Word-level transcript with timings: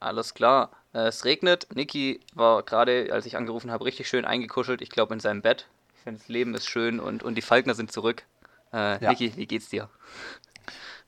Alles 0.00 0.34
klar. 0.34 0.70
Äh, 0.94 1.08
es 1.08 1.24
regnet. 1.24 1.66
Niki 1.74 2.20
war 2.34 2.62
gerade, 2.62 3.08
als 3.12 3.26
ich 3.26 3.36
angerufen 3.36 3.70
habe, 3.70 3.84
richtig 3.84 4.08
schön 4.08 4.24
eingekuschelt. 4.24 4.80
Ich 4.80 4.90
glaube 4.90 5.14
in 5.14 5.20
seinem 5.20 5.42
Bett. 5.42 5.66
Ich 5.96 6.02
finde, 6.02 6.20
das 6.20 6.28
Leben 6.28 6.54
ist 6.54 6.66
schön 6.68 7.00
und, 7.00 7.22
und 7.22 7.34
die 7.34 7.42
Falkner 7.42 7.74
sind 7.74 7.92
zurück. 7.92 8.22
Äh, 8.72 9.02
Ja. 9.02 9.10
Niki, 9.10 9.36
wie 9.36 9.46
geht's 9.46 9.68
dir? 9.68 9.88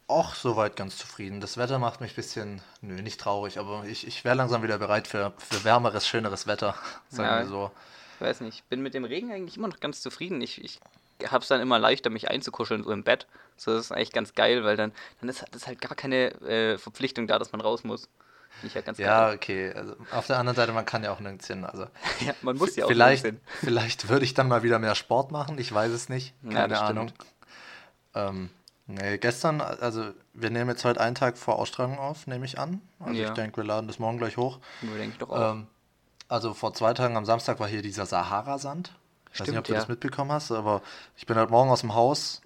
Och, 0.09 0.35
soweit 0.35 0.75
ganz 0.75 0.97
zufrieden. 0.97 1.41
Das 1.41 1.57
Wetter 1.57 1.79
macht 1.79 2.01
mich 2.01 2.13
ein 2.13 2.17
bisschen, 2.17 2.61
nö, 2.81 3.01
nicht 3.01 3.21
traurig, 3.21 3.59
aber 3.59 3.85
ich, 3.85 4.05
ich 4.07 4.25
wäre 4.25 4.35
langsam 4.35 4.63
wieder 4.65 4.79
bereit 4.79 5.07
für, 5.07 5.33
für 5.39 5.63
wärmeres, 5.63 6.07
schöneres 6.09 6.47
Wetter. 6.49 6.75
Sagen 7.09 7.29
Ja. 7.29 7.39
wir 7.41 7.47
so. 7.47 7.71
Ich 8.17 8.21
weiß 8.27 8.41
nicht, 8.41 8.55
ich 8.57 8.65
bin 8.65 8.83
mit 8.83 8.93
dem 8.95 9.05
Regen 9.05 9.31
eigentlich 9.33 9.57
immer 9.57 9.69
noch 9.69 9.79
ganz 9.81 10.01
zufrieden. 10.03 10.41
Ich, 10.43 10.63
ich 10.65 10.81
habe 11.29 11.43
es 11.43 11.49
dann 11.49 11.61
immer 11.61 11.79
leichter, 11.79 12.11
mich 12.11 12.29
einzukuscheln, 12.29 12.83
so 12.83 12.91
im 12.91 13.05
Bett. 13.05 13.27
So, 13.57 13.73
das 13.73 13.85
ist 13.87 13.93
eigentlich 13.93 14.13
ganz 14.13 14.35
geil, 14.35 14.65
weil 14.65 14.77
dann, 14.77 14.93
dann 15.21 15.29
ist, 15.29 15.45
ist 15.55 15.67
halt 15.69 15.81
gar 15.81 15.95
keine 15.95 16.33
äh, 16.43 16.77
Verpflichtung 16.77 17.27
da, 17.29 17.39
dass 17.39 17.53
man 17.53 17.61
raus 17.61 17.85
muss. 17.85 18.09
Ich 18.63 18.75
ja 18.75 18.81
ganz 18.83 18.99
Ja, 18.99 19.27
geil. 19.29 19.37
okay. 19.37 19.73
Also, 19.75 19.97
auf 20.13 20.27
der 20.27 20.39
anderen 20.39 20.57
Seite, 20.57 20.73
man 20.73 20.85
kann 20.85 21.03
ja 21.05 21.13
auch 21.13 21.21
nirgends 21.21 21.47
hin. 21.47 21.65
Also, 21.65 21.87
Ja, 22.21 22.35
man 22.43 22.57
muss 22.57 22.77
ja 22.77 22.85
auch 22.85 22.89
vielleicht, 22.89 23.25
nirgends 23.25 23.45
vielleicht 23.61 24.09
würde 24.09 24.25
ich 24.25 24.35
dann 24.35 24.49
mal 24.49 24.63
wieder 24.63 24.79
mehr 24.79 24.95
Sport 24.95 25.33
machen. 25.33 25.59
Ich 25.59 25.73
weiß 25.73 25.91
es 25.93 26.09
nicht. 26.09 26.35
Ja, 26.43 26.51
Keine 26.53 26.69
das 26.69 26.79
stimmt. 26.81 26.91
Ahnung. 26.99 27.13
Ähm, 28.15 28.51
nee, 28.87 29.19
gestern, 29.19 29.61
also 29.61 30.11
wir 30.35 30.51
nehmen 30.51 30.71
jetzt 30.71 30.85
heute 30.85 31.01
einen 31.01 31.15
Tag 31.15 31.39
vor 31.39 31.59
Ausstrahlung 31.59 31.99
auf, 31.99 32.27
nehme 32.27 32.45
ich 32.45 32.59
an. 32.59 32.81
Also 32.99 33.15
Ja. 33.15 33.29
ich 33.29 33.35
denke, 33.35 33.59
wir 33.59 33.65
laden 33.65 33.87
das 33.87 33.99
morgen 33.99 34.19
gleich 34.19 34.37
hoch. 34.37 34.59
Nur 34.83 34.97
denke 34.97 35.13
ich 35.13 35.19
doch 35.19 35.31
auch. 35.31 35.53
Ähm, 35.53 35.67
also 36.29 36.55
vor 36.55 36.75
zwei 36.75 36.93
Tagen 36.95 37.17
am 37.17 37.25
Samstag 37.25 37.61
war 37.61 37.69
hier 37.69 37.83
dieser 37.83 38.07
Sahara-Sand. 38.07 38.93
Ich 39.33 39.41
weiß 39.41 39.49
nicht, 39.49 39.59
ob 39.59 39.65
du 39.65 39.73
ja. 39.73 39.79
das 39.79 39.89
mitbekommen 39.89 40.33
hast, 40.33 40.51
aber 40.51 40.83
ich 41.17 41.25
bin 41.27 41.37
heute 41.39 41.53
Morgen 41.53 41.71
aus 41.71 41.81
dem 41.83 41.95
Haus, 41.95 42.41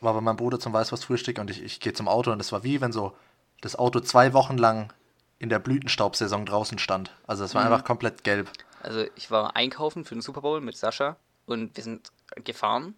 war 0.00 0.14
bei 0.14 0.20
meinem 0.22 0.36
Bruder 0.36 0.58
zum 0.58 0.72
Weißwurstfrühstück 0.72 1.38
und 1.38 1.50
ich, 1.50 1.62
ich 1.62 1.78
gehe 1.80 1.92
zum 1.92 2.08
Auto 2.08 2.32
und 2.32 2.40
es 2.40 2.52
war 2.52 2.64
wie 2.64 2.80
wenn 2.80 2.90
so 2.92 3.14
das 3.60 3.76
Auto 3.76 4.00
zwei 4.00 4.32
Wochen 4.32 4.56
lang 4.56 4.92
in 5.42 5.48
der 5.48 5.58
Blütenstaubsaison 5.58 6.46
draußen 6.46 6.78
stand. 6.78 7.10
Also 7.26 7.44
es 7.44 7.54
war 7.54 7.64
Mhm. 7.66 7.72
einfach 7.72 7.84
komplett 7.84 8.22
gelb. 8.24 8.50
Also 8.82 9.04
ich 9.16 9.30
war 9.30 9.56
einkaufen 9.56 10.04
für 10.04 10.14
den 10.14 10.22
Super 10.22 10.40
Bowl 10.40 10.60
mit 10.60 10.76
Sascha 10.76 11.16
und 11.46 11.76
wir 11.76 11.82
sind 11.84 12.10
gefahren 12.44 12.94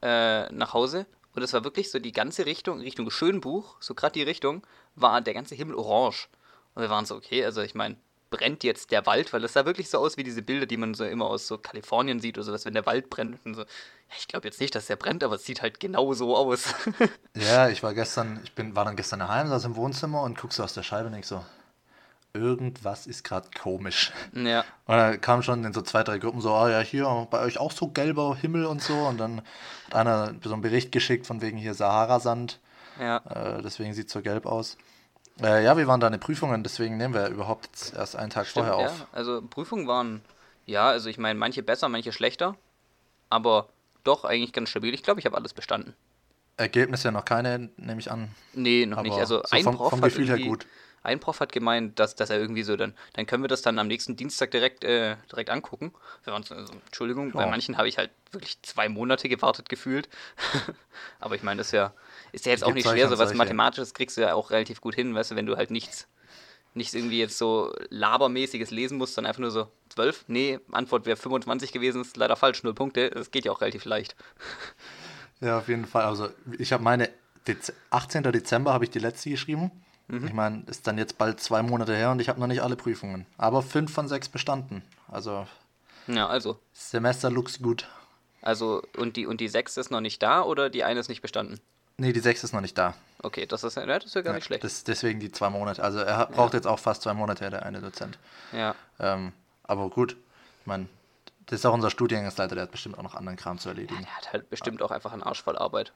äh, 0.00 0.50
nach 0.52 0.72
Hause 0.72 1.06
und 1.34 1.42
es 1.42 1.52
war 1.52 1.64
wirklich 1.64 1.90
so 1.90 1.98
die 1.98 2.12
ganze 2.12 2.46
Richtung, 2.46 2.80
Richtung 2.80 3.10
Schönbuch, 3.10 3.76
so 3.80 3.94
gerade 3.94 4.14
die 4.14 4.22
Richtung, 4.22 4.66
war 4.96 5.20
der 5.20 5.34
ganze 5.34 5.54
Himmel 5.54 5.74
orange. 5.76 6.28
Und 6.74 6.82
wir 6.82 6.90
waren 6.90 7.04
so, 7.06 7.14
okay, 7.14 7.44
also 7.44 7.60
ich 7.60 7.74
meine, 7.74 7.96
brennt 8.30 8.64
jetzt 8.64 8.90
der 8.90 9.04
Wald, 9.04 9.32
weil 9.34 9.44
es 9.44 9.52
sah 9.52 9.66
wirklich 9.66 9.90
so 9.90 9.98
aus 9.98 10.16
wie 10.16 10.22
diese 10.24 10.40
Bilder, 10.40 10.64
die 10.64 10.78
man 10.78 10.94
so 10.94 11.04
immer 11.04 11.26
aus 11.26 11.46
so 11.46 11.58
Kalifornien 11.58 12.20
sieht 12.20 12.38
oder 12.38 12.44
sowas, 12.44 12.64
wenn 12.64 12.72
der 12.72 12.86
Wald 12.86 13.10
brennt. 13.10 13.38
Und 13.44 13.54
so, 13.54 13.60
ja, 13.62 13.66
ich 14.18 14.26
glaube 14.28 14.48
jetzt 14.48 14.60
nicht, 14.60 14.74
dass 14.74 14.86
der 14.86 14.96
brennt, 14.96 15.22
aber 15.22 15.34
es 15.34 15.44
sieht 15.44 15.60
halt 15.60 15.78
genau 15.80 16.14
so 16.14 16.34
aus. 16.36 16.74
Ja, 17.36 17.68
ich 17.68 17.82
war 17.82 17.92
gestern, 17.94 18.40
ich 18.44 18.54
bin, 18.54 18.74
war 18.76 18.84
dann 18.86 18.96
gestern 18.96 19.20
daheim, 19.20 19.48
saß 19.48 19.64
im 19.66 19.76
Wohnzimmer 19.76 20.22
und 20.22 20.38
guck 20.38 20.52
so 20.52 20.62
aus 20.64 20.72
der 20.74 20.82
Scheibe 20.82 21.06
und 21.06 21.12
denk 21.12 21.24
so, 21.24 21.42
irgendwas 22.34 23.06
ist 23.06 23.24
gerade 23.24 23.48
komisch. 23.60 24.12
ja, 24.34 24.60
Und 24.86 24.96
dann 24.96 25.20
kam 25.20 25.42
schon 25.42 25.64
in 25.64 25.72
so 25.72 25.82
zwei, 25.82 26.02
drei 26.02 26.18
Gruppen 26.18 26.40
so, 26.40 26.52
ah 26.52 26.70
ja, 26.70 26.80
hier 26.80 27.04
bei 27.30 27.40
euch 27.40 27.58
auch 27.58 27.72
so 27.72 27.88
gelber 27.88 28.36
Himmel 28.36 28.64
und 28.66 28.82
so. 28.82 28.94
Und 28.94 29.18
dann 29.18 29.42
hat 29.88 29.94
einer 29.94 30.34
so 30.42 30.52
einen 30.52 30.62
Bericht 30.62 30.92
geschickt 30.92 31.26
von 31.26 31.40
wegen 31.42 31.58
hier 31.58 31.74
Sahara-Sand. 31.74 32.58
ja. 32.98 33.18
Äh, 33.18 33.62
deswegen 33.62 33.92
sieht 33.94 34.06
es 34.06 34.12
so 34.12 34.22
gelb 34.22 34.46
aus. 34.46 34.76
Äh, 35.42 35.64
ja, 35.64 35.76
wir 35.76 35.86
waren 35.86 36.00
da 36.00 36.06
in 36.08 36.12
den 36.12 36.20
Prüfungen, 36.20 36.62
deswegen 36.62 36.96
nehmen 36.98 37.14
wir 37.14 37.28
überhaupt 37.28 37.92
erst 37.96 38.16
einen 38.16 38.30
Tag 38.30 38.46
Stimmt, 38.46 38.66
vorher 38.66 38.84
ja. 38.84 38.90
auf. 38.92 39.06
Also 39.12 39.42
Prüfungen 39.42 39.86
waren, 39.86 40.22
ja, 40.66 40.88
also 40.88 41.08
ich 41.08 41.16
meine, 41.18 41.38
manche 41.38 41.62
besser, 41.62 41.88
manche 41.88 42.12
schlechter, 42.12 42.54
aber 43.30 43.68
doch 44.04 44.24
eigentlich 44.24 44.52
ganz 44.52 44.68
stabil. 44.68 44.92
Ich 44.94 45.02
glaube, 45.02 45.20
ich 45.20 45.26
habe 45.26 45.36
alles 45.36 45.54
bestanden. 45.54 45.94
Ergebnisse 46.58 47.10
noch 47.12 47.24
keine, 47.24 47.70
nehme 47.78 47.98
ich 47.98 48.10
an. 48.10 48.28
Nee, 48.52 48.84
noch 48.84 48.98
Aber 48.98 49.08
nicht. 49.08 49.18
Also 49.18 49.38
so 49.38 49.56
ein 49.56 49.64
vom- 49.64 49.76
Prof 49.76 49.90
vom 49.90 50.00
Gefühl 50.02 50.28
her 50.28 50.38
gut. 50.38 50.66
Ein 51.02 51.20
Prof 51.20 51.40
hat 51.40 51.52
gemeint, 51.52 51.98
dass, 51.98 52.14
dass 52.14 52.30
er 52.30 52.38
irgendwie 52.38 52.62
so 52.62 52.76
dann, 52.76 52.94
dann 53.14 53.26
können 53.26 53.42
wir 53.42 53.48
das 53.48 53.62
dann 53.62 53.78
am 53.78 53.88
nächsten 53.88 54.16
Dienstag 54.16 54.50
direkt, 54.52 54.84
äh, 54.84 55.16
direkt 55.30 55.50
angucken. 55.50 55.92
Also, 56.26 56.54
Entschuldigung, 56.86 57.32
bei 57.32 57.42
Ja. 57.42 57.48
manchen 57.50 57.76
habe 57.76 57.88
ich 57.88 57.98
halt 57.98 58.10
wirklich 58.30 58.60
zwei 58.62 58.88
Monate 58.88 59.28
gewartet 59.28 59.68
gefühlt. 59.68 60.08
Aber 61.20 61.34
ich 61.34 61.42
meine, 61.42 61.58
das 61.58 61.68
ist 61.68 61.72
ja, 61.72 61.92
ist 62.32 62.46
ja 62.46 62.52
jetzt 62.52 62.64
auch 62.64 62.72
nicht 62.72 62.88
schwer, 62.88 63.08
so 63.08 63.18
was. 63.18 63.34
Mathematisches 63.34 63.94
kriegst 63.94 64.16
du 64.16 64.20
ja 64.20 64.34
auch 64.34 64.50
relativ 64.50 64.80
gut 64.80 64.94
hin, 64.94 65.14
weißt 65.14 65.32
du, 65.32 65.36
wenn 65.36 65.46
du 65.46 65.56
halt 65.56 65.70
nichts, 65.70 66.06
nichts 66.74 66.94
irgendwie 66.94 67.18
jetzt 67.18 67.36
so 67.38 67.74
labermäßiges 67.90 68.70
lesen 68.70 68.98
musst, 68.98 69.18
dann 69.18 69.26
einfach 69.26 69.40
nur 69.40 69.50
so 69.50 69.68
12? 69.90 70.24
Nee, 70.28 70.60
Antwort 70.70 71.04
wäre 71.06 71.16
25 71.16 71.72
gewesen, 71.72 72.02
ist 72.02 72.16
leider 72.16 72.36
falsch, 72.36 72.62
null 72.62 72.74
Punkte. 72.74 73.10
Das 73.10 73.30
geht 73.30 73.44
ja 73.44 73.52
auch 73.52 73.60
relativ 73.60 73.84
leicht. 73.84 74.14
Ja, 75.40 75.58
auf 75.58 75.68
jeden 75.68 75.86
Fall. 75.86 76.04
Also 76.04 76.28
ich 76.58 76.72
habe 76.72 76.82
meine, 76.84 77.10
Dez 77.46 77.72
18. 77.90 78.22
Dezember 78.22 78.72
habe 78.72 78.84
ich 78.84 78.90
die 78.90 79.00
letzte 79.00 79.30
geschrieben. 79.30 79.72
Mhm. 80.12 80.26
Ich 80.26 80.32
meine, 80.34 80.62
ist 80.66 80.86
dann 80.86 80.98
jetzt 80.98 81.16
bald 81.16 81.40
zwei 81.40 81.62
Monate 81.62 81.96
her 81.96 82.10
und 82.10 82.20
ich 82.20 82.28
habe 82.28 82.38
noch 82.38 82.46
nicht 82.46 82.62
alle 82.62 82.76
Prüfungen. 82.76 83.26
Aber 83.38 83.62
fünf 83.62 83.92
von 83.92 84.08
sechs 84.08 84.28
bestanden. 84.28 84.82
Also 85.08 85.46
Ja, 86.06 86.26
also. 86.28 86.58
Semester 86.72 87.30
looks 87.30 87.60
gut. 87.62 87.88
Also, 88.42 88.82
und 88.98 89.16
die, 89.16 89.26
und 89.26 89.40
die 89.40 89.48
6 89.48 89.76
ist 89.76 89.90
noch 89.90 90.00
nicht 90.00 90.22
da 90.22 90.42
oder 90.42 90.68
die 90.68 90.84
eine 90.84 90.98
ist 91.00 91.08
nicht 91.08 91.22
bestanden? 91.22 91.60
Nee, 91.96 92.12
die 92.12 92.20
sechs 92.20 92.42
ist 92.42 92.52
noch 92.52 92.60
nicht 92.60 92.76
da. 92.76 92.94
Okay, 93.22 93.46
das 93.46 93.62
ist 93.62 93.76
ja, 93.76 93.86
das 93.86 94.06
ist 94.06 94.14
ja 94.14 94.22
gar 94.22 94.34
nicht 94.34 94.44
schlecht. 94.44 94.64
Das, 94.64 94.82
deswegen 94.82 95.20
die 95.20 95.30
zwei 95.30 95.48
Monate. 95.48 95.82
Also 95.84 96.00
er 96.00 96.16
hat, 96.16 96.32
braucht 96.32 96.52
jetzt 96.54 96.66
auch 96.66 96.78
fast 96.80 97.02
zwei 97.02 97.14
Monate, 97.14 97.48
der 97.48 97.64
eine 97.64 97.80
Dozent. 97.80 98.18
Ja, 98.52 98.74
Ähm, 98.98 99.32
aber 99.62 99.88
gut, 99.90 100.16
ich 100.60 100.66
meine, 100.66 100.88
das 101.46 101.60
ist 101.60 101.66
auch 101.66 101.74
unser 101.74 101.90
Studiengangsleiter, 101.90 102.54
der 102.56 102.62
hat 102.64 102.72
bestimmt 102.72 102.98
auch 102.98 103.02
noch 103.02 103.14
anderen 103.14 103.36
Kram 103.36 103.58
zu 103.58 103.68
erledigen. 103.68 104.00
der 104.02 104.16
hat 104.16 104.32
halt 104.32 104.50
bestimmt 104.50 104.82
auch 104.82 104.90
einfach 104.90 105.12
einen 105.12 105.22
Arsch 105.22 105.42
voll 105.42 105.56
Arbeit. 105.56 105.92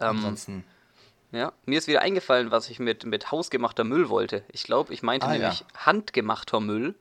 Ähm, 0.00 0.08
Ansonsten, 0.16 0.64
ja, 1.34 1.52
mir 1.66 1.78
ist 1.78 1.86
wieder 1.88 2.02
eingefallen, 2.02 2.50
was 2.50 2.70
ich 2.70 2.78
mit, 2.78 3.04
mit 3.04 3.30
hausgemachter 3.30 3.84
Müll 3.84 4.08
wollte. 4.08 4.44
Ich 4.52 4.64
glaube, 4.64 4.92
ich 4.92 5.02
meinte 5.02 5.26
Ah, 5.26 5.32
ja. 5.32 5.38
nämlich 5.38 5.64
handgemachter 5.76 6.60
Müll. 6.60 6.94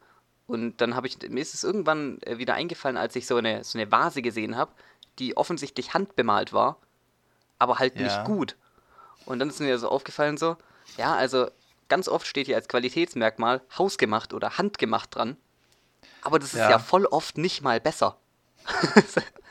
Und 0.47 0.81
dann 0.81 0.95
habe 0.95 1.07
ich, 1.07 1.17
mir 1.29 1.39
ist 1.41 1.53
es 1.53 1.63
irgendwann 1.63 2.21
äh, 2.23 2.37
wieder 2.37 2.53
eingefallen, 2.53 2.97
als 2.97 3.15
ich 3.15 3.27
so 3.27 3.37
eine, 3.37 3.63
so 3.63 3.77
eine 3.77 3.91
Vase 3.91 4.21
gesehen 4.21 4.57
habe, 4.57 4.71
die 5.19 5.37
offensichtlich 5.37 5.93
handbemalt 5.93 6.51
war, 6.53 6.77
aber 7.59 7.79
halt 7.79 7.95
Ja. 7.95 8.03
nicht 8.03 8.23
gut. 8.25 8.55
Und 9.25 9.39
dann 9.39 9.49
ist 9.49 9.59
mir 9.61 9.77
so 9.79 9.87
aufgefallen 9.89 10.37
so, 10.37 10.57
ja, 10.97 11.15
also 11.15 11.49
ganz 11.87 12.07
oft 12.09 12.27
steht 12.27 12.47
hier 12.47 12.55
als 12.57 12.67
Qualitätsmerkmal 12.67 13.61
hausgemacht 13.77 14.33
oder 14.33 14.57
handgemacht 14.57 15.15
dran. 15.15 15.37
Aber 16.21 16.39
das 16.39 16.53
ist 16.53 16.59
ja, 16.59 16.71
Ja. 16.71 16.79
voll 16.79 17.05
oft 17.05 17.37
nicht 17.37 17.61
mal 17.61 17.79
besser. 17.79 18.17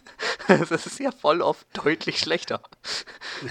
das 0.68 0.86
ist 0.86 0.98
ja 0.98 1.10
voll 1.12 1.42
oft 1.42 1.66
deutlich 1.72 2.18
schlechter. 2.18 2.60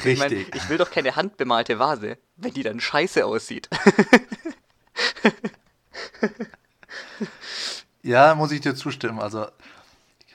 Ich, 0.03 0.19
mein, 0.19 0.31
Richtig. 0.31 0.55
ich 0.55 0.69
will 0.69 0.77
doch 0.77 0.91
keine 0.91 1.15
handbemalte 1.15 1.79
Vase, 1.79 2.17
wenn 2.35 2.53
die 2.53 2.63
dann 2.63 2.79
scheiße 2.79 3.25
aussieht. 3.25 3.69
ja, 8.03 8.35
muss 8.35 8.51
ich 8.51 8.61
dir 8.61 8.75
zustimmen. 8.75 9.19
Also, 9.19 9.47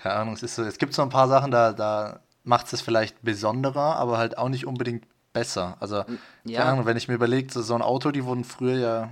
keine 0.03 0.15
Ahnung, 0.17 0.35
es, 0.35 0.43
ist 0.43 0.57
so, 0.57 0.63
es 0.63 0.79
gibt 0.79 0.95
so 0.95 1.03
ein 1.03 1.11
paar 1.11 1.29
Sachen, 1.29 1.51
da, 1.51 1.73
da 1.73 2.21
macht 2.45 2.73
es 2.73 2.81
vielleicht 2.81 3.23
besonderer, 3.23 3.97
aber 3.97 4.19
halt 4.19 4.39
auch 4.39 4.49
nicht 4.49 4.67
unbedingt 4.67 5.05
besser. 5.33 5.77
Also, 5.81 6.05
ja. 6.45 6.59
keine 6.59 6.73
Ahnung, 6.73 6.87
wenn 6.87 6.97
ich 6.97 7.09
mir 7.09 7.15
überlege, 7.15 7.53
so, 7.53 7.63
so 7.63 7.75
ein 7.75 7.83
Auto, 7.83 8.11
die 8.11 8.25
wurden 8.25 8.45
früher 8.45 8.79
ja, 8.79 9.11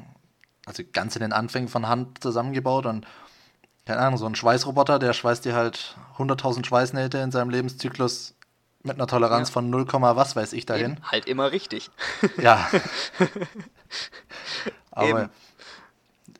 also 0.67 0.83
ganz 0.93 1.17
in 1.17 1.23
den 1.23 1.33
Anfängen 1.33 1.69
von 1.69 1.89
Hand 1.89 2.23
zusammengebaut 2.23 2.87
und 2.87 3.07
keine 3.87 4.01
Ahnung, 4.01 4.19
so 4.19 4.27
ein 4.27 4.35
Schweißroboter, 4.35 4.99
der 4.99 5.13
schweißt 5.13 5.45
dir 5.45 5.55
halt 5.55 5.97
100.000 6.19 6.65
Schweißnähte 6.65 7.19
in 7.19 7.31
seinem 7.31 7.51
Lebenszyklus 7.51 8.35
mit 8.83 8.97
einer 8.97 9.07
Toleranz 9.07 9.49
Ja. 9.49 9.53
von 9.55 9.71
0, 9.71 9.87
was 9.93 10.37
weiß 10.37 10.53
ich 10.53 10.67
dahin. 10.67 10.93
Eben, 10.93 11.11
halt 11.11 11.27
immer 11.27 11.53
richtig. 11.53 11.91
Ja. 12.39 12.69
Aber 14.91 15.09
Eben. 15.09 15.31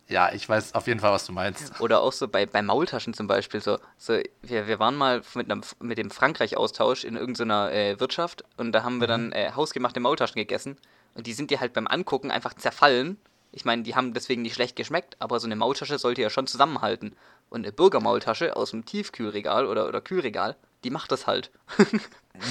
ja, 0.09 0.33
ich 0.33 0.49
weiß 0.49 0.75
auf 0.75 0.87
jeden 0.87 1.01
Fall, 1.01 1.13
was 1.13 1.27
du 1.27 1.33
meinst. 1.33 1.81
Oder 1.81 2.01
auch 2.03 2.13
so 2.13 2.29
bei, 2.29 2.47
bei 2.47 2.63
Maultaschen 2.63 3.15
zum 3.15 3.27
Beispiel. 3.27 3.61
So, 3.61 3.79
so 3.99 4.19
wir, 4.43 4.67
wir 4.67 4.79
waren 4.79 4.95
mal 4.97 5.23
mit, 5.35 5.51
einem, 5.51 5.63
mit 5.81 5.99
dem 5.99 6.11
Frankreich-Austausch 6.11 7.05
in 7.05 7.17
irgendeiner 7.17 7.73
äh, 7.73 7.99
Wirtschaft 7.99 8.45
und 8.57 8.73
da 8.73 8.83
haben 8.85 9.01
wir 9.01 9.07
dann 9.07 9.33
äh, 9.33 9.53
hausgemachte 9.55 10.01
Maultaschen 10.01 10.37
gegessen. 10.37 10.77
Und 11.15 11.27
die 11.27 11.33
sind 11.33 11.51
dir 11.51 11.61
halt 11.61 11.73
beim 11.73 11.87
Angucken 11.87 12.31
einfach 12.31 12.55
zerfallen. 12.55 13.19
Ich 13.53 13.65
meine, 13.65 13.85
die 13.85 13.95
haben 13.95 14.15
deswegen 14.15 14.43
nicht 14.43 14.55
schlecht 14.55 14.75
geschmeckt, 14.77 15.17
aber 15.21 15.39
so 15.39 15.47
eine 15.47 15.57
Maultasche 15.57 15.99
sollte 15.99 16.23
ja 16.23 16.29
schon 16.29 16.47
zusammenhalten. 16.49 17.17
Und 17.55 17.65
eine 17.65 17.73
Bürgermaultasche 17.73 18.57
aus 18.57 18.73
dem 18.73 18.85
Tiefkühlregal 18.85 19.67
oder, 19.67 19.87
oder 19.87 20.01
Kühlregal, 20.01 20.57
die 20.83 20.91
macht 20.91 21.13
das 21.13 21.27
halt. 21.27 21.51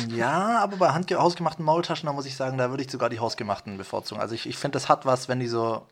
Ja, 0.08 0.60
aber 0.60 0.78
bei 0.78 0.94
hausgemachten 0.94 1.66
Maultaschen, 1.66 2.08
da 2.08 2.14
muss 2.14 2.26
ich 2.26 2.38
sagen, 2.38 2.58
da 2.58 2.70
würde 2.70 2.84
ich 2.84 2.90
sogar 2.90 3.10
die 3.10 3.20
hausgemachten 3.20 3.78
bevorzugen. 3.78 4.22
Also 4.22 4.34
ich, 4.34 4.48
ich 4.48 4.56
finde, 4.58 4.78
das 4.78 4.88
hat 4.88 5.06
was, 5.06 5.28
wenn 5.28 5.42
die 5.42 5.50
so 5.50 5.86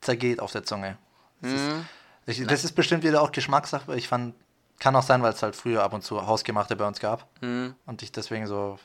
zergeht 0.00 0.40
auf 0.40 0.50
der 0.50 0.64
Zunge. 0.64 0.98
Das, 1.40 1.52
ist, 1.52 2.40
ich, 2.40 2.46
das 2.48 2.64
ist 2.64 2.72
bestimmt 2.72 3.04
wieder 3.04 3.22
auch 3.22 3.30
Geschmackssache. 3.30 3.94
Ich 3.94 4.08
fand, 4.08 4.34
kann 4.80 4.96
auch 4.96 5.04
sein, 5.04 5.22
weil 5.22 5.32
es 5.32 5.40
halt 5.40 5.54
früher 5.54 5.84
ab 5.84 5.92
und 5.92 6.02
zu 6.02 6.26
hausgemachte 6.26 6.74
bei 6.74 6.84
uns 6.84 6.98
gab. 6.98 7.28
Und 7.40 8.02
ich 8.02 8.10
deswegen 8.10 8.48
so 8.48 8.76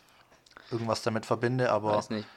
irgendwas 0.70 1.02
damit 1.02 1.25
verbinde, 1.25 1.72
aber 1.72 1.98
Weiß 1.98 2.12
nicht. 2.12 2.28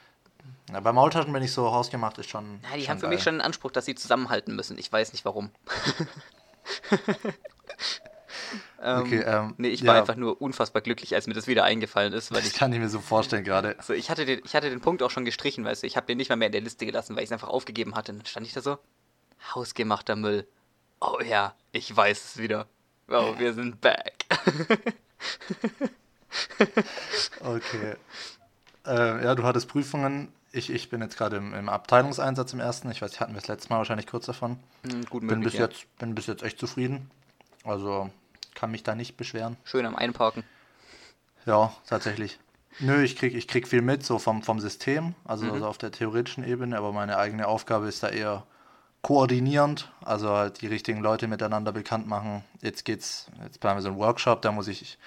ja, 0.73 0.81
bei 0.81 0.93
Maultaschen 0.95 1.35
bin 1.35 1.43
ich 1.43 1.53
so 1.53 1.71
hausgemacht, 1.71 2.17
ist 2.17 2.31
schon. 2.31 2.61
Ja, 2.63 2.77
die 2.77 2.81
schon 2.81 2.89
haben 2.93 2.99
für 3.01 3.07
geil. 3.09 3.15
mich 3.15 3.23
schon 3.23 3.35
den 3.35 3.41
Anspruch, 3.43 3.73
dass 3.73 3.85
sie 3.85 3.95
zusammenhalten 3.95 4.57
müssen. 4.57 4.79
Ich 4.79 4.91
weiß 4.91 5.13
nicht 5.13 5.27
warum. 5.27 5.51
ähm, 8.83 9.01
Okay, 9.01 9.23
ähm, 9.27 9.55
nee, 9.59 9.69
ich 9.69 9.81
ja. 9.81 9.89
war 9.89 9.97
einfach 9.97 10.17
nur 10.17 10.41
unfassbar 10.41 10.83
glücklich, 10.83 11.15
als 11.15 11.27
mir 11.27 11.35
das 11.35 11.47
wieder 11.47 11.65
eingefallen 11.65 12.13
ist, 12.13 12.31
weil 12.31 12.41
Das 12.41 12.49
ich 12.53 12.55
kann 12.55 12.73
ich 12.73 12.79
mir 12.79 12.89
so 12.89 13.01
vorstellen 13.01 13.45
gerade. 13.45 13.77
So, 13.81 13.93
ich 13.93 14.11
hatte, 14.11 14.25
den, 14.25 14.41
ich 14.45 14.55
hatte 14.55 14.71
den 14.71 14.81
Punkt 14.81 15.03
auch 15.03 15.11
schon 15.11 15.25
gestrichen, 15.25 15.65
weißt 15.65 15.83
du, 15.83 15.87
ich 15.87 15.97
habe 15.97 16.07
den 16.07 16.19
nicht 16.19 16.29
mal 16.29 16.37
mehr 16.37 16.47
in 16.47 16.53
der 16.53 16.61
Liste 16.61 16.87
gelassen, 16.87 17.17
weil 17.17 17.23
ich 17.23 17.29
es 17.29 17.33
einfach 17.33 17.49
aufgegeben 17.49 17.95
hatte. 17.95 18.13
Und 18.13 18.19
dann 18.19 18.27
stand 18.27 18.47
ich 18.47 18.53
da 18.53 18.61
so, 18.61 18.79
Hausgemachter 19.55 20.17
Müll. 20.17 20.47
Oh 21.01 21.19
ja, 21.25 21.55
ich 21.73 21.95
weiß 21.95 22.25
es 22.25 22.39
wieder. 22.39 22.67
Oh, 23.09 23.35
wir 23.39 23.55
sind 23.55 23.81
back. 23.81 24.25
okay. 27.41 27.95
Äh, 28.87 29.25
ja, 29.25 29.35
du 29.35 29.45
hattest 29.45 29.69
Prüfungen. 29.69 30.33
Ich, 30.57 30.71
ich 30.71 30.89
bin 30.89 31.03
jetzt 31.03 31.19
gerade 31.19 31.37
im, 31.37 31.53
im 31.53 31.69
Abteilungseinsatz 31.69 32.55
im 32.55 32.61
ersten. 32.61 32.91
Ich 32.91 33.03
weiß, 33.03 33.21
hatten 33.21 33.33
wir 33.35 33.41
das 33.41 33.49
letzte 33.49 33.69
Mal 33.69 33.79
wahrscheinlich 33.79 34.07
kurz 34.07 34.25
davon. 34.25 34.59
Hm, 34.85 35.05
gut 35.05 35.21
bin, 35.21 35.39
möglich, 35.39 35.53
bis 35.53 35.55
ja. 35.55 35.67
jetzt, 35.67 35.99
bin 35.99 36.15
bis 36.15 36.27
jetzt 36.27 36.43
echt 36.43 36.59
zufrieden. 36.59 37.11
Also 37.65 38.11
kann 38.55 38.71
mich 38.71 38.83
da 38.83 38.95
nicht 38.95 39.19
beschweren. 39.19 39.59
Schön 39.65 39.85
am 39.85 39.95
Einparken. 39.95 40.45
Ja, 41.45 41.75
tatsächlich. 41.87 42.39
Nö, 42.79 43.03
ich 43.03 43.17
krieg, 43.17 43.35
ich 43.35 43.49
krieg 43.49 43.69
viel 43.69 43.83
mit, 43.83 44.05
so 44.05 44.19
vom, 44.19 44.43
vom 44.43 44.61
System, 44.61 45.15
also, 45.25 45.51
also 45.51 45.67
auf 45.67 45.79
der 45.79 45.93
theoretischen 45.93 46.45
Ebene, 46.45 46.77
aber 46.77 46.93
meine 46.93 47.17
eigene 47.17 47.49
Aufgabe 47.49 47.87
ist 47.89 48.03
da 48.03 48.09
eher 48.09 48.47
koordinierend, 49.03 49.91
also 50.05 50.31
halt 50.31 50.61
die 50.61 50.67
richtigen 50.67 51.01
Leute 51.01 51.27
miteinander 51.29 51.73
bekannt 51.73 52.07
machen. 52.07 52.45
Jetzt 52.61 52.85
geht's, 52.85 53.27
jetzt 53.43 53.61
planen 53.61 53.79
wir 53.79 53.83
so 53.83 53.89
einen 53.89 53.99
Workshop, 53.99 54.43
da 54.43 54.53
muss 54.53 54.69
ich 54.69 54.99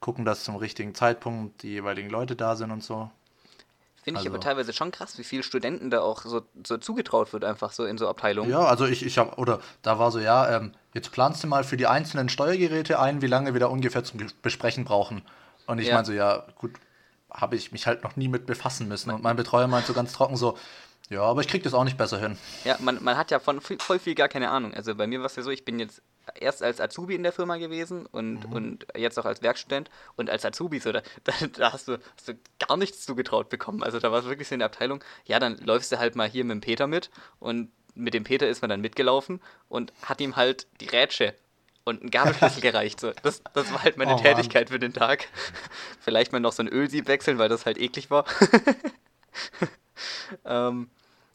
gucken, 0.00 0.24
dass 0.24 0.44
zum 0.44 0.56
richtigen 0.56 0.94
Zeitpunkt 0.94 1.62
die 1.62 1.70
jeweiligen 1.70 2.08
Leute 2.08 2.36
da 2.36 2.56
sind 2.56 2.70
und 2.70 2.82
so. 2.82 3.10
Finde 4.02 4.20
ich 4.20 4.26
Also- 4.26 4.36
aber 4.36 4.40
teilweise 4.40 4.72
schon 4.72 4.90
krass, 4.90 5.18
wie 5.18 5.24
viele 5.24 5.42
Studenten 5.42 5.90
da 5.90 6.00
auch 6.00 6.22
so, 6.22 6.42
so 6.66 6.78
zugetraut 6.78 7.32
wird, 7.32 7.44
einfach 7.44 7.72
so 7.72 7.84
in 7.84 7.98
so 7.98 8.08
Abteilungen. 8.08 8.50
Ja, 8.50 8.60
also 8.64 8.86
ich, 8.86 9.04
ich 9.04 9.18
habe, 9.18 9.36
oder 9.36 9.60
da 9.82 9.98
war 9.98 10.10
so, 10.10 10.18
ja, 10.18 10.56
ähm, 10.56 10.72
jetzt 10.94 11.10
planst 11.12 11.42
du 11.42 11.46
mal 11.48 11.64
für 11.64 11.76
die 11.76 11.86
einzelnen 11.86 12.28
Steuergeräte 12.28 12.98
ein, 13.00 13.20
wie 13.22 13.26
lange 13.26 13.52
wir 13.52 13.60
da 13.60 13.66
ungefähr 13.66 14.04
zum 14.04 14.20
Besprechen 14.42 14.84
brauchen. 14.84 15.22
Und 15.66 15.78
ich 15.78 15.88
Ja. 15.88 15.94
meine 15.94 16.06
so, 16.06 16.12
ja, 16.12 16.44
gut, 16.56 16.72
habe 17.30 17.56
ich 17.56 17.72
mich 17.72 17.86
halt 17.86 18.02
noch 18.04 18.16
nie 18.16 18.28
mit 18.28 18.46
befassen 18.46 18.88
müssen. 18.88 19.10
Und 19.10 19.22
mein 19.22 19.36
Betreuer 19.36 19.66
meint 19.66 19.86
so 19.86 19.92
ganz 19.92 20.12
trocken 20.12 20.36
so, 20.36 20.56
ja, 21.10 21.22
aber 21.22 21.40
ich 21.42 21.48
krieg 21.48 21.62
das 21.62 21.74
auch 21.74 21.84
nicht 21.84 21.98
besser 21.98 22.18
hin. 22.18 22.38
Ja, 22.64 22.76
man, 22.80 23.02
man 23.02 23.16
hat 23.18 23.30
ja 23.30 23.38
von 23.38 23.60
viel- 23.60 23.78
voll 23.80 23.98
viel 23.98 24.14
gar 24.14 24.28
keine 24.28 24.48
Ahnung. 24.50 24.72
Also 24.74 24.94
bei 24.94 25.06
mir 25.06 25.18
war 25.20 25.26
es 25.26 25.36
ja 25.36 25.42
so, 25.42 25.50
ich 25.50 25.64
bin 25.64 25.78
jetzt 25.78 26.00
erst 26.40 26.62
als 26.62 26.80
Azubi 26.80 27.14
in 27.14 27.22
der 27.22 27.32
Firma 27.32 27.56
gewesen 27.56 28.06
und, 28.06 28.44
und 28.46 28.86
jetzt 28.96 29.18
auch 29.18 29.24
als 29.24 29.42
Werkstudent. 29.42 29.90
Und 30.16 30.30
als 30.30 30.44
Azubi, 30.44 30.78
so, 30.78 30.92
da, 30.92 31.02
da, 31.56 31.72
hast, 31.72 31.88
du, 31.88 31.98
hast 32.16 32.28
du 32.28 32.34
gar 32.66 32.76
nichts 32.76 33.04
zugetraut 33.04 33.48
bekommen. 33.48 33.82
Also 33.82 33.98
da 33.98 34.12
war 34.12 34.20
es 34.20 34.26
wirklich 34.26 34.48
so 34.48 34.54
in 34.54 34.60
der 34.60 34.66
Abteilung, 34.66 35.02
ja, 35.24 35.38
dann 35.38 35.56
läufst 35.58 35.92
du 35.92 35.98
halt 35.98 36.16
mal 36.16 36.28
hier 36.28 36.44
mit 36.44 36.54
dem 36.54 36.60
Peter 36.60 36.86
mit 36.86 37.10
und 37.38 37.70
mit 37.94 38.14
dem 38.14 38.24
Peter 38.24 38.48
ist 38.48 38.62
man 38.62 38.70
dann 38.70 38.80
mitgelaufen 38.80 39.40
und 39.68 39.92
hat 40.02 40.20
ihm 40.20 40.36
halt 40.36 40.66
die 40.80 40.86
Rätsche 40.86 41.34
und 41.84 42.00
einen 42.00 42.10
Gabelschlüssel 42.10 42.62
gereicht. 42.62 43.00
So. 43.00 43.12
Das, 43.22 43.42
das 43.54 43.72
war 43.72 43.82
halt 43.82 43.96
meine 43.96 44.12
Oh 44.12 44.14
Mann. 44.14 44.24
Tätigkeit 44.24 44.70
für 44.70 44.78
den 44.78 44.92
Tag. 44.92 45.26
Vielleicht 46.00 46.32
mal 46.32 46.38
noch 46.38 46.52
so 46.52 46.62
ein 46.62 46.68
Ölsieb 46.68 47.08
wechseln, 47.08 47.38
weil 47.38 47.48
das 47.48 47.66
halt 47.66 47.78
eklig 47.78 48.10
war. 48.10 48.24
ähm, 50.44 50.88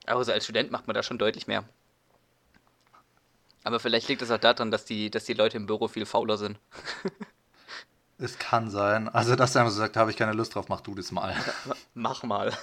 aber 0.06 0.24
so 0.24 0.32
als 0.32 0.46
Student 0.46 0.72
macht 0.72 0.88
man 0.88 0.94
da 0.94 1.04
schon 1.04 1.18
deutlich 1.18 1.48
mehr. 1.48 1.66
Aber 3.64 3.80
vielleicht 3.80 4.08
liegt 4.08 4.22
es 4.22 4.32
auch 4.32 4.38
daran, 4.40 4.72
dass 4.72 4.86
die, 4.86 5.10
dass 5.10 5.26
die 5.26 5.34
Leute 5.34 5.58
im 5.58 5.66
Büro 5.66 5.88
viel 5.88 6.06
fauler 6.06 6.38
sind. 6.38 6.60
Es 8.20 8.38
kann 8.38 8.70
sein. 8.70 9.10
Also, 9.10 9.36
dass 9.36 9.56
er 9.56 9.62
einfach 9.62 9.74
so 9.74 9.80
sagt, 9.80 9.98
habe 9.98 10.12
ich 10.12 10.18
keine 10.18 10.34
Lust 10.34 10.56
drauf, 10.56 10.70
mach 10.70 10.82
du 10.82 10.96
das 10.96 11.12
mal. 11.12 11.36
Mach 11.94 12.24
mal. 12.24 12.54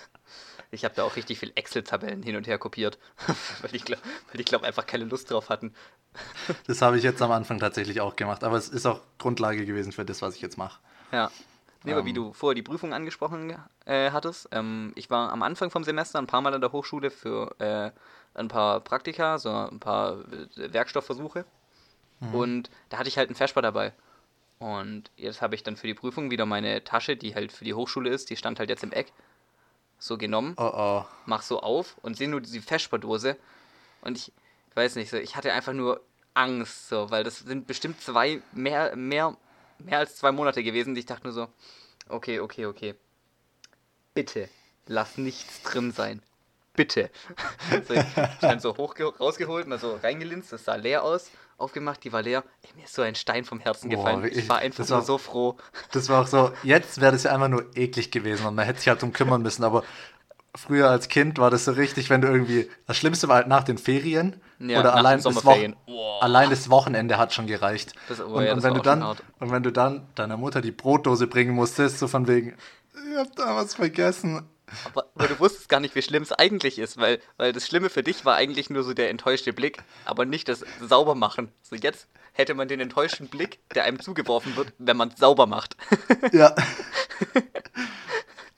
Ich 0.70 0.84
habe 0.84 0.94
da 0.94 1.02
auch 1.02 1.16
richtig 1.16 1.40
viel 1.40 1.50
Excel-Tabellen 1.54 2.22
hin 2.22 2.36
und 2.36 2.46
her 2.46 2.56
kopiert, 2.56 2.98
weil 3.60 3.74
ich 3.74 3.84
glaube 3.84 4.02
glaub 4.32 4.62
einfach 4.62 4.86
keine 4.86 5.04
Lust 5.04 5.30
drauf 5.30 5.48
hatten. 5.48 5.74
Das 6.66 6.80
habe 6.80 6.96
ich 6.96 7.02
jetzt 7.02 7.20
am 7.20 7.32
Anfang 7.32 7.58
tatsächlich 7.58 8.00
auch 8.00 8.14
gemacht. 8.14 8.44
Aber 8.44 8.56
es 8.56 8.68
ist 8.68 8.86
auch 8.86 9.00
Grundlage 9.18 9.66
gewesen 9.66 9.90
für 9.90 10.04
das, 10.04 10.22
was 10.22 10.36
ich 10.36 10.40
jetzt 10.40 10.56
mache. 10.56 10.80
Ja. 11.10 11.30
Nee, 11.82 11.92
aber 11.92 12.04
wie 12.04 12.10
Ähm. 12.10 12.14
du 12.14 12.32
vorher 12.32 12.54
die 12.54 12.62
Prüfung 12.62 12.94
angesprochen 12.94 13.56
äh, 13.84 14.12
hattest, 14.12 14.48
ähm, 14.52 14.92
ich 14.94 15.10
war 15.10 15.32
am 15.32 15.42
Anfang 15.42 15.70
vom 15.70 15.82
Semester 15.82 16.18
ein 16.18 16.26
paar 16.26 16.42
Mal 16.42 16.54
an 16.54 16.60
der 16.60 16.72
Hochschule 16.72 17.10
für 17.10 17.54
äh, 17.58 17.90
ein 18.40 18.48
paar 18.48 18.80
Praktika, 18.80 19.38
so 19.38 19.50
ein 19.50 19.78
paar 19.78 20.18
äh, 20.56 20.72
Werkstoffversuche. 20.72 21.44
Und 22.32 22.70
da 22.90 22.98
hatte 22.98 23.08
ich 23.08 23.16
halt 23.16 23.30
einen 23.30 23.36
Vesper 23.36 23.62
dabei. 23.62 23.94
Und 24.58 25.10
jetzt 25.16 25.40
habe 25.40 25.54
ich 25.54 25.62
dann 25.62 25.76
für 25.76 25.86
die 25.86 25.94
Prüfung 25.94 26.30
wieder 26.30 26.44
meine 26.44 26.84
Tasche, 26.84 27.16
die 27.16 27.34
halt 27.34 27.50
für 27.50 27.64
die 27.64 27.72
Hochschule 27.72 28.10
ist, 28.10 28.28
die 28.28 28.36
stand 28.36 28.58
halt 28.58 28.68
jetzt 28.68 28.82
im 28.82 28.92
Eck, 28.92 29.10
so 29.98 30.18
genommen, 30.18 30.54
Oh 30.58 30.70
oh. 30.74 31.04
mach 31.24 31.40
so 31.42 31.60
auf 31.60 31.96
und 32.02 32.16
sehe 32.18 32.28
nur 32.28 32.42
diese 32.42 32.60
Vesperdose. 32.60 33.38
Und 34.02 34.18
ich, 34.18 34.32
ich 34.68 34.76
weiß 34.76 34.96
nicht, 34.96 35.10
so, 35.10 35.16
ich 35.16 35.34
hatte 35.34 35.52
einfach 35.52 35.72
nur 35.72 36.02
Angst, 36.34 36.88
so, 36.88 37.10
weil 37.10 37.24
das 37.24 37.38
sind 37.38 37.66
bestimmt 37.66 38.02
zwei, 38.02 38.42
mehr, 38.52 38.94
mehr, 38.96 39.34
mehr 39.78 39.98
als 39.98 40.16
zwei 40.16 40.30
Monate 40.30 40.62
gewesen. 40.62 40.94
Ich 40.96 41.06
dachte 41.06 41.24
nur 41.24 41.32
so, 41.32 41.48
okay, 42.08 42.40
okay, 42.40 42.66
okay. 42.66 42.94
Bitte, 44.12 44.50
lass 44.86 45.16
nichts 45.16 45.62
drin 45.62 45.90
sein. 45.90 46.22
Bitte. 46.74 47.10
so, 47.88 47.94
ich 47.94 48.02
dann 48.40 48.60
so 48.60 48.76
hoch 48.76 48.94
rausgeholt, 49.18 49.66
mal 49.66 49.78
so 49.78 49.98
reingelinst, 50.02 50.52
das 50.52 50.64
sah 50.64 50.76
leer 50.76 51.02
aus, 51.02 51.30
aufgemacht, 51.58 52.02
die 52.04 52.12
war 52.12 52.22
leer. 52.22 52.44
Ey, 52.62 52.70
mir 52.76 52.84
ist 52.84 52.94
so 52.94 53.02
ein 53.02 53.14
Stein 53.14 53.44
vom 53.44 53.60
Herzen 53.60 53.90
Boah, 53.90 53.96
gefallen. 53.96 54.22
wirklich, 54.22 54.44
ich 54.44 54.48
war 54.48 54.58
einfach 54.58 54.88
war- 54.88 55.02
so 55.02 55.18
froh. 55.18 55.56
Das 55.92 56.08
war 56.08 56.22
auch 56.22 56.26
so, 56.26 56.52
jetzt 56.62 57.00
wäre 57.00 57.12
das 57.12 57.24
ja 57.24 57.32
einfach 57.32 57.48
nur 57.48 57.64
eklig 57.76 58.10
gewesen 58.10 58.46
und 58.46 58.54
man 58.54 58.64
hätte 58.64 58.78
sich 58.78 58.88
halt 58.88 59.02
drum 59.02 59.12
kümmern 59.12 59.42
müssen, 59.42 59.64
aber 59.64 59.82
früher 60.54 60.88
als 60.90 61.08
Kind 61.08 61.38
war 61.38 61.50
das 61.50 61.64
so 61.64 61.72
richtig, 61.72 62.10
wenn 62.10 62.20
du 62.22 62.28
irgendwie, 62.28 62.68
das 62.86 62.96
Schlimmste 62.96 63.28
war 63.28 63.36
halt 63.36 63.48
nach 63.48 63.64
den 63.64 63.78
Ferien 63.78 64.40
Ja, 64.58 64.80
oder 64.80 64.94
allein 64.94 65.20
das, 65.22 65.42
Boah. 65.42 66.22
allein 66.22 66.50
das 66.50 66.70
Wochenende 66.70 67.18
hat 67.18 67.34
schon 67.34 67.46
gereicht. 67.46 67.92
Das- 68.08 68.20
oh 68.20 68.26
und, 68.26 68.44
ja, 68.44 68.52
und 68.54 68.62
wenn 68.62 68.74
du 68.74 68.80
dann 68.80 69.02
und 69.02 69.50
wenn 69.52 69.62
du 69.62 69.70
dann 69.72 70.06
deiner 70.14 70.36
Mutter 70.36 70.60
die 70.60 70.72
Brotdose 70.72 71.26
bringen 71.26 71.54
musstest, 71.54 71.98
so 71.98 72.08
von 72.08 72.26
wegen, 72.26 72.56
ich 73.12 73.16
hab 73.16 73.34
da 73.36 73.56
was 73.56 73.74
vergessen. 73.74 74.48
Aber, 74.84 75.06
aber 75.14 75.28
du 75.28 75.38
wusstest 75.38 75.68
gar 75.68 75.80
nicht, 75.80 75.94
wie 75.94 76.02
schlimm 76.02 76.22
es 76.22 76.32
eigentlich 76.32 76.78
ist, 76.78 76.98
weil, 76.98 77.20
weil 77.36 77.52
das 77.52 77.66
Schlimme 77.66 77.90
für 77.90 78.02
dich 78.02 78.24
war 78.24 78.36
eigentlich 78.36 78.70
nur 78.70 78.82
so 78.82 78.94
der 78.94 79.10
enttäuschte 79.10 79.52
Blick, 79.52 79.82
aber 80.04 80.24
nicht 80.24 80.48
das 80.48 80.64
Saubermachen. 80.80 81.52
So 81.62 81.76
jetzt 81.76 82.08
hätte 82.32 82.54
man 82.54 82.68
den 82.68 82.80
enttäuschten 82.80 83.28
Blick, 83.28 83.60
der 83.74 83.84
einem 83.84 84.00
zugeworfen 84.00 84.56
wird, 84.56 84.72
wenn 84.78 84.96
man 84.96 85.08
es 85.08 85.18
sauber 85.18 85.46
macht. 85.46 85.76
Ja. 86.32 86.54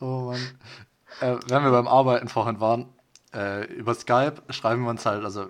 oh 0.00 0.30
Mann. 0.32 0.40
Äh, 1.20 1.36
wenn 1.48 1.64
wir 1.64 1.70
beim 1.70 1.88
Arbeiten 1.88 2.28
vorhin 2.28 2.60
waren, 2.60 2.92
äh, 3.32 3.64
über 3.66 3.94
Skype 3.94 4.42
schreiben 4.50 4.82
wir 4.82 4.90
uns 4.90 5.06
halt, 5.06 5.24
also 5.24 5.48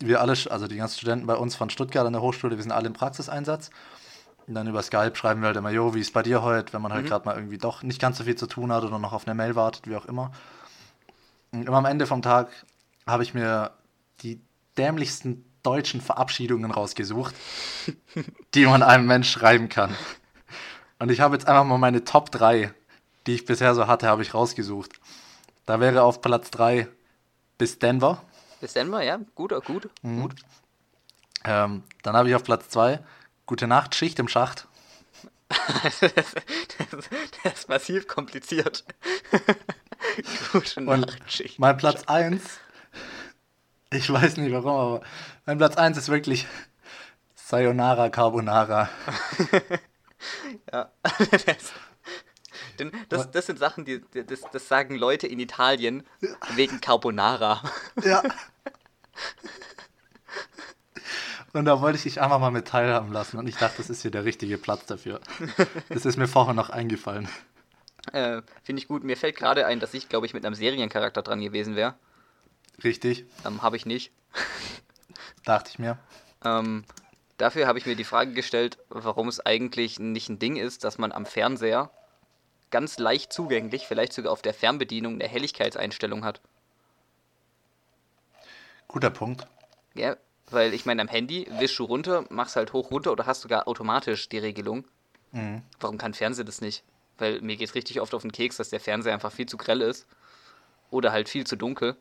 wir 0.00 0.20
alle, 0.20 0.32
also 0.50 0.66
die 0.66 0.76
ganzen 0.76 0.98
Studenten 0.98 1.26
bei 1.26 1.36
uns 1.36 1.54
von 1.54 1.70
Stuttgart 1.70 2.06
an 2.06 2.12
der 2.12 2.22
Hochschule, 2.22 2.56
wir 2.56 2.62
sind 2.62 2.72
alle 2.72 2.86
im 2.86 2.92
Praxiseinsatz. 2.92 3.70
Und 4.52 4.56
dann 4.56 4.66
über 4.66 4.82
Skype 4.82 5.16
schreiben 5.16 5.40
wir 5.40 5.46
halt 5.46 5.56
immer, 5.56 5.70
jo, 5.70 5.94
wie 5.94 6.00
ist 6.00 6.12
bei 6.12 6.22
dir 6.22 6.42
heute, 6.42 6.74
wenn 6.74 6.82
man 6.82 6.92
halt 6.92 7.06
gerade 7.06 7.24
mal 7.24 7.34
irgendwie 7.36 7.56
doch 7.56 7.82
nicht 7.82 7.98
ganz 7.98 8.18
so 8.18 8.24
viel 8.24 8.36
zu 8.36 8.46
tun 8.46 8.70
hat 8.70 8.84
oder 8.84 8.98
noch 8.98 9.14
auf 9.14 9.26
eine 9.26 9.34
Mail 9.34 9.54
wartet, 9.56 9.88
wie 9.88 9.96
auch 9.96 10.04
immer. 10.04 10.30
Und 11.52 11.64
immer 11.66 11.78
am 11.78 11.86
Ende 11.86 12.06
vom 12.06 12.20
Tag 12.20 12.50
habe 13.06 13.22
ich 13.22 13.32
mir 13.32 13.70
die 14.20 14.42
dämlichsten 14.76 15.42
deutschen 15.62 16.02
Verabschiedungen 16.02 16.70
rausgesucht, 16.70 17.34
die 18.54 18.66
man 18.66 18.82
einem 18.82 19.06
Mensch 19.06 19.30
schreiben 19.30 19.70
kann. 19.70 19.96
Und 20.98 21.10
ich 21.10 21.22
habe 21.22 21.34
jetzt 21.34 21.48
einfach 21.48 21.64
mal 21.64 21.78
meine 21.78 22.04
Top 22.04 22.30
3, 22.30 22.74
die 23.26 23.32
ich 23.36 23.46
bisher 23.46 23.74
so 23.74 23.86
hatte, 23.86 24.06
habe 24.06 24.20
ich 24.20 24.34
rausgesucht. 24.34 24.92
Da 25.64 25.80
wäre 25.80 26.02
auf 26.02 26.20
Platz 26.20 26.50
3 26.50 26.88
bis 27.56 27.78
Denver. 27.78 28.22
Bis 28.60 28.74
Denver, 28.74 29.02
ja? 29.02 29.18
Gut, 29.34 29.54
gut, 29.64 29.88
Mhm. 30.02 30.20
gut. 30.20 30.34
Ähm, 31.46 31.84
dann 32.02 32.16
habe 32.16 32.28
ich 32.28 32.34
auf 32.34 32.44
Platz 32.44 32.68
2 32.68 33.00
Gute 33.46 33.66
Nacht, 33.66 33.94
Schicht 33.94 34.18
im 34.18 34.28
Schacht. 34.28 34.66
das, 35.82 36.00
das, 36.00 36.34
das 37.44 37.52
ist 37.54 37.68
massiv 37.68 38.06
kompliziert. 38.06 38.84
Gute 40.52 40.80
Und 40.80 41.00
Nachtschicht. 41.00 41.58
mein 41.58 41.76
Platz 41.76 42.04
1, 42.06 42.42
ich 43.92 44.10
weiß 44.10 44.36
nicht 44.38 44.52
warum, 44.52 44.70
aber 44.72 45.02
mein 45.46 45.58
Platz 45.58 45.76
1 45.76 45.98
ist 45.98 46.08
wirklich 46.08 46.46
Sayonara 47.34 48.08
Carbonara. 48.08 48.88
Ja. 50.72 50.92
das, 51.46 51.72
denn 52.78 52.92
das, 53.08 53.28
das 53.32 53.46
sind 53.46 53.58
Sachen, 53.58 53.84
die, 53.84 54.00
die- 54.14 54.24
das, 54.24 54.42
das 54.52 54.68
sagen 54.68 54.94
Leute 54.94 55.26
in 55.26 55.40
Italien 55.40 56.06
wegen 56.54 56.80
Carbonara. 56.80 57.60
Ja. 58.04 58.22
Und 61.52 61.66
da 61.66 61.80
wollte 61.80 61.96
ich 61.96 62.02
dich 62.04 62.20
einfach 62.20 62.38
mal 62.38 62.50
mit 62.50 62.66
teilhaben 62.66 63.12
lassen 63.12 63.38
und 63.38 63.46
ich 63.46 63.56
dachte, 63.56 63.76
das 63.78 63.90
ist 63.90 64.02
hier 64.02 64.10
der 64.10 64.24
richtige 64.24 64.56
Platz 64.56 64.86
dafür. 64.86 65.20
Das 65.90 66.06
ist 66.06 66.16
mir 66.16 66.28
vorher 66.28 66.54
noch 66.54 66.70
eingefallen. 66.70 67.28
Äh, 68.12 68.42
Finde 68.62 68.80
ich 68.80 68.88
gut. 68.88 69.04
Mir 69.04 69.16
fällt 69.16 69.36
gerade 69.36 69.66
ein, 69.66 69.78
dass 69.78 69.94
ich, 69.94 70.08
glaube 70.08 70.26
ich, 70.26 70.34
mit 70.34 70.44
einem 70.44 70.54
Seriencharakter 70.54 71.22
dran 71.22 71.40
gewesen 71.40 71.76
wäre. 71.76 71.94
Richtig, 72.82 73.26
Ähm, 73.44 73.62
Habe 73.62 73.76
ich 73.76 73.86
nicht. 73.86 74.12
dachte 75.44 75.70
ich 75.70 75.78
mir. 75.78 75.98
Ähm, 76.44 76.84
dafür 77.36 77.66
habe 77.66 77.78
ich 77.78 77.86
mir 77.86 77.96
die 77.96 78.04
Frage 78.04 78.32
gestellt, 78.32 78.78
warum 78.88 79.28
es 79.28 79.38
eigentlich 79.44 79.98
nicht 80.00 80.30
ein 80.30 80.38
Ding 80.38 80.56
ist, 80.56 80.84
dass 80.84 80.98
man 80.98 81.12
am 81.12 81.26
Fernseher 81.26 81.90
ganz 82.70 82.98
leicht 82.98 83.32
zugänglich, 83.32 83.86
vielleicht 83.86 84.14
sogar 84.14 84.32
auf 84.32 84.42
der 84.42 84.54
Fernbedienung, 84.54 85.14
eine 85.14 85.28
Helligkeitseinstellung 85.28 86.24
hat. 86.24 86.40
Guter 88.88 89.10
Punkt. 89.10 89.46
Ja, 89.94 90.16
weil 90.52 90.74
ich 90.74 90.86
meine, 90.86 91.02
am 91.02 91.08
Handy 91.08 91.46
wischst 91.58 91.78
du 91.78 91.84
runter, 91.84 92.24
machst 92.30 92.56
halt 92.56 92.72
hoch 92.72 92.90
runter 92.90 93.12
oder 93.12 93.26
hast 93.26 93.42
sogar 93.42 93.68
automatisch 93.68 94.28
die 94.28 94.38
Regelung. 94.38 94.84
Mhm. 95.32 95.62
Warum 95.80 95.98
kann 95.98 96.14
Fernseher 96.14 96.44
das 96.44 96.60
nicht? 96.60 96.84
Weil 97.18 97.40
mir 97.40 97.56
geht 97.56 97.74
richtig 97.74 98.00
oft 98.00 98.14
auf 98.14 98.22
den 98.22 98.32
Keks, 98.32 98.56
dass 98.56 98.70
der 98.70 98.80
Fernseher 98.80 99.12
einfach 99.12 99.32
viel 99.32 99.46
zu 99.46 99.56
grell 99.56 99.80
ist. 99.80 100.06
Oder 100.90 101.12
halt 101.12 101.28
viel 101.28 101.46
zu 101.46 101.56
dunkel. 101.56 101.96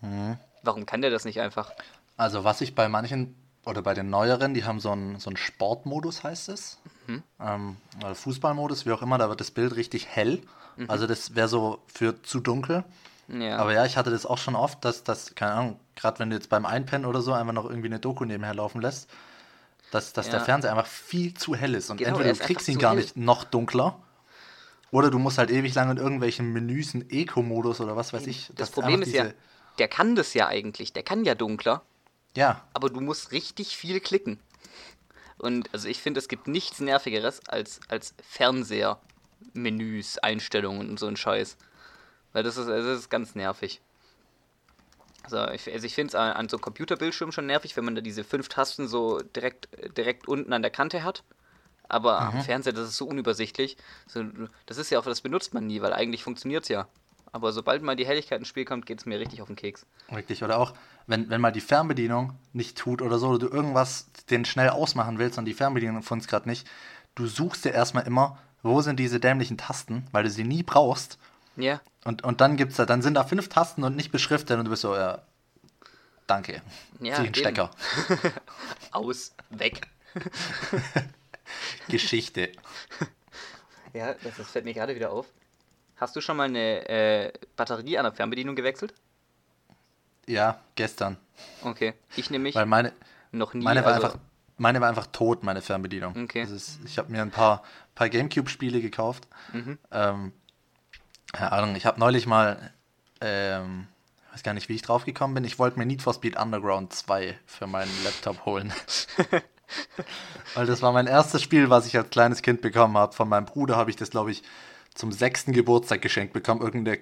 Mhm. 0.00 0.38
Warum 0.62 0.86
kann 0.86 1.02
der 1.02 1.10
das 1.10 1.24
nicht 1.24 1.40
einfach? 1.40 1.72
Also 2.16 2.44
was 2.44 2.60
ich 2.60 2.74
bei 2.74 2.88
manchen 2.88 3.34
oder 3.64 3.82
bei 3.82 3.94
den 3.94 4.08
neueren, 4.08 4.54
die 4.54 4.64
haben 4.64 4.80
so 4.80 4.90
einen, 4.90 5.18
so 5.18 5.28
einen 5.30 5.36
Sportmodus, 5.36 6.24
heißt 6.24 6.48
es. 6.48 6.78
Mhm. 7.06 7.22
Ähm, 7.40 7.76
oder 7.98 8.14
Fußballmodus, 8.14 8.86
wie 8.86 8.92
auch 8.92 9.02
immer, 9.02 9.18
da 9.18 9.28
wird 9.28 9.40
das 9.40 9.50
Bild 9.50 9.76
richtig 9.76 10.06
hell. 10.06 10.42
Also 10.88 11.06
das 11.06 11.34
wäre 11.34 11.48
so 11.48 11.82
für 11.86 12.22
zu 12.22 12.40
dunkel. 12.40 12.84
Ja. 13.32 13.58
Aber 13.58 13.72
ja, 13.72 13.84
ich 13.86 13.96
hatte 13.96 14.10
das 14.10 14.26
auch 14.26 14.38
schon 14.38 14.56
oft, 14.56 14.84
dass 14.84 15.04
das, 15.04 15.34
keine 15.34 15.52
Ahnung, 15.52 15.80
gerade 15.94 16.18
wenn 16.18 16.30
du 16.30 16.36
jetzt 16.36 16.48
beim 16.48 16.66
Einpennen 16.66 17.06
oder 17.06 17.20
so 17.20 17.32
einfach 17.32 17.52
noch 17.52 17.64
irgendwie 17.66 17.88
eine 17.88 18.00
Doku 18.00 18.24
nebenher 18.24 18.54
laufen 18.54 18.80
lässt, 18.80 19.08
dass, 19.92 20.12
dass 20.12 20.28
der 20.30 20.40
Ja. 20.40 20.44
Fernseher 20.44 20.70
einfach 20.72 20.86
viel 20.86 21.34
zu 21.34 21.54
hell 21.54 21.74
ist. 21.74 21.90
Und 21.90 21.98
Genau, 21.98 22.10
entweder 22.10 22.30
er 22.30 22.34
du 22.36 22.44
kriegst 22.44 22.66
ihn 22.68 22.78
gar 22.78 22.92
hell. 22.92 23.00
nicht 23.00 23.16
noch 23.16 23.44
dunkler, 23.44 23.98
oder 24.92 25.10
du 25.12 25.20
musst 25.20 25.38
halt 25.38 25.50
ewig 25.50 25.72
lang 25.74 25.90
in 25.92 25.98
irgendwelchen 25.98 26.52
Menüs 26.52 26.94
einen 26.94 27.08
Eco-Modus 27.08 27.80
oder 27.80 27.94
was 27.94 28.12
weiß 28.12 28.26
ich. 28.26 28.50
das 28.56 28.70
Problem 28.70 29.02
ist 29.02 29.12
ja, 29.12 29.26
der 29.78 29.86
kann 29.86 30.16
das 30.16 30.34
ja 30.34 30.48
eigentlich. 30.48 30.92
Der 30.92 31.04
kann 31.04 31.24
ja 31.24 31.36
dunkler, 31.36 31.82
Ja, 32.36 32.64
aber 32.72 32.90
du 32.90 33.00
musst 33.00 33.30
richtig 33.30 33.76
viel 33.76 34.00
klicken. 34.00 34.40
Und 35.38 35.72
also 35.72 35.86
ich 35.88 36.02
finde, 36.02 36.18
es 36.18 36.26
gibt 36.28 36.48
nichts 36.48 36.80
Nervigeres 36.80 37.40
als, 37.48 37.80
als 37.88 38.14
Fernseher-Menüs, 38.28 40.18
Einstellungen 40.18 40.90
und 40.90 40.98
so 40.98 41.06
ein 41.06 41.16
Scheiß. 41.16 41.56
Weil 42.32 42.42
das 42.42 42.56
ist, 42.56 42.68
das 42.68 42.84
ist 42.84 43.10
ganz 43.10 43.34
nervig. 43.34 43.80
Also 45.24 45.48
ich, 45.48 45.70
also 45.72 45.86
ich 45.86 45.94
finde 45.94 46.08
es 46.08 46.14
an, 46.14 46.32
an 46.32 46.48
so 46.48 46.58
Computerbildschirmen 46.58 47.32
schon 47.32 47.46
nervig, 47.46 47.76
wenn 47.76 47.84
man 47.84 47.94
da 47.94 48.00
diese 48.00 48.24
fünf 48.24 48.48
Tasten 48.48 48.88
so 48.88 49.20
direkt, 49.20 49.68
direkt 49.96 50.28
unten 50.28 50.52
an 50.52 50.62
der 50.62 50.70
Kante 50.70 51.04
hat. 51.04 51.22
Aber 51.88 52.20
am 52.20 52.40
Fernseher, 52.42 52.72
das 52.72 52.88
ist 52.88 52.96
so 52.96 53.06
unübersichtlich. 53.06 53.76
So, 54.06 54.24
das 54.66 54.78
ist 54.78 54.90
ja 54.90 55.00
auch, 55.00 55.04
das 55.04 55.22
benutzt 55.22 55.54
man 55.54 55.66
nie, 55.66 55.82
weil 55.82 55.92
eigentlich 55.92 56.22
funktioniert 56.22 56.62
es 56.62 56.68
ja. 56.68 56.86
Aber 57.32 57.52
sobald 57.52 57.82
mal 57.82 57.96
die 57.96 58.06
Helligkeit 58.06 58.38
ins 58.38 58.48
Spiel 58.48 58.64
kommt, 58.64 58.86
geht 58.86 59.00
es 59.00 59.06
mir 59.06 59.18
richtig 59.18 59.42
auf 59.42 59.48
den 59.48 59.56
Keks. 59.56 59.86
Wirklich. 60.08 60.42
Oder 60.42 60.58
auch, 60.58 60.72
wenn, 61.06 61.30
wenn 61.30 61.40
mal 61.40 61.50
die 61.50 61.60
Fernbedienung 61.60 62.34
nicht 62.52 62.78
tut 62.78 63.02
oder 63.02 63.18
so, 63.18 63.28
oder 63.28 63.38
du 63.38 63.48
irgendwas 63.48 64.06
den 64.30 64.44
schnell 64.44 64.70
ausmachen 64.70 65.18
willst 65.18 65.38
und 65.38 65.44
die 65.44 65.54
Fernbedienung 65.54 66.02
funzt 66.02 66.28
gerade 66.28 66.48
nicht, 66.48 66.66
du 67.14 67.26
suchst 67.26 67.64
dir 67.64 67.72
erstmal 67.72 68.06
immer, 68.06 68.38
wo 68.62 68.80
sind 68.82 68.98
diese 68.98 69.20
dämlichen 69.20 69.58
Tasten, 69.58 70.06
weil 70.12 70.24
du 70.24 70.30
sie 70.30 70.44
nie 70.44 70.62
brauchst. 70.62 71.18
Ja, 71.56 71.80
Und, 72.04 72.24
und 72.24 72.40
dann 72.40 72.56
gibt's 72.56 72.76
da, 72.76 72.86
dann 72.86 73.02
sind 73.02 73.14
da 73.14 73.24
fünf 73.24 73.48
Tasten 73.48 73.84
und 73.84 73.96
nicht 73.96 74.10
beschriftet 74.10 74.58
und 74.58 74.64
du 74.64 74.70
bist 74.70 74.82
so, 74.82 74.94
ja, 74.94 75.22
danke. 76.26 76.62
Ja, 77.00 77.16
Zieh 77.16 77.24
den. 77.24 77.34
Stecker. 77.34 77.70
aus, 78.92 79.34
weg. 79.50 79.82
Geschichte. 81.88 82.52
Ja, 83.92 84.14
das, 84.14 84.36
das 84.36 84.50
fällt 84.50 84.64
mir 84.64 84.74
gerade 84.74 84.94
wieder 84.94 85.10
auf. 85.10 85.26
Hast 85.96 86.16
du 86.16 86.20
schon 86.20 86.36
mal 86.36 86.48
eine 86.48 86.88
äh, 86.88 87.32
Batterie 87.56 87.98
an 87.98 88.04
der 88.04 88.12
Fernbedienung 88.12 88.56
gewechselt? 88.56 88.94
Ja, 90.26 90.60
gestern. 90.74 91.18
Okay, 91.62 91.94
ich 92.16 92.30
nämlich 92.30 92.54
Weil 92.54 92.66
meine, 92.66 92.92
noch 93.32 93.52
nie. 93.52 93.64
meine 93.64 93.84
war 93.84 93.94
also, 93.94 94.06
einfach. 94.06 94.18
Meine 94.56 94.80
war 94.80 94.90
einfach 94.90 95.06
tot, 95.06 95.42
meine 95.42 95.62
Fernbedienung. 95.62 96.24
Okay. 96.24 96.42
Ist, 96.42 96.80
ich 96.84 96.98
habe 96.98 97.10
mir 97.10 97.22
ein 97.22 97.30
paar, 97.30 97.62
paar 97.94 98.10
Gamecube-Spiele 98.10 98.82
gekauft. 98.82 99.26
Mhm. 99.54 99.78
Ähm, 99.90 100.32
keine 101.32 101.52
Ahnung, 101.52 101.76
ich 101.76 101.86
habe 101.86 102.00
neulich 102.00 102.26
mal, 102.26 102.72
ähm, 103.20 103.86
ich 104.26 104.34
weiß 104.34 104.42
gar 104.42 104.54
nicht, 104.54 104.68
wie 104.68 104.74
ich 104.74 104.82
drauf 104.82 105.04
gekommen 105.04 105.34
bin. 105.34 105.44
Ich 105.44 105.58
wollte 105.58 105.78
mir 105.78 105.86
Need 105.86 106.02
for 106.02 106.14
Speed 106.14 106.38
Underground 106.38 106.92
2 106.92 107.38
für 107.46 107.66
meinen 107.66 107.90
Laptop 108.04 108.44
holen. 108.46 108.72
Weil 110.54 110.66
das 110.66 110.82
war 110.82 110.92
mein 110.92 111.06
erstes 111.06 111.42
Spiel, 111.42 111.70
was 111.70 111.86
ich 111.86 111.96
als 111.96 112.10
kleines 112.10 112.42
Kind 112.42 112.60
bekommen 112.60 112.96
habe. 112.96 113.12
Von 113.12 113.28
meinem 113.28 113.46
Bruder 113.46 113.76
habe 113.76 113.90
ich 113.90 113.96
das, 113.96 114.10
glaube 114.10 114.32
ich, 114.32 114.42
zum 114.94 115.12
sechsten 115.12 115.52
Geburtstag 115.52 116.02
geschenkt 116.02 116.32
bekommen. 116.32 116.60
Irgendeine 116.60 116.98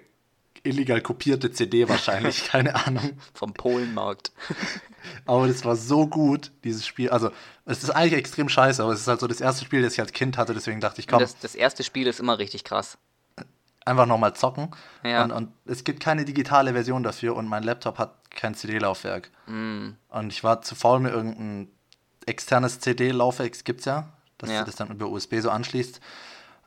illegal 0.64 1.00
kopierte 1.00 1.52
CD 1.52 1.88
wahrscheinlich, 1.88 2.44
keine 2.49 2.75
Ahnung. 2.87 3.18
vom 3.32 3.54
Polenmarkt. 3.54 4.32
Aber 5.26 5.47
das 5.49 5.64
war 5.64 5.76
so 5.76 6.06
gut, 6.06 6.50
dieses 6.64 6.87
Spiel. 6.87 7.11
Also, 7.11 7.30
es 7.64 7.82
ist 7.82 7.90
eigentlich 7.90 8.18
extrem 8.18 8.49
scheiße, 8.49 8.82
aber 8.82 8.92
es 8.92 9.00
ist 9.00 9.08
halt 9.08 9.20
so 9.20 9.26
das 9.26 9.40
erste 9.40 9.64
Spiel, 9.64 9.82
das 9.82 9.94
ich 9.94 10.00
als 10.00 10.12
Kind 10.12 10.37
hatte. 10.37 10.54
Deswegen 10.54 10.80
dachte 10.80 11.00
ich, 11.00 11.06
komm, 11.06 11.20
Das, 11.20 11.38
das 11.38 11.54
erste 11.54 11.85
Spiel 11.85 12.06
ist 12.06 12.20
immer 12.20 12.38
richtig 12.38 12.64
krass. 12.64 12.99
Einfach 13.88 14.07
nochmal 14.07 14.35
zocken. 14.35 14.71
Ja. 15.02 15.25
Und, 15.25 15.33
und 15.33 15.52
es 15.66 15.85
gibt 15.85 16.00
keine 16.00 16.25
digitale 16.25 16.73
Version 16.73 17.02
dafür 17.02 17.35
und 17.37 17.47
mein 17.49 17.62
Laptop 17.62 17.99
hat 17.99 18.14
kein 18.30 18.54
CD-Laufwerk. 18.54 19.30
Mm. 19.47 19.90
Und 20.11 20.33
ich 20.33 20.45
war 20.45 20.62
zu 20.62 20.75
faul, 20.75 21.00
mir 21.00 21.11
irgendein 21.11 21.68
externes 22.26 22.78
CD-Laufwerk, 22.80 23.64
gibt's 23.64 23.85
ja, 23.87 24.09
dass 24.38 24.50
Ja. 24.50 24.61
du 24.61 24.66
das 24.66 24.76
dann 24.76 24.88
über 24.90 25.09
USB 25.09 25.40
so 25.40 25.50
anschließt. 25.50 26.00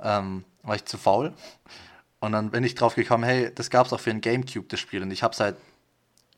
Ähm, 0.02 0.44
war 0.64 0.76
ich 0.76 0.86
zu 0.86 0.98
faul. 0.98 1.34
Und 2.20 2.32
dann 2.34 2.52
bin 2.52 2.64
ich 2.64 2.76
drauf 2.76 2.96
gekommen, 2.96 3.24
hey, 3.24 3.52
das 3.54 3.70
gab's 3.70 3.94
auch 3.94 4.00
für 4.00 4.10
ein 4.12 4.22
Gamecube, 4.22 4.68
das 4.68 4.80
Spiel. 4.80 5.02
Und 5.02 5.12
ich 5.12 5.24
habe 5.24 5.36
seit 5.36 5.56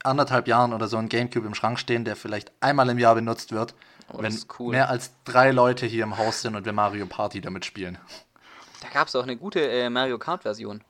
anderthalb 0.04 0.48
Jahren 0.48 0.74
oder 0.74 0.88
so 0.88 0.98
ein 0.98 1.10
Gamecube 1.10 1.48
im 1.48 1.56
Schrank 1.56 1.80
stehen, 1.80 2.04
der 2.06 2.16
vielleicht 2.16 2.52
einmal 2.62 2.90
im 2.90 3.00
Jahr 3.00 3.16
benutzt 3.16 3.52
wird, 3.52 3.74
Oh, 4.12 4.22
wenn 4.22 4.38
cool. 4.60 4.72
mehr 4.72 4.90
als 4.90 5.12
drei 5.24 5.52
Leute 5.52 5.86
hier 5.86 6.04
im 6.04 6.18
Haus 6.18 6.42
sind 6.42 6.56
und 6.56 6.66
wir 6.66 6.74
Mario 6.74 7.06
Party 7.06 7.40
damit 7.40 7.64
spielen. 7.66 7.98
Da 8.84 8.90
gab 8.90 9.08
es 9.08 9.16
auch 9.16 9.24
eine 9.24 9.36
gute 9.38 9.60
äh, 9.68 9.90
Mario 9.90 10.20
Kart-Version. 10.20 10.84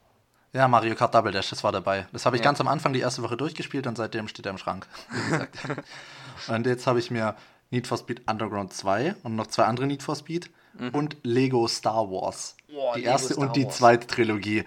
Ja, 0.52 0.68
Mario 0.68 0.94
Kart 0.96 1.16
Double 1.16 1.32
Dash, 1.32 1.50
das 1.50 1.64
war 1.64 1.72
dabei. 1.72 2.06
Das 2.12 2.26
habe 2.26 2.36
ich 2.36 2.42
Ja. 2.42 2.44
ganz 2.46 2.60
am 2.62 2.68
Anfang 2.68 2.94
die 2.94 3.00
erste 3.00 3.24
Woche 3.24 3.38
durchgespielt 3.38 3.88
und 3.88 3.96
seitdem 3.98 4.28
steht 4.28 4.46
er 4.46 4.52
im 4.52 4.58
Schrank. 4.60 4.86
Wie 5.10 5.32
gesagt. 5.32 5.58
und 6.48 6.66
jetzt 6.68 6.86
habe 6.86 7.00
ich 7.00 7.10
mir 7.10 7.36
Need 7.72 7.88
for 7.88 7.98
Speed 7.98 8.30
Underground 8.30 8.72
2 8.74 9.16
und 9.24 9.36
noch 9.36 9.48
zwei 9.48 9.64
andere 9.66 9.88
Need 9.88 10.04
for 10.04 10.16
Speed 10.16 10.52
und 10.92 11.18
Lego 11.24 11.68
Star 11.68 12.10
Wars. 12.10 12.56
Mhm. 12.68 12.74
Boah, 12.76 12.94
die 12.96 13.00
Lego 13.02 13.12
erste 13.12 13.34
Star 13.34 13.48
und 13.48 13.56
die 13.56 13.66
Wars. 13.66 13.78
zweite 13.78 14.08
Trilogie. 14.08 14.64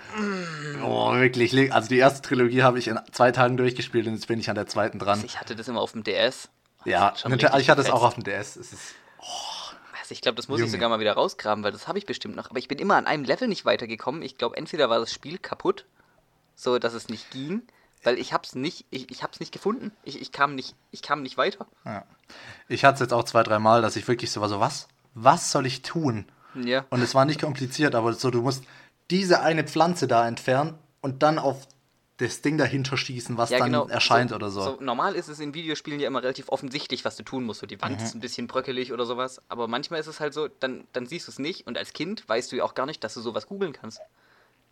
Oh, 0.85 1.13
wirklich. 1.15 1.73
Also 1.73 1.89
die 1.89 1.99
erste 1.99 2.23
Trilogie 2.23 2.63
habe 2.63 2.79
ich 2.79 2.89
in 2.89 2.99
zwei 3.13 3.31
Tagen 3.33 3.57
durchgespielt 3.57 4.07
und 4.07 4.15
jetzt 4.15 4.27
bin 4.29 4.39
ich 4.41 4.49
an 4.49 4.55
der 4.57 4.67
zweiten 4.67 4.99
dran. 4.99 5.23
Ich 5.25 5.41
hatte 5.41 5.55
das 5.57 5.69
immer 5.69 5.81
auf 5.81 5.93
dem 5.93 6.03
DS. 6.05 6.49
Ja, 6.85 7.15
ich 7.59 7.69
hatte 7.71 7.83
es 7.83 7.91
auch 7.91 8.03
auf 8.05 8.15
dem 8.15 8.23
DS. 8.25 8.57
Es 8.57 8.73
ist, 8.73 8.95
Also 10.07 10.13
ich 10.13 10.21
glaube, 10.21 10.37
das 10.37 10.47
muss 10.47 10.61
ich 10.61 10.67
Junge. 10.67 10.71
sogar 10.71 10.89
mal 10.89 11.01
wieder 11.01 11.15
rausgraben, 11.15 11.65
weil 11.65 11.73
das 11.73 11.89
habe 11.89 11.99
ich 11.99 12.07
bestimmt 12.07 12.37
noch. 12.37 12.49
Aber 12.49 12.61
ich 12.61 12.69
bin 12.69 12.79
immer 12.79 12.95
an 12.95 13.09
einem 13.09 13.25
Level 13.25 13.49
nicht 13.49 13.65
weitergekommen. 13.65 14.23
Ich 14.23 14.39
glaube, 14.39 14.57
entweder 14.57 14.89
war 14.89 15.01
das 15.01 15.13
Spiel 15.13 15.37
kaputt, 15.37 15.85
so 16.55 16.79
dass 16.79 16.95
es 16.95 17.09
nicht 17.09 17.33
ging, 17.33 17.63
weil 18.05 18.17
ich 18.21 18.33
hab's 18.33 18.55
nicht, 18.55 18.87
ich, 18.91 19.11
ich 19.11 19.25
hab's 19.25 19.41
nicht 19.41 19.51
gefunden. 19.51 19.91
Ich, 20.05 20.21
ich 20.21 20.31
kam 20.31 20.55
nicht, 20.55 20.77
ich 20.93 21.03
kam 21.03 21.23
nicht 21.23 21.37
weiter. 21.37 21.67
ja. 21.85 22.05
Ich 22.69 22.85
hatte 22.85 22.95
es 22.95 23.01
jetzt 23.01 23.13
auch 23.13 23.25
zwei, 23.25 23.43
drei 23.43 23.59
Mal, 23.59 23.83
dass 23.83 23.97
ich 23.97 24.07
wirklich 24.07 24.31
so 24.31 24.41
war, 24.41 24.49
so 24.49 24.61
was, 24.61 24.87
was 25.15 25.51
soll 25.51 25.67
ich 25.67 25.83
tun? 25.83 26.27
Ja. 26.55 26.85
Und 26.91 27.03
es 27.03 27.17
war 27.17 27.25
nicht 27.25 27.41
kompliziert, 27.41 27.97
aber 27.97 28.13
so, 28.13 28.31
du 28.31 28.43
musst 28.43 28.63
diese 29.11 29.41
eine 29.41 29.65
Pflanze 29.65 30.07
da 30.07 30.27
entfernen 30.29 30.79
und 31.01 31.25
dann 31.25 31.41
auf 31.41 31.67
das 32.19 32.41
Ding 32.41 32.57
dahinter 32.57 32.97
schießen, 32.97 33.37
was 33.37 33.51
Ja, 33.51 33.59
dann 33.59 33.73
genau. 33.73 33.89
erscheint 33.89 34.33
oder 34.33 34.49
so. 34.51 34.63
so. 34.63 34.77
Normal 34.81 35.15
ist 35.17 35.29
es 35.29 35.39
in 35.39 35.53
Videospielen 35.53 36.01
ja 36.01 36.07
immer 36.07 36.23
relativ 36.23 36.49
offensichtlich, 36.49 37.05
was 37.05 37.17
du 37.17 37.23
tun 37.23 37.45
musst. 37.45 37.61
So, 37.61 37.67
die 37.67 37.81
Wand 37.83 37.99
Mhm. 38.01 38.05
ist 38.07 38.15
ein 38.15 38.21
bisschen 38.21 38.47
bröckelig 38.47 38.93
oder 38.93 39.05
sowas. 39.05 39.43
Aber 39.49 39.69
manchmal 39.69 40.01
ist 40.01 40.07
es 40.07 40.19
halt 40.21 40.33
so, 40.33 40.49
dann, 40.49 40.87
dann 40.93 41.07
siehst 41.07 41.27
du 41.29 41.33
es 41.33 41.39
nicht. 41.39 41.67
Und 41.67 41.77
als 41.77 41.93
Kind 41.93 42.27
weißt 42.29 42.51
du 42.53 42.57
ja 42.57 42.65
auch 42.65 42.75
gar 42.75 42.87
nicht, 42.87 43.05
dass 43.05 43.13
du 43.15 43.21
sowas 43.21 43.47
googeln 43.47 43.73
kannst. 43.75 44.01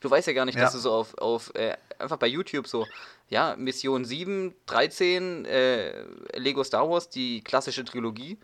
Du 0.00 0.10
weißt 0.10 0.26
ja 0.26 0.32
gar 0.32 0.44
nicht, 0.46 0.56
Ja. 0.56 0.62
dass 0.64 0.72
du 0.72 0.78
so 0.78 0.92
auf, 0.92 1.16
auf 1.18 1.54
äh, 1.54 1.76
einfach 1.98 2.16
bei 2.18 2.26
YouTube 2.26 2.66
so, 2.66 2.86
ja, 3.28 3.56
Mission 3.56 4.04
7, 4.04 4.54
13, 4.66 5.44
äh, 5.44 6.04
Lego 6.36 6.62
Star 6.64 6.88
Wars, 6.88 7.08
die 7.08 7.42
klassische 7.42 7.84
Trilogie. 7.84 8.38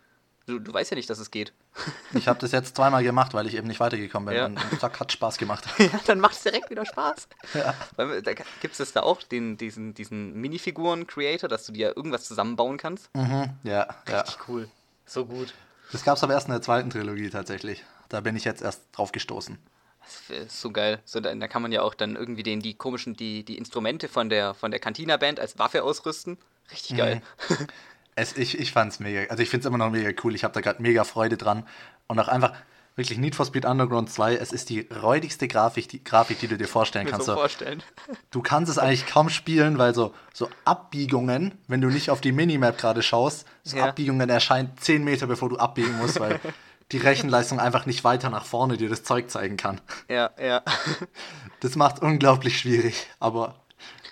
Du, 0.46 0.58
du 0.58 0.72
weißt 0.72 0.90
ja 0.90 0.96
nicht, 0.96 1.08
dass 1.08 1.18
es 1.18 1.30
geht. 1.30 1.52
Ich 2.12 2.26
habe 2.26 2.40
das 2.40 2.50
jetzt 2.50 2.74
zweimal 2.74 3.04
gemacht, 3.04 3.34
weil 3.34 3.46
ich 3.46 3.54
eben 3.54 3.68
nicht 3.68 3.78
weitergekommen 3.78 4.28
bin. 4.28 4.36
Ja. 4.36 4.46
Und 4.46 4.80
zack, 4.80 4.98
hat 4.98 5.12
Spaß 5.12 5.38
gemacht. 5.38 5.64
ja, 5.78 6.00
dann 6.06 6.18
macht 6.18 6.34
es 6.34 6.42
direkt 6.42 6.68
wieder 6.68 6.84
Spaß. 6.84 7.28
Ja. 7.54 7.74
Weil, 7.94 8.20
da 8.20 8.32
gibt 8.60 8.78
es 8.78 8.92
da 8.92 9.02
auch, 9.02 9.22
den, 9.22 9.56
diesen, 9.56 9.94
diesen 9.94 10.34
Minifiguren-Creator, 10.34 11.48
dass 11.48 11.66
du 11.66 11.72
dir 11.72 11.96
irgendwas 11.96 12.24
zusammenbauen 12.24 12.78
kannst. 12.78 13.14
Mhm, 13.14 13.50
ja, 13.62 13.88
ja. 14.08 14.20
Richtig 14.20 14.48
cool. 14.48 14.68
So 15.06 15.26
gut. 15.26 15.54
Das 15.92 16.04
gab 16.04 16.16
es 16.16 16.24
aber 16.24 16.34
erst 16.34 16.48
in 16.48 16.52
der 16.52 16.62
zweiten 16.62 16.90
Trilogie 16.90 17.30
tatsächlich. 17.30 17.84
Da 18.08 18.20
bin 18.20 18.34
ich 18.34 18.44
jetzt 18.44 18.60
erst 18.60 18.82
drauf 18.92 19.12
gestoßen. 19.12 19.56
Das 20.00 20.38
ist 20.38 20.60
so 20.60 20.72
geil. 20.72 21.00
So, 21.04 21.20
da, 21.20 21.34
da 21.34 21.48
kann 21.48 21.62
man 21.62 21.72
ja 21.72 21.82
auch 21.82 21.94
dann 21.94 22.16
irgendwie 22.16 22.42
den, 22.42 22.60
die 22.60 22.74
komischen, 22.74 23.14
die, 23.14 23.44
die 23.44 23.56
Instrumente 23.56 24.08
von 24.08 24.28
der, 24.28 24.54
von 24.54 24.70
der 24.70 24.80
Cantina-Band 24.80 25.38
als 25.38 25.58
Waffe 25.58 25.84
ausrüsten. 25.84 26.38
Richtig 26.72 26.96
geil. 26.96 27.22
Es, 28.20 28.36
ich 28.36 28.58
ich 28.58 28.72
fand 28.72 28.92
es 28.92 29.00
mega, 29.00 29.30
also 29.30 29.42
ich 29.42 29.50
finde 29.50 29.62
es 29.62 29.66
immer 29.66 29.78
noch 29.78 29.90
mega 29.90 30.10
cool. 30.22 30.34
Ich 30.34 30.44
habe 30.44 30.54
da 30.54 30.60
gerade 30.60 30.82
mega 30.82 31.04
Freude 31.04 31.36
dran. 31.36 31.66
Und 32.06 32.18
auch 32.18 32.28
einfach 32.28 32.52
wirklich 32.96 33.18
Need 33.18 33.34
for 33.34 33.46
Speed 33.46 33.64
Underground 33.64 34.10
2, 34.10 34.36
es 34.36 34.52
ist 34.52 34.68
die 34.68 34.80
räudigste 34.80 35.48
Grafik, 35.48 35.88
die, 35.88 36.04
Grafik, 36.04 36.38
die 36.40 36.48
du 36.48 36.58
dir 36.58 36.68
vorstellen 36.68 37.06
kannst. 37.06 37.26
So, 37.26 37.34
vorstellen. 37.34 37.82
du 38.30 38.42
kannst 38.42 38.70
es 38.70 38.78
eigentlich 38.78 39.06
kaum 39.06 39.30
spielen, 39.30 39.78
weil 39.78 39.94
so, 39.94 40.12
so 40.34 40.48
Abbiegungen, 40.64 41.54
wenn 41.66 41.80
du 41.80 41.88
nicht 41.88 42.10
auf 42.10 42.20
die 42.20 42.32
Minimap 42.32 42.78
gerade 42.78 43.02
schaust, 43.02 43.46
so 43.62 43.76
Ja. 43.76 43.86
Abbiegungen 43.86 44.28
erscheinen 44.28 44.72
10 44.76 45.02
Meter, 45.02 45.26
bevor 45.26 45.48
du 45.48 45.56
abbiegen 45.56 45.96
musst, 45.98 46.20
weil 46.20 46.40
die 46.92 46.98
Rechenleistung 46.98 47.60
einfach 47.60 47.86
nicht 47.86 48.04
weiter 48.04 48.30
nach 48.30 48.44
vorne 48.44 48.76
dir 48.76 48.88
das 48.88 49.04
Zeug 49.04 49.30
zeigen 49.30 49.56
kann. 49.56 49.80
Ja, 50.08 50.30
ja. 50.40 50.62
Das 51.60 51.76
macht 51.76 52.00
unglaublich 52.00 52.58
schwierig, 52.58 53.06
aber 53.18 53.54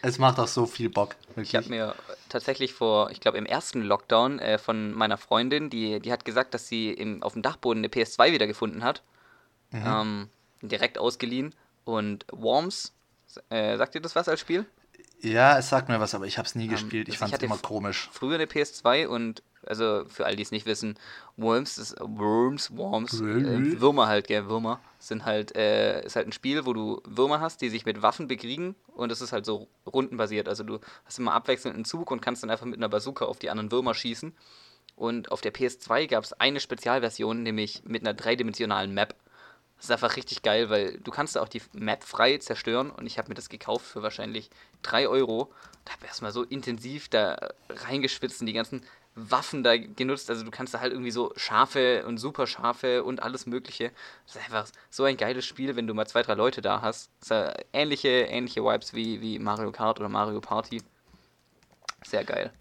es 0.03 0.19
macht 0.19 0.39
auch 0.39 0.49
so 0.49 0.67
viel 0.67 0.91
Bock. 0.91 1.17
Wirklich. 1.29 1.49
Ich 1.49 1.57
habe 1.57 1.69
mir 1.69 1.95
tatsächlich 2.29 2.73
vor, 2.73 3.11
ich 3.11 3.21
glaube 3.21 3.39
im 3.39 3.47
ersten 3.47 3.83
Lockdown 3.83 4.39
äh, 4.39 4.59
von 4.59 4.93
meiner 4.93 5.17
Freundin, 5.19 5.71
die, 5.71 6.01
die 6.01 6.13
hat 6.13 6.25
gesagt, 6.25 6.55
dass 6.55 6.69
sie 6.69 6.91
im, 6.91 7.23
auf 7.23 7.33
dem 7.33 7.43
Dachboden 7.43 7.81
eine 7.81 7.89
PS2 7.89 8.33
wiedergefunden 8.33 8.85
hat. 8.85 9.03
Ähm, 9.73 10.29
direkt 10.63 10.99
ausgeliehen. 10.99 11.55
Und 11.85 12.27
Worms, 12.33 12.93
äh, 13.51 13.77
sagt 13.77 13.95
ihr 13.95 14.01
das 14.01 14.15
was 14.15 14.29
als 14.29 14.41
Spiel? 14.41 14.67
Ja, 15.21 15.59
es 15.59 15.69
sagt 15.69 15.89
mir 15.89 16.01
was, 16.01 16.15
aber 16.15 16.27
ich 16.27 16.39
habe 16.39 16.47
es 16.47 16.55
nie 16.55 16.65
Ähm, 16.65 16.71
gespielt. 16.71 17.09
Ich 17.09 17.15
also 17.15 17.31
fand 17.31 17.35
es 17.35 17.43
immer 17.43 17.59
komisch. 17.59 18.09
Früher 18.13 18.37
eine 18.37 18.47
PS2 18.47 19.07
und, 19.07 19.43
also 19.69 20.05
für 20.09 20.27
alle, 20.27 20.37
die 20.37 20.43
es 20.43 20.51
nicht 20.51 20.67
wissen, 20.67 20.99
Worms, 21.37 21.79
ist, 21.79 21.97
Worms, 22.01 22.77
Worms, 22.77 23.21
äh. 23.21 23.81
Würmer 23.81 24.07
halt, 24.09 24.27
gell, 24.27 24.49
Würmer, 24.49 24.81
sind 24.99 25.25
halt, 25.25 25.55
äh, 25.57 26.05
ist 26.05 26.17
halt 26.17 26.27
ein 26.27 26.33
Spiel, 26.33 26.67
wo 26.67 26.73
du 26.73 27.01
Würmer 27.05 27.41
hast, 27.41 27.61
die 27.61 27.69
sich 27.69 27.85
mit 27.87 28.03
Waffen 28.03 28.29
bekriegen 28.29 28.75
und 28.95 29.13
es 29.13 29.21
ist 29.21 29.33
halt 29.33 29.47
so 29.47 29.69
rundenbasiert. 29.87 30.49
Also 30.49 30.65
du 30.65 30.81
hast 31.05 31.19
immer 31.19 31.35
abwechselnd 31.35 31.75
einen 31.75 31.85
Zug 31.85 32.11
und 32.11 32.21
kannst 32.21 32.43
dann 32.43 32.51
einfach 32.51 32.67
mit 32.67 32.79
einer 32.79 32.89
Bazooka 32.89 33.25
auf 33.25 33.39
die 33.39 33.51
anderen 33.51 33.71
Würmer 33.71 33.95
schießen. 33.95 34.35
Und 34.97 35.31
auf 35.31 35.41
der 35.41 35.55
PS2 35.55 36.09
gab 36.09 36.25
es 36.25 36.33
eine 36.33 36.59
Spezialversion, 36.59 37.45
nämlich 37.45 37.83
mit 37.85 38.03
einer 38.03 38.15
dreidimensionalen 38.15 38.93
Map. 38.93 39.15
Das 39.77 39.85
ist 39.85 39.91
einfach 39.93 40.17
richtig 40.17 40.43
geil, 40.43 40.71
weil 40.71 40.99
du 40.99 41.13
kannst 41.13 41.37
da 41.37 41.41
auch 41.41 41.49
die 41.49 41.63
Map 41.73 42.03
frei 42.03 42.37
zerstören 42.39 42.91
und 42.91 43.07
ich 43.07 43.17
habe 43.17 43.29
mir 43.29 43.37
das 43.37 43.49
gekauft 43.49 43.87
für 43.87 44.03
wahrscheinlich 44.03 44.51
3 44.83 45.07
Euro. 45.07 45.53
Da 45.85 45.93
habe 45.93 46.03
ich 46.03 46.09
erstmal 46.09 46.33
so 46.33 46.43
intensiv 46.43 47.09
da 47.09 47.39
reingeschwitzt 47.71 48.41
und 48.41 48.47
die 48.49 48.55
ganzen 48.55 48.83
Waffen 49.31 49.63
da 49.65 49.77
genutzt. 49.77 50.31
Also 50.31 50.45
du 50.45 50.51
kannst 50.51 50.75
da 50.75 50.81
halt 50.81 50.93
irgendwie 50.93 51.11
so 51.11 51.33
scharfe 51.37 52.05
und 52.07 52.19
super 52.19 52.47
scharfe 52.47 53.03
und 53.05 53.23
alles 53.23 53.47
mögliche. 53.47 53.91
Das 54.27 54.37
ist 54.37 54.45
einfach 54.45 54.67
so 54.91 55.05
ein 55.05 55.17
geiles 55.17 55.45
Spiel, 55.47 55.77
wenn 55.77 55.87
du 55.87 55.95
mal 55.95 56.07
zwei, 56.07 56.23
drei 56.23 56.35
Leute 56.35 56.61
da 56.63 56.81
hast. 56.83 57.11
Ja 57.31 57.53
ähnliche, 57.73 58.09
ähnliche 58.09 58.63
Vibes 58.65 58.95
wie, 58.95 59.21
wie 59.21 59.39
Mario 59.39 59.73
Kart 59.73 59.99
oder 60.01 60.09
Mario 60.09 60.41
Party. 60.41 60.83
Sehr 62.07 62.25
geil. 62.25 62.53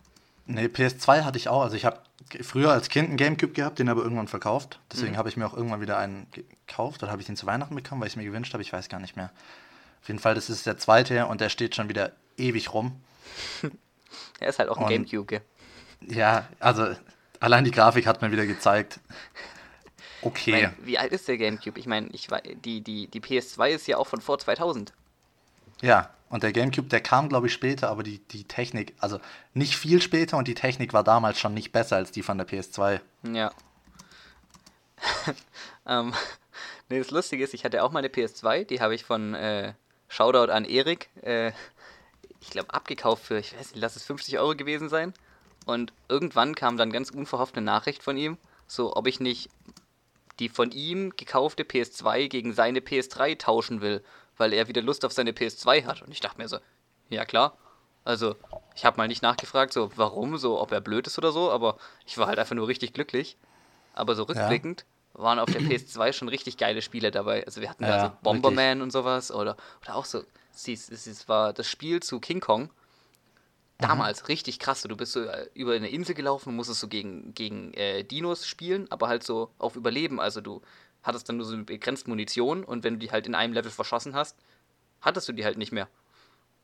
Nee, 0.45 0.65
PS2 0.65 1.23
hatte 1.23 1.37
ich 1.37 1.49
auch. 1.49 1.61
Also 1.61 1.75
ich 1.75 1.85
habe 1.85 1.99
früher 2.41 2.71
als 2.71 2.89
Kind 2.89 3.09
einen 3.09 3.17
Gamecube 3.17 3.53
gehabt, 3.53 3.79
den 3.79 3.89
aber 3.89 4.01
irgendwann 4.01 4.27
verkauft. 4.27 4.79
Deswegen 4.91 5.13
Mhm. 5.13 5.17
habe 5.17 5.29
ich 5.29 5.37
mir 5.37 5.45
auch 5.45 5.53
irgendwann 5.53 5.81
wieder 5.81 5.97
einen 5.97 6.27
gekauft. 6.31 7.03
Oder 7.03 7.11
habe 7.11 7.21
ich 7.21 7.27
den 7.27 7.35
zu 7.35 7.45
Weihnachten 7.45 7.75
bekommen, 7.75 8.01
weil 8.01 8.07
ich 8.07 8.13
es 8.13 8.17
mir 8.17 8.23
gewünscht 8.25 8.53
habe. 8.53 8.63
Ich 8.63 8.71
weiß 8.73 8.87
gar 8.89 8.99
nicht 8.99 9.15
mehr. 9.15 9.31
Auf 10.01 10.07
jeden 10.07 10.19
Fall, 10.19 10.35
das 10.35 10.49
ist 10.49 10.65
der 10.65 10.77
zweite 10.77 11.25
und 11.27 11.41
der 11.41 11.49
steht 11.49 11.75
schon 11.75 11.89
wieder 11.89 12.13
ewig 12.37 12.73
rum. 12.73 13.01
Er 14.39 14.49
ist 14.49 14.59
halt 14.59 14.69
auch 14.69 14.77
ein 14.77 14.83
Und- 14.83 14.89
Gamecube, 14.89 15.25
gell? 15.25 15.41
Ja, 16.01 16.47
also 16.59 16.87
allein 17.39 17.63
die 17.63 17.71
Grafik 17.71 18.07
hat 18.07 18.21
mir 18.21 18.31
wieder 18.31 18.45
gezeigt. 18.45 18.99
Ich 19.05 19.27
Okay. 20.21 20.51
mein, 20.51 20.73
wie 20.85 20.97
alt 20.97 21.11
ist 21.11 21.27
der 21.27 21.37
Gamecube? 21.37 21.79
Ich 21.79 21.85
meine, 21.85 22.09
ich, 22.11 22.27
die, 22.65 22.81
die, 22.81 23.07
die 23.07 23.21
PS2 23.21 23.69
ist 23.69 23.87
ja 23.87 23.97
auch 23.97 24.07
von 24.07 24.19
vor 24.19 24.39
2000. 24.39 24.91
Ja, 25.81 26.09
und 26.29 26.43
der 26.43 26.51
Gamecube, 26.51 26.87
der 26.89 27.01
kam, 27.01 27.29
glaube 27.29 27.47
ich, 27.47 27.53
später, 27.53 27.89
aber 27.89 28.03
die, 28.03 28.19
die 28.19 28.43
Technik, 28.43 28.95
also 28.99 29.19
nicht 29.53 29.77
viel 29.77 30.01
später 30.01 30.37
und 30.37 30.47
die 30.47 30.55
Technik 30.55 30.91
war 30.91 31.03
damals 31.03 31.39
schon 31.39 31.53
nicht 31.53 31.71
besser 31.71 31.95
als 31.95 32.11
die 32.11 32.23
von 32.23 32.37
der 32.37 32.47
PS2. 32.47 32.99
Ja. 33.31 33.51
ähm, 35.87 36.13
nee, 36.89 36.97
das 36.97 37.11
Lustige 37.11 37.43
ist, 37.43 37.53
ich 37.53 37.63
hatte 37.63 37.83
auch 37.83 37.91
mal 37.91 37.99
eine 37.99 38.09
PS2, 38.09 38.65
die 38.65 38.81
habe 38.81 38.95
ich 38.95 39.05
von 39.05 39.35
äh, 39.35 39.73
Shoutout 40.09 40.51
an 40.51 40.65
Erik, 40.65 41.09
äh, 41.21 41.51
ich 42.41 42.49
glaube, 42.49 42.73
abgekauft 42.73 43.23
für, 43.25 43.37
ich 43.37 43.57
weiß 43.57 43.71
nicht, 43.71 43.81
lass 43.81 43.95
es 43.95 44.03
50 44.03 44.39
Euro 44.39 44.55
gewesen 44.55 44.89
sein. 44.89 45.13
Und 45.67 45.91
irgendwann 46.07 46.55
kam 46.55 46.77
dann 46.77 46.93
ganz 46.93 47.09
unverhofft 47.09 47.57
eine 47.57 47.65
Nachricht 47.65 48.01
von 48.01 48.15
ihm, 48.17 48.37
so 48.67 48.95
ob 48.95 49.05
ich 49.05 49.19
nicht 49.19 49.49
die 50.39 50.47
von 50.47 50.71
ihm 50.71 51.13
gekaufte 51.17 51.63
PS2 51.63 52.29
gegen 52.29 52.53
seine 52.53 52.79
PS3 52.79 53.37
tauschen 53.37 53.81
will, 53.81 54.01
weil 54.37 54.53
er 54.53 54.69
wieder 54.69 54.81
Lust 54.81 55.03
auf 55.03 55.11
seine 55.11 55.31
PS2 55.31 55.85
hat. 55.85 56.01
Und 56.01 56.11
ich 56.11 56.21
dachte 56.21 56.37
mir 56.37 56.47
so, 56.47 56.57
ja 57.09 57.25
klar. 57.25 57.57
Also, 58.05 58.37
ich 58.75 58.85
habe 58.85 58.95
mal 58.95 59.09
nicht 59.09 59.21
nachgefragt, 59.21 59.73
so 59.73 59.91
warum, 59.97 60.37
so 60.37 60.61
ob 60.61 60.71
er 60.71 60.79
blöd 60.79 61.05
ist 61.05 61.17
oder 61.17 61.33
so, 61.33 61.51
aber 61.51 61.77
ich 62.05 62.17
war 62.17 62.27
halt 62.27 62.39
einfach 62.39 62.55
nur 62.55 62.69
richtig 62.69 62.93
glücklich. 62.93 63.35
Aber 63.93 64.15
so 64.15 64.23
rückblickend 64.23 64.85
waren 65.15 65.39
auf 65.39 65.51
der 65.51 65.61
PS2 65.61 66.13
schon 66.13 66.29
richtig 66.29 66.55
geile 66.55 66.81
Spiele 66.81 67.11
dabei. 67.11 67.45
Also 67.45 67.59
wir 67.59 67.69
hatten 67.69 67.83
da 67.83 67.89
Ja, 67.89 68.05
so 68.05 68.11
Bomberman 68.21 68.81
und 68.81 68.91
sowas 68.91 69.31
oder, 69.31 69.57
oder 69.81 69.95
auch 69.95 70.05
so, 70.05 70.23
es, 70.53 70.67
es 70.89 71.27
war 71.27 71.51
das 71.51 71.67
Spiel 71.67 72.01
zu 72.01 72.21
King 72.21 72.39
Kong. 72.39 72.69
Damals 73.79 74.27
richtig 74.27 74.59
krass. 74.59 74.81
Du 74.81 74.97
bist 74.97 75.11
so 75.11 75.21
äh, 75.21 75.49
über 75.53 75.73
eine 75.73 75.89
Insel 75.89 76.15
gelaufen 76.15 76.49
und 76.49 76.55
musstest 76.55 76.79
so 76.79 76.87
gegen, 76.87 77.33
gegen 77.35 77.73
äh, 77.73 78.03
Dinos 78.03 78.47
spielen, 78.47 78.91
aber 78.91 79.07
halt 79.07 79.23
so 79.23 79.51
auf 79.59 79.75
Überleben. 79.75 80.19
Also 80.19 80.41
du 80.41 80.61
hattest 81.03 81.29
dann 81.29 81.37
nur 81.37 81.45
so 81.45 81.53
eine 81.53 81.63
begrenzte 81.63 82.09
Munition 82.09 82.63
und 82.63 82.83
wenn 82.83 82.95
du 82.95 82.99
die 82.99 83.11
halt 83.11 83.27
in 83.27 83.35
einem 83.35 83.53
Level 83.53 83.71
verschossen 83.71 84.15
hast, 84.15 84.35
hattest 85.01 85.29
du 85.29 85.33
die 85.33 85.45
halt 85.45 85.57
nicht 85.57 85.71
mehr. 85.71 85.87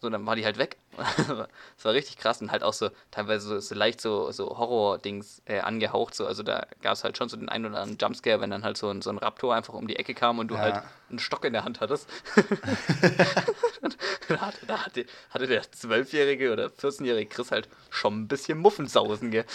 So, 0.04 0.10
dann 0.10 0.26
war 0.26 0.36
die 0.36 0.44
halt 0.44 0.58
weg. 0.58 0.76
das 0.98 1.86
war 1.86 1.94
richtig 1.94 2.18
krass 2.18 2.42
und 2.42 2.52
halt 2.52 2.62
auch 2.62 2.74
so 2.74 2.89
teilweise 3.10 3.48
so, 3.48 3.60
so 3.62 3.74
leicht 3.74 4.02
so, 4.02 4.32
so 4.32 4.58
Horror-Dings 4.58 5.42
äh, 5.46 5.62
angehaucht. 5.62 6.13
So. 6.13 6.28
Also 6.28 6.44
da 6.44 6.68
gab 6.82 6.92
es 6.94 7.06
halt 7.06 7.18
schon 7.18 7.30
so 7.30 7.38
den 7.38 7.48
einen 7.48 7.68
oder 7.68 7.80
anderen 7.80 7.98
Jumpscare, 7.98 8.42
wenn 8.42 8.50
dann 8.50 8.66
halt 8.66 8.76
so 8.76 8.89
ein, 8.89 9.02
so 9.02 9.10
ein 9.12 9.18
Raptor 9.18 9.56
einfach 9.56 9.76
um 9.76 9.88
die 9.88 9.96
Ecke 9.96 10.13
kam 10.13 10.39
und 10.39 10.50
du 10.50 10.56
Ja. 10.56 10.62
halt 10.62 10.84
einen 11.10 11.20
Stock 11.20 11.46
in 11.46 11.54
der 11.54 11.63
Hand 11.63 11.80
hattest. 11.80 12.10
da 14.28 14.42
hatte, 14.42 14.66
da 14.68 14.86
hatte, 14.86 15.06
hatte 15.30 15.48
der 15.48 15.63
12-jährige 15.63 16.52
oder 16.52 16.68
14-jährige 16.68 17.30
Chris 17.34 17.52
halt 17.52 17.70
schon 17.89 18.24
ein 18.24 18.28
bisschen 18.28 18.58
Muffensausen, 18.58 19.32
gell? 19.32 19.46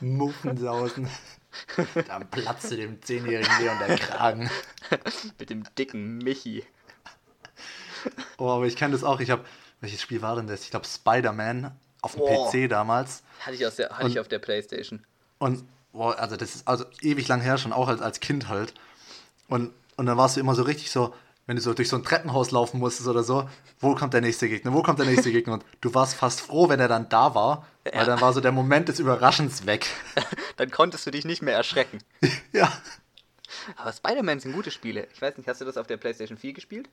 Muffensausen. 0.00 1.08
Dann 2.08 2.28
platzte 2.28 2.76
dem 2.76 2.98
10-jährigen 3.00 3.58
Leon 3.60 3.78
der 3.86 3.96
Kragen. 3.96 4.50
Mit 5.38 5.50
dem 5.50 5.62
dicken 5.76 6.18
Michi. 6.18 6.64
Oh, 8.38 8.48
aber 8.48 8.66
ich 8.66 8.76
kenne 8.76 8.92
das 8.92 9.02
auch. 9.02 9.18
Ich 9.20 9.30
habe, 9.30 9.44
welches 9.80 10.00
Spiel 10.02 10.22
war 10.22 10.36
denn 10.36 10.46
das? 10.46 10.62
Ich 10.62 10.70
glaube 10.70 10.86
Spider-Man 10.86 11.70
auf 12.02 12.12
dem 12.12 12.22
Oh. 12.22 12.50
PC 12.50 12.68
damals. 12.68 13.22
Hatte 13.40 13.56
ich, 13.56 13.66
aus 13.66 13.76
der, 13.76 13.90
hatte 13.90 14.08
ich 14.08 14.18
auf 14.20 14.28
der 14.28 14.38
Playstation. 14.38 15.04
Und 15.38 15.64
boah, 15.92 16.18
also 16.18 16.36
das 16.36 16.54
ist 16.54 16.68
also 16.68 16.84
ewig 17.00 17.28
lang 17.28 17.40
her 17.40 17.58
schon, 17.58 17.72
auch 17.72 17.88
als, 17.88 18.00
als 18.00 18.20
Kind 18.20 18.48
halt. 18.48 18.74
Und, 19.48 19.72
und 19.96 20.06
dann 20.06 20.16
warst 20.16 20.36
du 20.36 20.40
immer 20.40 20.54
so 20.54 20.62
richtig 20.62 20.90
so, 20.90 21.14
wenn 21.46 21.56
du 21.56 21.62
so 21.62 21.72
durch 21.72 21.88
so 21.88 21.96
ein 21.96 22.02
Treppenhaus 22.04 22.50
laufen 22.50 22.78
musstest 22.78 23.08
oder 23.08 23.22
so, 23.22 23.48
wo 23.80 23.94
kommt 23.94 24.12
der 24.14 24.20
nächste 24.20 24.48
Gegner, 24.48 24.72
wo 24.74 24.82
kommt 24.82 24.98
der 24.98 25.06
nächste 25.06 25.32
Gegner? 25.32 25.54
Und 25.54 25.64
du 25.80 25.94
warst 25.94 26.14
fast 26.14 26.40
froh, 26.42 26.68
wenn 26.68 26.78
er 26.78 26.88
dann 26.88 27.08
da 27.08 27.34
war, 27.34 27.66
Ja. 27.86 28.00
weil 28.00 28.06
dann 28.06 28.20
war 28.20 28.32
so 28.34 28.40
der 28.40 28.52
Moment 28.52 28.88
des 28.88 28.98
Überraschens 28.98 29.64
weg. 29.64 29.86
Dann 30.58 30.70
konntest 30.70 31.06
du 31.06 31.10
dich 31.10 31.24
nicht 31.24 31.40
mehr 31.40 31.54
erschrecken. 31.54 31.98
ja. 32.52 32.70
Aber 33.76 33.92
Spider-Man 33.92 34.40
sind 34.40 34.52
gute 34.52 34.70
Spiele. 34.70 35.06
Ich 35.14 35.22
weiß 35.22 35.36
nicht, 35.38 35.48
hast 35.48 35.60
du 35.60 35.64
das 35.64 35.76
auf 35.78 35.86
der 35.86 35.96
Playstation 35.96 36.36
4 36.36 36.52
gespielt? 36.52 36.88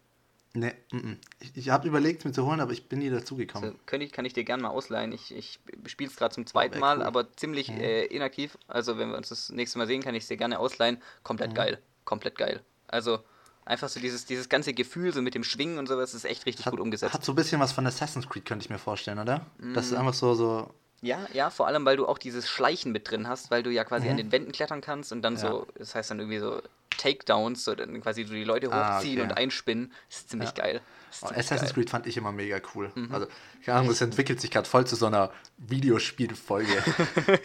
Nee, 0.55 0.73
mm, 0.91 0.97
mm. 0.97 1.19
ich, 1.41 1.51
ich 1.55 1.69
habe 1.69 1.87
überlegt, 1.87 2.25
mir 2.25 2.31
zu 2.31 2.45
holen, 2.45 2.59
aber 2.61 2.71
ich 2.71 2.87
bin 2.87 2.99
nie 2.99 3.07
Also, 3.09 3.19
dazugekommen. 3.19 3.75
könnte 3.85 4.05
ich, 4.05 4.11
kann 4.13 4.25
ich 4.25 4.33
dir 4.33 4.43
gerne 4.43 4.63
mal 4.63 4.69
ausleihen. 4.69 5.11
Ich, 5.11 5.33
ich 5.35 5.59
spiele 5.87 6.09
es 6.09 6.15
gerade 6.15 6.33
zum 6.33 6.45
zweiten 6.47 6.73
wär 6.75 6.79
Mal, 6.81 6.97
cool. 6.97 7.03
aber 7.03 7.31
ziemlich 7.35 7.69
äh, 7.69 8.05
inaktiv. 8.05 8.57
Also, 8.67 8.97
wenn 8.97 9.09
wir 9.09 9.17
uns 9.17 9.29
das 9.29 9.49
nächste 9.49 9.77
Mal 9.77 9.87
sehen, 9.87 10.01
kann 10.01 10.15
ich 10.15 10.23
es 10.23 10.29
dir 10.29 10.37
gerne 10.37 10.57
ausleihen. 10.59 11.01
Komplett 11.23 11.53
geil. 11.55 11.79
Komplett 12.05 12.37
geil. 12.37 12.61
Also, 12.87 13.19
einfach 13.65 13.89
so 13.89 13.99
dieses, 13.99 14.25
dieses 14.25 14.47
ganze 14.47 14.73
Gefühl, 14.73 15.11
so 15.13 15.21
mit 15.21 15.35
dem 15.35 15.43
Schwingen 15.43 15.77
und 15.79 15.87
sowas, 15.87 16.13
ist 16.13 16.23
echt 16.25 16.45
richtig 16.45 16.65
gut 16.67 16.79
umgesetzt. 16.79 17.13
Hat 17.13 17.25
so 17.25 17.33
ein 17.33 17.35
bisschen 17.35 17.59
was 17.59 17.71
von 17.73 17.85
Assassin's 17.85 18.29
Creed, 18.29 18.45
könnte 18.45 18.63
ich 18.63 18.69
mir 18.69 18.77
vorstellen, 18.79 19.19
oder? 19.19 19.45
Das 19.73 19.89
Mm. 19.89 19.93
ist 19.93 19.93
einfach 19.99 20.13
so, 20.13 20.33
so. 20.35 20.73
Ja, 21.01 21.19
ja, 21.33 21.49
vor 21.49 21.67
allem, 21.67 21.83
weil 21.85 21.97
du 21.97 22.07
auch 22.07 22.17
dieses 22.17 22.49
Schleichen 22.49 22.91
mit 22.91 23.11
drin 23.11 23.27
hast, 23.27 23.51
weil 23.51 23.61
du 23.63 23.69
ja 23.69 23.83
quasi 23.83 24.07
an 24.09 24.17
den 24.17 24.31
Wänden 24.31 24.51
klettern 24.53 24.81
kannst 24.81 25.11
und 25.11 25.21
dann 25.21 25.33
Ja. 25.33 25.39
so, 25.39 25.67
das 25.77 25.93
heißt 25.93 26.09
dann 26.11 26.19
irgendwie 26.19 26.39
so 26.39 26.61
Takedowns, 26.97 27.63
so 27.65 27.75
dann 27.75 28.01
quasi 28.01 28.23
so 28.23 28.33
die 28.33 28.43
Leute 28.43 28.71
Ah, 28.71 28.97
hochziehen 28.97 29.19
okay. 29.21 29.29
und 29.29 29.37
einspinnen. 29.37 29.91
Das 30.09 30.19
ist 30.19 30.29
ziemlich 30.29 30.53
geil. 30.53 30.81
Das 31.09 31.17
ist 31.17 31.23
Oh, 31.23 31.27
ziemlich 31.27 31.45
Assassin's 31.45 31.69
geil. 31.71 31.83
Creed 31.83 31.89
fand 31.89 32.07
ich 32.07 32.17
immer 32.17 32.31
mega 32.31 32.59
cool. 32.73 32.91
Mhm. 32.95 33.13
Also, 33.13 33.27
keine 33.63 33.77
Ahnung, 33.77 33.89
das 33.89 34.01
entwickelt 34.01 34.41
sich 34.41 34.51
gerade 34.51 34.67
voll 34.67 34.85
zu 34.85 34.95
so 34.95 35.05
einer 35.05 35.31
Videospielfolge. 35.57 36.83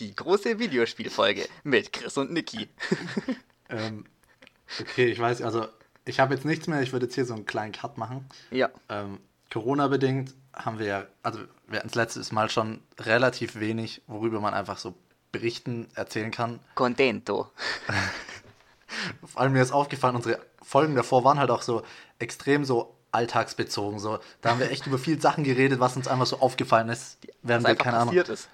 Die 0.00 0.14
große 0.14 0.58
Videospielfolge 0.58 1.48
mit 1.62 1.92
Chris 1.92 2.16
und 2.18 2.32
Niki. 2.32 2.68
ähm, 3.68 4.04
okay, 4.80 5.06
ich 5.06 5.18
weiß, 5.18 5.42
also 5.42 5.68
ich 6.04 6.18
habe 6.20 6.34
jetzt 6.34 6.44
nichts 6.44 6.66
mehr, 6.66 6.82
ich 6.82 6.92
würde 6.92 7.06
jetzt 7.06 7.14
hier 7.14 7.24
so 7.24 7.34
einen 7.34 7.46
kleinen 7.46 7.72
Cut 7.72 7.96
machen. 7.98 8.28
ja. 8.50 8.70
Ähm, 8.88 9.18
Corona-bedingt 9.52 10.32
haben 10.54 10.78
wir 10.78 10.86
ja, 10.86 11.06
also 11.22 11.40
wir 11.68 11.78
hatten 11.80 11.88
das 11.88 11.94
letztes 11.94 12.32
Mal 12.32 12.48
schon 12.48 12.80
relativ 12.98 13.60
wenig, 13.60 14.00
worüber 14.06 14.40
man 14.40 14.54
einfach 14.54 14.78
so 14.78 14.94
berichten, 15.30 15.88
erzählen 15.94 16.30
kann. 16.30 16.58
Contento. 16.74 17.50
Vor 19.24 19.40
allem 19.42 19.52
mir 19.52 19.62
ist 19.62 19.72
aufgefallen, 19.72 20.16
unsere 20.16 20.38
Folgen 20.62 20.94
davor 20.94 21.24
waren 21.24 21.38
halt 21.38 21.50
auch 21.50 21.62
so 21.62 21.82
extrem 22.18 22.64
so 22.64 22.96
alltagsbezogen. 23.12 23.98
So, 23.98 24.18
da 24.40 24.50
haben 24.50 24.60
wir 24.60 24.70
echt 24.70 24.86
über 24.86 24.98
viele 24.98 25.20
Sachen 25.20 25.44
geredet, 25.44 25.80
was 25.80 25.96
uns 25.96 26.08
einfach 26.08 26.26
so 26.26 26.40
aufgefallen 26.40 26.88
ist, 26.88 27.18
während 27.42 27.64
Was 27.64 27.72
wir, 27.72 27.76
keine 27.76 27.98
Ahnung. 27.98 28.14
ist. 28.14 28.48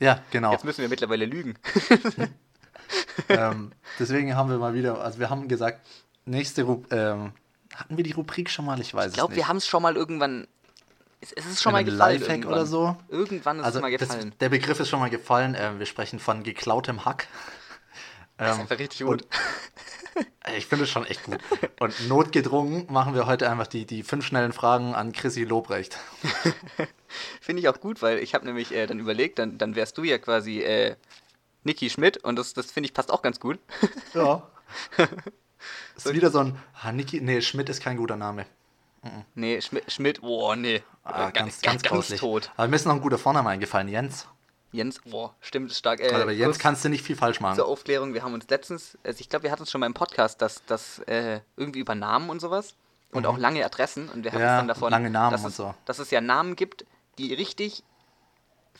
Ja, 0.00 0.20
genau. 0.30 0.52
Jetzt 0.52 0.64
müssen 0.64 0.82
wir 0.82 0.88
mittlerweile 0.88 1.24
lügen. 1.24 1.56
ähm, 3.28 3.72
deswegen 3.98 4.36
haben 4.36 4.50
wir 4.50 4.58
mal 4.58 4.74
wieder, 4.74 5.00
also 5.02 5.18
wir 5.18 5.30
haben 5.30 5.48
gesagt, 5.48 5.86
nächste 6.24 6.64
Rubrik, 6.64 6.92
ähm, 6.92 7.32
hatten 7.74 7.96
wir 7.96 8.04
die 8.04 8.12
Rubrik 8.12 8.50
schon 8.50 8.66
mal? 8.66 8.80
Ich 8.80 8.92
weiß 8.94 9.08
Ich 9.08 9.14
glaube, 9.14 9.32
es 9.32 9.36
wir 9.36 9.42
nicht. 9.42 9.48
haben 9.48 9.56
es 9.56 9.66
schon 9.66 9.82
mal 9.82 9.96
irgendwann. 9.96 10.46
Es, 11.20 11.32
es 11.32 11.46
ist 11.46 11.62
schon 11.62 11.72
mal 11.72 11.84
gefallen. 11.84 12.18
Lifehack 12.18 12.30
irgendwann. 12.38 12.52
oder 12.52 12.66
so? 12.66 12.96
Irgendwann 13.08 13.60
ist 13.60 13.64
also 13.64 13.78
es 13.78 13.82
mal 13.82 13.92
das, 13.96 14.08
gefallen. 14.08 14.34
der 14.40 14.48
Begriff 14.48 14.80
ist 14.80 14.88
schon 14.88 15.00
mal 15.00 15.08
gefallen. 15.08 15.56
Ähm, 15.58 15.78
wir 15.78 15.86
sprechen 15.86 16.18
von 16.18 16.42
geklautem 16.42 17.04
Hack. 17.04 17.28
Das 18.42 18.52
ist 18.52 18.56
Ähm, 18.56 18.60
einfach 18.62 18.78
richtig 18.78 19.06
gut. 19.06 19.22
Äh, 20.44 20.58
Ich 20.58 20.66
finde 20.66 20.84
es 20.84 20.90
schon 20.90 21.06
echt 21.06 21.22
gut. 21.24 21.38
Und 21.80 22.08
notgedrungen 22.08 22.86
machen 22.92 23.14
wir 23.14 23.26
heute 23.26 23.48
einfach 23.50 23.66
die, 23.66 23.86
die 23.86 24.02
fünf 24.02 24.26
schnellen 24.26 24.52
Fragen 24.52 24.94
an 24.94 25.12
Chrissy 25.12 25.44
Lobrecht. 25.44 25.98
Finde 27.40 27.60
ich 27.60 27.68
auch 27.68 27.80
gut, 27.80 28.02
weil 28.02 28.18
ich 28.18 28.34
habe 28.34 28.44
nämlich 28.44 28.72
äh, 28.72 28.86
dann 28.86 28.98
überlegt, 28.98 29.38
dann, 29.38 29.56
dann 29.58 29.74
wärst 29.74 29.96
du 29.98 30.04
ja 30.04 30.18
quasi 30.18 30.60
äh, 30.62 30.96
Niki 31.64 31.88
Schmidt 31.90 32.18
und 32.24 32.36
das, 32.36 32.54
das 32.54 32.70
finde 32.72 32.88
ich 32.88 32.94
passt 32.94 33.10
auch 33.10 33.22
ganz 33.22 33.40
gut. 33.40 33.58
Ja. 34.14 34.42
ist 35.96 36.12
wieder 36.12 36.30
so 36.30 36.40
ein. 36.40 36.58
Ah, 36.82 36.92
Niki, 36.92 37.20
nee, 37.20 37.40
Schmidt 37.40 37.68
ist 37.68 37.82
kein 37.82 37.96
guter 37.96 38.16
Name. 38.16 38.46
Nee, 39.34 39.60
Schmidt, 39.60 39.90
Schmidt, 39.90 40.22
oh 40.22 40.54
nee. 40.54 40.82
Ah, 41.04 41.28
Äh, 41.28 41.32
ganz, 41.32 41.60
ganz, 41.60 41.82
grauslich. 41.82 42.20
tot. 42.20 42.50
Aber 42.56 42.68
mir 42.68 42.76
ist 42.76 42.84
noch 42.86 42.94
ein 42.94 43.00
guter 43.00 43.18
Vorname 43.18 43.48
eingefallen, 43.50 43.88
Jens. 43.88 44.26
Jens, 44.72 45.00
oh, 45.10 45.30
stimmt, 45.40 45.72
stark. 45.72 46.00
Äh, 46.00 46.12
Aber 46.14 46.32
Jens 46.32 46.58
kannst 46.58 46.84
du 46.84 46.88
nicht 46.88 47.04
viel 47.04 47.14
falsch 47.16 47.40
machen. 47.40 47.56
Zur 47.56 47.66
Aufklärung, 47.66 48.14
wir 48.14 48.22
haben 48.22 48.32
uns 48.34 48.48
letztens, 48.48 48.96
also 49.04 49.20
ich 49.20 49.28
glaube, 49.28 49.44
wir 49.44 49.50
hatten 49.52 49.64
es 49.64 49.70
schon 49.70 49.80
mal 49.80 49.86
im 49.86 49.94
Podcast, 49.94 50.40
dass 50.40 50.64
das 50.66 50.98
äh, 51.00 51.40
irgendwie 51.56 51.80
über 51.80 51.94
Namen 51.94 52.30
und 52.30 52.40
sowas 52.40 52.74
und 53.12 53.26
auch 53.26 53.36
lange 53.36 53.64
Adressen 53.64 54.08
und 54.08 54.24
wir 54.24 54.32
haben 54.32 54.38
Mhm. 54.38 54.44
Ja, 54.44 54.54
es 54.54 54.60
dann 54.60 54.68
davon, 54.68 54.90
lange 54.90 55.10
Namen 55.10 55.32
dass, 55.32 55.42
und 55.42 55.50
es, 55.50 55.56
so. 55.56 55.74
dass 55.84 55.98
es 55.98 56.10
ja 56.10 56.20
Namen 56.22 56.56
gibt, 56.56 56.86
die 57.18 57.34
richtig 57.34 57.84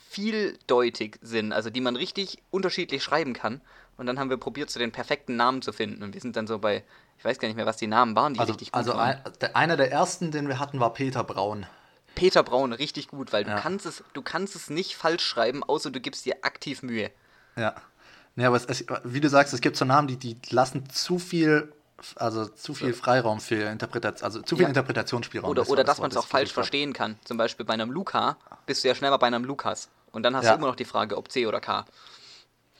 vieldeutig 0.09 1.19
sind, 1.21 1.53
also 1.53 1.69
die 1.69 1.81
man 1.81 1.95
richtig 1.95 2.39
unterschiedlich 2.51 3.03
schreiben 3.03 3.33
kann. 3.33 3.61
Und 3.95 4.07
dann 4.07 4.17
haben 4.19 4.29
wir 4.31 4.37
probiert, 4.37 4.71
so 4.71 4.79
den 4.79 4.91
perfekten 4.91 5.35
Namen 5.35 5.61
zu 5.61 5.71
finden. 5.71 6.01
Und 6.01 6.13
wir 6.15 6.21
sind 6.21 6.35
dann 6.35 6.47
so 6.47 6.57
bei, 6.57 6.83
ich 7.19 7.25
weiß 7.25 7.37
gar 7.37 7.47
nicht 7.47 7.55
mehr, 7.57 7.67
was 7.67 7.77
die 7.77 7.85
Namen 7.85 8.15
waren, 8.15 8.33
die 8.33 8.39
Also, 8.39 8.53
richtig 8.53 8.71
gut 8.71 8.77
also 8.79 8.95
waren. 8.95 9.21
der, 9.39 9.55
einer 9.55 9.77
der 9.77 9.91
ersten, 9.91 10.31
den 10.31 10.47
wir 10.47 10.57
hatten, 10.59 10.79
war 10.79 10.93
Peter 10.93 11.23
Braun. 11.23 11.67
Peter 12.15 12.43
Braun, 12.43 12.73
richtig 12.73 13.07
gut, 13.07 13.33
weil 13.33 13.47
Ja. 13.47 13.55
du 13.55 13.61
kannst 13.61 13.85
es, 13.85 14.03
du 14.13 14.21
kannst 14.21 14.55
es 14.55 14.69
nicht 14.69 14.95
falsch 14.95 15.25
schreiben, 15.25 15.63
außer 15.63 15.91
du 15.91 15.99
gibst 15.99 16.25
dir 16.25 16.37
aktiv 16.43 16.83
Mühe. 16.83 17.11
Ja. 17.55 17.75
Nee, 18.35 18.45
aber 18.45 18.55
es, 18.55 18.65
es, 18.65 18.85
wie 19.03 19.21
du 19.21 19.29
sagst, 19.29 19.53
es 19.53 19.61
gibt 19.61 19.77
so 19.77 19.85
Namen, 19.85 20.07
die, 20.07 20.17
die 20.17 20.37
lassen 20.49 20.89
zu 20.89 21.19
viel, 21.19 21.71
also 22.15 22.45
zu 22.47 22.73
viel 22.73 22.93
Freiraum 22.93 23.39
für 23.39 23.69
Interpretation, 23.69 24.25
also 24.25 24.41
zu 24.41 24.55
viel 24.55 24.63
Ja. 24.63 24.69
Interpretationsspielraum. 24.69 25.51
Oder, 25.51 25.61
Das 25.61 25.69
oder 25.69 25.83
das 25.83 25.97
dass 25.97 26.01
man 26.01 26.11
es 26.11 26.17
auch 26.17 26.25
falsch 26.27 26.51
verstehen 26.51 26.93
kann. 26.93 27.17
Zum 27.25 27.37
Beispiel 27.37 27.65
bei 27.65 27.73
einem 27.73 27.91
Luca 27.91 28.37
bist 28.65 28.83
du 28.83 28.87
ja 28.87 28.95
schnell 28.95 29.11
mal 29.11 29.17
bei 29.17 29.27
einem 29.27 29.43
Lukas. 29.43 29.89
Und 30.11 30.23
dann 30.23 30.35
hast 30.35 30.45
Ja. 30.45 30.51
du 30.53 30.57
immer 30.57 30.67
noch 30.67 30.75
die 30.75 30.85
Frage, 30.85 31.17
ob 31.17 31.31
C 31.31 31.45
oder 31.47 31.59
K. 31.59 31.85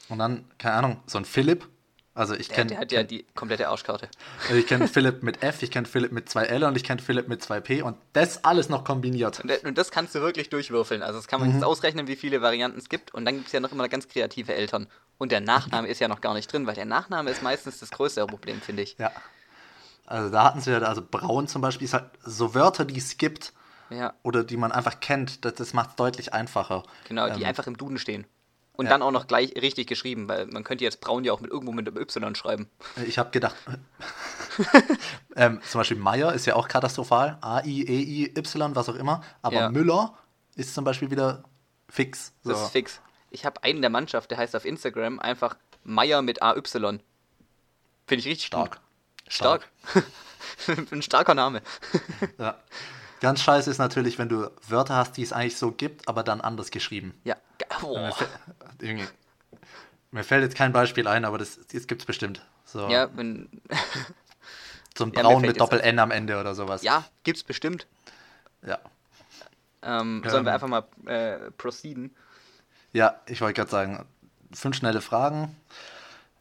Und 0.10 0.20
dann, 0.20 0.46
keine 0.58 0.76
Ahnung, 0.76 1.04
so 1.08 1.18
ein 1.18 1.26
Philipp. 1.26 1.68
Also 2.16 2.36
ich 2.36 2.50
kenne 2.50 2.70
der 2.70 2.80
hat 2.80 2.92
ja 2.92 3.02
die 3.04 3.26
komplette 3.34 3.68
Arschkarte. 3.70 4.08
ich 4.54 4.68
kenn 4.68 4.88
Philipp 4.88 5.24
mit 5.24 5.42
F, 5.42 5.64
ich 5.64 5.72
kenne 5.72 5.88
Philipp 5.88 6.12
mit 6.12 6.30
zwei 6.30 6.44
L 6.44 6.64
und 6.64 6.76
ich 6.78 6.84
kenne 6.84 7.02
Philipp 7.02 7.28
mit 7.28 7.42
zwei 7.42 7.60
P 7.60 7.82
und 7.82 7.98
das 8.14 8.44
alles 8.44 8.70
noch 8.70 8.84
kombiniert. 8.84 9.40
Und, 9.40 9.78
das 9.78 9.90
kannst 9.90 10.14
du 10.14 10.22
wirklich 10.22 10.50
durchwürfeln. 10.50 11.02
Also 11.02 11.18
das 11.18 11.28
kann 11.28 11.42
Mhm. 11.42 11.48
man 11.48 11.56
jetzt 11.56 11.64
ausrechnen, 11.66 12.08
wie 12.08 12.16
viele 12.16 12.42
Varianten 12.42 12.78
es 12.78 12.88
gibt. 12.88 13.14
Und 13.16 13.26
dann 13.26 13.36
gibt 13.36 13.48
es 13.48 13.54
ja 13.54 13.60
noch 13.60 13.72
immer 13.72 13.90
ganz 13.90 14.08
kreative 14.08 14.54
Eltern. 14.54 14.88
Und 15.18 15.32
der 15.32 15.42
Nachname 15.42 15.88
ist 15.88 16.00
ja 16.00 16.08
noch 16.08 16.22
gar 16.22 16.36
nicht 16.36 16.52
drin, 16.52 16.68
weil 16.68 16.76
der 16.76 16.86
Nachname 16.86 17.32
ist 17.32 17.42
meistens 17.42 17.80
das 17.80 17.90
größere 17.90 18.28
Problem, 18.28 18.62
finde 18.62 18.84
ich. 18.84 18.96
Ja. 19.00 19.12
Also 20.06 20.30
da 20.30 20.44
hatten 20.44 20.62
sie 20.62 20.72
ja, 20.72 20.80
also 20.80 21.02
Braun 21.02 21.48
zum 21.48 21.62
Beispiel 21.62 21.86
ist 21.86 21.94
halt 21.94 22.06
so 22.24 22.54
Wörter, 22.54 22.86
die 22.86 22.98
es 22.98 23.18
gibt 23.18 23.54
Ja, 23.90 24.14
oder 24.22 24.44
die 24.44 24.58
man 24.58 24.72
einfach 24.72 25.00
kennt, 25.00 25.46
das, 25.46 25.56
das 25.56 25.74
macht 25.74 25.92
es 25.92 25.96
deutlich 25.96 26.34
einfacher. 26.34 26.84
genau, 27.08 27.30
die 27.30 27.42
Ähm, 27.42 27.48
einfach 27.48 27.68
im 27.68 27.78
Duden 27.78 27.98
stehen. 27.98 28.26
Und 28.76 28.86
ja. 28.86 28.92
dann 28.92 29.04
auch 29.04 29.12
noch 29.12 29.28
gleich 29.28 29.54
richtig 29.56 29.86
geschrieben, 29.88 30.28
weil 30.28 30.48
man 30.48 30.64
könnte 30.64 30.84
jetzt 30.84 31.00
Braun 31.00 31.24
ja 31.24 31.32
auch 31.32 31.40
mit 31.40 31.52
irgendwo 31.52 31.72
mit 31.72 31.88
einem 31.88 31.98
Y 31.98 32.34
schreiben. 32.34 32.70
Ich 33.06 33.20
habe 33.20 33.30
gedacht, 33.30 33.56
ähm, 35.36 35.62
zum 35.62 35.80
Beispiel 35.80 35.98
Meier 35.98 36.34
ist 36.34 36.48
ja 36.48 36.56
auch 36.56 36.68
katastrophal. 36.68 37.38
A-I-E-I-Y, 37.42 38.76
was 38.76 38.90
auch 38.90 38.96
immer. 38.96 39.22
Aber 39.44 39.56
Ja. 39.56 39.70
Müller 39.70 40.18
ist 40.56 40.74
zum 40.74 40.86
Beispiel 40.86 41.12
wieder 41.12 41.44
fix. 41.88 42.34
So. 42.42 42.50
Das 42.50 42.64
ist 42.64 42.72
fix. 42.72 43.00
Ich 43.30 43.46
habe 43.46 43.62
einen 43.64 43.82
der 43.82 43.92
Mannschaft, 43.92 44.32
der 44.32 44.40
heißt 44.40 44.56
auf 44.56 44.66
Instagram 44.66 45.20
einfach 45.20 45.56
Meier 45.84 46.24
mit 46.24 46.42
AY. 46.42 46.62
Finde 46.64 47.02
ich 48.08 48.26
richtig 48.26 48.48
Stark. 48.48 48.72
Gut. 48.72 48.82
Stark. 49.28 49.70
Ein 50.92 51.02
starker 51.02 51.36
Name. 51.36 51.62
Ja. 52.38 52.58
Ganz 53.24 53.42
scheiße 53.42 53.72
ist 53.72 53.78
natürlich, 53.78 54.20
wenn 54.20 54.28
du 54.30 54.52
Wörter 54.68 54.96
hast, 54.98 55.16
die 55.18 55.24
es 55.24 55.32
eigentlich 55.34 55.58
so 55.58 55.72
gibt, 55.72 56.08
aber 56.10 56.24
dann 56.24 56.42
anders 56.42 56.72
geschrieben. 56.72 57.14
Ja. 57.24 57.36
Ge- 57.58 57.68
Mir, 57.82 57.88
Boah. 57.88 58.10
fä- 58.10 58.28
irgendwie- 58.82 59.08
mir 60.12 60.24
fällt 60.26 60.44
jetzt 60.44 60.56
kein 60.58 60.74
Beispiel 60.74 61.08
ein, 61.08 61.24
aber 61.24 61.38
das, 61.38 61.58
das 61.72 61.88
gibt 61.88 62.02
es 62.02 62.06
bestimmt. 62.06 62.46
So, 62.66 62.90
Ja, 62.90 63.10
wenn, 63.16 63.48
so 64.98 65.06
ein 65.06 65.14
ja, 65.16 65.22
Braun 65.22 65.42
mit 65.42 65.60
Doppel-N 65.62 66.00
am 66.00 66.12
Ende 66.12 66.38
oder 66.40 66.54
sowas. 66.54 66.84
ja, 66.84 67.06
gibt's 67.24 67.44
bestimmt. 67.44 67.88
Ja, 68.66 68.78
Ähm, 69.82 70.22
sollen 70.28 70.46
wir 70.46 70.52
Ähm. 70.52 70.56
einfach 70.56 70.68
mal 70.68 70.84
äh, 71.06 71.50
proceeden? 71.52 72.16
ja 72.92 73.20
ich 73.26 73.40
wollte 73.42 73.54
gerade 73.56 73.72
sagen, 73.72 74.06
fünf 74.54 74.76
schnelle 74.76 75.02
Fragen. 75.02 75.56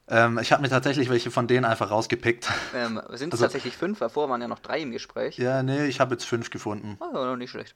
Ähm, 0.08 0.38
ich 0.38 0.52
habe 0.52 0.62
mir 0.62 0.68
tatsächlich 0.68 1.08
welche 1.08 1.30
von 1.30 1.46
denen 1.46 1.64
einfach 1.64 1.90
rausgepickt. 1.90 2.48
Ähm, 2.74 3.00
sind 3.10 3.28
es 3.32 3.40
Also- 3.40 3.44
tatsächlich 3.44 3.76
fünf? 3.76 3.98
Davor 4.00 4.28
waren 4.28 4.40
ja 4.40 4.48
noch 4.48 4.58
drei 4.58 4.80
im 4.80 4.90
Gespräch. 4.90 5.38
ja, 5.38 5.62
nee, 5.62 5.86
ich 5.86 6.00
habe 6.00 6.14
jetzt 6.14 6.24
fünf 6.24 6.50
gefunden. 6.50 6.96
Oh, 7.00 7.12
noch 7.12 7.36
nicht 7.36 7.50
schlecht. 7.50 7.74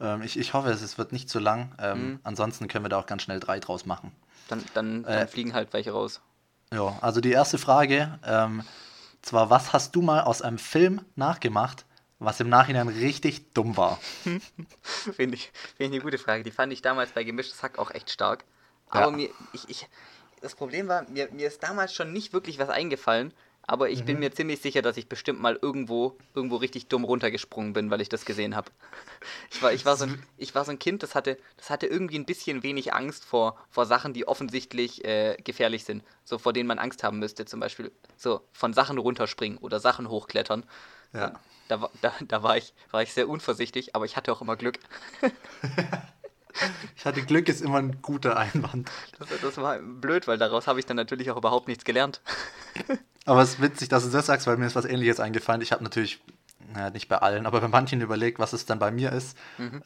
Ähm, 0.00 0.22
ich, 0.22 0.38
ich 0.38 0.54
hoffe, 0.54 0.70
es, 0.70 0.80
es 0.80 0.96
wird 0.96 1.12
nicht 1.12 1.28
zu 1.28 1.38
lang. 1.38 1.74
Ähm, 1.78 1.98
Mhm. 2.12 2.20
Ansonsten 2.22 2.66
können 2.68 2.84
wir 2.84 2.88
da 2.88 2.98
auch 2.98 3.06
ganz 3.06 3.22
schnell 3.22 3.40
drei 3.40 3.58
draus 3.60 3.84
machen. 3.84 4.12
Dann, 4.48 4.64
dann, 4.74 5.04
Äh. 5.04 5.18
dann 5.18 5.28
fliegen 5.28 5.52
halt 5.52 5.72
welche 5.74 5.90
raus. 5.92 6.20
Ja, 6.72 6.96
also 7.02 7.20
die 7.20 7.32
erste 7.32 7.58
Frage, 7.58 8.18
ähm, 8.24 8.62
zwar, 9.20 9.50
was 9.50 9.72
hast 9.72 9.94
du 9.96 10.02
mal 10.02 10.22
aus 10.22 10.40
einem 10.40 10.58
Film 10.58 11.02
nachgemacht, 11.16 11.84
was 12.20 12.40
im 12.40 12.48
Nachhinein 12.48 12.88
richtig 12.88 13.52
dumm 13.52 13.76
war? 13.76 13.98
Finde 14.82 15.34
ich, 15.36 15.50
find 15.76 15.80
ich 15.80 15.86
eine 15.86 16.00
gute 16.00 16.18
Frage. 16.18 16.42
Die 16.42 16.50
fand 16.50 16.72
ich 16.72 16.80
damals 16.82 17.10
bei 17.12 17.24
Gemischtes 17.24 17.62
Hack 17.62 17.78
auch 17.78 17.90
echt 17.90 18.10
stark. 18.10 18.44
Aber 18.90 19.06
Ja. 19.06 19.10
mir, 19.10 19.28
ich, 19.52 19.68
ich, 19.68 19.88
das 20.40 20.54
Problem 20.54 20.88
war, 20.88 21.08
mir, 21.08 21.28
mir 21.32 21.48
ist 21.48 21.62
damals 21.62 21.92
schon 21.94 22.12
nicht 22.12 22.32
wirklich 22.32 22.58
was 22.58 22.68
eingefallen, 22.68 23.32
aber 23.62 23.90
ich 23.90 24.00
Mhm. 24.00 24.04
bin 24.06 24.18
mir 24.20 24.32
ziemlich 24.32 24.60
sicher, 24.62 24.80
dass 24.82 24.96
ich 24.96 25.08
bestimmt 25.08 25.40
mal 25.40 25.58
irgendwo, 25.60 26.16
irgendwo 26.34 26.56
richtig 26.56 26.88
dumm 26.88 27.04
runtergesprungen 27.04 27.72
bin, 27.74 27.90
weil 27.90 28.00
ich 28.00 28.08
das 28.08 28.24
gesehen 28.24 28.56
habe. 28.56 28.70
Ich 29.50 29.62
war, 29.62 29.72
ich, 29.72 29.84
war 29.86 29.96
so 29.96 30.04
ein, 30.04 30.22
ich 30.36 30.54
war 30.54 30.64
so 30.64 30.70
ein 30.70 30.78
Kind, 30.78 31.02
das 31.02 31.14
hatte, 31.14 31.38
das 31.56 31.70
hatte 31.70 31.86
irgendwie 31.86 32.18
ein 32.18 32.24
bisschen 32.26 32.62
wenig 32.62 32.92
Angst 32.94 33.24
vor, 33.24 33.58
vor 33.70 33.86
Sachen, 33.86 34.12
die 34.12 34.28
offensichtlich 34.28 35.04
äh, 35.04 35.36
gefährlich 35.42 35.84
sind. 35.84 36.04
So 36.24 36.38
vor 36.38 36.52
denen 36.52 36.66
man 36.68 36.78
Angst 36.78 37.02
haben 37.02 37.18
müsste, 37.18 37.44
zum 37.46 37.58
Beispiel 37.60 37.90
so 38.16 38.42
von 38.52 38.72
Sachen 38.74 38.98
runterspringen 38.98 39.58
oder 39.58 39.80
Sachen 39.80 40.08
hochklettern. 40.08 40.64
Ja. 41.12 41.32
Da, 41.68 41.80
war- 41.80 41.90
da, 42.00 42.12
da 42.26 42.42
war, 42.42 42.56
ich, 42.58 42.74
war 42.90 43.02
ich 43.02 43.12
sehr 43.12 43.28
unvorsichtig, 43.28 43.94
aber 43.96 44.04
ich 44.04 44.16
hatte 44.16 44.32
auch 44.32 44.40
immer 44.42 44.56
Glück. 44.56 44.78
Ich 46.96 47.04
hatte 47.04 47.22
Glück, 47.22 47.48
ist 47.48 47.60
immer 47.60 47.78
ein 47.78 48.02
guter 48.02 48.36
Einwand. 48.36 48.90
Das, 49.18 49.28
das 49.40 49.56
war 49.56 49.78
blöd, 49.78 50.26
weil 50.26 50.38
daraus 50.38 50.66
habe 50.66 50.78
ich 50.78 50.86
dann 50.86 50.96
natürlich 50.96 51.30
auch 51.30 51.36
überhaupt 51.36 51.68
nichts 51.68 51.84
gelernt. 51.84 52.20
Aber 53.24 53.42
es 53.42 53.50
ist 53.50 53.62
witzig, 53.62 53.88
dass 53.88 54.04
du 54.04 54.10
das 54.10 54.26
sagst, 54.26 54.46
weil 54.46 54.56
mir 54.56 54.66
ist 54.66 54.76
was 54.76 54.84
ähnliches 54.84 55.20
eingefallen. 55.20 55.60
Ich 55.60 55.72
habe 55.72 55.84
natürlich, 55.84 56.20
naja, 56.72 56.90
nicht 56.90 57.08
bei 57.08 57.18
allen, 57.18 57.44
aber 57.46 57.60
bei 57.60 57.68
manchen 57.68 58.00
überlegt, 58.00 58.38
was 58.38 58.54
es 58.54 58.64
dann 58.64 58.78
bei 58.78 58.90
mir 58.90 59.12
ist. 59.12 59.36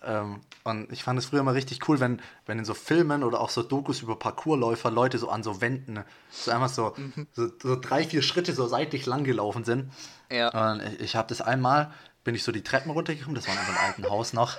Ähm, 0.04 0.40
und 0.64 0.92
ich 0.92 1.02
fand 1.02 1.18
es 1.18 1.26
früher 1.26 1.40
immer 1.40 1.54
richtig 1.54 1.88
cool, 1.88 1.98
wenn, 1.98 2.20
wenn 2.46 2.58
in 2.58 2.64
so 2.64 2.74
Filmen 2.74 3.24
oder 3.24 3.40
auch 3.40 3.50
so 3.50 3.62
Dokus 3.62 4.00
über 4.00 4.16
Parkourläufer 4.16 4.90
Leute 4.90 5.18
so 5.18 5.28
an 5.28 5.42
so 5.42 5.60
Wänden 5.60 6.04
so 6.30 6.50
einfach 6.52 6.68
so, 6.68 6.94
so, 7.32 7.48
so 7.60 7.80
drei, 7.80 8.04
vier 8.04 8.22
Schritte 8.22 8.52
so 8.52 8.66
seitlich 8.66 9.06
lang 9.06 9.24
gelaufen 9.24 9.64
sind. 9.64 9.90
Ja. 10.30 10.70
Und 10.70 10.82
ich, 10.82 11.00
ich 11.00 11.16
habe 11.16 11.28
das 11.28 11.40
einmal, 11.40 11.92
bin 12.24 12.36
ich 12.36 12.44
so 12.44 12.52
die 12.52 12.62
Treppen 12.62 12.92
runtergekommen, 12.92 13.34
das 13.34 13.48
war 13.48 13.54
in 13.54 13.60
einem 13.60 13.76
alten 13.76 14.08
Haus 14.08 14.32
noch. 14.32 14.56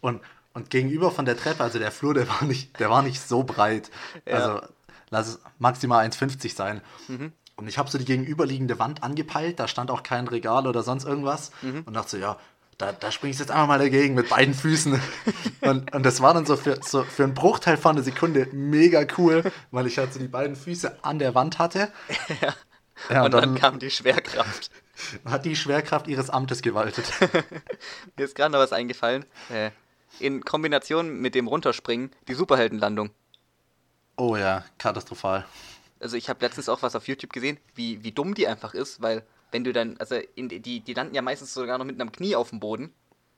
Und, 0.00 0.20
und 0.54 0.70
gegenüber 0.70 1.10
von 1.10 1.24
der 1.24 1.36
Treppe, 1.36 1.62
also 1.62 1.78
der 1.78 1.92
Flur, 1.92 2.14
der 2.14 2.28
war 2.28 2.44
nicht, 2.44 2.78
der 2.80 2.90
war 2.90 3.02
nicht 3.02 3.20
so 3.20 3.42
breit. 3.42 3.90
Also 4.24 4.60
lass 5.10 5.28
es 5.28 5.40
maximal 5.58 6.06
1,50 6.06 6.54
sein. 6.54 6.80
Und 7.56 7.68
ich 7.68 7.78
habe 7.78 7.90
so 7.90 7.98
die 7.98 8.04
gegenüberliegende 8.04 8.78
Wand 8.78 9.02
angepeilt, 9.02 9.60
da 9.60 9.68
stand 9.68 9.90
auch 9.90 10.02
kein 10.02 10.26
Regal 10.28 10.66
oder 10.66 10.82
sonst 10.82 11.04
irgendwas. 11.04 11.50
Und 11.84 11.94
dachte 11.94 12.10
so, 12.10 12.16
ja, 12.16 12.38
da, 12.78 12.92
da 12.92 13.10
springe 13.10 13.32
ich 13.32 13.38
jetzt 13.38 13.50
einfach 13.50 13.68
mal 13.68 13.78
dagegen 13.78 14.14
mit 14.14 14.28
beiden 14.28 14.54
Füßen. 14.54 15.00
und, 15.60 15.94
und 15.94 16.04
das 16.04 16.20
war 16.20 16.34
dann 16.34 16.46
so 16.46 16.56
für, 16.56 16.80
so 16.82 17.04
für 17.04 17.24
einen 17.24 17.34
Bruchteil 17.34 17.76
von 17.76 17.96
einer 17.96 18.02
Sekunde 18.02 18.48
mega 18.52 19.06
cool, 19.18 19.44
weil 19.70 19.86
ich 19.86 19.98
halt 19.98 20.12
so 20.12 20.18
die 20.18 20.28
beiden 20.28 20.56
Füße 20.56 21.04
an 21.04 21.18
der 21.18 21.34
Wand 21.34 21.58
hatte. 21.58 21.92
Ja, 23.10 23.24
und 23.24 23.34
dann, 23.34 23.54
kam 23.56 23.78
die 23.78 23.90
Schwerkraft. 23.90 24.70
hat 25.24 25.44
die 25.44 25.56
Schwerkraft 25.56 26.06
ihres 26.06 26.30
Amtes 26.30 26.62
gewaltet. 26.62 27.04
Mir 28.16 28.24
ist 28.24 28.34
gerade 28.34 28.52
noch 28.52 28.60
was 28.60 28.72
eingefallen. 28.72 29.24
Äh, 29.50 29.70
in 30.20 30.44
Kombination 30.44 31.20
mit 31.20 31.34
dem 31.34 31.48
Runterspringen, 31.48 32.10
die 32.28 32.34
Superheldenlandung. 32.34 33.10
Oh 34.16 34.36
ja, 34.36 34.64
katastrophal. 34.78 35.44
Also 36.00 36.16
ich 36.16 36.28
habe 36.28 36.44
letztens 36.44 36.68
auch 36.68 36.82
was 36.82 36.94
auf 36.94 37.08
YouTube 37.08 37.32
gesehen, 37.32 37.58
wie, 37.74 38.02
wie 38.04 38.12
dumm 38.12 38.34
die 38.34 38.46
einfach 38.46 38.74
ist, 38.74 39.02
weil 39.02 39.24
wenn 39.50 39.64
du 39.64 39.72
dann, 39.72 39.96
also 39.98 40.16
in, 40.34 40.48
die, 40.48 40.80
die 40.80 40.94
landen 40.94 41.14
ja 41.14 41.22
meistens 41.22 41.54
sogar 41.54 41.78
noch 41.78 41.84
mit 41.84 42.00
einem 42.00 42.12
Knie 42.12 42.36
auf 42.36 42.50
dem 42.50 42.60
Boden. 42.60 42.92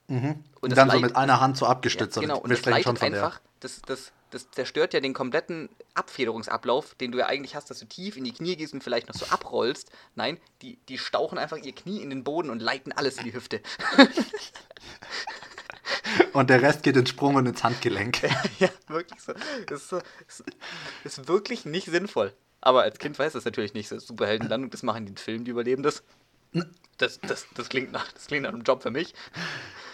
Und, 0.08 0.44
Und 0.60 0.70
das 0.70 0.76
dann 0.76 0.90
so 0.90 1.00
mit 1.00 1.16
einer 1.16 1.40
Hand 1.40 1.56
so 1.56 1.64
Ja, 1.64 1.72
abgestützt. 1.72 2.18
genau, 2.20 2.36
und 2.36 2.44
und 2.44 2.50
das 2.50 2.64
leitet 2.64 3.02
einfach, 3.02 3.40
das, 3.60 3.82
das, 3.82 4.12
das 4.30 4.50
zerstört 4.52 4.94
ja 4.94 5.00
den 5.00 5.14
kompletten 5.14 5.68
Abfederungsablauf, 5.94 6.94
den 6.94 7.10
du 7.10 7.18
ja 7.18 7.26
eigentlich 7.26 7.56
hast, 7.56 7.70
dass 7.70 7.80
du 7.80 7.86
tief 7.86 8.16
in 8.16 8.22
die 8.24 8.32
Knie 8.32 8.56
gehst 8.56 8.72
und 8.72 8.84
vielleicht 8.84 9.08
noch 9.08 9.16
so 9.16 9.26
abrollst. 9.26 9.90
Nein, 10.14 10.38
die, 10.62 10.78
die 10.88 10.98
stauchen 10.98 11.38
einfach 11.38 11.56
ihr 11.56 11.74
Knie 11.74 12.02
in 12.02 12.10
den 12.10 12.22
Boden 12.22 12.50
und 12.50 12.62
leiten 12.62 12.92
alles 12.92 13.18
in 13.18 13.24
die 13.24 13.32
Hüfte. 13.34 13.60
Und 16.32 16.50
der 16.50 16.62
Rest 16.62 16.82
geht 16.82 16.96
ins 16.96 17.10
Sprung 17.10 17.36
und 17.36 17.46
ins 17.46 17.62
Handgelenk. 17.62 18.22
ja, 18.58 18.68
wirklich 18.88 19.20
so. 19.20 19.32
Das 19.66 19.82
ist, 19.82 19.88
so, 19.88 20.00
das 21.04 21.18
ist 21.18 21.28
wirklich 21.28 21.64
nicht 21.64 21.86
sinnvoll. 21.86 22.32
Aber 22.60 22.82
als 22.82 22.98
Kind 22.98 23.18
weiß 23.18 23.34
das 23.34 23.44
natürlich 23.44 23.74
nicht. 23.74 23.88
So 23.88 23.98
Superheldenlandung, 23.98 24.70
das 24.70 24.82
machen 24.82 25.06
die 25.06 25.12
in 25.12 25.16
Filmen, 25.16 25.44
die 25.44 25.50
überleben 25.50 25.82
das. 25.82 26.02
Das, 26.98 27.20
das, 27.20 27.46
das, 27.54 27.68
klingt 27.68 27.92
nach, 27.92 28.10
das 28.12 28.26
klingt 28.26 28.44
nach 28.44 28.52
einem 28.52 28.62
Job 28.62 28.82
für 28.82 28.90
mich. 28.90 29.14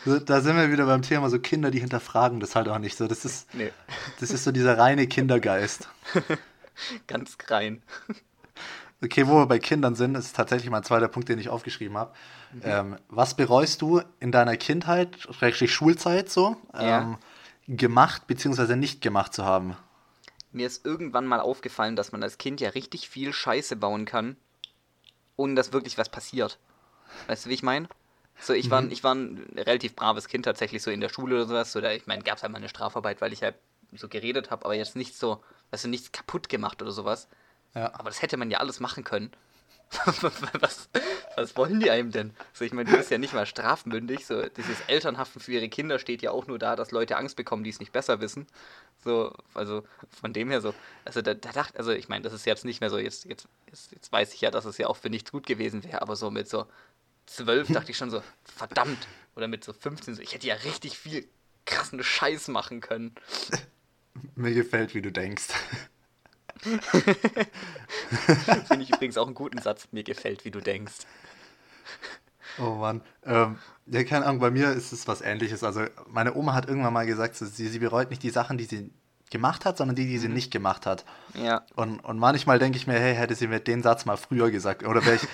Da 0.05 0.41
sind 0.41 0.57
wir 0.57 0.71
wieder 0.71 0.87
beim 0.87 1.03
Thema 1.03 1.31
so 1.31 1.39
Kinder, 1.39 1.71
die 1.71 1.81
hinterfragen 1.81 2.41
das 2.41 2.55
halt 2.55 2.69
auch 2.69 2.79
nicht 2.79 2.97
so. 2.97 3.09
Das 3.09 3.25
ist, 3.25 3.53
Nee, 3.55 3.73
das 4.21 4.31
ist 4.31 4.45
so 4.45 4.53
dieser 4.53 4.79
reine 4.79 5.07
Kindergeist. 5.07 5.89
ganz 7.07 7.37
rein. 7.49 7.83
Okay, 9.03 9.27
wo 9.27 9.39
wir 9.39 9.47
bei 9.47 9.59
Kindern 9.59 9.97
sind, 9.97 10.15
ist 10.17 10.37
tatsächlich 10.37 10.71
mein 10.71 10.85
zweiter 10.85 11.09
Punkt, 11.09 11.29
den 11.29 11.39
ich 11.39 11.49
aufgeschrieben 11.49 11.97
habe. 11.97 12.15
Mhm. 12.53 12.61
Ähm, 12.65 12.97
was 13.09 13.35
bereust 13.35 13.83
du 13.83 14.01
in 14.21 14.31
deiner 14.31 14.57
Kindheit, 14.57 15.19
schrägstrich 15.19 15.73
Schulzeit 15.73 16.31
so, 16.31 16.57
Ja. 16.75 17.03
ähm, 17.03 17.19
gemacht 17.67 18.27
bzw. 18.27 18.77
nicht 18.77 19.01
gemacht 19.01 19.35
zu 19.35 19.45
haben? 19.45 19.77
Mir 20.53 20.67
ist 20.67 20.85
irgendwann 20.87 21.27
mal 21.27 21.41
aufgefallen, 21.41 21.97
dass 21.97 22.13
man 22.13 22.23
als 22.23 22.39
Kind 22.39 22.61
ja 22.61 22.71
richtig 22.71 23.09
viel 23.09 23.33
Scheiße 23.33 23.75
bauen 23.75 24.05
kann, 24.05 24.37
ohne 25.37 25.55
dass 25.55 25.73
wirklich 25.73 25.99
was 25.99 26.11
passiert. 26.11 26.59
Weißt 27.27 27.47
du, 27.47 27.51
wie 27.51 27.55
ich 27.55 27.63
meine? 27.63 27.89
So, 28.39 28.53
ich, 28.53 28.71
war, 28.71 28.85
ich 28.85 29.03
war 29.05 29.15
ein 29.15 29.47
relativ 29.57 29.95
braves 29.95 30.29
Kind 30.29 30.45
tatsächlich, 30.45 30.83
so 30.83 30.91
in 30.91 31.01
der 31.01 31.09
Schule 31.09 31.37
oder 31.37 31.47
sowas. 31.47 31.73
So, 31.73 31.81
da, 31.81 31.93
ich 31.93 32.07
meine, 32.07 32.23
gab 32.23 32.37
es 32.37 32.43
halt 32.43 32.53
mal 32.53 32.59
eine 32.59 32.69
Strafarbeit, 32.69 33.21
weil 33.21 33.33
ich 33.33 33.43
halt 33.43 33.55
so 33.95 34.09
geredet 34.09 34.51
habe, 34.51 34.65
aber 34.65 34.75
jetzt 34.75 34.97
nicht 34.97 35.17
so, 35.17 35.43
weißt 35.71 35.85
du, 35.85 35.89
nichts 35.89 36.13
kaputt 36.13 36.49
gemacht 36.49 36.83
oder 36.83 36.93
sowas. 36.93 37.29
Ja. 37.75 37.95
Aber 37.95 38.11
das 38.11 38.23
hätte 38.23 38.37
man 38.37 38.51
ja 38.51 38.59
alles 38.59 38.81
machen 38.81 39.05
können. 39.05 39.31
was, 40.61 40.89
was 41.37 41.57
wollen 41.57 41.81
die 41.81 41.91
einem 41.91 42.11
denn? 42.13 42.33
So, 42.55 42.65
ich 42.65 42.73
meine, 42.73 42.91
du 42.91 42.97
bist 42.97 43.11
ja 43.11 43.19
nicht 43.19 43.35
mal 43.35 43.45
strafmündig. 43.45 44.27
So, 44.27 44.43
dieses 44.49 44.81
Elternhaften 44.87 45.41
für 45.41 45.53
ihre 45.53 45.69
Kinder 45.69 45.99
steht 45.99 46.23
ja 46.23 46.31
auch 46.31 46.47
nur 46.47 46.59
da, 46.59 46.77
dass 46.77 46.93
Leute 46.93 47.17
Angst 47.17 47.37
bekommen, 47.37 47.63
die 47.63 47.71
es 47.71 47.81
nicht 47.81 47.93
besser 47.93 48.21
wissen. 48.21 48.47
So, 49.05 49.35
also 49.55 49.85
von 50.09 50.33
dem 50.33 50.51
her 50.51 50.61
so. 50.61 50.75
Also 51.05 51.21
da, 51.21 51.35
da 51.35 51.53
dachte, 51.53 51.79
also 51.79 51.93
ich 51.93 52.09
meine, 52.09 52.23
das 52.23 52.33
ist 52.33 52.47
jetzt 52.47 52.65
nicht 52.65 52.81
mehr 52.81 52.91
so, 52.91 52.99
jetzt, 52.99 53.27
jetzt, 53.27 53.49
jetzt, 53.69 53.93
jetzt 53.93 54.11
weiß 54.11 54.33
ich 54.33 54.41
ja, 54.41 54.51
dass 54.51 54.65
es 54.65 54.79
ja 54.79 54.87
auch 54.87 54.97
für 54.97 55.11
nichts 55.11 55.31
gut 55.31 55.47
gewesen 55.47 55.85
wäre, 55.85 56.01
aber 56.01 56.17
so 56.17 56.31
mit 56.31 56.49
so 56.49 56.67
zwölf 57.27 57.69
dachte 57.69 57.91
ich 57.91 57.97
schon 57.97 58.11
so, 58.11 58.23
verdammt. 58.45 59.07
Oder 59.37 59.49
mit 59.49 59.65
so 59.65 59.73
15 59.73 60.15
so, 60.15 60.23
ich 60.23 60.35
hätte 60.35 60.47
ja 60.47 60.55
richtig 60.57 60.99
viel 60.99 61.27
krassen 61.65 62.03
Scheiß 62.03 62.49
machen 62.49 62.81
können. 62.81 63.15
Mir 64.35 64.53
gefällt, 64.53 64.95
wie 64.95 65.03
du 65.03 65.11
denkst. 65.11 65.49
Finde 68.67 68.85
ich 68.85 68.91
übrigens 68.91 69.19
auch 69.19 69.27
einen 69.27 69.35
guten 69.35 69.61
Satz. 69.61 69.89
Mir 69.91 70.05
gefällt, 70.05 70.45
wie 70.45 70.51
du 70.51 70.61
denkst. 70.61 71.07
Oh 72.59 72.75
Mann. 72.75 73.03
Ähm, 73.25 73.59
ja, 73.87 74.05
keine 74.05 74.27
Ahnung, 74.27 74.41
bei 74.41 74.51
mir 74.51 74.71
ist 74.71 74.93
es 74.93 75.09
was 75.09 75.23
ähnliches. 75.23 75.65
Also, 75.65 75.85
meine 76.09 76.35
Oma 76.35 76.55
hat 76.55 76.69
irgendwann 76.69 76.93
mal 76.93 77.07
gesagt, 77.07 77.37
sie, 77.37 77.69
sie 77.69 77.79
bereut 77.79 78.11
nicht 78.11 78.23
die 78.23 78.31
Sachen, 78.31 78.59
die 78.59 78.65
sie 78.65 78.91
gemacht 79.31 79.65
hat, 79.65 79.79
sondern 79.79 79.97
die, 79.97 80.07
die 80.07 80.19
sie 80.19 80.29
nicht 80.29 80.53
gemacht 80.53 80.87
hat. 80.87 81.05
Ja. 81.35 81.65
Und, 81.75 82.01
und 82.01 82.19
manchmal 82.19 82.59
denke 82.59 82.77
ich 82.77 82.87
mir, 82.87 82.99
hey, 82.99 83.15
hätte 83.15 83.35
sie 83.35 83.49
mir 83.49 83.61
den 83.61 83.83
Satz 83.83 84.05
mal 84.05 84.17
früher 84.17 84.51
gesagt. 84.51 84.85
Oder 84.85 85.05
wäre 85.05 85.17
ich. 85.17 85.29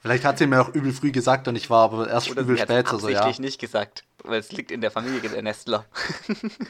Vielleicht 0.00 0.26
hat 0.26 0.36
sie 0.36 0.46
mir 0.46 0.60
auch 0.60 0.68
übel 0.68 0.92
früh 0.92 1.12
gesagt 1.12 1.48
und 1.48 1.56
ich 1.56 1.70
war 1.70 1.84
aber 1.84 2.10
erst 2.10 2.30
Oder 2.30 2.42
übel 2.42 2.56
sie 2.56 2.62
hat 2.62 2.68
spät 2.68 3.00
so, 3.00 3.08
ja. 3.08 3.32
nicht 3.38 3.58
gesagt, 3.58 4.04
weil 4.22 4.38
es 4.38 4.52
liegt 4.52 4.70
in 4.70 4.82
der 4.82 4.90
Familie 4.90 5.30
der 5.30 5.40
Nestler. 5.40 5.86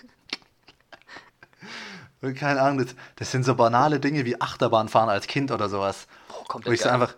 Keine 2.33 2.63
Ahnung, 2.63 2.79
das, 2.79 2.95
das 3.17 3.31
sind 3.31 3.45
so 3.45 3.55
banale 3.55 4.01
Dinge 4.01 4.25
wie 4.25 4.41
Achterbahnfahren 4.41 5.11
als 5.11 5.27
Kind 5.27 5.51
oder 5.51 5.69
sowas. 5.69 6.07
Boah, 6.29 6.45
kommt 6.49 6.67
Wo 6.67 6.71
ich 6.73 6.81
so 6.81 6.89
einfach. 6.89 7.15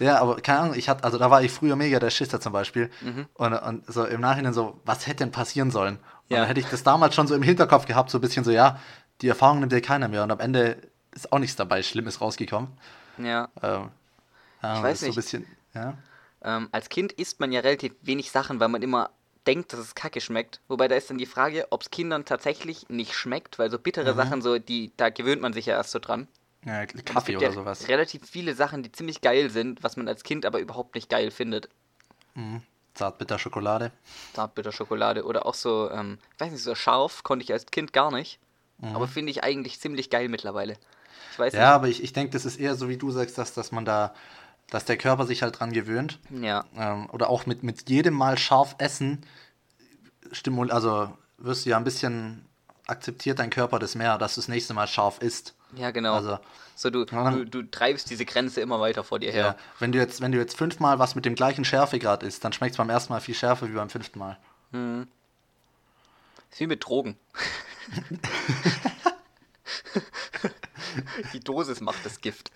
Ja, 0.00 0.18
aber 0.20 0.36
keine 0.40 0.58
Ahnung, 0.60 0.74
ich 0.76 0.88
hatte, 0.88 1.04
also 1.04 1.18
da 1.18 1.30
war 1.30 1.42
ich 1.42 1.52
früher 1.52 1.76
mega 1.76 1.98
der 2.00 2.10
Schisser 2.10 2.40
zum 2.40 2.52
Beispiel. 2.52 2.90
Mhm. 3.00 3.26
Und, 3.34 3.52
und 3.54 3.92
so 3.92 4.04
im 4.04 4.20
Nachhinein 4.20 4.52
so, 4.52 4.80
was 4.84 5.06
hätte 5.06 5.18
denn 5.18 5.30
passieren 5.30 5.70
sollen? 5.70 5.96
Und 5.96 6.02
Ja. 6.30 6.38
dann 6.38 6.46
hätte 6.48 6.58
ich 6.60 6.66
das 6.66 6.82
damals 6.82 7.14
schon 7.14 7.26
so 7.28 7.34
im 7.34 7.42
Hinterkopf 7.42 7.86
gehabt, 7.86 8.10
so 8.10 8.18
ein 8.18 8.20
bisschen 8.20 8.44
so, 8.44 8.50
ja, 8.50 8.80
die 9.20 9.28
Erfahrung 9.28 9.60
nimmt 9.60 9.72
ja 9.72 9.80
keiner 9.80 10.08
mehr. 10.08 10.24
Und 10.24 10.32
am 10.32 10.40
Ende 10.40 10.78
ist 11.12 11.32
auch 11.32 11.38
nichts 11.38 11.54
dabei 11.56 11.82
Schlimmes 11.84 12.20
rausgekommen. 12.20 12.70
Ja. 13.18 13.48
Ähm, 13.62 13.90
ja, 14.62 14.76
Ich 14.78 14.82
weiß 14.82 14.92
ist 14.94 15.00
so 15.00 15.04
ein 15.06 15.08
nicht. 15.10 15.16
bisschen, 15.16 15.46
ja. 15.74 15.94
Ähm, 16.42 16.68
als 16.72 16.88
Kind 16.88 17.12
isst 17.12 17.38
man 17.38 17.52
ja 17.52 17.60
relativ 17.60 17.94
wenig 18.02 18.30
Sachen, 18.32 18.58
weil 18.58 18.68
man 18.68 18.82
immer 18.82 19.10
denkt, 19.46 19.72
dass 19.72 19.80
es 19.80 19.94
kacke 19.94 20.20
schmeckt. 20.20 20.60
Wobei 20.68 20.88
da 20.88 20.96
ist 20.96 21.10
dann 21.10 21.18
die 21.18 21.26
Frage, 21.26 21.66
ob 21.70 21.82
es 21.82 21.90
Kindern 21.90 22.24
tatsächlich 22.24 22.88
nicht 22.88 23.14
schmeckt, 23.14 23.58
weil 23.58 23.70
so 23.70 23.78
bittere 23.78 24.12
Mhm. 24.12 24.16
Sachen, 24.16 24.42
so, 24.42 24.58
die, 24.58 24.92
da 24.96 25.10
gewöhnt 25.10 25.42
man 25.42 25.52
sich 25.52 25.66
ja 25.66 25.74
erst 25.76 25.90
so 25.90 25.98
dran. 25.98 26.28
ja 26.64 26.86
Kaffee 26.86 27.36
oder 27.36 27.46
ja 27.46 27.52
sowas. 27.52 27.88
relativ 27.88 28.28
viele 28.28 28.54
Sachen, 28.54 28.82
die 28.82 28.92
ziemlich 28.92 29.20
geil 29.20 29.50
sind, 29.50 29.82
was 29.82 29.96
man 29.96 30.08
als 30.08 30.22
Kind 30.22 30.46
aber 30.46 30.60
überhaupt 30.60 30.94
nicht 30.94 31.10
geil 31.10 31.30
findet. 31.30 31.68
Zartbitter 32.94 33.38
Schokolade. 33.38 33.90
Zartbitterschokolade 34.34 35.24
oder 35.24 35.46
auch 35.46 35.54
so, 35.54 35.90
ähm, 35.90 36.18
ich 36.34 36.40
weiß 36.40 36.52
nicht, 36.52 36.62
so 36.62 36.74
scharf 36.74 37.22
konnte 37.22 37.44
ich 37.44 37.52
als 37.52 37.66
Kind 37.66 37.92
gar 37.92 38.10
nicht. 38.10 38.38
Mhm. 38.78 38.94
Aber 38.96 39.08
finde 39.08 39.30
ich 39.30 39.44
eigentlich 39.44 39.80
ziemlich 39.80 40.10
geil 40.10 40.28
mittlerweile. 40.28 40.76
Ich 41.32 41.38
weiß 41.38 41.54
Ja, 41.54 41.74
aber 41.74 41.88
ich, 41.88 42.02
ich 42.02 42.12
denke, 42.12 42.32
das 42.32 42.44
ist 42.44 42.56
eher 42.58 42.76
so, 42.76 42.88
wie 42.88 42.96
du 42.96 43.10
sagst, 43.10 43.38
dass, 43.38 43.52
dass 43.54 43.72
man 43.72 43.84
da, 43.84 44.14
dass 44.70 44.84
der 44.84 44.96
Körper 44.96 45.26
sich 45.26 45.42
halt 45.42 45.58
dran 45.58 45.72
gewöhnt. 45.72 46.18
Ja. 46.30 46.64
Ähm, 46.76 47.08
oder 47.10 47.30
auch 47.30 47.46
mit, 47.46 47.62
mit 47.62 47.88
jedem 47.88 48.14
Mal 48.14 48.38
scharf 48.38 48.74
essen, 48.78 49.24
stimul 50.32 50.70
also 50.70 51.16
wirst 51.38 51.66
du 51.66 51.70
ja 51.70 51.76
ein 51.76 51.84
bisschen 51.84 52.44
akzeptiert 52.86 53.38
dein 53.38 53.50
Körper 53.50 53.78
das 53.78 53.94
mehr, 53.94 54.18
dass 54.18 54.34
du 54.34 54.40
das 54.40 54.48
nächste 54.48 54.74
Mal 54.74 54.86
scharf 54.86 55.18
isst. 55.18 55.54
Ja, 55.76 55.90
genau. 55.90 56.14
Also, 56.14 56.38
so, 56.76 56.90
du, 56.90 57.04
Ja. 57.10 57.30
du, 57.30 57.44
du 57.44 57.62
treibst 57.62 58.10
diese 58.10 58.24
Grenze 58.24 58.60
immer 58.60 58.80
weiter 58.80 59.04
vor 59.04 59.18
dir 59.18 59.28
ja. 59.28 59.32
her. 59.34 59.56
wenn 59.78 59.92
du 59.92 59.98
jetzt, 59.98 60.20
wenn 60.20 60.32
du 60.32 60.38
jetzt 60.38 60.56
fünfmal 60.56 60.98
was 60.98 61.14
mit 61.14 61.24
dem 61.24 61.34
gleichen 61.34 61.64
Schärfegrad 61.64 62.22
isst, 62.22 62.44
dann 62.44 62.52
schmeckt 62.52 62.72
es 62.72 62.78
beim 62.78 62.90
ersten 62.90 63.12
Mal 63.12 63.20
viel 63.20 63.34
schärfer 63.34 63.68
wie 63.68 63.74
beim 63.74 63.90
fünften 63.90 64.18
Mal. 64.18 64.38
Ist 66.50 66.60
wie 66.60 66.66
mit 66.66 66.84
Drogen. 66.84 67.16
Die 71.32 71.40
Dosis 71.40 71.80
macht 71.80 72.04
das 72.04 72.20
Gift. 72.20 72.50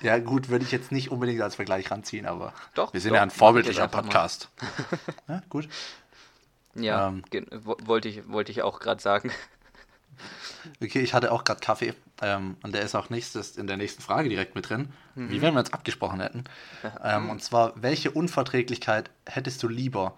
Ja, 0.00 0.18
gut, 0.18 0.48
würde 0.48 0.64
ich 0.64 0.72
jetzt 0.72 0.92
nicht 0.92 1.10
unbedingt 1.10 1.40
als 1.42 1.54
Vergleich 1.56 1.90
ranziehen, 1.90 2.26
aber 2.26 2.52
Doch, 2.74 2.92
wir 2.92 3.00
sind 3.00 3.10
doch, 3.10 3.16
ja 3.16 3.22
ein 3.22 3.30
vorbildlicher. 3.30 3.88
Podcast. 3.88 4.48
ja, 5.28 5.42
gut. 5.48 5.68
Ja, 6.74 7.08
Ähm. 7.08 7.22
wollte 7.62 8.08
ich, 8.08 8.28
wollte 8.28 8.50
ich 8.52 8.62
auch 8.62 8.80
gerade 8.80 9.00
sagen. 9.02 9.30
Okay, 10.82 11.00
ich 11.00 11.12
hatte 11.14 11.32
auch 11.32 11.44
gerade 11.44 11.60
Kaffee 11.60 11.94
ähm, 12.20 12.56
und 12.62 12.72
der 12.74 12.82
ist 12.82 12.94
auch 12.94 13.10
nächstes 13.10 13.56
in 13.56 13.66
der 13.66 13.76
nächsten 13.76 14.02
Frage 14.02 14.28
direkt 14.28 14.54
mit 14.54 14.68
drin, 14.68 14.92
Mhm. 15.14 15.30
wie 15.30 15.42
wenn 15.42 15.52
wir 15.54 15.60
uns 15.60 15.72
abgesprochen 15.72 16.20
hätten. 16.20 16.44
Ähm, 17.02 17.28
und 17.30 17.42
zwar, 17.42 17.72
welche 17.80 18.10
Unverträglichkeit 18.10 19.10
hättest 19.26 19.62
du 19.62 19.68
lieber? 19.68 20.14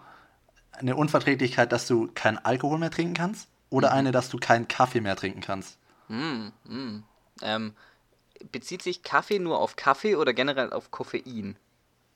Eine 0.71 0.95
Unverträglichkeit, 0.95 1.71
dass 1.71 1.87
du 1.87 2.09
keinen 2.13 2.37
Alkohol 2.37 2.77
mehr 2.79 2.91
trinken 2.91 3.13
kannst 3.15 3.47
oder 3.69 3.89
Mhm. 3.89 3.95
eine, 3.95 4.11
dass 4.11 4.29
du 4.29 4.37
keinen 4.37 4.67
Kaffee 4.67 5.01
mehr 5.01 5.15
trinken 5.15 5.41
kannst? 5.41 5.77
Ähm, 7.41 7.75
bezieht 8.51 8.81
sich 8.81 9.03
Kaffee 9.03 9.39
nur 9.39 9.59
auf 9.59 9.75
Kaffee 9.75 10.15
oder 10.15 10.33
generell 10.33 10.73
auf 10.73 10.91
Koffein? 10.91 11.57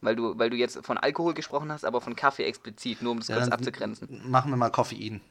Weil 0.01 0.15
du, 0.15 0.37
weil 0.39 0.49
du 0.49 0.55
jetzt 0.55 0.83
von 0.85 0.97
Alkohol 0.97 1.33
gesprochen 1.33 1.71
hast, 1.71 1.83
aber 1.85 1.99
von 2.01 2.15
Kaffee 2.15 2.45
explizit, 2.45 3.01
nur 3.01 3.11
um 3.11 3.19
das 3.19 3.27
Ja, 3.27 3.35
kurz 3.35 3.49
abzugrenzen. 3.49 4.29
Machen 4.29 4.51
wir 4.51 4.57
mal 4.57 4.69
Koffein. 4.69 5.21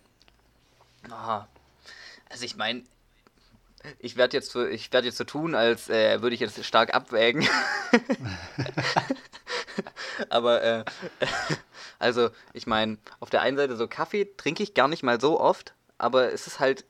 Aha. 1.10 1.48
Also 2.28 2.44
ich 2.44 2.56
meine, 2.56 2.82
ich 3.98 4.16
werde 4.16 4.36
jetzt, 4.36 4.50
so- 4.50 4.66
ich 4.66 4.92
werd 4.92 5.04
jetzt 5.06 5.16
so 5.16 5.24
tun, 5.24 5.54
als 5.54 5.88
äh, 5.88 6.20
würde 6.20 6.34
ich 6.34 6.40
jetzt 6.40 6.62
stark 6.64 6.94
abwägen. 6.94 7.46
Aber 10.28 10.62
äh, 10.62 10.84
also 11.98 12.30
ich 12.52 12.66
meine, 12.66 12.98
auf 13.20 13.30
der 13.30 13.42
einen 13.42 13.56
Seite 13.56 13.76
so 13.76 13.88
Kaffee 13.88 14.28
trinke 14.36 14.62
ich 14.62 14.74
gar 14.74 14.88
nicht 14.88 15.02
mal 15.02 15.20
so 15.20 15.40
oft, 15.40 15.74
aber 15.96 16.32
es 16.32 16.46
ist 16.46 16.60
halt 16.60 16.84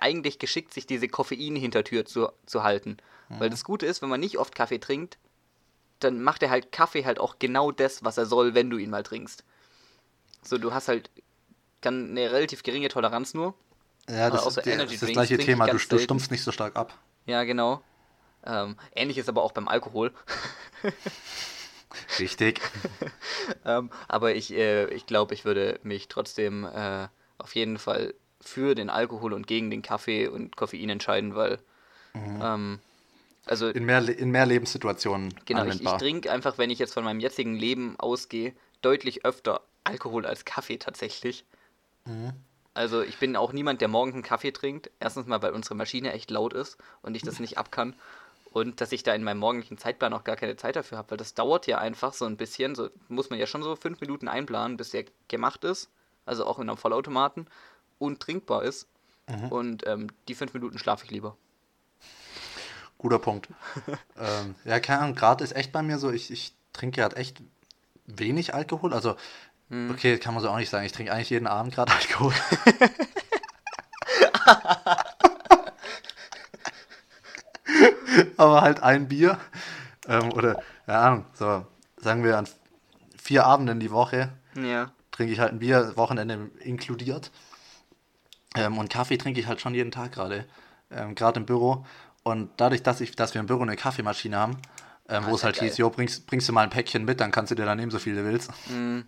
eigentlich 0.00 0.38
geschickt, 0.38 0.72
sich 0.72 0.86
diese 0.86 1.08
Koffein-Hintertür 1.08 2.04
zu, 2.04 2.30
zu 2.46 2.62
halten. 2.62 2.98
Weil 3.38 3.50
das 3.50 3.64
Gute 3.64 3.86
ist, 3.86 4.02
wenn 4.02 4.08
man 4.08 4.20
nicht 4.20 4.38
oft 4.38 4.54
Kaffee 4.54 4.78
trinkt, 4.78 5.18
dann 6.00 6.22
macht 6.22 6.42
er 6.42 6.50
halt 6.50 6.72
Kaffee 6.72 7.04
halt 7.04 7.18
auch 7.18 7.38
genau 7.38 7.70
das, 7.70 8.04
was 8.04 8.18
er 8.18 8.26
soll, 8.26 8.54
wenn 8.54 8.70
du 8.70 8.76
ihn 8.76 8.90
mal 8.90 9.02
trinkst. 9.02 9.44
So, 10.42 10.58
du 10.58 10.74
hast 10.74 10.88
halt 10.88 11.10
dann 11.80 12.10
eine 12.10 12.32
relativ 12.32 12.62
geringe 12.62 12.88
Toleranz 12.88 13.34
nur. 13.34 13.54
Ja, 14.08 14.30
das, 14.30 14.46
ist, 14.46 14.66
Energy 14.66 14.84
das 14.84 14.92
ist 14.94 15.02
das 15.02 15.12
gleiche 15.12 15.38
Thema. 15.38 15.66
Du, 15.66 15.78
du 15.78 15.98
stumpfst 15.98 16.30
nicht 16.30 16.42
so 16.42 16.52
stark 16.52 16.76
ab. 16.76 16.98
Ja, 17.26 17.44
genau. 17.44 17.82
Ähm, 18.44 18.76
ähnlich 18.94 19.18
ist 19.18 19.28
aber 19.28 19.42
auch 19.42 19.52
beim 19.52 19.68
Alkohol. 19.68 20.12
Richtig. 22.18 22.60
ähm, 23.64 23.90
aber 24.08 24.34
ich, 24.34 24.52
äh, 24.52 24.86
ich 24.92 25.06
glaube, 25.06 25.34
ich 25.34 25.44
würde 25.44 25.78
mich 25.84 26.08
trotzdem 26.08 26.64
äh, 26.64 27.08
auf 27.38 27.54
jeden 27.54 27.78
Fall 27.78 28.14
für 28.42 28.74
den 28.74 28.90
Alkohol 28.90 29.32
und 29.32 29.46
gegen 29.46 29.70
den 29.70 29.82
Kaffee 29.82 30.28
und 30.28 30.56
Koffein 30.56 30.88
entscheiden, 30.88 31.34
weil 31.34 31.58
ähm, 32.14 32.80
also 33.46 33.68
In 33.68 33.84
mehr, 33.84 34.06
in 34.08 34.30
mehr 34.30 34.46
Lebenssituationen 34.46 35.34
genau, 35.44 35.62
ich, 35.62 35.68
ich 35.68 35.72
anwendbar. 35.72 35.98
trinke 35.98 36.32
einfach, 36.32 36.58
wenn 36.58 36.70
ich 36.70 36.78
jetzt 36.78 36.94
von 36.94 37.04
meinem 37.04 37.20
jetzigen 37.20 37.56
Leben 37.56 37.98
ausgehe, 37.98 38.54
deutlich 38.82 39.24
öfter 39.24 39.62
Alkohol 39.84 40.26
als 40.26 40.44
Kaffee 40.44 40.76
tatsächlich. 40.76 41.44
Also 42.74 43.02
ich 43.02 43.18
bin 43.18 43.36
auch 43.36 43.52
niemand, 43.52 43.80
der 43.80 43.88
morgens 43.88 44.14
einen 44.14 44.22
Kaffee 44.22 44.52
trinkt. 44.52 44.90
Erstens 45.00 45.26
mal, 45.26 45.42
weil 45.42 45.52
unsere 45.52 45.74
Maschine 45.74 46.12
echt 46.12 46.30
laut 46.30 46.52
ist 46.52 46.78
und 47.02 47.16
ich 47.16 47.22
das 47.22 47.40
nicht 47.40 47.58
ab 47.58 47.72
kann. 47.72 47.94
Und 48.52 48.80
dass 48.80 48.92
ich 48.92 49.02
da 49.02 49.14
in 49.14 49.24
meinem 49.24 49.38
morgendlichen 49.38 49.78
Zeitplan 49.78 50.12
auch 50.12 50.24
gar 50.24 50.36
keine 50.36 50.56
Zeit 50.56 50.76
dafür 50.76 50.98
habe, 50.98 51.12
weil 51.12 51.18
das 51.18 51.34
dauert 51.34 51.66
ja 51.66 51.78
einfach 51.78 52.12
so 52.12 52.26
ein 52.26 52.36
bisschen. 52.36 52.74
So 52.74 52.90
muss 53.08 53.30
man 53.30 53.38
ja 53.38 53.46
schon 53.46 53.62
so 53.62 53.76
fünf 53.76 54.00
Minuten 54.00 54.28
einplanen, 54.28 54.76
bis 54.76 54.90
der 54.90 55.04
gemacht 55.28 55.64
ist. 55.64 55.88
Also 56.26 56.46
auch 56.46 56.58
in 56.58 56.68
einem 56.68 56.76
Vollautomaten 56.78 57.46
und 57.98 58.20
trinkbar 58.20 58.62
ist. 58.64 58.86
Und 59.50 59.86
ähm, 59.86 60.08
die 60.28 60.34
fünf 60.34 60.52
Minuten 60.52 60.78
schlafe 60.78 61.04
ich 61.04 61.10
lieber. 61.10 61.36
Guter 62.98 63.18
Punkt. 63.18 63.48
ähm, 64.18 64.54
ja, 64.64 64.78
keine 64.80 65.00
Ahnung, 65.00 65.14
gerade 65.14 65.42
ist 65.42 65.56
echt 65.56 65.72
bei 65.72 65.82
mir 65.82 65.98
so, 65.98 66.10
ich, 66.10 66.30
ich 66.30 66.54
trinke 66.72 67.00
gerade 67.00 67.16
echt 67.16 67.40
wenig 68.06 68.54
Alkohol. 68.54 68.92
Also, 68.92 69.16
Hm. 69.70 69.90
okay, 69.90 70.18
kann 70.18 70.34
man 70.34 70.42
so 70.42 70.50
auch 70.50 70.56
nicht 70.58 70.70
sagen. 70.70 70.84
Ich 70.84 70.92
trinke 70.92 71.12
eigentlich 71.12 71.30
jeden 71.30 71.46
Abend 71.46 71.74
gerade 71.74 71.92
Alkohol. 71.92 72.34
Aber 78.36 78.62
halt 78.62 78.82
ein 78.82 79.08
Bier. 79.08 79.38
ähm, 80.08 80.32
oder, 80.32 80.60
keine 80.86 80.98
Ahnung, 80.98 81.24
so, 81.34 81.66
sagen 81.96 82.24
wir 82.24 82.38
an 82.38 82.48
vier 83.16 83.46
Abenden 83.46 83.80
die 83.80 83.90
Woche 83.90 84.30
Ja. 84.54 84.90
trinke 85.12 85.32
ich 85.32 85.40
halt 85.40 85.52
ein 85.52 85.58
Bier, 85.60 85.96
Wochenende 85.96 86.50
inkludiert. 86.60 87.30
Ähm, 88.56 88.78
und 88.78 88.90
Kaffee 88.90 89.16
trinke 89.18 89.40
ich 89.40 89.46
halt 89.46 89.60
schon 89.60 89.74
jeden 89.74 89.90
Tag 89.90 90.12
gerade, 90.12 90.46
ähm, 90.90 91.14
gerade 91.14 91.40
im 91.40 91.46
Büro. 91.46 91.86
Und 92.22 92.50
dadurch, 92.58 92.82
dass, 92.82 93.00
ich, 93.00 93.16
dass 93.16 93.34
wir 93.34 93.40
im 93.40 93.46
Büro 93.46 93.62
eine 93.62 93.76
Kaffeemaschine 93.76 94.36
haben, 94.36 94.58
ähm, 95.08 95.24
wo 95.24 95.28
Ah, 95.28 95.30
es 95.30 95.36
ist 95.36 95.42
ja 95.42 95.44
halt 95.46 95.56
hieß, 95.60 95.70
geil. 95.72 95.78
jo, 95.80 95.90
bringst, 95.90 96.26
bringst 96.26 96.48
du 96.48 96.52
mal 96.52 96.62
ein 96.62 96.70
Päckchen 96.70 97.04
mit, 97.04 97.20
dann 97.20 97.30
kannst 97.32 97.50
du 97.50 97.54
dir 97.54 97.64
da 97.64 97.74
nehmen, 97.74 97.90
so 97.90 97.98
viel 97.98 98.14
du 98.14 98.24
willst, 98.24 98.50
Mhm. 98.68 99.06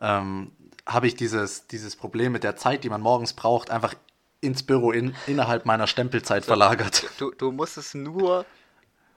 ähm, 0.00 0.52
habe 0.86 1.06
ich 1.06 1.14
dieses, 1.14 1.66
dieses 1.68 1.96
Problem 1.96 2.32
mit 2.32 2.42
der 2.44 2.56
Zeit, 2.56 2.84
die 2.84 2.90
man 2.90 3.00
morgens 3.00 3.32
braucht, 3.32 3.70
einfach 3.70 3.94
ins 4.40 4.62
Büro 4.62 4.90
in, 4.92 5.14
innerhalb 5.26 5.64
meiner 5.64 5.86
Stempelzeit 5.86 6.44
verlagert. 6.44 7.04
Du, 7.18 7.30
du 7.30 7.52
musst 7.52 7.78
es 7.78 7.94
nur 7.94 8.44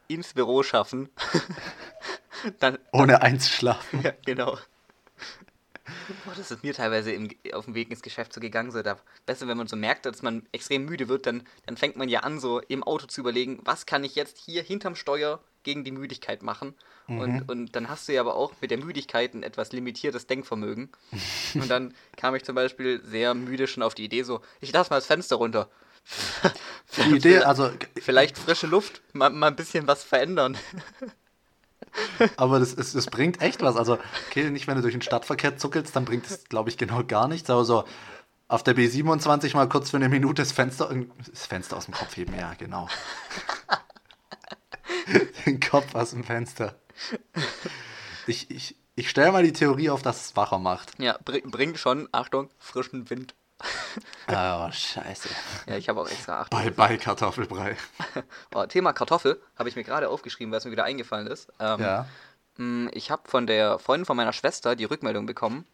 ins 0.07 0.33
Büro 0.33 0.63
schaffen. 0.63 1.09
Dann, 2.59 2.77
Ohne 2.93 3.21
einzuschlafen. 3.21 4.01
ja, 4.03 4.11
genau. 4.25 4.57
Boah, 6.25 6.33
das 6.35 6.51
ist 6.51 6.63
mir 6.63 6.73
teilweise 6.73 7.11
im, 7.11 7.29
auf 7.53 7.65
dem 7.65 7.75
Weg 7.75 7.89
ins 7.89 8.01
Geschäft 8.01 8.33
so 8.33 8.41
gegangen. 8.41 8.71
So, 8.71 8.81
da, 8.81 8.97
besser, 9.25 9.47
wenn 9.47 9.57
man 9.57 9.67
so 9.67 9.75
merkt, 9.75 10.05
dass 10.05 10.21
man 10.21 10.45
extrem 10.51 10.85
müde 10.85 11.07
wird, 11.07 11.25
dann, 11.25 11.43
dann 11.65 11.77
fängt 11.77 11.95
man 11.95 12.09
ja 12.09 12.21
an, 12.21 12.39
so 12.39 12.59
im 12.61 12.83
Auto 12.83 13.07
zu 13.07 13.21
überlegen, 13.21 13.59
was 13.63 13.85
kann 13.85 14.03
ich 14.03 14.15
jetzt 14.15 14.37
hier 14.37 14.63
hinterm 14.63 14.95
Steuer 14.95 15.39
gegen 15.63 15.83
die 15.83 15.91
Müdigkeit 15.91 16.43
machen. 16.43 16.75
Und, 17.07 17.49
und 17.49 17.75
dann 17.75 17.89
hast 17.89 18.07
du 18.07 18.13
ja 18.13 18.21
aber 18.21 18.35
auch 18.35 18.53
mit 18.61 18.69
der 18.69 18.77
Müdigkeit 18.77 19.33
ein 19.33 19.43
etwas 19.43 19.71
limitiertes 19.71 20.27
Denkvermögen. 20.27 20.89
und 21.53 21.69
dann 21.69 21.93
kam 22.17 22.35
ich 22.35 22.43
zum 22.43 22.55
Beispiel 22.55 23.01
sehr 23.03 23.33
müde 23.33 23.67
schon 23.67 23.83
auf 23.83 23.95
die 23.95 24.05
Idee, 24.05 24.23
so, 24.23 24.41
ich 24.59 24.73
lasse 24.73 24.89
mal 24.89 24.97
das 24.97 25.07
Fenster 25.07 25.37
runter. 25.37 25.69
Die 26.95 27.15
Idee, 27.15 27.39
also, 27.39 27.69
Vielleicht 27.99 28.37
frische 28.37 28.67
Luft, 28.67 29.01
mal, 29.13 29.29
mal 29.29 29.47
ein 29.47 29.55
bisschen 29.55 29.87
was 29.87 30.03
verändern. 30.03 30.57
Aber 32.37 32.59
das, 32.59 32.73
ist, 32.73 32.95
das 32.95 33.07
bringt 33.07 33.41
echt 33.41 33.61
was. 33.61 33.75
Also, 33.75 33.97
okay, 34.27 34.49
nicht 34.49 34.67
wenn 34.67 34.75
du 34.75 34.81
durch 34.81 34.93
den 34.93 35.01
Stadtverkehr 35.01 35.57
zuckelst, 35.57 35.95
dann 35.95 36.05
bringt 36.05 36.25
es, 36.25 36.45
glaube 36.45 36.69
ich, 36.69 36.77
genau 36.77 37.03
gar 37.03 37.27
nichts. 37.27 37.49
Aber 37.49 37.65
so 37.65 37.83
auf 38.47 38.63
der 38.63 38.75
B27 38.75 39.55
mal 39.55 39.67
kurz 39.67 39.89
für 39.89 39.97
eine 39.97 40.09
Minute 40.09 40.41
das 40.41 40.51
Fenster, 40.51 40.93
das 41.29 41.45
Fenster 41.45 41.77
aus 41.77 41.85
dem 41.85 41.93
Kopf 41.93 42.15
heben, 42.15 42.35
ja, 42.35 42.53
genau. 42.53 42.87
Den 45.45 45.59
Kopf 45.59 45.95
aus 45.95 46.11
dem 46.11 46.23
Fenster. 46.23 46.75
Ich, 48.25 48.51
ich, 48.51 48.75
ich 48.95 49.09
stelle 49.09 49.31
mal 49.31 49.43
die 49.43 49.53
Theorie 49.53 49.89
auf, 49.89 50.01
dass 50.01 50.25
es 50.25 50.35
wacher 50.35 50.59
macht. 50.59 50.99
Ja, 50.99 51.17
bring, 51.23 51.49
bringt 51.49 51.77
schon, 51.77 52.09
Achtung, 52.11 52.49
frischen 52.57 53.09
Wind. 53.09 53.35
Oh, 54.29 54.71
scheiße. 54.71 55.29
Ja, 55.67 55.77
ich 55.77 55.89
habe 55.89 56.01
auch 56.01 56.07
extra 56.09 56.41
Achtung. 56.41 56.59
Bye, 56.59 56.71
bye, 56.71 56.97
Kartoffelbrei. 56.97 57.75
Oh, 58.53 58.65
Thema 58.65 58.93
Kartoffel 58.93 59.41
habe 59.57 59.69
ich 59.69 59.75
mir 59.75 59.83
gerade 59.83 60.09
aufgeschrieben, 60.09 60.51
weil 60.51 60.59
es 60.59 60.65
mir 60.65 60.71
wieder 60.71 60.83
eingefallen 60.83 61.27
ist. 61.27 61.47
Ähm, 61.59 61.79
Ja. 61.81 62.05
mh, 62.57 62.91
Ich 62.93 63.09
habe 63.11 63.23
von 63.29 63.47
der 63.47 63.79
Freundin 63.79 64.05
von 64.05 64.17
meiner 64.17 64.33
Schwester 64.33 64.75
die 64.75 64.85
Rückmeldung 64.85 65.25
bekommen. 65.25 65.65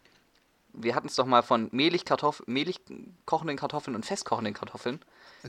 Wir 0.72 0.94
hatten 0.94 1.06
es 1.08 1.14
doch 1.14 1.26
mal 1.26 1.42
von 1.42 1.68
mehlig, 1.72 2.04
Kartoff 2.04 2.42
mehlig 2.46 2.80
kochenden 3.26 3.56
Kartoffeln 3.56 3.94
und 3.94 4.04
festkochenden 4.06 4.54
Kartoffeln. 4.54 5.00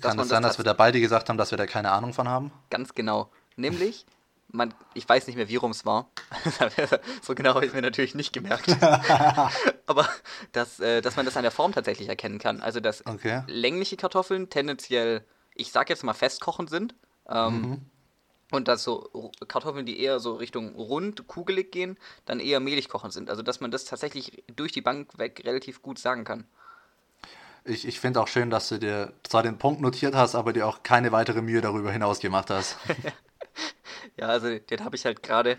Kann 0.01 0.19
es 0.19 0.27
sein, 0.27 0.43
dass 0.43 0.57
wir 0.59 0.65
da 0.65 0.73
beide 0.73 0.99
gesagt 0.99 1.29
haben, 1.29 1.37
dass 1.37 1.51
wir 1.51 1.57
da 1.57 1.65
keine 1.65 1.91
Ahnung 1.91 2.13
von 2.13 2.27
haben? 2.29 2.51
Ganz 2.69 2.93
genau. 2.93 3.29
Nämlich, 3.55 4.05
man, 4.47 4.73
ich 4.93 5.07
weiß 5.07 5.27
nicht 5.27 5.35
mehr, 5.35 5.49
wie 5.49 5.55
rum 5.57 5.71
es 5.71 5.85
war. 5.85 6.09
so 7.21 7.35
genau 7.35 7.55
habe 7.55 7.65
ich 7.65 7.69
es 7.69 7.75
mir 7.75 7.81
natürlich 7.81 8.15
nicht 8.15 8.33
gemerkt. 8.33 8.67
Aber 9.87 10.07
dass, 10.51 10.79
äh, 10.79 11.01
dass 11.01 11.15
man 11.15 11.25
das 11.25 11.37
an 11.37 11.43
der 11.43 11.51
Form 11.51 11.71
tatsächlich 11.73 12.07
erkennen 12.09 12.39
kann. 12.39 12.61
Also, 12.61 12.79
dass 12.79 13.05
Okay. 13.05 13.43
längliche 13.47 13.97
Kartoffeln 13.97 14.49
tendenziell, 14.49 15.25
ich 15.55 15.71
sag 15.71 15.89
jetzt 15.89 16.03
mal, 16.03 16.13
festkochend 16.13 16.69
sind. 16.69 16.95
Ähm, 17.29 17.61
Mhm. 17.61 17.81
Und 18.51 18.67
dass 18.67 18.83
so 18.83 19.31
Kartoffeln, 19.47 19.87
die 19.87 19.99
eher 19.99 20.19
so 20.19 20.35
Richtung 20.35 20.75
rund, 20.75 21.27
kugelig 21.27 21.71
gehen, 21.71 21.97
dann 22.25 22.39
eher 22.39 22.59
mehlig 22.59 22.89
kochend 22.89 23.11
sind. 23.11 23.29
Also, 23.31 23.41
dass 23.41 23.59
man 23.59 23.71
das 23.71 23.85
tatsächlich 23.85 24.43
durch 24.55 24.71
die 24.71 24.81
Bank 24.81 25.17
weg 25.17 25.41
relativ 25.43 25.81
gut 25.81 25.97
sagen 25.97 26.23
kann. 26.25 26.45
Ich, 27.63 27.87
ich 27.87 27.99
finde 27.99 28.21
auch 28.21 28.27
schön, 28.27 28.51
dass 28.51 28.69
du 28.69 28.77
dir 28.77 29.13
zwar 29.23 29.41
den 29.41 29.57
Punkt 29.57 29.81
notiert 29.81 30.13
hast, 30.13 30.35
aber 30.35 30.53
dir 30.53 30.67
auch 30.67 30.83
keine 30.83 31.11
weitere 31.11 31.41
Mühe 31.41 31.61
darüber 31.61 31.91
hinaus 31.91 32.19
gemacht 32.19 32.51
hast. 32.51 32.77
Ja, 34.17 34.27
also 34.27 34.59
den 34.59 34.85
habe 34.85 34.95
ich 34.95 35.05
halt 35.05 35.23
gerade, 35.23 35.57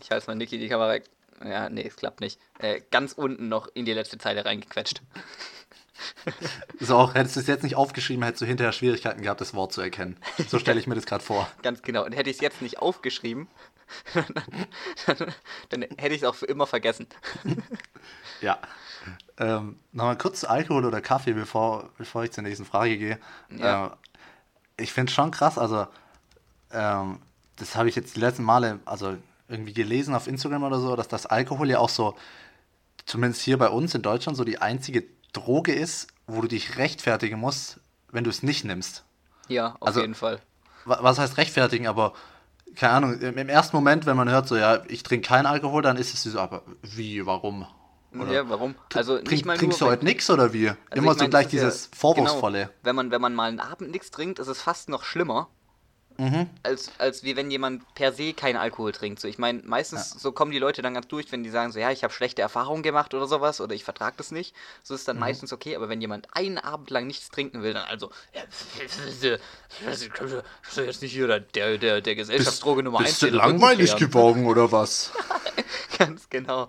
ich 0.00 0.10
halte 0.10 0.26
mal 0.26 0.34
Niki 0.34 0.58
die 0.58 0.68
Kamera 0.68 0.92
weg. 0.92 1.04
Ja, 1.44 1.68
nee, 1.68 1.86
es 1.86 1.96
klappt 1.96 2.20
nicht. 2.20 2.40
Äh, 2.58 2.80
ganz 2.90 3.12
unten 3.12 3.48
noch 3.48 3.68
in 3.74 3.84
die 3.84 3.92
letzte 3.92 4.18
Zeile 4.18 4.44
reingequetscht. 4.44 5.02
So 6.78 6.96
auch, 6.96 7.14
hättest 7.14 7.36
du 7.36 7.40
es 7.40 7.46
jetzt 7.46 7.62
nicht 7.62 7.76
aufgeschrieben, 7.76 8.22
hättest 8.22 8.42
du 8.42 8.46
hinterher 8.46 8.72
Schwierigkeiten 8.72 9.22
gehabt, 9.22 9.40
das 9.40 9.54
Wort 9.54 9.72
zu 9.72 9.80
erkennen. 9.80 10.18
So 10.48 10.58
stelle 10.58 10.78
ich 10.78 10.86
mir 10.86 10.94
das 10.94 11.06
gerade 11.06 11.24
vor. 11.24 11.50
Ganz 11.62 11.80
genau. 11.80 12.04
Und 12.04 12.12
hätte 12.12 12.28
ich 12.28 12.36
es 12.36 12.42
jetzt 12.42 12.60
nicht 12.60 12.80
aufgeschrieben, 12.80 13.48
dann, 15.06 15.32
dann 15.70 15.82
hätte 15.96 16.14
ich 16.14 16.22
es 16.22 16.24
auch 16.28 16.34
für 16.34 16.46
immer 16.46 16.66
vergessen. 16.66 17.06
Ja. 18.42 18.58
Ähm, 19.38 19.78
Nochmal 19.92 20.18
kurz 20.18 20.44
Alkohol 20.44 20.84
oder 20.84 21.00
Kaffee, 21.00 21.32
bevor, 21.32 21.90
bevor 21.96 22.24
ich 22.24 22.32
zur 22.32 22.42
nächsten 22.42 22.66
Frage 22.66 22.98
gehe. 22.98 23.18
Ja. 23.50 23.86
Ähm, 23.86 23.92
ich 24.76 24.92
finde 24.92 25.10
es 25.10 25.14
schon 25.14 25.30
krass, 25.30 25.56
also 25.56 25.86
ähm, 26.76 27.18
das 27.56 27.74
habe 27.74 27.88
ich 27.88 27.96
jetzt 27.96 28.16
die 28.16 28.20
letzten 28.20 28.42
Male, 28.44 28.80
also 28.84 29.16
irgendwie 29.48 29.72
gelesen 29.72 30.14
auf 30.14 30.26
Instagram 30.26 30.62
oder 30.64 30.78
so, 30.80 30.94
dass 30.96 31.08
das 31.08 31.26
Alkohol 31.26 31.70
ja 31.70 31.78
auch 31.78 31.88
so, 31.88 32.14
zumindest 33.06 33.42
hier 33.42 33.58
bei 33.58 33.68
uns 33.68 33.94
in 33.94 34.02
Deutschland, 34.02 34.36
so 34.36 34.44
die 34.44 34.58
einzige 34.60 35.04
Droge 35.32 35.72
ist, 35.72 36.08
wo 36.26 36.40
du 36.40 36.48
dich 36.48 36.76
rechtfertigen 36.78 37.38
musst, 37.38 37.78
wenn 38.10 38.24
du 38.24 38.30
es 38.30 38.42
nicht 38.42 38.64
nimmst. 38.64 39.04
Ja, 39.48 39.76
auf 39.80 39.88
Also- 39.88 40.00
jeden 40.00 40.14
Fall. 40.14 40.40
Wa- 40.84 40.98
Was 41.02 41.18
heißt 41.18 41.36
rechtfertigen, 41.36 41.86
aber 41.86 42.12
keine 42.74 42.92
Ahnung, 42.92 43.20
im 43.20 43.48
ersten 43.48 43.74
Moment, 43.76 44.06
wenn 44.06 44.16
man 44.16 44.28
hört, 44.28 44.48
so 44.48 44.56
ja, 44.56 44.82
ich 44.88 45.02
trinke 45.02 45.26
keinen 45.28 45.46
Alkohol, 45.46 45.82
dann 45.82 45.96
ist 45.96 46.12
es 46.14 46.22
so, 46.24 46.38
aber 46.38 46.62
wie, 46.82 47.24
warum? 47.26 47.66
Oder 48.12 48.32
ja, 48.32 48.48
warum? 48.48 48.74
Also 48.94 49.18
Trink, 49.18 49.44
trinkst 49.44 49.80
nur, 49.80 49.88
du 49.90 49.92
heute 49.92 50.04
nichts 50.04 50.28
oder 50.30 50.52
wie? 50.52 50.68
Also 50.68 50.78
Immer 50.94 51.12
ich 51.12 51.18
so 51.18 51.24
mein, 51.24 51.30
gleich 51.30 51.44
das 51.46 51.52
ist 51.54 51.60
ja- 51.60 51.64
dieses 51.68 51.90
Vorwurfsvolle. 51.96 52.58
Genau, 52.64 52.70
wenn, 52.82 52.96
man, 52.96 53.10
wenn 53.10 53.20
man 53.20 53.34
mal 53.34 53.48
einen 53.48 53.60
Abend 53.60 53.90
nichts 53.90 54.10
trinkt, 54.10 54.38
ist 54.38 54.48
es 54.48 54.60
fast 54.62 54.88
noch 54.88 55.04
schlimmer, 55.04 55.48
Mhm. 56.18 56.48
als, 56.62 56.90
als 56.98 57.22
wie 57.24 57.36
wenn 57.36 57.50
jemand 57.50 57.82
per 57.94 58.12
se 58.12 58.32
keinen 58.32 58.56
Alkohol 58.56 58.92
trinkt. 58.92 59.20
So, 59.20 59.28
ich 59.28 59.38
meine, 59.38 59.62
meistens 59.64 60.10
so 60.10 60.32
kommen 60.32 60.50
die 60.50 60.58
Leute 60.58 60.80
dann 60.82 60.94
ganz 60.94 61.08
durch, 61.08 61.30
wenn 61.30 61.42
die 61.42 61.50
sagen 61.50 61.72
so, 61.72 61.78
ja, 61.78 61.90
ich 61.90 62.02
habe 62.04 62.12
schlechte 62.14 62.40
Erfahrungen 62.42 62.82
gemacht 62.82 63.12
oder 63.14 63.26
sowas 63.26 63.60
oder 63.60 63.74
ich 63.74 63.84
vertrage 63.84 64.16
das 64.16 64.30
nicht. 64.30 64.54
So 64.82 64.94
ist 64.94 65.02
Mhm. 65.02 65.06
dann 65.06 65.18
meistens 65.18 65.52
okay, 65.52 65.76
aber 65.76 65.88
wenn 65.88 66.00
jemand 66.00 66.28
einen 66.34 66.58
Abend 66.58 66.90
lang 66.90 67.06
nichts 67.06 67.30
trinken 67.30 67.62
will, 67.62 67.74
dann 67.74 67.84
also, 67.84 68.10
ja, 68.34 68.42
ist 69.90 70.76
jetzt 70.76 71.02
nicht 71.02 71.12
hier 71.12 71.40
der, 71.40 71.78
der, 71.78 72.00
der 72.00 72.14
Gesellschaftsdroge 72.14 72.82
Nummer 72.82 73.00
1. 73.00 73.08
Bist 73.10 73.22
du 73.22 73.28
langweilig 73.28 73.96
geworden 73.96 74.46
oder 74.46 74.72
was? 74.72 75.12
Ganz 75.98 76.28
genau. 76.30 76.66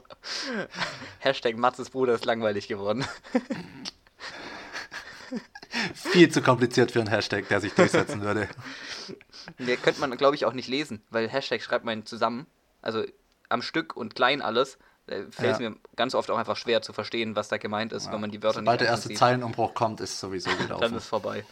Hashtag 1.19 1.57
Matzes 1.57 1.89
Bruder 1.89 2.13
ist 2.15 2.25
langweilig 2.25 2.67
geworden. 2.67 3.05
Viel 5.93 6.29
zu 6.29 6.41
kompliziert 6.41 6.91
für 6.91 6.99
einen 6.99 7.09
Hashtag, 7.09 7.47
der 7.49 7.61
sich 7.61 7.73
durchsetzen 7.73 8.21
würde. 8.21 8.47
Der 9.59 9.77
könnte 9.77 9.99
man, 10.01 10.15
glaube 10.17 10.35
ich, 10.35 10.45
auch 10.45 10.53
nicht 10.53 10.67
lesen, 10.67 11.01
weil 11.09 11.29
Hashtag 11.29 11.61
schreibt 11.61 11.85
man 11.85 12.05
zusammen, 12.05 12.47
also 12.81 13.03
am 13.49 13.61
Stück 13.61 13.95
und 13.95 14.15
klein 14.15 14.41
alles. 14.41 14.77
Da 15.07 15.15
fällt 15.31 15.53
es 15.53 15.59
Ja. 15.59 15.69
mir 15.69 15.75
ganz 15.95 16.15
oft 16.15 16.29
auch 16.29 16.37
einfach 16.37 16.57
schwer 16.57 16.81
zu 16.81 16.91
verstehen, 16.91 17.35
was 17.35 17.47
da 17.47 17.57
gemeint 17.57 17.93
ist, 17.93 18.11
wenn 18.11 18.19
man 18.19 18.29
die 18.29 18.43
Wörter 18.43 18.59
Sobald 18.59 18.81
nicht 18.81 18.87
der 18.87 18.93
einzeln 18.93 18.95
erste 18.97 19.07
sieht. 19.09 19.17
Zeilenumbruch 19.17 19.73
kommt, 19.73 20.01
ist 20.01 20.19
sowieso 20.19 20.49
Dann 20.57 20.67
gelaufen. 20.67 20.95
ist 20.95 21.07
vorbei. 21.07 21.45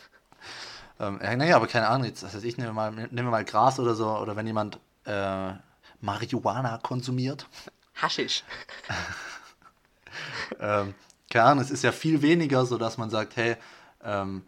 Ähm, 0.99 1.19
ja, 1.23 1.35
naja, 1.35 1.55
aber 1.55 1.67
keine 1.67 1.87
Ahnung, 1.87 2.05
jetzt, 2.07 2.23
weiß 2.23 2.43
ich, 2.43 2.57
nehmen 2.57 2.69
wir 2.69 2.73
mal, 2.73 2.91
nehmen 2.91 3.09
wir 3.27 3.31
mal 3.31 3.45
Gras 3.45 3.79
oder 3.79 3.95
so, 3.95 4.09
oder 4.09 4.35
wenn 4.35 4.45
jemand 4.47 4.79
äh, 5.05 5.53
Marihuana 6.01 6.79
konsumiert. 6.83 7.47
Haschisch. 7.95 8.43
ähm, 10.59 10.93
keine 11.29 11.45
Ahnung, 11.45 11.63
es 11.63 11.71
ist 11.71 11.83
ja 11.83 11.91
viel 11.91 12.21
weniger 12.21 12.65
so, 12.65 12.77
dass 12.77 12.97
man 12.97 13.09
sagt, 13.09 13.35
hey, 13.35 13.55
ähm, 14.03 14.43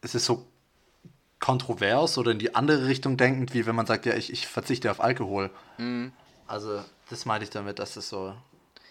es 0.00 0.14
ist 0.14 0.24
so 0.26 0.46
kontrovers 1.44 2.16
oder 2.16 2.30
in 2.32 2.38
die 2.38 2.54
andere 2.54 2.86
Richtung 2.86 3.16
denkend, 3.18 3.52
wie 3.52 3.66
wenn 3.66 3.74
man 3.76 3.84
sagt, 3.86 4.06
ja, 4.06 4.14
ich, 4.14 4.32
ich 4.32 4.46
verzichte 4.46 4.90
auf 4.90 5.00
Alkohol. 5.00 5.50
Mhm. 5.76 6.12
Also, 6.46 6.82
das 7.10 7.26
meine 7.26 7.44
ich 7.44 7.50
damit, 7.50 7.78
dass 7.78 7.96
es 7.96 8.08
so. 8.08 8.34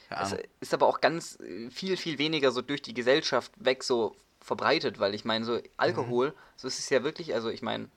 Es 0.09 0.31
Ahnung. 0.33 0.39
ist 0.59 0.73
aber 0.73 0.85
auch 0.87 1.01
ganz 1.01 1.39
äh, 1.39 1.71
viel, 1.71 1.97
viel 1.97 2.19
weniger 2.19 2.51
so 2.51 2.61
durch 2.61 2.83
die 2.83 2.93
Gesellschaft 2.93 3.51
weg 3.57 3.83
so 3.83 4.15
verbreitet, 4.39 4.99
weil 4.99 5.15
ich 5.15 5.25
meine, 5.25 5.45
so 5.45 5.59
Alkohol, 5.77 6.29
Mhm. 6.29 6.33
so 6.57 6.67
ist 6.67 6.77
es 6.77 6.89
ja 6.91 7.03
wirklich, 7.03 7.33
also 7.33 7.49
ich 7.49 7.63
meine, 7.63 7.89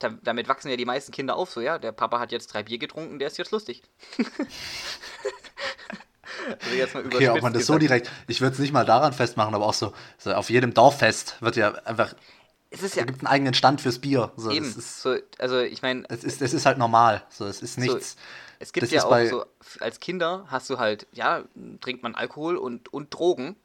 da, 0.00 0.10
damit 0.24 0.48
wachsen 0.48 0.68
ja 0.70 0.76
die 0.76 0.84
meisten 0.84 1.12
Kinder 1.12 1.36
auf, 1.36 1.50
so 1.52 1.60
ja, 1.60 1.78
der 1.78 1.92
Papa 1.92 2.18
hat 2.18 2.32
jetzt 2.32 2.48
drei 2.52 2.64
Bier 2.64 2.78
getrunken, 2.78 3.18
der 3.20 3.28
ist 3.28 3.38
jetzt 3.38 3.52
lustig. 3.52 3.82
also 6.60 6.74
jetzt 6.76 6.94
mal 6.94 7.06
Okay, 7.06 7.28
ob 7.28 7.42
man 7.42 7.52
das 7.52 7.66
so 7.66 7.74
gesagt. 7.74 7.82
direkt, 7.82 8.10
ich 8.26 8.40
würde 8.40 8.54
es 8.54 8.58
nicht 8.58 8.72
mal 8.72 8.84
daran 8.84 9.12
festmachen, 9.12 9.54
aber 9.54 9.66
auch 9.66 9.74
so, 9.74 9.92
so 10.18 10.32
auf 10.34 10.50
jedem 10.50 10.74
Dorffest 10.74 11.40
wird 11.40 11.56
ja 11.56 11.72
einfach, 11.84 12.14
Es 12.70 12.82
ist 12.82 12.96
ja 12.96 13.04
gibt 13.04 13.20
einen 13.20 13.28
eigenen 13.28 13.54
Stand 13.54 13.80
fürs 13.80 13.98
Bier. 14.00 14.32
So, 14.36 14.50
eben, 14.50 14.66
ist, 14.66 15.00
so, 15.02 15.16
also 15.38 15.60
ich 15.60 15.82
meine, 15.82 16.04
es, 16.08 16.24
ist, 16.24 16.42
es 16.42 16.52
ist 16.52 16.66
halt 16.66 16.78
normal. 16.78 17.22
So, 17.30 17.46
es 17.46 17.62
ist 17.62 17.78
nichts. 17.78 18.16
es 18.58 18.72
gibt 18.72 18.84
das 18.84 18.90
ja 18.90 19.04
auch 19.04 19.24
so, 19.28 19.46
als 19.80 20.00
Kinder 20.00 20.46
hast 20.48 20.68
du 20.68 20.78
halt, 20.78 21.06
ja, 21.12 21.44
trinkt 21.80 22.02
man 22.02 22.14
Alkohol 22.14 22.56
und, 22.56 22.92
und 22.92 23.14
Drogen, 23.14 23.56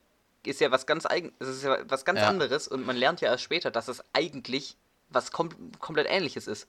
ist 0.46 0.60
ja 0.60 0.72
was 0.72 0.86
ganz 0.86 1.06
eigen, 1.06 1.32
es 1.40 1.48
ist 1.48 1.64
ja 1.64 1.78
was 1.88 2.06
ganz 2.06 2.20
Ja. 2.20 2.28
anderes 2.28 2.68
und 2.68 2.86
man 2.86 2.96
lernt 2.96 3.22
ja 3.22 3.30
erst 3.30 3.44
später, 3.44 3.70
dass 3.72 3.88
es 3.88 4.04
eigentlich 4.14 4.76
was 5.10 5.32
kom 5.32 5.50
komplett 5.80 6.08
ähnliches 6.10 6.48
ist. 6.48 6.68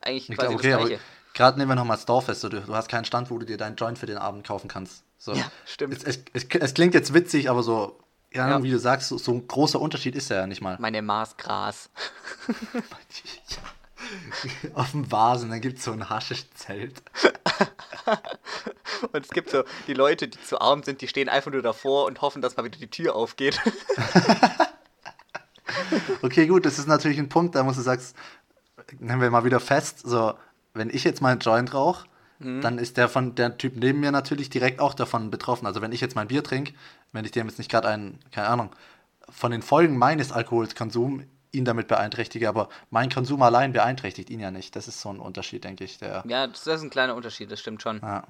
Eigentlich 0.00 0.30
Ich 0.30 0.36
quasi 0.36 0.48
glaube, 0.48 0.54
okay, 0.54 0.70
das 0.70 0.78
Gleiche. 0.88 1.00
gerade 1.34 1.58
nehmen 1.58 1.70
wir 1.70 1.74
nochmal 1.76 1.96
das 1.96 2.06
Dorffest, 2.06 2.40
so, 2.40 2.48
du, 2.48 2.60
du 2.60 2.74
hast 2.74 2.88
keinen 2.88 3.04
Stand, 3.04 3.30
wo 3.30 3.38
du 3.38 3.46
dir 3.46 3.56
deinen 3.56 3.76
Joint 3.76 3.98
für 3.98 4.06
den 4.06 4.18
Abend 4.18 4.46
kaufen 4.46 4.68
kannst. 4.68 5.04
So. 5.18 5.32
Ja, 5.32 5.50
stimmt. 5.64 5.94
Es, 5.94 6.02
es, 6.04 6.24
es, 6.32 6.46
es 6.60 6.74
klingt 6.74 6.94
jetzt 6.94 7.14
witzig, 7.14 7.48
aber 7.50 7.62
so, 7.62 7.98
ja, 8.34 8.48
Ja. 8.50 8.62
wie 8.62 8.70
du 8.70 8.78
sagst, 8.78 9.08
so, 9.08 9.16
so 9.18 9.32
ein 9.32 9.46
großer 9.48 9.80
Unterschied 9.80 10.14
ist 10.16 10.30
er 10.30 10.40
ja 10.40 10.46
nicht 10.46 10.60
mal. 10.60 10.76
Meine 10.80 11.00
Maßgras. 11.02 11.88
Auf 14.74 14.90
dem 14.90 15.10
Vasen, 15.10 15.48
dann 15.50 15.60
gibt 15.62 15.78
es 15.78 15.84
so 15.84 15.92
ein 15.92 16.10
Haschischzelt. 16.10 17.02
Und 19.12 19.24
es 19.24 19.30
gibt 19.30 19.48
so 19.50 19.64
die 19.86 19.94
Leute, 19.94 20.28
die 20.28 20.40
zu 20.42 20.60
arm 20.60 20.82
sind, 20.82 21.00
die 21.00 21.08
stehen 21.08 21.28
einfach 21.30 21.50
nur 21.50 21.62
davor 21.62 22.04
und 22.06 22.20
hoffen, 22.20 22.42
dass 22.42 22.56
mal 22.56 22.64
wieder 22.64 22.78
die 22.78 22.88
Tür 22.90 23.14
aufgeht. 23.16 23.60
Okay, 26.22 26.46
gut, 26.46 26.64
das 26.66 26.78
ist 26.78 26.86
natürlich 26.86 27.18
ein 27.18 27.28
Punkt, 27.28 27.54
da 27.54 27.62
musst 27.64 27.78
du 27.78 27.82
sagst, 27.82 28.14
nehmen 29.00 29.20
wir 29.20 29.30
mal 29.30 29.44
wieder 29.44 29.60
fest, 29.60 30.00
so, 30.04 30.34
wenn 30.72 30.88
ich 30.90 31.02
jetzt 31.04 31.20
meinen 31.20 31.40
Joint 31.40 31.74
rauche, 31.74 32.06
Mhm. 32.38 32.60
dann 32.60 32.78
ist 32.78 32.96
der 32.96 33.08
von 33.08 33.34
der 33.36 33.58
Typ 33.58 33.74
neben 33.76 34.00
mir 34.00 34.10
natürlich 34.12 34.50
direkt 34.50 34.80
auch 34.80 34.94
davon 34.94 35.30
betroffen. 35.30 35.66
Also 35.66 35.80
wenn 35.80 35.92
ich 35.92 36.00
jetzt 36.00 36.16
mein 36.16 36.26
Bier 36.28 36.42
trinke, 36.42 36.74
wenn 37.14 37.24
ich 37.24 37.30
dem 37.30 37.48
jetzt 37.48 37.58
nicht 37.58 37.70
gerade 37.70 37.88
einen, 37.88 38.18
keine 38.30 38.48
Ahnung, 38.48 38.70
von 39.30 39.50
den 39.50 39.62
Folgen 39.62 39.96
meines 39.96 40.32
Alkoholkonsums 40.32 41.24
ihn 41.52 41.64
damit 41.64 41.86
beeinträchtige, 41.88 42.48
aber 42.48 42.68
mein 42.90 43.10
Konsum 43.10 43.40
allein 43.42 43.72
beeinträchtigt 43.72 44.28
ihn 44.28 44.40
ja 44.40 44.50
nicht. 44.50 44.74
Das 44.76 44.88
ist 44.88 45.00
so 45.00 45.08
ein 45.08 45.20
Unterschied, 45.20 45.64
denke 45.64 45.84
ich. 45.84 45.98
Der, 45.98 46.24
Ja, 46.26 46.46
das 46.48 46.66
ist 46.66 46.82
ein 46.82 46.90
kleiner 46.90 47.14
Unterschied, 47.14 47.50
das 47.50 47.60
stimmt 47.60 47.80
schon. 47.80 48.00
ja. 48.02 48.24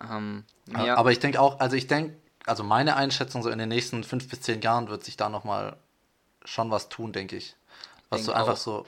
Ähm, 0.00 0.44
Ja. 0.68 0.96
Aber 0.96 1.10
ich 1.10 1.18
denke 1.18 1.40
auch, 1.40 1.58
also 1.58 1.74
ich 1.74 1.88
denke, 1.88 2.16
also 2.46 2.62
meine 2.62 2.96
Einschätzung 2.96 3.42
so 3.42 3.50
in 3.50 3.58
den 3.58 3.68
nächsten 3.68 4.04
fünf 4.04 4.28
bis 4.28 4.40
zehn 4.40 4.60
Jahren 4.60 4.88
wird 4.88 5.04
sich 5.04 5.16
da 5.16 5.28
nochmal 5.28 5.76
schon 6.44 6.70
was 6.70 6.88
tun, 6.88 7.12
denke 7.12 7.36
ich. 7.36 7.56
Was 8.08 8.20
Denk 8.20 8.26
so 8.26 8.32
einfach 8.32 8.52
auch. 8.54 8.56
so 8.56 8.86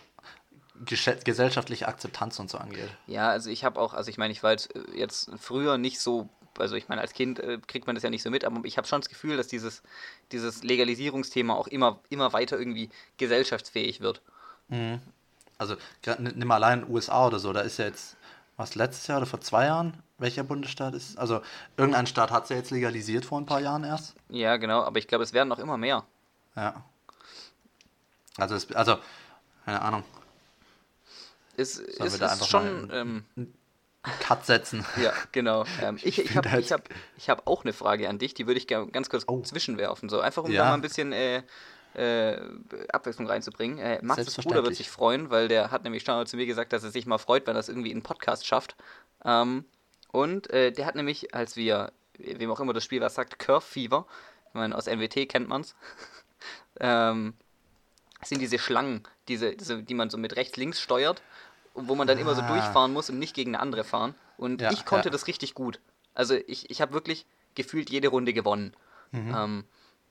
gesellschaftliche 0.84 1.88
Akzeptanz 1.88 2.38
und 2.38 2.48
so 2.48 2.56
angeht. 2.58 2.88
ja, 3.06 3.28
also 3.28 3.50
ich 3.50 3.64
habe 3.64 3.78
auch, 3.78 3.92
also 3.92 4.08
ich 4.08 4.16
meine, 4.16 4.32
ich 4.32 4.42
war 4.42 4.52
jetzt, 4.52 4.74
äh, 4.74 4.82
jetzt 4.94 5.30
früher 5.38 5.76
nicht 5.76 6.00
so, 6.00 6.28
also 6.60 6.76
ich 6.76 6.88
meine, 6.88 7.00
als 7.00 7.12
Kind 7.12 7.38
äh, 7.40 7.58
kriegt 7.66 7.86
man 7.86 7.94
das 7.96 8.02
ja 8.02 8.10
nicht 8.10 8.22
so 8.22 8.30
mit, 8.30 8.44
aber 8.44 8.60
ich 8.64 8.76
habe 8.76 8.86
schon 8.86 9.00
das 9.00 9.08
Gefühl, 9.08 9.36
dass 9.36 9.48
dieses, 9.48 9.82
dieses 10.32 10.62
Legalisierungsthema 10.62 11.54
auch 11.54 11.66
immer, 11.68 12.00
immer 12.10 12.32
weiter 12.32 12.58
irgendwie 12.58 12.90
gesellschaftsfähig 13.16 14.00
wird. 14.00 14.20
Also 15.58 15.76
grad 16.02 16.18
n- 16.20 16.32
nimm 16.36 16.48
mal 16.48 16.56
allein 16.56 16.88
USA 16.88 17.26
oder 17.26 17.38
so, 17.38 17.52
da 17.52 17.60
ist 17.60 17.78
ja 17.78 17.86
jetzt, 17.86 18.16
was 18.56 18.74
letztes 18.74 19.06
Jahr 19.08 19.18
oder 19.18 19.26
vor 19.26 19.40
zwei 19.40 19.66
Jahren, 19.66 19.94
welcher 20.18 20.44
Bundesstaat 20.44 20.94
ist? 20.94 21.18
Also 21.18 21.40
irgendein 21.76 22.06
Staat 22.06 22.30
hat 22.30 22.44
es 22.44 22.50
ja 22.50 22.56
jetzt 22.56 22.70
legalisiert 22.70 23.24
vor 23.24 23.40
ein 23.40 23.46
paar 23.46 23.60
Jahren 23.60 23.84
erst. 23.84 24.14
Ja, 24.28 24.56
genau, 24.58 24.82
aber 24.82 24.98
ich 24.98 25.08
glaube, 25.08 25.24
es 25.24 25.32
werden 25.32 25.48
noch 25.48 25.58
immer 25.58 25.76
mehr. 25.76 26.04
Ja. 26.56 26.84
Also, 28.36 28.54
es, 28.54 28.70
also 28.72 28.98
keine 29.64 29.82
Ahnung, 29.82 30.04
Es, 31.56 31.78
es 31.78 32.14
ist 32.20 32.46
schon, 32.48 32.90
ähm, 32.92 33.24
Cut 34.20 34.46
setzen. 34.46 34.84
Ja, 35.02 35.12
genau. 35.32 35.64
Ähm, 35.82 35.96
ich 35.96 36.06
ich 36.06 36.14
find 36.30 36.36
habe 36.36 36.50
halt- 36.52 36.64
ich 36.64 36.72
hab, 36.72 36.88
ich 37.18 37.28
hab 37.28 37.46
auch 37.46 37.64
eine 37.64 37.72
Frage 37.74 38.08
an 38.08 38.18
dich, 38.18 38.32
die 38.34 38.46
würde 38.46 38.58
ich 38.58 38.66
gerne 38.66 38.90
ganz 38.90 39.10
kurz 39.10 39.24
Oh. 39.26 39.42
zwischenwerfen. 39.42 40.08
So. 40.08 40.20
Einfach 40.20 40.44
um 40.44 40.50
Ja. 40.50 40.62
da 40.62 40.68
mal 40.70 40.74
ein 40.74 40.80
bisschen 40.80 41.12
äh, 41.12 41.42
äh, 41.94 42.40
Abwechslung 42.92 43.26
reinzubringen. 43.26 43.78
Äh, 43.78 43.98
Max' 44.02 44.36
Bruder 44.36 44.62
wird 44.64 44.76
sich 44.76 44.88
freuen, 44.88 45.28
weil 45.30 45.48
der 45.48 45.70
hat 45.70 45.84
nämlich 45.84 46.04
schon 46.04 46.24
zu 46.26 46.36
mir 46.36 46.46
gesagt, 46.46 46.72
dass 46.72 46.84
er 46.84 46.90
sich 46.90 47.04
mal 47.04 47.18
freut, 47.18 47.46
wenn 47.46 47.56
er 47.56 47.60
es 47.60 47.68
irgendwie 47.68 47.90
in 47.90 47.96
einen 47.98 48.02
Podcast 48.04 48.46
schafft. 48.46 48.76
Ähm, 49.24 49.64
und 50.12 50.48
äh, 50.50 50.70
der 50.72 50.86
hat 50.86 50.94
nämlich, 50.94 51.34
als 51.34 51.56
wir, 51.56 51.92
wem 52.16 52.50
auch 52.50 52.60
immer 52.60 52.72
das 52.72 52.84
Spiel 52.84 53.00
was 53.00 53.14
sagt, 53.16 53.38
Curve 53.38 53.60
Fever, 53.66 54.06
ich 54.48 54.54
meine, 54.54 54.76
aus 54.76 54.86
NWT 54.86 55.26
kennt 55.28 55.48
man's, 55.48 55.74
ähm, 56.80 57.34
sind 58.22 58.40
diese 58.40 58.58
Schlangen, 58.58 59.02
diese, 59.28 59.56
diese, 59.56 59.82
die 59.82 59.94
man 59.94 60.10
so 60.10 60.18
mit 60.18 60.36
rechts, 60.36 60.56
links 60.56 60.80
steuert, 60.80 61.22
wo 61.74 61.94
man 61.94 62.06
dann 62.06 62.18
immer 62.18 62.34
so 62.34 62.42
Ah. 62.42 62.48
durchfahren 62.48 62.92
muss 62.92 63.10
und 63.10 63.18
nicht 63.18 63.34
gegen 63.34 63.54
eine 63.54 63.60
andere 63.62 63.84
fahren. 63.84 64.14
Und 64.36 64.60
Ja, 64.60 64.70
ich 64.72 64.84
konnte 64.84 65.08
ja. 65.08 65.12
das 65.12 65.26
richtig 65.26 65.54
gut. 65.54 65.80
Also 66.14 66.34
ich, 66.34 66.70
ich 66.70 66.80
habe 66.80 66.92
wirklich 66.92 67.26
gefühlt 67.54 67.90
jede 67.90 68.08
Runde 68.08 68.32
gewonnen. 68.32 68.74
Mhm. 69.12 69.34
Ähm, 69.36 69.64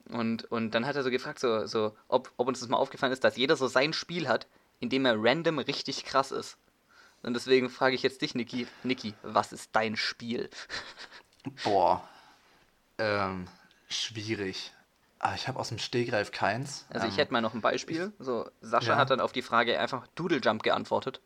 und, 0.10 0.46
und 0.52 0.72
dann 0.72 0.86
hat 0.86 0.96
er 0.96 1.04
so 1.04 1.10
gefragt, 1.12 1.40
so, 1.40 1.66
so, 1.68 1.96
ob, 2.08 2.32
ob 2.38 2.48
uns 2.48 2.60
das 2.60 2.70
mal 2.70 2.78
aufgefallen 2.78 3.14
ist, 3.14 3.24
dass 3.24 3.38
jeder 3.38 3.56
so 3.56 3.68
sein 3.68 3.94
Spiel 3.94 4.28
hat, 4.28 4.48
in 4.80 4.90
dem 4.90 5.06
er 5.06 5.16
random 5.18 5.60
richtig 5.60 6.06
krass 6.06 6.32
ist. 6.32 6.58
Und 7.22 7.34
deswegen 7.34 7.70
frage 7.70 7.96
ich 7.96 8.02
jetzt 8.04 8.22
dich, 8.22 8.34
Niki, 8.34 8.66
Niki, 8.84 9.14
was 9.24 9.52
ist 9.52 9.70
dein 9.74 9.98
Spiel? 9.98 10.50
Boah. 11.64 12.08
Ähm, 12.98 13.48
schwierig. 13.90 14.74
Ah, 15.20 15.36
ich 15.36 15.48
habe 15.50 15.60
aus 15.60 15.70
dem 15.70 15.80
Stegreif 15.80 16.32
keins. 16.32 16.86
Also 16.90 17.06
ähm, 17.06 17.12
ich 17.12 17.18
hätte 17.18 17.34
mal 17.34 17.42
noch 17.42 17.54
ein 17.54 17.62
Beispiel. 17.62 18.14
So, 18.20 18.50
Sascha 18.62 18.92
Ja. 18.92 18.96
hat 18.98 19.10
dann 19.10 19.20
auf 19.20 19.34
die 19.34 19.42
Frage 19.42 19.78
einfach 19.80 20.08
Doodle 20.16 20.40
Jump 20.40 20.64
geantwortet. 20.64 21.20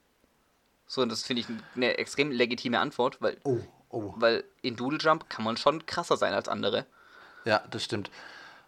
So, 0.93 1.01
und 1.01 1.09
das 1.09 1.23
finde 1.23 1.41
ich 1.41 1.47
eine 1.75 1.97
extrem 1.97 2.29
legitime 2.29 2.79
Antwort, 2.79 3.19
weil, 3.19 3.37
Oh, 3.43 3.57
oh. 3.89 4.13
weil 4.17 4.43
in 4.61 4.75
Doodle 4.75 4.99
Jump 4.99 5.27
kann 5.27 5.43
man 5.43 5.57
schon 5.57 5.87
krasser 5.87 6.17
sein 6.17 6.35
als 6.35 6.47
andere. 6.47 6.85
Ja, 7.45 7.63
das 7.71 7.83
stimmt. 7.83 8.11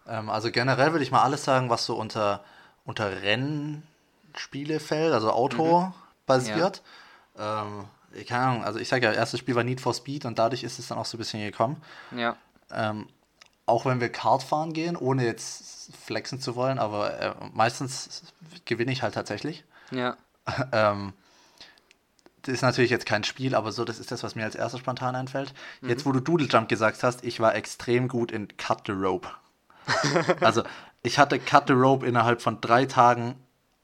Ähm, 0.07 0.31
also 0.31 0.49
generell 0.49 0.91
würde 0.91 1.03
ich 1.03 1.11
mal 1.11 1.21
alles 1.21 1.43
sagen, 1.43 1.69
was 1.69 1.85
so 1.85 1.95
unter, 1.95 2.43
unter 2.83 3.21
Rennspiele 3.21 4.79
fällt, 4.79 5.13
also 5.13 5.29
Auto 5.29 5.93
basiert. 6.25 6.81
Ähm, 7.37 7.85
ich 8.11 8.25
keine 8.25 8.45
Ahnung, 8.45 8.63
also 8.63 8.79
ich 8.79 8.87
sage 8.87 9.05
ja, 9.05 9.11
erstes 9.11 9.39
Spiel 9.39 9.53
war 9.53 9.63
Need 9.63 9.79
for 9.79 9.93
Speed 9.93 10.25
und 10.25 10.39
dadurch 10.39 10.63
ist 10.63 10.79
es 10.79 10.87
dann 10.87 10.97
auch 10.97 11.05
so 11.05 11.17
ein 11.17 11.19
bisschen 11.19 11.43
gekommen. 11.43 11.79
Ja. 12.09 12.37
Ähm, 12.71 13.07
auch 13.67 13.85
wenn 13.85 14.01
wir 14.01 14.11
Kart 14.11 14.41
fahren 14.41 14.73
gehen, 14.73 14.97
ohne 14.97 15.25
jetzt 15.25 15.95
flexen 15.95 16.41
zu 16.41 16.55
wollen, 16.55 16.79
aber 16.79 17.19
äh, 17.19 17.33
meistens 17.53 18.23
gewinne 18.65 18.91
ich 18.91 19.03
halt 19.03 19.13
tatsächlich. 19.13 19.63
Ja. 19.91 20.17
ähm, 20.71 21.13
ist 22.47 22.61
natürlich 22.61 22.91
jetzt 22.91 23.05
kein 23.05 23.23
Spiel, 23.23 23.55
aber 23.55 23.71
so, 23.71 23.85
das 23.85 23.99
ist 23.99 24.11
das, 24.11 24.23
was 24.23 24.35
mir 24.35 24.43
als 24.43 24.55
erstes 24.55 24.79
spontan 24.79 25.15
einfällt. 25.15 25.53
Jetzt, 25.81 26.05
wo 26.05 26.11
du 26.11 26.19
Doodle 26.19 26.47
Jump 26.47 26.69
gesagt 26.69 27.03
hast, 27.03 27.23
ich 27.23 27.39
war 27.39 27.55
extrem 27.55 28.07
gut 28.07 28.31
in 28.31 28.47
Cut 28.57 28.83
the 28.85 28.91
Rope. 28.91 29.29
also, 30.41 30.63
ich 31.03 31.19
hatte 31.19 31.39
Cut 31.39 31.65
the 31.67 31.73
Rope 31.73 32.05
innerhalb 32.05 32.41
von 32.41 32.61
drei 32.61 32.85
Tagen 32.85 33.35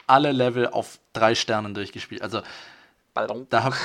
alle 0.08 0.32
Level 0.32 0.68
auf 0.68 1.00
drei 1.14 1.36
Sternen 1.36 1.74
durchgespielt. 1.74 2.22
Also, 2.22 2.42
Ballon. 3.14 3.48
da 3.50 3.64
habe 3.64 3.76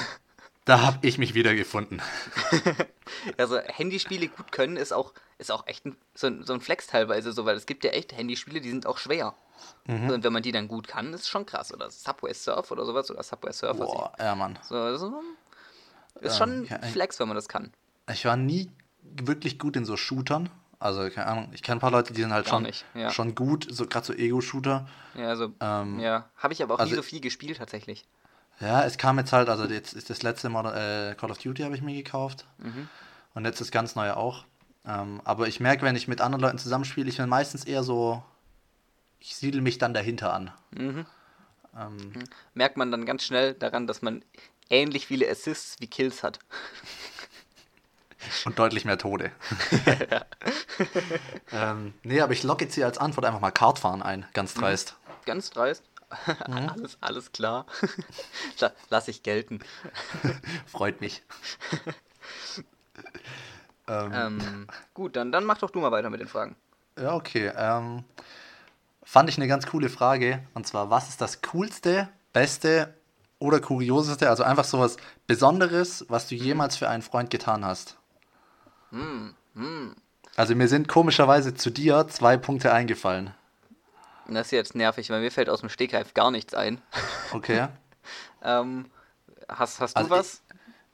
da 0.67 0.83
hab 0.83 1.03
ich 1.05 1.17
mich 1.17 1.33
wiedergefunden. 1.35 2.03
Also 3.39 3.59
Handyspiele 3.59 4.29
gut 4.29 4.51
können 4.53 4.77
ist 4.77 4.93
auch, 4.93 5.13
ist 5.39 5.51
auch 5.51 5.67
echt 5.67 5.87
ein, 5.87 5.97
so, 6.15 6.27
ein, 6.27 6.43
so 6.43 6.53
ein 6.53 6.61
Flex 6.61 6.87
teilweise 6.89 7.33
so, 7.33 7.45
weil 7.45 7.57
es 7.57 7.65
gibt 7.67 7.85
ja 7.85 7.91
echt 7.93 8.13
Handyspiele, 8.17 8.61
die 8.61 8.69
sind 8.71 8.87
auch 8.87 8.99
schwer. 8.99 9.35
Mhm. 9.87 10.11
Und 10.11 10.25
wenn 10.25 10.33
man 10.33 10.43
die 10.43 10.53
dann 10.53 10.69
gut 10.69 10.87
kann, 10.89 11.13
ist 11.15 11.29
schon 11.29 11.47
krass. 11.47 11.73
Oder 11.73 11.89
Subway 11.91 12.35
Surf 12.35 12.71
oder 12.73 12.85
sowas 12.85 13.11
oder 13.11 13.23
Subway 13.23 13.53
Surf. 13.53 13.79
was 13.79 13.87
Boah, 13.89 14.13
ja, 14.19 14.35
Mann. 14.35 14.59
so, 14.63 14.97
so, 14.97 15.23
ist 16.21 16.33
Ja, 16.33 16.39
schon 16.39 16.69
ein 16.69 16.83
Flex, 16.93 17.19
wenn 17.21 17.29
man 17.29 17.37
das 17.37 17.49
kann. 17.49 17.73
Ich 18.13 18.25
war 18.25 18.37
nie 18.37 18.71
wirklich 19.03 19.59
gut 19.59 19.77
in 19.77 19.85
so 19.85 19.97
Shootern. 19.97 20.51
Also, 20.79 21.09
keine 21.09 21.27
Ahnung, 21.29 21.49
ich 21.53 21.63
kenne 21.63 21.77
ein 21.79 21.81
paar 21.81 21.91
Leute, 21.93 22.13
die 22.13 22.21
sind 22.21 22.33
halt 22.33 22.47
Gar 22.47 22.55
schon, 22.55 22.63
nicht, 22.65 22.85
ja. 22.95 23.11
schon 23.11 23.35
gut, 23.35 23.67
so 23.71 23.87
gerade 23.87 24.05
so 24.07 24.13
Ego-Shooter. 24.13 24.87
Ja, 25.15 25.29
also, 25.29 25.53
Ähm, 25.61 26.01
ja. 26.01 26.29
Habe 26.37 26.53
ich 26.53 26.63
aber 26.63 26.75
auch 26.75 26.79
also- 26.81 26.91
nie 26.91 26.97
so 26.97 27.03
viel 27.03 27.21
gespielt 27.21 27.59
tatsächlich. 27.59 28.05
Ja, 28.61 28.85
es 28.85 28.97
kam 28.97 29.19
jetzt 29.19 29.33
halt, 29.33 29.49
also 29.49 29.65
jetzt 29.67 29.93
ist 29.93 30.09
das 30.09 30.23
letzte 30.23 30.49
Modern, 30.49 30.75
äh, 30.75 31.15
Call 31.15 31.31
of 31.31 31.39
Duty 31.39 31.63
habe 31.63 31.75
ich 31.75 31.83
mir 31.83 31.95
gekauft. 31.95 32.47
Und 33.35 33.45
jetzt 33.45 33.61
das 33.61 33.71
ganz 33.71 33.95
neue 33.95 34.17
auch. 34.17 34.45
Ähm, 34.87 35.21
aber 35.25 35.49
ich 35.49 35.61
merke, 35.61 35.85
wenn 35.85 35.97
ich 35.97 36.09
mit 36.09 36.21
anderen 36.21 36.41
Leuten 36.43 36.59
zusammenspiele, 36.59 37.09
ich 37.09 37.19
bin 37.19 37.29
meistens 37.29 37.65
eher 37.65 37.83
so, 37.83 38.23
ich 39.21 39.37
siedel 39.37 39.61
mich 39.61 39.79
dann 39.79 39.93
dahinter 39.93 40.33
an. 40.33 40.53
Ähm, 41.77 42.13
Merkt 42.55 42.77
man 42.77 42.91
dann 42.91 43.05
ganz 43.05 43.25
schnell 43.25 43.53
daran, 43.55 43.87
dass 43.87 44.01
man 44.01 44.25
ähnlich 44.71 45.07
viele 45.07 45.29
Assists 45.29 45.77
wie 45.81 45.87
Kills 45.87 46.23
hat. 46.23 46.39
und 48.45 48.59
deutlich 48.59 48.85
mehr 48.85 48.97
Tode. 48.97 49.33
ähm, 51.53 51.95
nee, 52.03 52.21
aber 52.21 52.33
ich 52.33 52.43
logge 52.43 52.65
jetzt 52.65 52.75
hier 52.75 52.87
als 52.87 52.99
Antwort 52.99 53.27
einfach 53.27 53.41
mal 53.41 53.51
Kartfahren 53.51 54.03
ein, 54.03 54.25
ganz 54.33 54.55
dreist. 54.55 54.97
Ganz 55.27 55.51
dreist. 55.51 55.83
Mhm. 56.47 56.55
alles, 56.69 56.99
alles 57.01 57.33
klar. 57.33 57.67
La- 58.61 58.73
Lass 58.91 59.09
ich 59.09 59.23
gelten. 59.23 59.61
Freut 60.67 61.01
mich. 61.01 61.23
ähm, 63.89 64.13
Ähm, 64.13 64.67
gut, 64.95 65.17
dann, 65.17 65.33
dann 65.33 65.45
mach 65.45 65.59
doch 65.59 65.71
du 65.71 65.81
mal 65.81 65.91
weiter 65.93 66.11
mit 66.11 66.21
den 66.21 66.29
Fragen. 66.29 66.57
Ja, 66.99 67.15
okay. 67.15 67.53
Ähm, 67.57 68.05
fand 69.03 69.29
ich 69.29 69.37
eine 69.37 69.49
ganz 69.49 69.67
coole 69.67 69.89
Frage. 69.89 70.43
Und 70.55 70.67
zwar, 70.67 70.91
was 70.91 71.09
ist 71.09 71.21
das 71.21 71.43
coolste, 71.43 72.09
beste 72.33 72.95
oder 73.39 73.61
kurioseste, 73.61 74.31
also 74.31 74.43
einfach 74.43 74.65
sowas 74.65 74.97
Besonderes, 75.27 76.07
was 76.09 76.27
du 76.29 76.35
jemals 76.35 76.77
für 76.77 76.89
einen 76.89 77.03
Freund 77.03 77.31
getan 77.31 77.65
hast? 77.65 77.97
Also 80.37 80.55
mir 80.55 80.69
sind 80.69 80.89
komischerweise 80.89 81.55
zu 81.55 81.71
dir 81.71 82.07
zwei 82.09 82.37
Punkte 82.37 82.73
eingefallen. 82.73 83.35
Das 84.29 84.47
ist 84.49 84.51
jetzt 84.53 84.75
nervig, 84.75 85.11
weil 85.11 85.21
mir 85.21 85.31
fällt 85.31 85.49
aus 85.49 85.61
dem 85.61 85.69
Stegreif 85.69 86.15
gar 86.15 86.31
nichts 86.31 86.55
ein. 86.55 86.81
Okay. 87.33 87.69
Ähm, 88.43 88.89
hast, 89.49 89.81
hast 89.81 89.95
du 89.97 89.99
Also 89.99 90.11
was? 90.11 90.43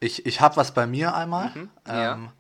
Ich, 0.01 0.25
ich 0.25 0.41
habe 0.41 0.57
was 0.57 0.73
bei 0.73 0.87
mir 0.87 1.15
einmal. 1.15 1.53
ja. 1.87 2.15
Ähm, 2.15 2.31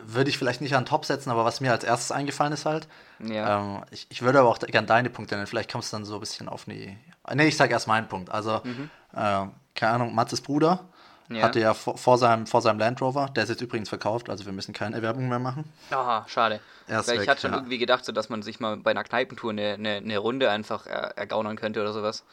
Würde 0.00 0.28
ich 0.28 0.36
vielleicht 0.36 0.60
nicht 0.60 0.74
an 0.76 0.84
Top 0.84 1.06
setzen, 1.06 1.30
aber 1.30 1.44
was 1.46 1.60
mir 1.60 1.72
als 1.72 1.82
erstes 1.84 2.10
eingefallen 2.12 2.52
ist 2.52 2.66
halt. 2.66 2.88
Ja. 3.20 3.58
Ähm, 3.60 3.84
ich, 3.90 4.06
ich 4.10 4.20
würde 4.20 4.40
aber 4.40 4.50
auch 4.50 4.58
gern 4.58 4.86
deine 4.86 5.08
Punkte 5.08 5.36
nennen. 5.36 5.46
Vielleicht 5.46 5.72
kommst 5.72 5.92
du 5.92 5.96
dann 5.96 6.04
so 6.04 6.14
ein 6.14 6.20
bisschen 6.20 6.48
auf 6.50 6.64
die. 6.66 6.98
Ne, 7.32 7.46
ich 7.46 7.56
sag 7.56 7.70
erst 7.70 7.86
meinen 7.86 8.08
Punkt. 8.08 8.30
Also, 8.30 8.60
Mhm. 8.64 8.90
äh, 9.14 9.46
keine 9.74 9.92
Ahnung, 9.94 10.14
Matzes 10.14 10.40
Bruder. 10.42 10.84
Ja. 11.28 11.42
Hatte 11.42 11.60
ja 11.60 11.74
vor, 11.74 11.98
vor, 11.98 12.18
seinem, 12.18 12.46
vor 12.46 12.62
seinem 12.62 12.78
Land 12.78 13.00
Rover, 13.00 13.30
der 13.34 13.44
ist 13.44 13.48
jetzt 13.48 13.60
übrigens 13.60 13.88
verkauft, 13.88 14.30
also 14.30 14.46
wir 14.46 14.52
müssen 14.52 14.72
keine 14.72 15.02
Werbung 15.02 15.28
mehr 15.28 15.40
machen. 15.40 15.64
Ah, 15.90 16.24
schade. 16.28 16.60
Weil 16.86 17.06
weg, 17.06 17.22
ich 17.22 17.28
hatte 17.28 17.40
schon 17.40 17.50
ja. 17.50 17.56
irgendwie 17.56 17.78
gedacht, 17.78 18.04
so, 18.04 18.12
dass 18.12 18.28
man 18.28 18.42
sich 18.42 18.60
mal 18.60 18.76
bei 18.76 18.92
einer 18.92 19.02
Kneipentour 19.02 19.50
eine, 19.50 19.74
eine, 19.74 19.96
eine 19.96 20.18
Runde 20.18 20.50
einfach 20.50 20.86
er, 20.86 21.18
ergaunern 21.18 21.56
könnte 21.56 21.80
oder 21.80 21.92
sowas. 21.92 22.24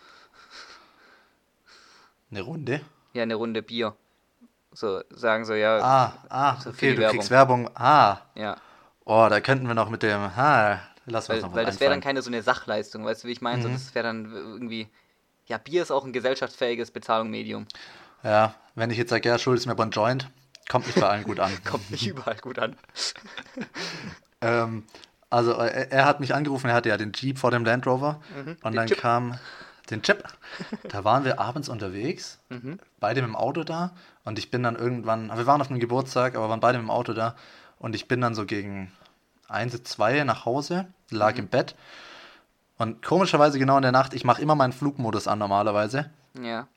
Eine 2.29 2.41
Runde? 2.41 2.81
Ja, 3.13 3.23
eine 3.23 3.35
Runde 3.35 3.61
Bier. 3.61 3.95
So, 4.71 5.01
sagen 5.09 5.45
so, 5.45 5.53
ja. 5.53 5.79
Ah, 5.81 6.13
ah, 6.29 6.59
so 6.59 6.71
okay, 6.71 6.93
du 6.93 7.01
Werbung. 7.01 7.17
kriegst 7.17 7.31
Werbung. 7.31 7.69
Ah. 7.75 8.17
Ja. 8.35 8.57
Oh, 9.05 9.27
da 9.29 9.39
könnten 9.39 9.67
wir 9.67 9.75
noch 9.75 9.89
mit 9.89 10.03
dem, 10.03 10.19
ah, 10.19 10.79
lass 11.05 11.29
uns 11.29 11.41
noch 11.41 11.53
Weil 11.53 11.65
das 11.65 11.79
wäre 11.79 11.91
dann 11.91 12.01
keine 12.01 12.21
so 12.21 12.29
eine 12.29 12.41
Sachleistung, 12.41 13.05
weißt 13.05 13.23
du, 13.23 13.27
wie 13.27 13.33
ich 13.33 13.41
meine? 13.41 13.57
Mhm. 13.57 13.63
So, 13.63 13.69
das 13.69 13.95
wäre 13.95 14.05
dann 14.05 14.31
irgendwie, 14.31 14.87
ja, 15.45 15.57
Bier 15.57 15.81
ist 15.81 15.91
auch 15.91 16.05
ein 16.05 16.13
gesellschaftsfähiges 16.13 16.91
Bezahlungsmedium. 16.91 17.67
Ja, 18.23 18.55
wenn 18.75 18.89
ich 18.89 18.97
jetzt 18.97 19.09
sage, 19.09 19.27
ja, 19.27 19.37
schuldest 19.37 19.65
mir 19.67 19.73
aber 19.73 19.83
ein 19.83 19.91
Joint, 19.91 20.29
kommt 20.69 20.87
nicht 20.87 20.99
bei 20.99 21.07
allen 21.07 21.23
gut 21.23 21.39
an. 21.39 21.51
kommt 21.69 21.91
nicht 21.91 22.07
überall 22.07 22.37
gut 22.37 22.57
an. 22.59 22.75
ähm, 24.41 24.83
also 25.29 25.51
er, 25.51 25.91
er, 25.91 26.05
hat 26.05 26.19
mich 26.19 26.33
angerufen, 26.33 26.69
er 26.69 26.75
hatte 26.75 26.89
ja 26.89 26.97
den 26.97 27.11
Jeep 27.13 27.37
vor 27.37 27.51
dem 27.51 27.65
Land 27.65 27.85
Rover 27.85 28.21
mhm, 28.35 28.57
und 28.61 28.75
dann 28.75 28.87
Chip. 28.87 28.99
kam 28.99 29.37
den 29.89 30.01
Chip. 30.01 30.23
Da 30.87 31.03
waren 31.03 31.25
wir 31.25 31.39
abends 31.39 31.67
unterwegs, 31.67 32.37
mhm. 32.49 32.79
beide 32.99 33.21
mit 33.21 33.29
dem 33.29 33.35
Auto 33.35 33.63
da 33.63 33.91
und 34.23 34.37
ich 34.37 34.51
bin 34.51 34.61
dann 34.61 34.75
irgendwann, 34.75 35.35
wir 35.35 35.47
waren 35.47 35.61
auf 35.61 35.71
einem 35.71 35.79
Geburtstag, 35.79 36.35
aber 36.35 36.47
waren 36.47 36.59
beide 36.59 36.77
mit 36.77 36.85
dem 36.85 36.91
Auto 36.91 37.13
da 37.13 37.35
und 37.79 37.95
ich 37.95 38.07
bin 38.07 38.21
dann 38.21 38.35
so 38.35 38.45
gegen 38.45 38.91
1, 39.47 39.83
2 39.83 40.23
nach 40.25 40.45
Hause, 40.45 40.85
lag 41.09 41.33
mhm. 41.33 41.39
im 41.39 41.47
Bett 41.47 41.75
und 42.77 43.03
komischerweise 43.03 43.57
genau 43.57 43.77
in 43.77 43.81
der 43.81 43.91
Nacht, 43.91 44.13
ich 44.13 44.23
mache 44.23 44.43
immer 44.43 44.53
meinen 44.53 44.73
Flugmodus 44.73 45.27
an 45.27 45.39
normalerweise. 45.39 46.11
Ja 46.39 46.67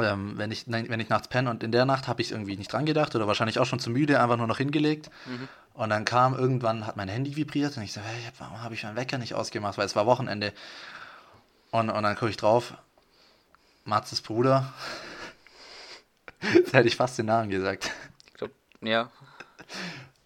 ähm, 0.00 0.36
wenn, 0.36 0.50
ich, 0.50 0.64
wenn 0.66 1.00
ich 1.00 1.08
nachts 1.08 1.28
penne 1.28 1.50
und 1.50 1.62
in 1.62 1.70
der 1.70 1.84
Nacht 1.84 2.08
habe 2.08 2.20
ich 2.20 2.32
irgendwie 2.32 2.56
nicht 2.56 2.72
dran 2.72 2.84
gedacht 2.84 3.14
oder 3.14 3.26
wahrscheinlich 3.26 3.58
auch 3.58 3.66
schon 3.66 3.78
zu 3.78 3.90
müde, 3.90 4.20
einfach 4.20 4.36
nur 4.36 4.46
noch 4.46 4.58
hingelegt. 4.58 5.10
Mhm. 5.26 5.48
Und 5.74 5.90
dann 5.90 6.04
kam 6.04 6.34
irgendwann, 6.34 6.86
hat 6.86 6.96
mein 6.96 7.08
Handy 7.08 7.36
vibriert 7.36 7.76
und 7.76 7.82
ich 7.82 7.92
so, 7.92 8.00
hey, 8.00 8.32
warum 8.38 8.62
habe 8.62 8.74
ich 8.74 8.82
meinen 8.82 8.96
Wecker 8.96 9.18
nicht 9.18 9.34
ausgemacht, 9.34 9.78
weil 9.78 9.86
es 9.86 9.96
war 9.96 10.06
Wochenende. 10.06 10.52
Und, 11.70 11.90
und 11.90 12.02
dann 12.02 12.14
gucke 12.16 12.30
ich 12.30 12.36
drauf, 12.36 12.74
Matzes 13.84 14.20
Bruder. 14.20 14.72
Jetzt 16.54 16.72
hätte 16.72 16.88
ich 16.88 16.96
fast 16.96 17.18
den 17.18 17.26
Namen 17.26 17.50
gesagt. 17.50 17.90
Ich 18.26 18.34
glaube, 18.34 18.54
ja. 18.80 19.10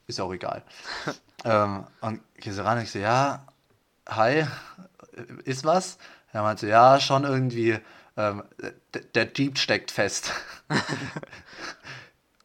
Ist 0.06 0.20
auch 0.20 0.32
egal. 0.32 0.62
ähm, 1.44 1.86
und 2.00 2.20
gehe 2.36 2.52
so 2.52 2.62
ran 2.62 2.78
und 2.78 2.84
ich 2.84 2.90
so, 2.90 2.98
ja, 2.98 3.44
hi, 4.08 4.46
ist 5.44 5.64
was? 5.64 5.98
Er 6.32 6.42
meinte, 6.42 6.66
ja, 6.66 7.00
schon 7.00 7.24
irgendwie 7.24 7.78
ähm, 8.18 8.42
der 9.14 9.32
Jeep 9.32 9.58
steckt 9.58 9.92
fest. 9.92 10.32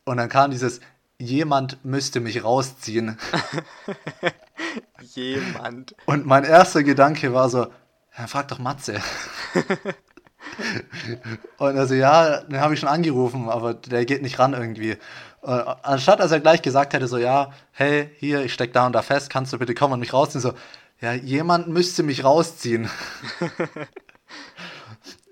und 0.06 0.18
dann 0.18 0.30
kam 0.30 0.52
dieses, 0.52 0.80
jemand 1.18 1.84
müsste 1.84 2.20
mich 2.20 2.44
rausziehen. 2.44 3.18
jemand. 5.02 5.96
Und 6.06 6.26
mein 6.26 6.44
erster 6.44 6.84
Gedanke 6.84 7.34
war 7.34 7.50
so, 7.50 7.68
ja, 8.18 8.28
frag 8.28 8.48
doch 8.50 8.60
Matze. 8.60 9.02
und 11.58 11.78
also 11.78 11.96
ja, 11.96 12.42
den 12.42 12.62
habe 12.62 12.76
ich 12.76 12.80
schon 12.80 12.90
angerufen, 12.90 13.50
aber 13.50 13.74
der 13.74 14.06
geht 14.06 14.22
nicht 14.22 14.38
ran 14.38 14.54
irgendwie. 14.54 14.98
Und 15.42 15.52
anstatt 15.52 16.20
dass 16.20 16.32
er 16.32 16.40
gleich 16.40 16.62
gesagt 16.62 16.94
hätte, 16.94 17.08
so 17.08 17.18
ja, 17.18 17.52
hey, 17.72 18.12
hier, 18.18 18.44
ich 18.44 18.54
steck 18.54 18.74
da 18.74 18.86
und 18.86 18.94
da 18.94 19.02
fest, 19.02 19.32
kannst 19.32 19.52
du 19.52 19.58
bitte 19.58 19.74
kommen 19.74 19.94
und 19.94 20.00
mich 20.00 20.14
rausziehen? 20.14 20.42
So, 20.42 20.54
ja, 21.02 21.14
jemand 21.14 21.68
müsste 21.68 22.04
mich 22.04 22.24
rausziehen. 22.24 22.90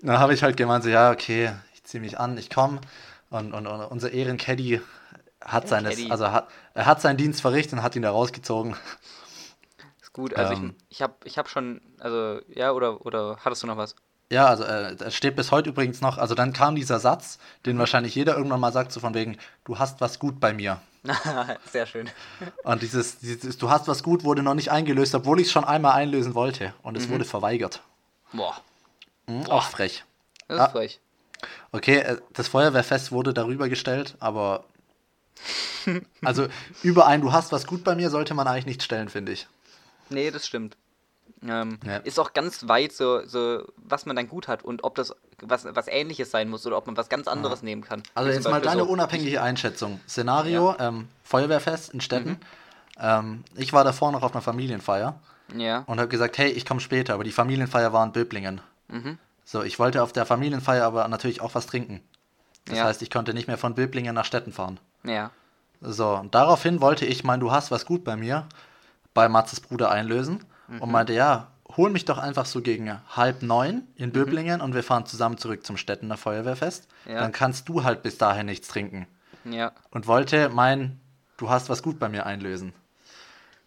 Dann 0.02 0.18
habe 0.18 0.34
ich 0.34 0.42
halt 0.42 0.56
gemeint, 0.56 0.84
so, 0.84 0.90
ja, 0.90 1.10
okay, 1.10 1.52
ich 1.74 1.84
ziehe 1.84 2.00
mich 2.00 2.18
an, 2.18 2.36
ich 2.36 2.50
komme. 2.50 2.80
Und, 3.30 3.54
und, 3.54 3.66
und 3.66 3.80
unser 3.86 4.10
Ehrencaddy 4.10 4.80
hat 5.40 5.68
seines, 5.68 5.96
Caddy. 5.96 6.10
also 6.10 6.30
hat, 6.30 6.48
er 6.74 6.86
hat 6.86 7.00
seinen 7.00 7.16
Dienst 7.16 7.40
verrichtet 7.40 7.74
und 7.74 7.82
hat 7.82 7.96
ihn 7.96 8.02
da 8.02 8.10
rausgezogen. 8.10 8.76
Ist 10.00 10.12
gut, 10.12 10.34
also 10.34 10.52
ähm, 10.52 10.74
ich, 10.88 10.96
ich 10.96 11.02
habe 11.02 11.14
ich 11.24 11.38
hab 11.38 11.48
schon, 11.48 11.80
also 11.98 12.40
ja, 12.48 12.72
oder, 12.72 13.04
oder 13.06 13.38
hattest 13.44 13.62
du 13.62 13.66
noch 13.66 13.76
was? 13.76 13.96
Ja, 14.30 14.46
also 14.46 14.64
äh, 14.64 14.96
es 15.04 15.14
steht 15.14 15.36
bis 15.36 15.50
heute 15.50 15.70
übrigens 15.70 16.00
noch, 16.00 16.18
also 16.18 16.34
dann 16.34 16.52
kam 16.52 16.74
dieser 16.74 16.98
Satz, 16.98 17.38
den 17.66 17.78
wahrscheinlich 17.78 18.14
jeder 18.14 18.36
irgendwann 18.36 18.60
mal 18.60 18.72
sagt, 18.72 18.92
so 18.92 19.00
von 19.00 19.14
wegen, 19.14 19.36
du 19.64 19.78
hast 19.78 20.00
was 20.00 20.18
gut 20.18 20.40
bei 20.40 20.54
mir. 20.54 20.80
Sehr 21.70 21.86
schön. 21.86 22.08
Und 22.64 22.82
dieses, 22.82 23.18
dieses, 23.18 23.58
du 23.58 23.68
hast 23.68 23.88
was 23.88 24.02
gut 24.02 24.24
wurde 24.24 24.42
noch 24.42 24.54
nicht 24.54 24.70
eingelöst, 24.70 25.14
obwohl 25.14 25.40
ich 25.40 25.48
es 25.48 25.52
schon 25.52 25.64
einmal 25.64 25.92
einlösen 25.92 26.34
wollte 26.34 26.72
und 26.82 26.96
es 26.96 27.08
mhm. 27.08 27.14
wurde 27.14 27.24
verweigert. 27.24 27.82
Boah. 28.32 28.56
Mhm, 29.26 29.46
auch 29.46 29.64
frech. 29.64 30.04
Das 30.48 30.56
ist 30.58 30.62
ah, 30.62 30.68
frech. 30.68 31.00
Okay, 31.72 31.98
äh, 31.98 32.18
das 32.32 32.48
Feuerwehrfest 32.48 33.12
wurde 33.12 33.34
darüber 33.34 33.68
gestellt, 33.68 34.16
aber 34.20 34.64
also 36.24 36.46
über 36.82 37.06
ein 37.06 37.20
Du 37.20 37.32
hast 37.32 37.52
was 37.52 37.66
gut 37.66 37.84
bei 37.84 37.94
mir 37.94 38.10
sollte 38.10 38.34
man 38.34 38.46
eigentlich 38.46 38.66
nicht 38.66 38.82
stellen, 38.82 39.08
finde 39.08 39.32
ich. 39.32 39.48
Nee, 40.10 40.30
das 40.30 40.46
stimmt. 40.46 40.76
Ähm, 41.44 41.78
ja. 41.84 41.96
Ist 41.98 42.20
auch 42.20 42.34
ganz 42.34 42.68
weit 42.68 42.92
so, 42.92 43.26
so, 43.26 43.64
was 43.76 44.06
man 44.06 44.14
dann 44.14 44.28
gut 44.28 44.46
hat 44.46 44.62
und 44.62 44.84
ob 44.84 44.94
das 44.94 45.14
was, 45.40 45.66
was 45.68 45.88
ähnliches 45.88 46.30
sein 46.30 46.48
muss 46.48 46.64
oder 46.66 46.76
ob 46.76 46.86
man 46.86 46.96
was 46.96 47.08
ganz 47.08 47.26
anderes 47.26 47.60
ja. 47.60 47.66
nehmen 47.66 47.82
kann. 47.82 48.02
Also 48.14 48.30
jetzt 48.30 48.48
mal 48.48 48.60
deine 48.60 48.82
so 48.82 48.88
unabhängige 48.88 49.42
Einschätzung. 49.42 50.00
Szenario, 50.08 50.76
ja. 50.78 50.88
ähm, 50.88 51.08
Feuerwehrfest 51.24 51.92
in 51.94 52.00
Städten. 52.00 52.30
Mhm. 52.30 52.38
Ähm, 53.00 53.44
ich 53.56 53.72
war 53.72 53.82
davor 53.82 54.12
noch 54.12 54.22
auf 54.22 54.32
einer 54.32 54.42
Familienfeier 54.42 55.18
ja. 55.56 55.78
und 55.86 55.98
habe 55.98 56.08
gesagt, 56.08 56.38
hey, 56.38 56.50
ich 56.50 56.64
komme 56.64 56.80
später, 56.80 57.14
aber 57.14 57.24
die 57.24 57.32
Familienfeier 57.32 57.92
war 57.92 58.04
in 58.04 58.12
Böblingen. 58.12 58.60
Mhm. 58.92 59.18
So, 59.44 59.62
ich 59.62 59.78
wollte 59.78 60.02
auf 60.02 60.12
der 60.12 60.26
Familienfeier 60.26 60.84
aber 60.84 61.08
natürlich 61.08 61.40
auch 61.40 61.54
was 61.54 61.66
trinken. 61.66 62.00
Das 62.64 62.78
ja. 62.78 62.84
heißt, 62.84 63.02
ich 63.02 63.10
konnte 63.10 63.34
nicht 63.34 63.48
mehr 63.48 63.58
von 63.58 63.74
Böblingen 63.74 64.14
nach 64.14 64.24
Städten 64.24 64.52
fahren. 64.52 64.78
Ja. 65.02 65.30
So, 65.80 66.10
und 66.10 66.34
daraufhin 66.34 66.80
wollte 66.80 67.04
ich 67.04 67.24
mein 67.24 67.40
Du 67.40 67.50
hast 67.50 67.70
was 67.70 67.86
gut 67.86 68.04
bei 68.04 68.16
mir 68.16 68.46
bei 69.14 69.28
Matzes 69.28 69.60
Bruder 69.60 69.90
einlösen 69.90 70.44
mhm. 70.68 70.80
und 70.80 70.90
meinte, 70.90 71.12
ja, 71.12 71.48
hol 71.76 71.90
mich 71.90 72.04
doch 72.04 72.18
einfach 72.18 72.46
so 72.46 72.60
gegen 72.60 72.98
halb 73.14 73.42
neun 73.42 73.82
in 73.96 74.08
mhm. 74.08 74.12
Böblingen 74.12 74.58
mhm. 74.58 74.64
und 74.64 74.74
wir 74.74 74.82
fahren 74.82 75.06
zusammen 75.06 75.38
zurück 75.38 75.66
zum 75.66 75.76
Städtener 75.76 76.16
Feuerwehrfest. 76.16 76.88
Ja. 77.06 77.20
Dann 77.20 77.32
kannst 77.32 77.68
du 77.68 77.82
halt 77.84 78.02
bis 78.02 78.18
dahin 78.18 78.46
nichts 78.46 78.68
trinken. 78.68 79.06
Ja. 79.44 79.72
Und 79.90 80.06
wollte 80.06 80.48
mein 80.48 80.98
Du 81.38 81.50
hast 81.50 81.68
was 81.68 81.82
gut 81.82 81.98
bei 81.98 82.08
mir 82.08 82.24
einlösen. 82.24 82.72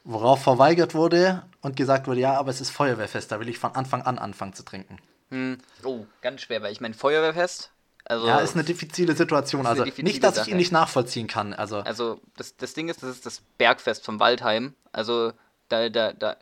Worauf 0.05 0.41
verweigert 0.41 0.95
wurde 0.95 1.43
und 1.61 1.76
gesagt 1.76 2.07
wurde, 2.07 2.21
ja, 2.21 2.39
aber 2.39 2.49
es 2.49 2.61
ist 2.61 2.69
Feuerwehrfest, 2.69 3.32
da 3.32 3.39
will 3.41 3.49
ich 3.49 3.59
von 3.59 3.76
Anfang 3.76 4.03
an 4.03 4.17
anfangen 4.17 4.53
zu 4.53 4.63
trinken. 4.63 4.97
Hm. 5.36 5.58
Oh, 5.84 6.06
ganz 6.22 6.42
schwer, 6.42 6.62
weil 6.62 6.72
ich 6.72 6.80
meine, 6.80 6.94
Feuerwehrfest. 6.94 7.72
Also, 8.06 8.26
ja, 8.28 8.40
ist 8.40 8.56
eine 8.56 8.64
diffizile 8.64 9.16
Situation. 9.16 9.66
Also 9.66 9.84
diffizile 9.84 10.08
nicht, 10.08 10.24
dass 10.24 10.36
Sache. 10.36 10.48
ich 10.48 10.52
ihn 10.52 10.58
nicht 10.58 10.72
nachvollziehen 10.72 11.28
kann. 11.28 11.54
Also, 11.54 11.80
also 11.80 12.22
das, 12.38 12.56
das 12.56 12.74
Ding 12.74 12.88
ist, 12.88 13.04
das 13.04 13.10
ist 13.10 13.26
das 13.26 13.42
Bergfest 13.58 14.06
vom 14.06 14.20
Waldheim. 14.20 14.76
Also 14.94 15.34
da, 15.68 15.90
da, 15.90 16.14
da, 16.14 16.38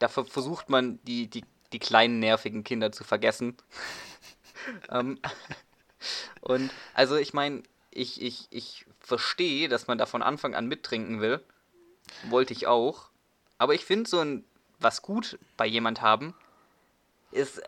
da 0.00 0.08
versucht 0.08 0.70
man 0.70 0.98
die, 1.04 1.28
die, 1.28 1.44
die 1.72 1.78
kleinen 1.78 2.18
nervigen 2.18 2.64
Kinder 2.64 2.90
zu 2.90 3.04
vergessen. 3.04 3.56
um, 4.88 4.96
ähm, 4.98 5.18
und 6.40 6.70
also 6.94 7.16
ich 7.16 7.32
meine, 7.32 7.62
ich, 7.90 8.20
ich, 8.20 8.48
ich 8.50 8.86
verstehe, 8.98 9.68
dass 9.68 9.86
man 9.86 9.98
da 9.98 10.06
von 10.06 10.22
Anfang 10.22 10.54
an 10.54 10.66
mittrinken 10.66 11.20
will. 11.20 11.44
Wollte 12.28 12.54
ich 12.54 12.66
auch. 12.66 13.10
Aber 13.58 13.74
ich 13.74 13.84
finde 13.84 14.10
so 14.10 14.18
ein 14.18 14.44
was 14.78 15.02
gut 15.02 15.38
bei 15.56 15.66
jemand 15.66 16.02
haben, 16.02 16.34
ist 17.32 17.62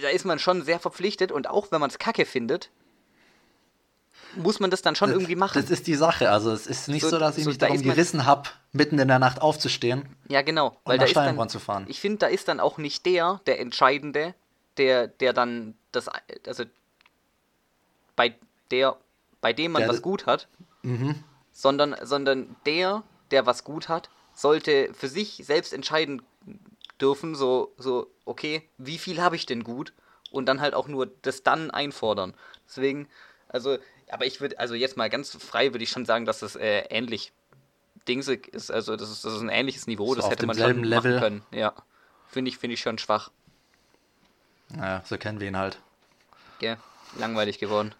da 0.00 0.08
ist 0.08 0.24
man 0.24 0.38
schon 0.38 0.62
sehr 0.62 0.78
verpflichtet 0.78 1.32
und 1.32 1.48
auch 1.48 1.70
wenn 1.72 1.80
man 1.80 1.90
es 1.90 1.98
kacke 1.98 2.26
findet, 2.26 2.70
muss 4.36 4.60
man 4.60 4.70
das 4.70 4.82
dann 4.82 4.94
schon 4.96 5.08
das, 5.08 5.16
irgendwie 5.16 5.36
machen. 5.36 5.60
Das 5.60 5.70
ist 5.70 5.86
die 5.86 5.94
Sache. 5.94 6.30
Also 6.30 6.52
es 6.52 6.66
ist 6.66 6.88
nicht 6.88 7.02
so, 7.02 7.10
so 7.10 7.18
dass 7.18 7.38
ich 7.38 7.44
so, 7.44 7.50
mich 7.50 7.58
da 7.58 7.68
darum 7.68 7.82
gerissen 7.82 8.26
habe, 8.26 8.50
mitten 8.72 8.98
in 8.98 9.08
der 9.08 9.18
Nacht 9.18 9.40
aufzustehen. 9.40 10.08
Ja, 10.28 10.42
genau. 10.42 10.76
Weil 10.84 10.98
da 10.98 11.06
ist 11.06 11.16
dann, 11.16 11.48
zu 11.48 11.58
fahren. 11.58 11.86
Ich 11.88 12.00
finde, 12.00 12.18
da 12.18 12.26
ist 12.26 12.48
dann 12.48 12.60
auch 12.60 12.78
nicht 12.78 13.06
der, 13.06 13.40
der 13.46 13.60
Entscheidende, 13.60 14.34
der, 14.76 15.08
der 15.08 15.32
dann 15.32 15.74
das, 15.92 16.08
also 16.46 16.64
bei 18.14 18.34
der, 18.70 18.96
bei 19.40 19.52
dem 19.52 19.72
man 19.72 19.82
der, 19.82 19.88
was 19.88 20.02
gut 20.02 20.26
hat, 20.26 20.48
mhm. 20.82 21.22
sondern, 21.52 21.96
sondern 22.02 22.56
der, 22.66 23.02
der 23.30 23.46
was 23.46 23.64
gut 23.64 23.88
hat, 23.88 24.10
sollte 24.34 24.92
für 24.92 25.08
sich 25.08 25.42
selbst 25.44 25.72
entscheiden 25.72 26.22
dürfen, 27.00 27.34
so, 27.34 27.74
so, 27.78 28.10
okay, 28.24 28.68
wie 28.78 28.98
viel 28.98 29.20
habe 29.20 29.36
ich 29.36 29.46
denn 29.46 29.64
gut? 29.64 29.92
Und 30.30 30.46
dann 30.46 30.60
halt 30.60 30.74
auch 30.74 30.88
nur 30.88 31.06
das 31.22 31.42
dann 31.42 31.70
einfordern. 31.70 32.34
Deswegen, 32.66 33.08
also, 33.48 33.78
aber 34.10 34.26
ich 34.26 34.40
würde, 34.40 34.58
also 34.58 34.74
jetzt 34.74 34.96
mal 34.96 35.08
ganz 35.08 35.36
frei 35.36 35.72
würde 35.72 35.84
ich 35.84 35.90
schon 35.90 36.04
sagen, 36.04 36.24
dass 36.24 36.40
das 36.40 36.56
äh, 36.56 36.84
ähnlich 36.90 37.32
dingsig 38.08 38.48
ist. 38.48 38.70
Also, 38.70 38.96
das 38.96 39.10
ist, 39.10 39.24
das 39.24 39.34
ist 39.34 39.40
ein 39.40 39.48
ähnliches 39.48 39.86
Niveau, 39.86 40.08
so 40.08 40.20
das 40.20 40.30
hätte 40.30 40.46
man 40.46 40.56
schon 40.56 40.84
Level. 40.84 41.14
machen 41.14 41.20
können. 41.20 41.42
Ja. 41.52 41.72
Finde 42.28 42.48
ich, 42.50 42.58
finde 42.58 42.74
ich 42.74 42.80
schon 42.80 42.98
schwach. 42.98 43.30
Naja, 44.68 45.02
so 45.04 45.16
kennen 45.16 45.40
wir 45.40 45.48
ihn 45.48 45.56
halt. 45.56 45.80
Ja, 46.60 46.76
langweilig 47.18 47.58
geworden. 47.58 47.94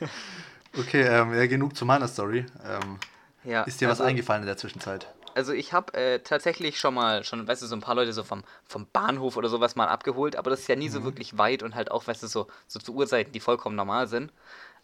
okay, 0.78 1.02
ähm, 1.02 1.34
ja, 1.34 1.46
genug 1.46 1.76
zu 1.76 1.84
meiner 1.84 2.08
Story. 2.08 2.46
Ähm, 2.64 2.98
ja, 3.44 3.62
ist 3.62 3.80
dir 3.80 3.88
also, 3.88 4.02
was 4.02 4.08
eingefallen 4.08 4.42
in 4.42 4.46
der 4.46 4.56
Zwischenzeit? 4.56 5.12
Also 5.34 5.52
ich 5.52 5.72
habe 5.72 5.94
äh, 5.94 6.18
tatsächlich 6.20 6.78
schon 6.78 6.94
mal, 6.94 7.24
schon, 7.24 7.46
weißt 7.46 7.62
du, 7.62 7.66
so 7.66 7.76
ein 7.76 7.80
paar 7.80 7.94
Leute 7.94 8.12
so 8.12 8.24
vom, 8.24 8.42
vom 8.64 8.86
Bahnhof 8.92 9.36
oder 9.36 9.48
sowas 9.48 9.76
mal 9.76 9.86
abgeholt, 9.86 10.36
aber 10.36 10.50
das 10.50 10.60
ist 10.60 10.68
ja 10.68 10.76
nie 10.76 10.88
so 10.88 11.04
wirklich 11.04 11.38
weit 11.38 11.62
und 11.62 11.74
halt 11.74 11.90
auch, 11.90 12.06
weißt 12.06 12.22
du, 12.22 12.26
so, 12.26 12.46
so 12.66 12.80
zu 12.80 12.94
Uhrzeiten, 12.94 13.32
die 13.32 13.40
vollkommen 13.40 13.76
normal 13.76 14.08
sind. 14.08 14.32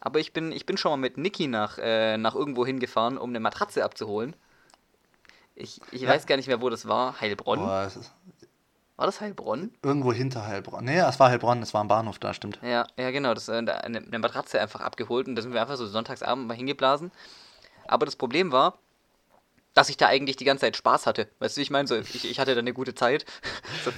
Aber 0.00 0.20
ich 0.20 0.32
bin, 0.32 0.52
ich 0.52 0.66
bin 0.66 0.76
schon 0.76 0.92
mal 0.92 0.96
mit 0.98 1.18
Niki 1.18 1.48
nach, 1.48 1.78
äh, 1.78 2.16
nach 2.16 2.34
irgendwo 2.34 2.64
hingefahren, 2.64 3.18
um 3.18 3.30
eine 3.30 3.40
Matratze 3.40 3.84
abzuholen. 3.84 4.36
Ich, 5.54 5.80
ich 5.90 6.02
Ja. 6.02 6.10
weiß 6.10 6.26
gar 6.26 6.36
nicht 6.36 6.46
mehr, 6.48 6.60
wo 6.60 6.68
das 6.70 6.86
war. 6.86 7.20
Heilbronn? 7.20 7.58
Boah, 7.60 7.84
es 7.86 7.96
ist 7.96 8.12
War 8.96 9.06
das 9.06 9.20
Heilbronn? 9.20 9.74
irgendwo 9.82 10.12
hinter 10.12 10.46
Heilbronn. 10.46 10.84
Nee, 10.84 10.98
es 10.98 11.18
war 11.18 11.30
Heilbronn, 11.30 11.62
es 11.62 11.74
war 11.74 11.82
ein 11.82 11.88
Bahnhof 11.88 12.18
da, 12.18 12.32
stimmt. 12.32 12.58
Ja, 12.62 12.86
ja 12.98 13.10
genau, 13.10 13.34
das, 13.34 13.48
äh, 13.48 13.52
eine, 13.52 13.76
eine 13.76 14.18
Matratze 14.18 14.60
einfach 14.60 14.80
abgeholt 14.80 15.28
und 15.28 15.34
da 15.34 15.42
sind 15.42 15.52
wir 15.52 15.60
einfach 15.60 15.76
so 15.76 15.86
sonntagsabend 15.86 16.46
mal 16.46 16.54
hingeblasen. 16.54 17.10
Aber 17.88 18.06
das 18.06 18.16
Problem 18.16 18.52
war, 18.52 18.78
dass 19.76 19.90
ich 19.90 19.96
da 19.98 20.06
eigentlich 20.06 20.36
die 20.36 20.44
ganze 20.44 20.62
Zeit 20.62 20.76
Spaß 20.76 21.06
hatte. 21.06 21.28
Weißt 21.38 21.56
du, 21.56 21.58
wie 21.58 21.62
ich 21.62 21.70
meine? 21.70 21.86
So, 21.86 21.96
ich, 21.96 22.24
ich 22.24 22.40
hatte 22.40 22.54
da 22.54 22.60
eine 22.60 22.72
gute 22.72 22.94
Zeit. 22.94 23.24
So, 23.84 23.92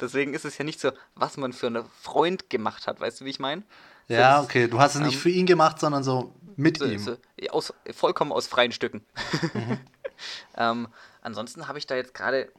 deswegen 0.00 0.34
ist 0.34 0.44
es 0.44 0.58
ja 0.58 0.64
nicht 0.64 0.78
so, 0.80 0.92
was 1.14 1.36
man 1.38 1.52
für 1.52 1.66
einen 1.66 1.84
Freund 2.02 2.50
gemacht 2.50 2.86
hat. 2.86 3.00
Weißt 3.00 3.20
du, 3.20 3.24
wie 3.24 3.30
ich 3.30 3.40
meine? 3.40 3.62
Ja, 4.06 4.36
das- 4.36 4.44
okay, 4.44 4.68
du 4.68 4.78
hast 4.78 4.94
es 4.94 5.00
nicht 5.00 5.14
ähm, 5.14 5.20
für 5.20 5.30
ihn 5.30 5.46
gemacht, 5.46 5.80
sondern 5.80 6.04
so 6.04 6.34
mit 6.56 6.78
So, 6.78 6.84
ihm. 6.84 6.98
so, 6.98 7.16
aus, 7.50 7.72
vollkommen 7.92 8.32
aus 8.32 8.46
freien 8.46 8.70
Stücken. 8.70 9.04
ähm, 10.56 10.88
ansonsten 11.22 11.66
habe 11.68 11.78
ich 11.78 11.86
da 11.86 11.96
jetzt 11.96 12.14
gerade. 12.14 12.52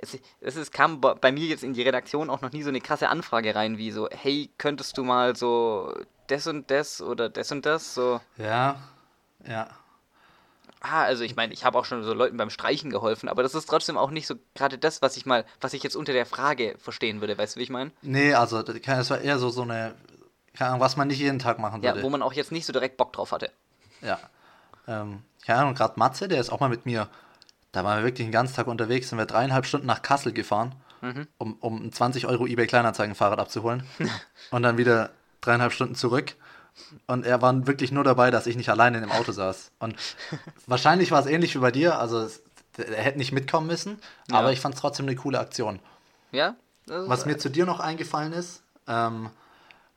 Es, 0.00 0.16
es 0.40 0.56
ist, 0.56 0.72
kam 0.72 1.00
bei 1.00 1.14
bei 1.14 1.32
mir 1.32 1.46
jetzt 1.46 1.64
in 1.64 1.72
die 1.72 1.82
Redaktion 1.82 2.30
auch 2.30 2.40
noch 2.40 2.52
nie 2.52 2.62
so 2.62 2.68
eine 2.68 2.80
krasse 2.80 3.08
Anfrage 3.08 3.54
rein, 3.54 3.78
wie 3.78 3.90
so, 3.90 4.08
hey, 4.10 4.50
könntest 4.58 4.98
du 4.98 5.04
mal 5.04 5.34
so 5.36 5.94
das 6.26 6.46
und 6.46 6.70
das 6.70 7.00
oder 7.00 7.28
das 7.28 7.50
und 7.52 7.64
das? 7.64 7.94
So, 7.94 8.20
Ja, 8.36 8.80
ja. 9.46 9.68
Ah, 10.80 11.02
also 11.02 11.24
ich 11.24 11.36
meine, 11.36 11.52
ich 11.52 11.64
habe 11.64 11.78
auch 11.78 11.84
schon 11.84 12.02
so 12.02 12.12
Leuten 12.14 12.36
beim 12.36 12.50
Streichen 12.50 12.90
geholfen, 12.90 13.28
aber 13.28 13.42
das 13.42 13.54
ist 13.54 13.66
trotzdem 13.66 13.96
auch 13.96 14.10
nicht 14.10 14.26
so 14.26 14.34
gerade 14.54 14.78
das, 14.78 15.02
was 15.02 15.16
ich 15.16 15.26
mal, 15.26 15.44
was 15.60 15.72
ich 15.72 15.82
jetzt 15.82 15.96
unter 15.96 16.12
der 16.12 16.26
Frage 16.26 16.76
verstehen 16.78 17.20
würde, 17.20 17.36
weißt 17.36 17.56
du, 17.56 17.60
wie 17.60 17.64
ich 17.64 17.70
meine? 17.70 17.90
Nee, 18.02 18.34
also 18.34 18.62
das 18.62 18.76
das 18.80 19.10
war 19.10 19.20
eher 19.20 19.38
so, 19.38 19.50
so 19.50 19.62
eine, 19.62 19.94
keine 20.54 20.70
Ahnung, 20.70 20.80
was 20.80 20.96
man 20.96 21.08
nicht 21.08 21.18
jeden 21.18 21.38
Tag 21.38 21.58
machen 21.58 21.82
Ja, 21.82 21.92
würde. 21.94 22.02
wo 22.02 22.10
man 22.10 22.22
auch 22.22 22.32
jetzt 22.32 22.52
nicht 22.52 22.66
so 22.66 22.72
direkt 22.72 22.96
Bock 22.96 23.12
drauf 23.12 23.32
hatte. 23.32 23.50
Ja. 24.02 24.18
Ähm, 24.86 25.22
keine 25.44 25.60
Ahnung, 25.60 25.74
gerade 25.74 25.94
Matze, 25.96 26.28
der 26.28 26.40
ist 26.40 26.50
auch 26.50 26.60
mal 26.60 26.68
mit 26.68 26.86
mir, 26.86 27.08
da 27.72 27.84
waren 27.84 27.98
wir 27.98 28.04
wirklich 28.04 28.26
den 28.26 28.32
ganzen 28.32 28.54
Tag 28.56 28.66
unterwegs, 28.66 29.08
sind 29.08 29.18
wir 29.18 29.26
dreieinhalb 29.26 29.66
Stunden 29.66 29.86
nach 29.86 30.02
Kassel 30.02 30.32
gefahren, 30.32 30.74
um, 31.38 31.54
um 31.60 31.86
ein 31.86 31.92
20 31.92 32.26
Euro 32.26 32.46
eBay 32.46 32.66
Kleinanzeigen-Fahrrad 32.66 33.38
abzuholen. 33.38 33.84
und 34.50 34.62
dann 34.62 34.78
wieder 34.78 35.10
dreieinhalb 35.40 35.72
Stunden 35.72 35.94
zurück. 35.94 36.34
Und 37.06 37.26
er 37.26 37.42
war 37.42 37.66
wirklich 37.66 37.92
nur 37.92 38.04
dabei, 38.04 38.30
dass 38.30 38.46
ich 38.46 38.56
nicht 38.56 38.68
alleine 38.68 38.98
in 38.98 39.04
dem 39.04 39.12
Auto 39.12 39.32
saß. 39.32 39.70
Und 39.78 39.96
wahrscheinlich 40.66 41.10
war 41.10 41.20
es 41.20 41.26
ähnlich 41.26 41.54
wie 41.54 41.58
bei 41.58 41.70
dir, 41.70 41.98
also 41.98 42.20
es, 42.20 42.42
er 42.76 43.02
hätte 43.02 43.18
nicht 43.18 43.32
mitkommen 43.32 43.66
müssen, 43.66 43.98
Ja. 44.30 44.38
aber 44.38 44.52
ich 44.52 44.60
fand 44.60 44.74
es 44.74 44.80
trotzdem 44.80 45.06
eine 45.06 45.16
coole 45.16 45.38
Aktion. 45.38 45.80
Ja? 46.32 46.54
Was 46.86 47.26
mir 47.26 47.36
zu 47.36 47.50
dir 47.50 47.66
noch 47.66 47.80
eingefallen 47.80 48.32
ist, 48.32 48.62
ähm, 48.86 49.30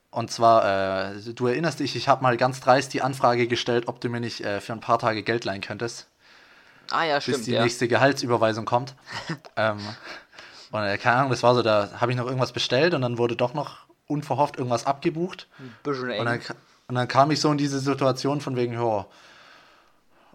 und 0.09 0.29
zwar, 0.29 1.13
äh, 1.15 1.19
du 1.33 1.47
erinnerst 1.47 1.79
dich, 1.79 1.95
ich 1.95 2.09
habe 2.09 2.21
mal 2.21 2.35
ganz 2.35 2.59
dreist 2.59 2.93
die 2.93 3.01
Anfrage 3.01 3.47
gestellt, 3.47 3.87
ob 3.87 4.01
du 4.01 4.09
mir 4.09 4.19
nicht 4.19 4.41
äh, 4.41 4.59
für 4.59 4.73
ein 4.73 4.81
paar 4.81 4.99
Tage 4.99 5.23
Geld 5.23 5.45
leihen 5.45 5.61
könntest, 5.61 6.07
ah 6.89 7.05
ja, 7.05 7.15
bis 7.15 7.23
stimmt, 7.23 7.47
die 7.47 7.51
ja. 7.51 7.63
nächste 7.63 7.87
Gehaltsüberweisung 7.87 8.65
kommt. 8.65 8.93
ähm, 9.55 9.79
und 10.71 10.83
äh, 10.83 10.97
keine 10.97 11.17
Ahnung, 11.17 11.31
das 11.31 11.43
war 11.43 11.55
so, 11.55 11.61
da 11.61 11.89
habe 12.01 12.11
ich 12.11 12.17
noch 12.17 12.25
irgendwas 12.25 12.51
bestellt 12.51 12.93
und 12.93 13.01
dann 13.01 13.17
wurde 13.17 13.37
doch 13.37 13.53
noch 13.53 13.77
unverhofft 14.07 14.57
irgendwas 14.57 14.85
abgebucht. 14.85 15.47
Bisschen 15.83 16.09
eng. 16.11 16.19
Und 16.19 16.25
dann, 16.25 16.41
und 16.91 16.95
dann 16.95 17.07
kam 17.07 17.31
ich 17.31 17.39
so 17.39 17.49
in 17.49 17.57
diese 17.57 17.79
Situation 17.79 18.41
von 18.41 18.57
wegen, 18.57 18.73
ja, 18.73 19.05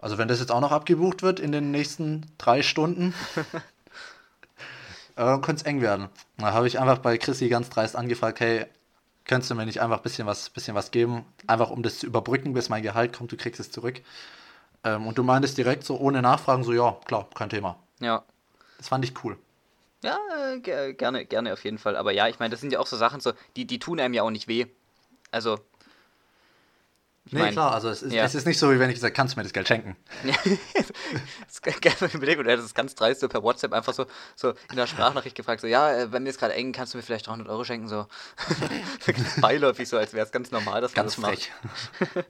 also 0.01 0.17
wenn 0.17 0.27
das 0.27 0.41
jetzt 0.41 0.51
auch 0.51 0.63
noch 0.63 0.73
abgebucht 0.73 1.23
wird 1.23 1.39
in 1.39 1.53
den 1.53 1.71
nächsten 1.71 2.25
drei 2.39 2.63
Stunden, 2.63 3.13
äh, 5.17 5.39
könnte 5.39 5.57
es 5.57 5.63
eng 5.65 5.83
werden. 5.83 6.09
Da 6.39 6.55
habe 6.55 6.67
ich 6.67 6.79
einfach 6.79 6.97
bei 6.99 7.19
Chrissy 7.19 7.51
ganz 7.51 7.69
dreist 7.69 7.95
angefragt, 7.95 8.41
hey, 8.41 8.65
könntest 9.27 9.51
du 9.51 9.55
mir 9.55 9.67
nicht 9.67 9.83
einfach 9.83 9.99
ein 9.99 10.03
bisschen 10.03 10.27
was, 10.27 10.49
bisschen 10.49 10.75
was 10.75 10.91
geben, 10.93 11.27
einfach 11.47 11.69
um 11.69 11.83
das 11.83 11.99
zu 11.99 12.07
überbrücken, 12.07 12.55
bis 12.55 12.71
mein 12.71 12.83
Gehalt 12.83 13.13
kommt, 13.15 13.33
du 13.33 13.37
kriegst 13.37 13.61
es 13.61 13.71
zurück. 13.71 14.01
Ähm, 14.83 15.07
und 15.07 15.19
du 15.19 15.23
meintest 15.23 15.59
direkt 15.59 15.85
so 15.85 15.99
ohne 15.99 16.23
Nachfragen 16.23 16.65
so, 16.65 16.73
ja, 16.73 16.97
klar, 17.05 17.29
kein 17.35 17.51
Thema. 17.51 17.77
ja. 18.01 18.25
Das 18.79 18.89
fand 18.89 19.05
ich 19.05 19.13
cool. 19.25 19.37
Ja, 20.03 20.19
äh, 20.53 20.61
ge- 20.61 20.95
gerne, 20.95 21.27
gerne 21.27 21.53
auf 21.53 21.65
jeden 21.65 21.77
Fall. 21.79 21.97
Aber 21.97 22.13
ja, 22.13 22.29
ich 22.29 22.39
meine, 22.39 22.51
das 22.51 22.61
sind 22.63 22.73
ja 22.73 22.79
auch 22.79 22.87
so 22.87 22.97
Sachen, 22.97 23.21
so, 23.21 23.33
die, 23.57 23.67
die 23.67 23.79
tun 23.79 24.01
einem 24.01 24.15
ja 24.15 24.23
auch 24.23 24.31
nicht 24.31 24.49
weh. 24.49 24.67
Also. 25.31 25.59
Ich 27.27 27.33
Nee, 27.33 27.41
mein, 27.41 27.53
klar, 27.53 27.73
also 27.73 27.89
es 27.89 28.03
ist, 28.03 28.13
ja. 28.13 28.23
es 28.23 28.37
ist 28.37 28.47
nicht 28.47 28.57
so, 28.57 28.71
wie 28.73 28.79
wenn 28.79 28.89
ich 28.89 28.95
gesagt 28.95 29.17
kannst 29.17 29.35
du 29.35 29.41
mir 29.41 29.43
das 29.43 29.53
Geld 29.53 29.67
schenken. 29.67 29.97
das 30.25 32.01
ist 32.01 32.15
und 32.15 32.23
er 32.23 32.57
hat 32.57 32.65
das 32.65 32.73
ganz 32.73 32.95
dreist 32.95 33.21
so 33.21 33.29
per 33.29 33.43
WhatsApp 33.43 33.73
einfach 33.73 33.95
so, 33.95 34.07
so 34.37 34.51
in 34.71 34.77
der 34.77 34.87
Sprachnachricht 34.87 35.35
gefragt, 35.35 35.61
so, 35.61 35.67
ja, 35.67 35.93
äh, 35.93 36.13
wenn 36.13 36.23
mir 36.23 36.29
ist 36.29 36.39
gerade 36.39 36.55
eng, 36.55 36.71
kannst 36.71 36.95
du 36.95 36.99
mir 36.99 37.03
vielleicht 37.03 37.27
300 37.27 37.49
Euro 37.49 37.65
schenken, 37.65 37.89
so. 37.89 38.07
Beiläufig, 39.41 39.89
so, 39.89 39.99
als 39.99 40.13
wäre 40.13 40.25
es 40.25 40.31
ganz 40.31 40.53
normal, 40.53 40.81
dass 40.81 40.95
man 40.95 41.05
Ganz 41.07 41.17
das 41.17 41.23
macht. 41.23 41.51
frech. 42.13 42.25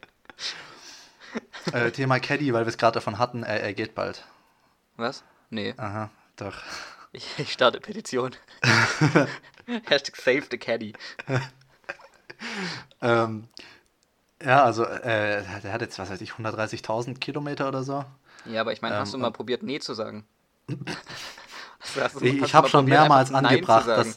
äh, 1.74 1.90
Thema 1.90 2.18
Caddy, 2.18 2.54
weil 2.54 2.64
wir 2.64 2.70
es 2.70 2.78
gerade 2.78 2.94
davon 2.94 3.18
hatten, 3.18 3.42
er, 3.42 3.60
er 3.60 3.74
geht 3.74 3.94
bald. 3.94 4.24
Was? 4.96 5.24
Nee, 5.50 5.74
Aha, 5.76 6.10
doch. 6.36 6.56
ich, 7.12 7.38
ich 7.38 7.52
starte 7.52 7.80
Petition. 7.80 8.34
Hashtag 9.84 10.16
save 10.16 10.44
the 10.50 10.56
caddy. 10.56 10.94
Ähm, 13.02 13.48
ja, 14.42 14.64
also 14.64 14.84
äh, 14.84 15.42
der 15.62 15.72
hat 15.72 15.80
jetzt, 15.80 15.98
was 15.98 16.10
weiß 16.10 16.20
ich, 16.20 16.32
130.000 16.32 17.18
Kilometer 17.20 17.68
oder 17.68 17.82
so. 17.82 18.04
Ja, 18.44 18.60
aber 18.60 18.72
ich 18.72 18.82
meine, 18.82 18.96
hast 18.96 19.08
Ähm, 19.08 19.12
du 19.12 19.18
mal 19.18 19.30
probiert, 19.32 19.62
nee 19.62 19.78
zu 19.80 19.94
sagen? 19.94 20.24
Du- 20.68 22.24
Ich, 22.24 22.42
ich 22.42 22.54
habe 22.54 22.68
schon 22.68 22.86
mehrmals 22.86 23.32
angebracht, 23.32 23.86
dass 23.86 24.16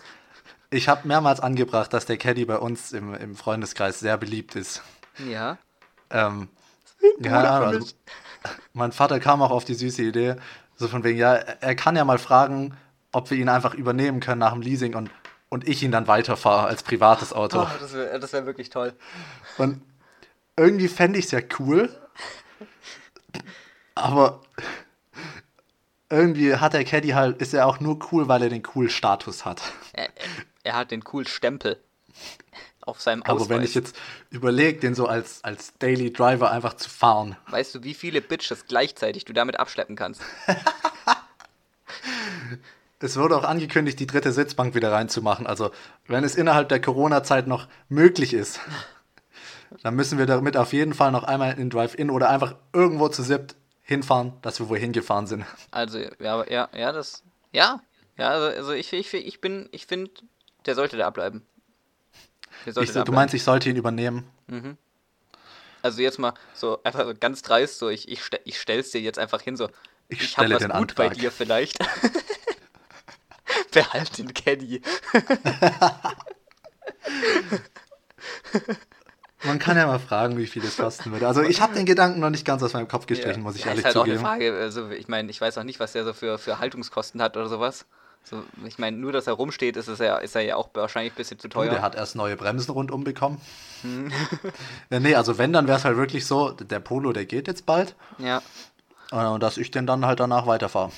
ich 0.72 0.88
habe 0.88 1.08
mehrmals 1.08 1.40
angebracht, 1.40 1.94
dass 1.94 2.06
der 2.06 2.18
Caddy 2.18 2.46
bei 2.46 2.58
uns 2.58 2.94
im, 2.94 3.14
im 3.14 3.36
Freundeskreis 3.36 4.00
sehr 4.00 4.18
beliebt 4.18 4.56
ist. 4.56 4.82
Ja. 5.28 5.58
Ähm, 6.10 6.50
ja, 7.20 7.60
also, 7.60 7.88
mein 8.74 8.92
Vater 8.92 9.20
kam 9.20 9.42
auch 9.42 9.52
auf 9.52 9.66
die 9.66 9.74
süße 9.74 10.02
Idee, 10.04 10.36
so 10.76 10.88
von 10.88 11.04
wegen, 11.04 11.18
ja, 11.20 11.34
er 11.34 11.76
kann 11.76 11.96
ja 11.96 12.06
mal 12.06 12.18
fragen, 12.20 12.76
ob 13.12 13.30
wir 13.32 13.38
ihn 13.38 13.50
einfach 13.50 13.74
übernehmen 13.74 14.20
können 14.20 14.40
nach 14.40 14.54
dem 14.54 14.62
Leasing 14.62 14.96
und, 14.96 15.10
und 15.50 15.68
ich 15.68 15.84
ihn 15.84 15.92
dann 15.92 16.08
weiterfahre 16.08 16.68
als 16.68 16.84
privates 16.84 17.34
Auto. 17.34 17.62
Oh, 17.64 17.68
das 17.80 17.94
wäre 17.94 18.22
wär 18.32 18.46
wirklich 18.46 18.70
toll. 18.70 18.94
Und 19.58 19.82
irgendwie 20.60 20.90
fände 20.90 21.18
ich 21.18 21.26
es 21.26 21.32
ja 21.32 21.40
cool. 21.60 21.90
Aber 23.96 24.42
irgendwie 26.10 26.56
hat 26.56 26.74
der 26.74 26.84
Caddy 26.84 27.10
halt, 27.10 27.42
ist 27.42 27.54
er 27.54 27.66
auch 27.66 27.80
nur 27.80 28.00
cool, 28.12 28.28
weil 28.28 28.44
er 28.44 28.50
den 28.50 28.64
coolen 28.64 28.90
Status 28.90 29.46
hat. 29.46 29.62
Er, 29.94 30.10
er, 30.64 30.76
hat 30.76 30.92
den 30.92 31.04
coolen 31.04 31.28
Stempel 31.28 31.80
auf 32.82 33.00
seinem 33.00 33.24
Aber 33.24 33.34
Ausweis. 33.34 33.50
wenn 33.50 33.64
ich 33.64 33.76
jetzt 33.76 33.96
überlege, 34.32 34.80
den 34.80 34.96
so 34.96 35.08
als, 35.08 35.44
als 35.44 35.78
Daily 35.78 36.12
Driver 36.12 36.52
einfach 36.52 36.74
zu 36.74 36.90
fahren. 36.90 37.38
Weißt 37.48 37.76
du, 37.76 37.84
wie 37.84 37.94
viele 37.94 38.22
Bitches 38.22 38.66
gleichzeitig 38.68 39.26
du 39.26 39.34
damit 39.34 39.60
abschleppen 39.60 39.96
kannst? 39.96 40.22
Es 43.02 43.16
wurde 43.16 43.38
auch 43.38 43.46
angekündigt, 43.46 43.98
die 44.02 44.08
dritte 44.08 44.34
Sitzbank 44.34 44.76
wieder 44.76 44.92
reinzumachen. 44.92 45.48
Also, 45.48 45.72
wenn 46.08 46.26
es 46.26 46.36
innerhalb 46.36 46.68
der 46.68 46.82
Corona-Zeit 46.82 47.48
noch 47.48 47.70
möglich 47.88 48.34
ist, 48.34 48.60
dann 49.84 49.96
müssen 49.96 50.18
wir 50.18 50.26
damit 50.26 50.58
auf 50.58 50.74
jeden 50.74 50.94
Fall 50.94 51.12
noch 51.12 51.24
einmal 51.24 51.58
in 51.60 51.70
Drive-In 51.70 52.10
oder 52.10 52.30
einfach 52.30 52.56
irgendwo 52.74 53.10
zu 53.10 53.24
siebt 53.24 53.56
hinfahren, 53.82 54.34
dass 54.42 54.60
wir 54.60 54.70
wohin 54.70 54.92
gefahren 54.92 55.26
sind. 55.28 55.46
Also, 55.72 55.98
ja, 56.20 56.46
ja, 56.48 56.70
ja, 56.76 56.92
das. 56.92 57.24
Ja, 57.52 57.82
ja, 58.18 58.30
also, 58.30 58.48
also 58.56 58.72
ich, 58.74 58.94
ich, 58.94 59.14
ich 59.14 59.42
bin, 59.42 59.68
ich 59.72 59.86
finde, 59.88 60.12
der 60.66 60.76
sollte 60.76 60.98
da 60.98 61.10
bleiben. 61.10 61.44
Der 62.66 62.74
sollte 62.74 62.90
Ich 62.90 62.94
da 62.94 63.00
du 63.00 63.06
bleiben. 63.06 63.16
meinst, 63.16 63.34
ich 63.34 63.44
sollte 63.44 63.70
ihn 63.70 63.76
übernehmen? 63.78 64.28
Also 65.82 66.02
jetzt 66.02 66.20
mal 66.20 66.34
so 66.54 66.84
einfach 66.84 67.06
so 67.06 67.14
ganz 67.20 67.42
dreist, 67.42 67.80
so 67.80 67.90
ich, 67.90 68.10
ich, 68.10 68.22
ich 68.44 68.60
stell's 68.60 68.92
dir 68.92 69.02
jetzt 69.02 69.18
einfach 69.18 69.42
hin, 69.42 69.56
so 69.56 69.70
Ich 70.10 70.22
ich 70.22 70.38
hab 70.38 70.46
stelle 70.46 70.56
was 70.56 70.62
den 70.64 70.72
gut 70.72 70.96
bei 70.96 71.06
Antrag. 71.06 71.18
dir 71.18 71.32
vielleicht. 71.32 71.80
Behalt 73.72 74.18
den 74.18 74.34
Caddy. 74.34 74.82
Man 79.46 79.58
kann 79.60 79.78
ja 79.78 79.88
mal 79.88 80.00
fragen, 80.00 80.38
wie 80.38 80.48
viel 80.48 80.62
das 80.62 80.78
kosten 80.78 81.12
würde. 81.12 81.28
Also, 81.28 81.42
ich 81.42 81.62
habe 81.62 81.74
den 81.74 81.86
Gedanken 81.86 82.20
noch 82.20 82.30
nicht 82.30 82.46
ganz 82.46 82.62
aus 82.62 82.74
meinem 82.74 82.88
Kopf 82.88 83.06
gestrichen, 83.06 83.42
muss 83.42 83.56
ich 83.56 83.62
ja, 83.62 83.68
ehrlich 83.70 83.86
ist 83.86 83.96
halt 83.96 83.96
zugeben. 83.96 84.26
auch 84.26 84.30
eine 84.32 84.40
Frage, 84.42 84.60
also 84.62 84.90
ich 84.90 85.08
meine, 85.08 85.30
ich 85.32 85.40
weiß 85.40 85.58
auch 85.58 85.64
nicht, 85.64 85.80
was 85.80 85.94
der 85.94 86.04
so 86.04 86.14
für, 86.14 86.38
für 86.38 86.60
Haltungskosten 86.60 87.22
hat 87.22 87.38
oder 87.38 87.48
sowas. 87.48 87.86
So, 88.24 88.44
ich 88.66 88.78
meine, 88.78 88.98
nur 88.98 89.14
dass 89.14 89.28
er 89.28 89.34
rumsteht, 89.34 89.78
ist, 89.78 89.88
es 89.88 90.00
ja, 90.00 90.18
ist 90.18 90.36
er 90.36 90.42
ja 90.42 90.56
auch 90.58 90.70
wahrscheinlich 90.74 91.14
ein 91.14 91.16
bisschen 91.16 91.40
zu 91.40 91.48
teuer. 91.48 91.70
der 91.70 91.82
hat 91.82 91.96
erst 91.96 92.16
neue 92.18 92.36
Bremsen 92.36 92.72
rundum 92.72 93.06
bekommen. 93.06 93.40
ja, 94.90 95.00
nee, 95.00 95.16
also 95.16 95.38
wenn, 95.38 95.54
dann 95.54 95.68
wäre 95.68 95.78
es 95.78 95.86
halt 95.86 95.96
wirklich 95.96 96.26
so, 96.26 96.52
der 96.52 96.82
Polo, 96.82 97.14
der 97.14 97.26
geht 97.26 97.48
jetzt 97.48 97.66
bald. 97.66 97.96
ja. 98.18 98.42
äh, 99.12 99.16
Und 99.26 99.42
dass 99.42 99.58
ich 99.58 99.72
den 99.72 99.88
dann 99.88 100.06
halt 100.06 100.20
danach 100.20 100.46
weiterfahre. 100.48 100.92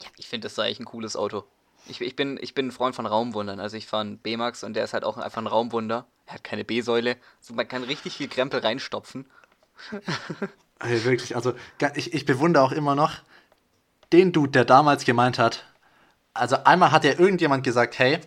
Ja, 0.00 0.08
ich 0.16 0.28
finde, 0.28 0.46
das 0.46 0.52
ist 0.52 0.58
eigentlich 0.58 0.80
ein 0.80 0.84
cooles 0.84 1.16
Auto. 1.16 1.44
Ich, 1.88 2.00
ich, 2.00 2.16
bin, 2.16 2.38
ich 2.40 2.54
bin 2.54 2.68
ein 2.68 2.72
Freund 2.72 2.94
von 2.94 3.06
Raumwundern. 3.06 3.60
Also 3.60 3.76
ich 3.76 3.86
fahre 3.86 4.02
einen 4.02 4.18
B-Max 4.18 4.64
und 4.64 4.74
der 4.74 4.84
ist 4.84 4.92
halt 4.92 5.04
auch 5.04 5.18
einfach 5.18 5.40
ein 5.40 5.46
Raumwunder. 5.46 6.06
Er 6.26 6.34
hat 6.34 6.44
keine 6.44 6.64
B-Säule. 6.64 7.16
Also 7.40 7.54
man 7.54 7.66
kann 7.66 7.82
richtig 7.84 8.16
viel 8.16 8.28
Krempel 8.28 8.60
reinstopfen. 8.60 9.26
Ey, 10.80 11.04
wirklich, 11.04 11.34
also 11.34 11.54
ich, 11.94 12.14
ich 12.14 12.24
bewundere 12.24 12.62
auch 12.62 12.72
immer 12.72 12.94
noch 12.94 13.14
den 14.12 14.32
Dude, 14.32 14.52
der 14.52 14.64
damals 14.64 15.04
gemeint 15.04 15.38
hat, 15.38 15.64
also 16.34 16.56
einmal 16.64 16.92
hat 16.92 17.04
ja 17.04 17.12
irgendjemand 17.18 17.64
gesagt, 17.64 17.98
hey, 17.98 18.20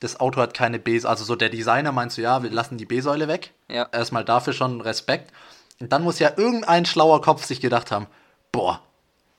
das 0.00 0.20
Auto 0.20 0.40
hat 0.40 0.54
keine 0.54 0.78
B-Säule. 0.78 1.10
Also 1.10 1.24
so 1.24 1.36
der 1.36 1.48
Designer 1.48 1.92
meint 1.92 2.12
so, 2.12 2.22
ja, 2.22 2.42
wir 2.42 2.50
lassen 2.50 2.78
die 2.78 2.86
B-Säule 2.86 3.28
weg. 3.28 3.52
Ja. 3.68 3.88
Erstmal 3.92 4.24
dafür 4.24 4.52
schon 4.52 4.80
Respekt. 4.80 5.32
Und 5.80 5.92
dann 5.92 6.02
muss 6.02 6.18
ja 6.18 6.32
irgendein 6.36 6.86
schlauer 6.86 7.20
Kopf 7.20 7.44
sich 7.44 7.60
gedacht 7.60 7.90
haben, 7.90 8.06
boah, 8.52 8.82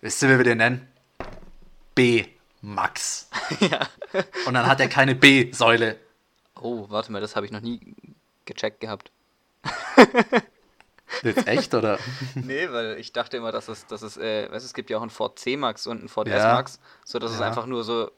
wisst 0.01 0.21
ihr, 0.21 0.29
wie 0.29 0.37
wir 0.37 0.43
den 0.43 0.57
nennen? 0.57 0.87
B-Max. 2.61 3.29
ja. 3.59 3.87
Und 4.45 4.53
dann 4.53 4.67
hat 4.67 4.79
er 4.79 4.87
keine 4.87 5.15
B-Säule. 5.15 5.97
Oh, 6.55 6.85
warte 6.89 7.11
mal, 7.11 7.21
das 7.21 7.35
habe 7.35 7.45
ich 7.45 7.51
noch 7.51 7.61
nie 7.61 7.95
gecheckt 8.45 8.79
gehabt. 8.81 9.11
Jetzt 11.23 11.47
echt, 11.47 11.73
oder? 11.73 11.97
nee, 12.35 12.69
weil 12.71 12.97
ich 12.99 13.11
dachte 13.13 13.37
immer, 13.37 13.51
dass 13.51 13.67
es, 13.67 13.87
dass 13.87 14.01
es, 14.03 14.17
äh, 14.17 14.51
weißt, 14.51 14.65
es 14.65 14.73
gibt 14.73 14.89
ja 14.89 14.97
auch 14.97 15.01
einen 15.01 15.09
Ford 15.09 15.39
C-Max 15.39 15.87
und 15.87 15.99
einen 15.99 16.09
Ford 16.09 16.27
Ja. 16.27 16.35
S-Max, 16.37 16.79
so 17.03 17.17
dass 17.19 17.31
es 17.31 17.39
Ja. 17.39 17.47
einfach 17.47 17.65
nur 17.65 17.83
so, 17.83 18.11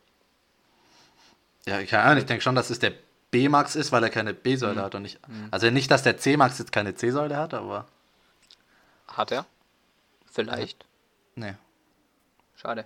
Ja, 1.66 1.84
keine 1.86 2.04
Ahnung, 2.04 2.18
ich 2.18 2.26
denke 2.26 2.42
schon, 2.44 2.56
dass 2.56 2.70
es 2.70 2.80
der 2.80 2.94
B-Max 3.32 3.76
ist, 3.76 3.92
weil 3.92 4.04
er 4.04 4.10
keine 4.10 4.34
B-Säule 4.34 4.82
hat 4.82 4.94
und 4.96 5.04
nicht. 5.04 5.20
Also 5.52 5.70
nicht, 5.70 5.90
dass 5.90 6.04
der 6.04 6.18
C-Max 6.18 6.60
jetzt 6.60 6.72
keine 6.74 6.96
C-Säule 6.96 7.38
hat, 7.38 7.54
aber. 7.54 7.86
hat 9.08 9.32
er? 9.32 9.46
Vielleicht. 10.30 10.86
Nee. 11.36 11.54
Schade. 12.56 12.86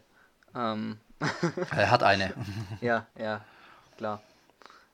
Ähm, 0.55 0.99
Er 1.71 1.91
hat 1.91 2.03
eine. 2.03 2.33
ja, 2.81 3.05
ja, 3.17 3.41
klar. 3.97 4.21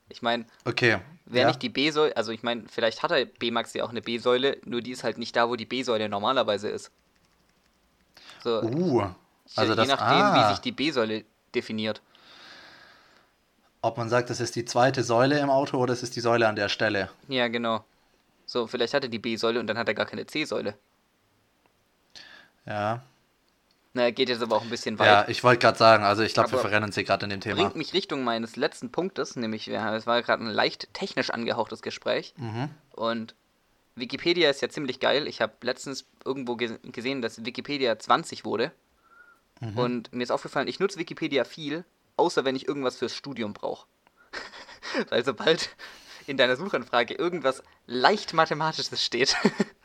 Ich 0.08 0.22
meine, 0.22 0.44
Okay. 0.64 0.98
wäre 1.26 1.42
ja. 1.42 1.48
nicht 1.48 1.62
die 1.62 1.68
B-Säule, 1.70 2.16
also 2.16 2.32
ich 2.32 2.42
meine, 2.42 2.64
vielleicht 2.68 3.02
hat 3.02 3.10
er 3.12 3.24
B-Max 3.24 3.72
ja 3.74 3.84
auch 3.84 3.90
eine 3.90 4.02
B-Säule, 4.02 4.58
nur 4.64 4.82
die 4.82 4.90
ist 4.92 5.04
halt 5.04 5.18
nicht 5.18 5.34
da, 5.36 5.48
wo 5.48 5.56
die 5.56 5.64
B-Säule 5.66 6.08
normalerweise 6.08 6.68
ist. 6.68 6.90
So, 8.44 8.62
Uh. 8.62 9.14
Also 9.54 9.74
je 9.74 9.76
das, 9.76 9.88
nachdem, 9.88 10.06
ah, 10.06 10.34
wie 10.34 10.50
sich 10.52 10.60
die 10.60 10.72
B-Säule 10.72 11.24
definiert. 11.54 12.02
ob 13.82 13.96
man 13.98 14.08
sagt, 14.08 14.30
das 14.30 14.40
ist 14.40 14.54
die 14.56 14.64
zweite 14.64 15.02
Säule 15.02 15.38
im 15.40 15.50
Auto 15.50 15.76
oder 15.78 15.92
es 15.92 16.02
ist 16.02 16.14
die 16.16 16.20
Säule 16.20 16.48
an 16.48 16.56
der 16.56 16.68
Stelle. 16.68 17.10
Ja, 17.28 17.48
genau. 17.48 17.84
So, 18.46 18.66
vielleicht 18.66 18.94
hat 18.94 19.02
er 19.04 19.08
die 19.08 19.18
B-Säule 19.18 19.58
und 19.60 19.66
dann 19.66 19.78
hat 19.78 19.88
er 19.88 19.94
gar 19.94 20.06
keine 20.06 20.26
C-Säule. 20.26 20.76
Ja. 22.66 23.02
Na, 23.94 24.10
geht 24.10 24.30
jetzt 24.30 24.42
aber 24.42 24.56
auch 24.56 24.62
ein 24.62 24.70
bisschen 24.70 24.98
weit. 24.98 25.06
Ja, 25.06 25.28
ich 25.28 25.44
wollte 25.44 25.58
gerade 25.58 25.76
sagen, 25.76 26.04
also 26.04 26.22
ich 26.22 26.32
glaube, 26.32 26.52
wir 26.52 26.58
verrennen 26.58 26.92
sie 26.92 27.04
gerade 27.04 27.24
in 27.24 27.30
dem 27.30 27.40
Thema. 27.40 27.56
Bringt 27.56 27.76
mich 27.76 27.92
Richtung 27.92 28.24
meines 28.24 28.56
letzten 28.56 28.90
Punktes, 28.90 29.36
nämlich, 29.36 29.66
ja, 29.66 29.94
es 29.94 30.06
war 30.06 30.22
gerade 30.22 30.42
ein 30.42 30.50
leicht 30.50 30.94
technisch 30.94 31.28
angehauchtes 31.30 31.82
Gespräch. 31.82 32.32
Mhm. 32.38 32.70
Und 32.92 33.34
Wikipedia 33.94 34.48
ist 34.48 34.62
ja 34.62 34.70
ziemlich 34.70 34.98
geil. 34.98 35.26
Ich 35.28 35.42
habe 35.42 35.52
letztens 35.62 36.06
irgendwo 36.24 36.56
ge 36.56 36.78
gesehen, 36.84 37.20
dass 37.20 37.44
Wikipedia 37.44 37.98
20 37.98 38.46
wurde. 38.46 38.72
Mhm. 39.60 39.78
Und 39.78 40.12
mir 40.12 40.22
ist 40.22 40.30
aufgefallen, 40.30 40.68
ich 40.68 40.80
nutze 40.80 40.98
Wikipedia 40.98 41.44
viel, 41.44 41.84
außer 42.16 42.44
wenn 42.46 42.56
ich 42.56 42.66
irgendwas 42.66 42.96
fürs 42.96 43.14
Studium 43.14 43.52
brauche. 43.52 43.86
Weil 45.10 45.24
sobald 45.24 45.70
in 46.26 46.36
deiner 46.38 46.56
Suchanfrage 46.56 47.14
irgendwas 47.14 47.62
leicht 47.86 48.32
Mathematisches 48.32 49.04
steht, 49.04 49.36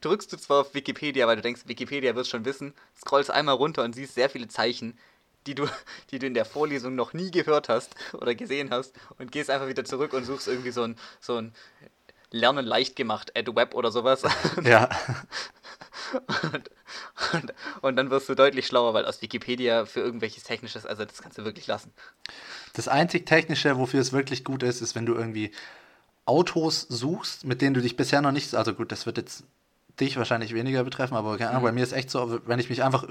drückst 0.00 0.32
du 0.32 0.36
zwar 0.36 0.60
auf 0.60 0.74
Wikipedia, 0.74 1.26
weil 1.26 1.36
du 1.36 1.42
denkst, 1.42 1.62
Wikipedia 1.66 2.14
wird 2.14 2.26
schon 2.26 2.44
wissen, 2.44 2.74
scrollst 2.96 3.30
einmal 3.30 3.54
runter 3.54 3.84
und 3.84 3.94
siehst 3.94 4.14
sehr 4.14 4.30
viele 4.30 4.48
Zeichen, 4.48 4.98
die 5.46 5.54
du, 5.54 5.66
die 6.10 6.18
du 6.18 6.26
in 6.26 6.34
der 6.34 6.44
Vorlesung 6.44 6.94
noch 6.94 7.12
nie 7.12 7.30
gehört 7.30 7.68
hast 7.68 7.94
oder 8.14 8.34
gesehen 8.34 8.70
hast 8.70 8.94
und 9.18 9.32
gehst 9.32 9.50
einfach 9.50 9.68
wieder 9.68 9.84
zurück 9.84 10.12
und 10.12 10.24
suchst 10.24 10.48
irgendwie 10.48 10.72
so 10.72 10.82
ein, 10.82 10.96
so 11.20 11.36
ein 11.36 11.54
Lernen 12.30 12.66
leicht 12.66 12.96
gemacht, 12.96 13.32
Add 13.36 13.54
Web 13.54 13.74
oder 13.74 13.90
sowas. 13.90 14.22
Ja. 14.64 14.88
Und, 16.52 16.70
und, 17.32 17.54
und 17.80 17.96
dann 17.96 18.10
wirst 18.10 18.28
du 18.28 18.36
deutlich 18.36 18.66
schlauer, 18.66 18.94
weil 18.94 19.06
aus 19.06 19.22
Wikipedia 19.22 19.86
für 19.86 20.00
irgendwelches 20.00 20.44
Technisches, 20.44 20.86
also 20.86 21.04
das 21.04 21.20
kannst 21.20 21.36
du 21.36 21.44
wirklich 21.44 21.66
lassen. 21.66 21.92
Das 22.74 22.86
einzig 22.86 23.26
Technische, 23.26 23.76
wofür 23.76 24.00
es 24.00 24.12
wirklich 24.12 24.44
gut 24.44 24.62
ist, 24.62 24.82
ist, 24.82 24.94
wenn 24.94 25.04
du 25.04 25.14
irgendwie 25.14 25.50
Autos 26.26 26.86
suchst, 26.88 27.44
mit 27.44 27.62
denen 27.62 27.74
du 27.74 27.80
dich 27.80 27.96
bisher 27.96 28.20
noch 28.20 28.32
nicht, 28.32 28.54
also 28.54 28.74
gut, 28.74 28.92
das 28.92 29.06
wird 29.06 29.16
jetzt 29.16 29.44
dich 29.98 30.16
wahrscheinlich 30.16 30.52
weniger 30.54 30.84
betreffen, 30.84 31.14
aber 31.16 31.38
keine 31.38 31.50
Ahnung, 31.50 31.62
bei 31.62 31.72
mir 31.72 31.82
ist 31.84 31.92
echt 31.92 32.10
so, 32.10 32.40
wenn 32.46 32.58
ich 32.58 32.68
mich 32.68 32.82
einfach 32.82 33.06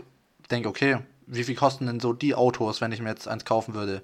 denke, 0.51 0.70
okay, 0.70 0.99
wie 1.26 1.43
viel 1.43 1.55
kosten 1.55 1.88
denn 1.88 1.99
so 1.99 2.13
die 2.13 2.36
Autos, 2.36 2.82
wenn 2.82 2.91
ich 2.91 3.01
mir 3.01 3.09
jetzt 3.09 3.28
eins 3.28 3.45
kaufen 3.45 3.74
würde? 3.74 4.03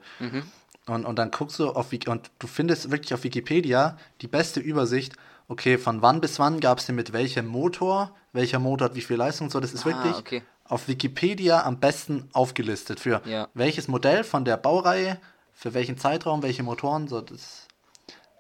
Und, 0.87 1.05
und 1.05 1.19
dann 1.19 1.29
guckst 1.29 1.59
du 1.59 1.69
auf 1.69 1.93
und 2.07 2.31
du 2.39 2.47
findest 2.47 2.89
wirklich 2.89 3.13
auf 3.13 3.23
Wikipedia 3.23 3.97
die 4.21 4.27
beste 4.27 4.59
Übersicht, 4.59 5.13
okay, 5.47 5.77
von 5.77 6.01
wann 6.01 6.21
bis 6.21 6.39
wann 6.39 6.59
gab 6.59 6.79
es 6.79 6.87
den 6.87 6.95
mit 6.95 7.13
welchem 7.13 7.45
Motor, 7.45 8.15
welcher 8.33 8.57
Motor 8.59 8.85
hat 8.85 8.95
wie 8.95 9.01
viel 9.01 9.17
Leistung 9.17 9.49
so, 9.51 9.59
das 9.59 9.73
ist 9.73 9.83
Ah, 9.85 9.89
wirklich 9.89 10.15
okay. 10.15 10.41
auf 10.63 10.87
Wikipedia 10.87 11.63
am 11.63 11.79
besten 11.79 12.29
aufgelistet 12.33 12.99
für 12.99 13.21
Ja. 13.25 13.49
welches 13.53 13.87
Modell 13.87 14.23
von 14.23 14.45
der 14.45 14.57
Baureihe, 14.57 15.19
für 15.53 15.73
welchen 15.75 15.97
Zeitraum, 15.97 16.41
welche 16.41 16.63
Motoren, 16.63 17.07
so 17.07 17.21
das. 17.21 17.67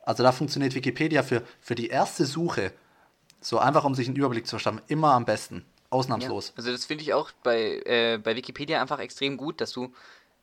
Also 0.03 0.23
da 0.23 0.31
funktioniert 0.31 0.75
Wikipedia 0.75 1.23
für, 1.23 1.43
für 1.59 1.75
die 1.75 1.87
erste 1.87 2.25
Suche, 2.25 2.71
so 3.39 3.59
einfach 3.59 3.83
um 3.83 3.95
sich 3.95 4.07
einen 4.07 4.15
Überblick 4.15 4.45
zu 4.45 4.51
verschaffen, 4.51 4.81
immer 4.87 5.13
am 5.13 5.25
besten. 5.25 5.65
Ausnahmslos. 5.91 6.53
Also 6.55 6.71
das 6.71 6.85
finde 6.85 7.03
ich 7.03 7.13
auch 7.13 7.31
bei, 7.43 7.81
äh, 7.85 8.17
bei 8.17 8.35
Wikipedia 8.35 8.81
einfach 8.81 8.99
extrem 8.99 9.35
gut, 9.35 9.59
dass 9.59 9.73
du 9.73 9.93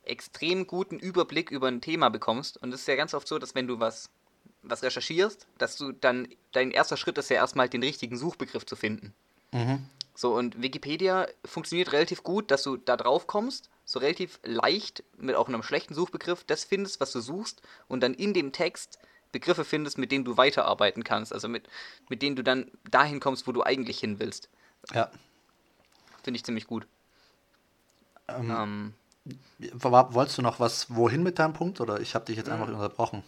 extrem 0.04 0.66
guten 0.66 0.98
Überblick 0.98 1.50
über 1.50 1.68
ein 1.68 1.80
Thema 1.80 2.10
bekommst. 2.10 2.58
Und 2.58 2.72
es 2.72 2.80
ist 2.80 2.88
ja 2.88 2.96
ganz 2.96 3.14
oft 3.14 3.26
so, 3.26 3.38
dass 3.38 3.54
wenn 3.54 3.66
du 3.66 3.80
was, 3.80 4.10
was 4.62 4.82
recherchierst, 4.82 5.46
dass 5.56 5.76
du 5.76 5.92
dann, 5.92 6.28
dein 6.52 6.70
erster 6.70 6.98
Schritt 6.98 7.16
ist 7.18 7.30
ja 7.30 7.36
erstmal 7.36 7.68
den 7.68 7.82
richtigen 7.82 8.18
Suchbegriff 8.18 8.66
zu 8.66 8.76
finden. 8.76 9.14
So, 10.14 10.34
und 10.34 10.60
Wikipedia 10.60 11.26
funktioniert 11.44 11.92
relativ 11.92 12.22
gut, 12.22 12.50
dass 12.50 12.62
du 12.62 12.76
da 12.76 12.96
drauf 12.96 13.26
kommst, 13.26 13.70
so 13.84 13.98
relativ 14.00 14.40
leicht 14.42 15.02
mit 15.16 15.36
auch 15.36 15.48
einem 15.48 15.62
schlechten 15.62 15.94
Suchbegriff 15.94 16.44
das 16.44 16.64
findest, 16.64 17.00
was 17.00 17.12
du 17.12 17.20
suchst, 17.20 17.62
und 17.86 18.02
dann 18.02 18.14
in 18.14 18.34
dem 18.34 18.52
Text 18.52 18.98
Begriffe 19.32 19.64
findest, 19.64 19.98
mit 19.98 20.10
denen 20.12 20.24
du 20.24 20.36
weiterarbeiten 20.36 21.04
kannst, 21.04 21.32
also 21.32 21.48
mit, 21.48 21.68
mit 22.08 22.22
denen 22.22 22.36
du 22.36 22.42
dann 22.42 22.70
dahin 22.90 23.20
kommst, 23.20 23.46
wo 23.46 23.52
du 23.52 23.62
eigentlich 23.62 23.98
hin 24.00 24.18
willst. 24.18 24.48
Ja. 24.92 25.10
Finde 26.22 26.36
ich 26.36 26.44
ziemlich 26.44 26.66
gut. 26.66 26.86
Ähm, 28.28 28.94
War- 29.72 30.14
Wolltest 30.14 30.38
du 30.38 30.42
noch 30.42 30.60
was 30.60 30.94
wohin 30.94 31.22
mit 31.22 31.38
deinem 31.38 31.52
Punkt 31.52 31.80
oder 31.80 32.00
ich 32.00 32.14
habe 32.14 32.24
dich 32.24 32.36
jetzt 32.36 32.48
einfach 32.48 32.68
unterbrochen? 32.68 33.22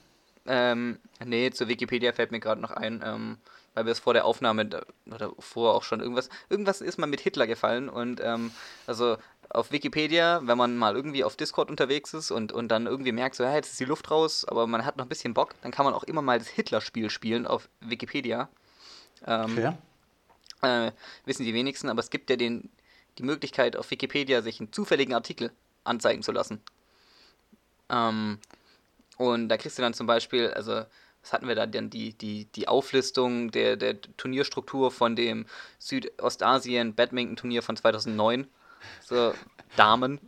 ähm, 0.46 0.98
nee, 1.24 1.50
zu 1.50 1.68
Wikipedia 1.68 2.12
fällt 2.12 2.30
mir 2.32 2.40
gerade 2.40 2.60
noch 2.60 2.70
ein, 2.70 3.02
ähm, 3.04 3.38
weil 3.74 3.84
wir 3.86 3.92
es 3.92 4.00
vor 4.00 4.14
der 4.14 4.24
Aufnahme 4.24 4.68
oder 5.06 5.32
vorher 5.38 5.74
auch 5.74 5.82
schon 5.82 6.00
irgendwas, 6.00 6.28
irgendwas 6.48 6.80
ist 6.80 6.98
mal 6.98 7.06
mit 7.06 7.20
Hitler 7.20 7.46
gefallen 7.46 7.88
und 7.88 8.20
ähm, 8.22 8.52
also 8.86 9.16
auf 9.48 9.72
Wikipedia, 9.72 10.40
wenn 10.44 10.58
man 10.58 10.76
mal 10.76 10.94
irgendwie 10.94 11.24
auf 11.24 11.36
Discord 11.36 11.70
unterwegs 11.70 12.14
ist 12.14 12.30
und, 12.30 12.52
und 12.52 12.68
dann 12.68 12.86
irgendwie 12.86 13.12
merkt, 13.12 13.34
so, 13.34 13.42
ja, 13.42 13.54
jetzt 13.54 13.72
ist 13.72 13.80
die 13.80 13.84
Luft 13.84 14.10
raus, 14.10 14.44
aber 14.44 14.66
man 14.66 14.84
hat 14.84 14.96
noch 14.96 15.04
ein 15.04 15.08
bisschen 15.08 15.34
Bock, 15.34 15.54
dann 15.62 15.72
kann 15.72 15.84
man 15.84 15.94
auch 15.94 16.04
immer 16.04 16.22
mal 16.22 16.38
das 16.38 16.48
Hitler-Spiel 16.48 17.10
spielen 17.10 17.46
auf 17.46 17.68
Wikipedia. 17.80 18.48
Ähm, 19.26 19.50
Okay. 19.50 19.72
äh, 20.62 20.92
wissen 21.24 21.44
die 21.44 21.54
wenigsten, 21.54 21.88
aber 21.88 22.00
es 22.00 22.10
gibt 22.10 22.30
ja 22.30 22.36
den, 22.36 22.70
die 23.18 23.22
Möglichkeit 23.24 23.76
auf 23.76 23.90
Wikipedia 23.90 24.42
sich 24.42 24.60
einen 24.60 24.72
zufälligen 24.72 25.14
Artikel 25.14 25.52
anzeigen 25.84 26.22
zu 26.22 26.32
lassen. 26.32 26.60
Ähm, 27.88 28.38
und 29.16 29.48
da 29.48 29.56
kriegst 29.56 29.78
du 29.78 29.82
dann 29.82 29.94
zum 29.94 30.06
Beispiel, 30.06 30.48
also 30.52 30.84
was 31.22 31.32
hatten 31.32 31.48
wir 31.48 31.54
da 31.54 31.66
denn, 31.66 31.90
die, 31.90 32.14
die, 32.14 32.46
die 32.46 32.68
Auflistung 32.68 33.50
der, 33.50 33.76
der 33.76 34.00
Turnierstruktur 34.00 34.90
von 34.90 35.16
dem 35.16 35.46
Südostasien 35.78 36.94
Badminton 36.94 37.36
Turnier 37.36 37.62
von 37.62 37.76
2009. 37.76 38.46
So, 39.04 39.34
Damen. 39.76 40.20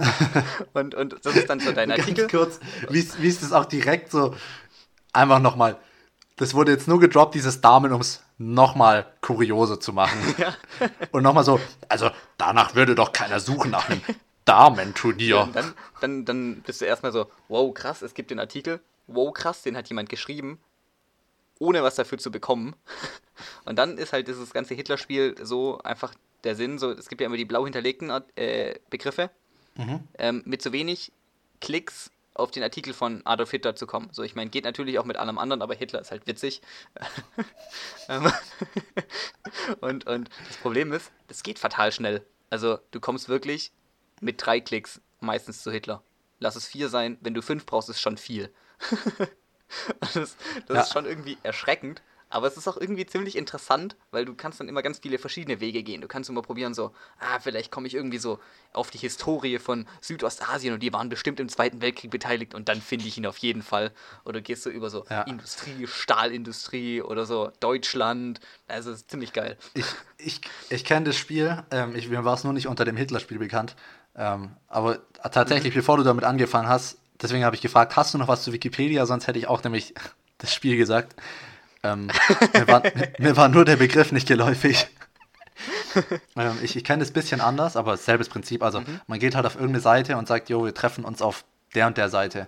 und, 0.72 0.94
und 0.94 1.16
das 1.24 1.36
ist 1.36 1.50
dann 1.50 1.60
so 1.60 1.72
dein 1.72 1.90
Artikel. 1.90 2.26
Ganz 2.26 2.30
kurz, 2.30 2.60
wie 2.88 3.00
ist, 3.00 3.20
wie 3.20 3.28
ist 3.28 3.42
das 3.42 3.52
auch 3.52 3.64
direkt 3.64 4.10
so? 4.10 4.34
Einfach 5.12 5.40
nochmal. 5.40 5.76
Das 6.36 6.54
wurde 6.54 6.72
jetzt 6.72 6.88
nur 6.88 6.98
gedroppt, 6.98 7.34
dieses 7.34 7.60
Damen, 7.60 7.92
um 7.92 8.00
es 8.00 8.22
nochmal 8.38 9.06
kurioser 9.20 9.78
zu 9.78 9.92
machen. 9.92 10.18
Und 11.12 11.22
nochmal 11.22 11.44
so, 11.44 11.60
also 11.88 12.10
danach 12.38 12.74
würde 12.74 12.94
doch 12.94 13.12
keiner 13.12 13.40
suchen 13.40 13.70
nach 13.70 13.88
einem 13.88 14.00
Damenturnier. 14.44 15.42
Und 15.42 15.56
dann, 15.56 15.74
dann, 16.00 16.24
dann 16.24 16.62
bist 16.62 16.80
du 16.80 16.86
erstmal 16.86 17.12
so, 17.12 17.30
wow, 17.48 17.72
krass, 17.74 18.02
es 18.02 18.14
gibt 18.14 18.30
den 18.30 18.40
Artikel, 18.40 18.80
wow, 19.14 19.32
krass, 19.32 19.62
den 19.62 19.76
hat 19.76 19.88
jemand 19.88 20.08
geschrieben, 20.08 20.60
ohne 21.58 21.82
was 21.82 21.94
dafür 21.94 22.18
zu 22.18 22.30
bekommen. 22.30 22.74
Und 23.64 23.78
dann 23.78 23.98
ist 23.98 24.12
halt 24.12 24.28
dieses 24.28 24.52
ganze 24.52 24.74
Hitler-Spiel 24.74 25.36
so 25.42 25.78
einfach 25.78 26.14
der 26.44 26.56
Sinn, 26.56 26.78
so, 26.78 26.90
es 26.90 27.08
gibt 27.08 27.20
ja 27.20 27.26
immer 27.26 27.36
die 27.36 27.44
blau 27.44 27.64
hinterlegten 27.64 28.10
äh, 28.36 28.74
Begriffe, 28.90 29.30
ähm, 30.18 30.42
mit 30.44 30.60
so 30.60 30.72
wenig 30.72 31.12
Klicks 31.60 32.10
auf 32.34 32.50
den 32.50 32.62
Artikel 32.62 32.94
von 32.94 33.22
Adolf 33.24 33.50
Hitler 33.50 33.76
zu 33.76 33.86
kommen. 33.86 34.08
So, 34.12 34.22
ich 34.22 34.34
meine, 34.34 34.50
geht 34.50 34.64
natürlich 34.64 34.98
auch 34.98 35.04
mit 35.04 35.16
allem 35.16 35.38
anderen, 35.38 35.62
aber 35.62 35.74
Hitler 35.74 36.00
ist 36.00 36.10
halt 36.10 36.26
witzig. 36.26 36.62
Ähm, 38.08 38.32
und, 39.80 40.06
und 40.08 40.28
das 40.48 40.56
Problem 40.56 40.92
ist, 40.92 41.12
das 41.28 41.44
geht 41.44 41.60
fatal 41.60 41.92
schnell. 41.92 42.26
Also, 42.50 42.78
du 42.90 42.98
kommst 42.98 43.28
wirklich 43.28 43.70
mit 44.20 44.44
drei 44.44 44.60
Klicks 44.60 45.00
meistens 45.20 45.62
zu 45.62 45.70
Hitler. 45.70 46.02
Lass 46.40 46.56
es 46.56 46.66
vier 46.66 46.88
sein, 46.88 47.16
wenn 47.20 47.32
du 47.32 47.42
fünf 47.42 47.64
brauchst, 47.64 47.88
ist 47.88 48.00
schon 48.00 48.16
viel. 48.16 48.52
Das 50.00 50.12
das 50.14 50.36
Ja. 50.68 50.80
ist 50.82 50.92
schon 50.92 51.06
irgendwie 51.06 51.38
erschreckend, 51.42 52.02
Aber 52.34 52.46
es 52.46 52.56
ist 52.56 52.66
auch 52.66 52.78
irgendwie 52.78 53.04
ziemlich 53.04 53.36
interessant, 53.36 53.94
weil 54.10 54.24
du 54.24 54.34
kannst 54.34 54.58
dann 54.58 54.66
immer 54.66 54.80
ganz 54.82 54.98
viele 55.00 55.18
verschiedene 55.18 55.60
Wege 55.60 55.82
gehen. 55.82 56.00
Du 56.00 56.08
kannst 56.08 56.30
immer 56.30 56.40
probieren 56.40 56.72
so, 56.72 56.92
ah, 57.20 57.38
vielleicht 57.40 57.70
komme 57.70 57.86
ich 57.86 57.94
irgendwie 57.94 58.16
so 58.16 58.38
auf 58.72 58.90
die 58.90 58.96
Historie 58.96 59.58
von 59.58 59.86
Südostasien 60.00 60.72
und 60.72 60.80
die 60.82 60.94
waren 60.94 61.10
bestimmt 61.10 61.40
im 61.40 61.50
Zweiten 61.50 61.82
Weltkrieg 61.82 62.10
beteiligt 62.10 62.54
und 62.54 62.70
dann 62.70 62.80
finde 62.80 63.06
ich 63.06 63.18
ihn 63.18 63.26
auf 63.26 63.36
jeden 63.38 63.60
Fall. 63.62 63.92
Oder 64.24 64.40
gehst 64.40 64.64
du 64.64 64.70
über 64.70 64.88
so 64.88 65.04
Ja. 65.10 65.22
Industrie, 65.24 65.86
Stahlindustrie 65.86 67.02
oder 67.02 67.26
so 67.26 67.50
Deutschland. 67.60 68.40
Also 68.66 68.92
ist 68.92 69.10
ziemlich 69.10 69.34
geil. 69.34 69.58
Ich, 69.74 69.84
ich, 70.16 70.40
ich 70.70 70.84
kenne 70.86 71.04
das 71.06 71.16
Spiel, 71.16 71.62
ähm, 71.70 71.94
ich, 71.94 72.08
mir 72.08 72.24
war 72.24 72.32
es 72.34 72.44
nur 72.44 72.54
nicht 72.54 72.66
unter 72.66 72.86
dem 72.86 72.96
Hitler-Spiel 72.96 73.38
bekannt. 73.38 73.76
Ähm, 74.16 74.56
aber 74.68 75.00
tatsächlich, 75.32 75.74
bevor 75.74 75.98
du 75.98 76.02
damit 76.02 76.24
angefangen 76.24 76.68
hast, 76.68 76.98
deswegen 77.22 77.44
habe 77.44 77.56
ich 77.56 77.62
gefragt, 77.62 77.96
hast 77.96 78.14
du 78.14 78.18
noch 78.18 78.28
was 78.28 78.42
zu 78.42 78.52
Wikipedia? 78.52 79.06
Sonst 79.06 79.26
hätte 79.26 79.38
ich 79.38 79.48
auch 79.48 79.62
nämlich 79.62 79.94
das 80.38 80.52
Spiel 80.52 80.76
gesagt. 80.76 81.14
Ähm, 81.82 82.08
mir, 82.52 82.68
war, 82.68 82.82
mir 83.18 83.36
war 83.36 83.48
nur 83.48 83.64
der 83.64 83.76
Begriff 83.76 84.12
nicht 84.12 84.28
geläufig. 84.28 84.86
ähm, 86.36 86.58
ich 86.62 86.76
ich 86.76 86.84
kenne 86.84 87.00
das 87.00 87.10
ein 87.10 87.14
bisschen 87.14 87.40
anders, 87.40 87.76
aber 87.76 87.96
selbes 87.96 88.28
Prinzip. 88.28 88.62
Also 88.62 88.82
man 89.06 89.18
geht 89.18 89.34
halt 89.34 89.46
auf 89.46 89.54
irgendeine 89.54 89.80
Seite 89.80 90.16
und 90.16 90.28
sagt, 90.28 90.48
jo, 90.48 90.64
wir 90.64 90.74
treffen 90.74 91.04
uns 91.04 91.22
auf 91.22 91.44
der 91.74 91.86
und 91.86 91.96
der 91.96 92.08
Seite. 92.08 92.46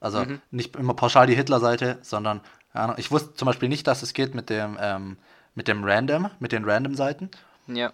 Also 0.00 0.26
nicht 0.50 0.74
immer 0.74 0.94
pauschal 0.94 1.28
die 1.28 1.36
Hitler-Seite, 1.36 1.98
sondern 2.02 2.40
Ahnung, 2.72 2.96
ich 2.98 3.10
wusste 3.10 3.34
zum 3.34 3.46
Beispiel 3.46 3.68
nicht, 3.68 3.86
dass 3.86 4.02
es 4.02 4.14
geht 4.14 4.34
mit 4.34 4.50
dem, 4.50 4.78
ähm, 4.80 5.16
mit 5.54 5.68
dem 5.68 5.84
Random, 5.84 6.30
mit 6.38 6.52
den 6.52 6.64
Random-Seiten. 6.68 7.30
Ja. 7.66 7.92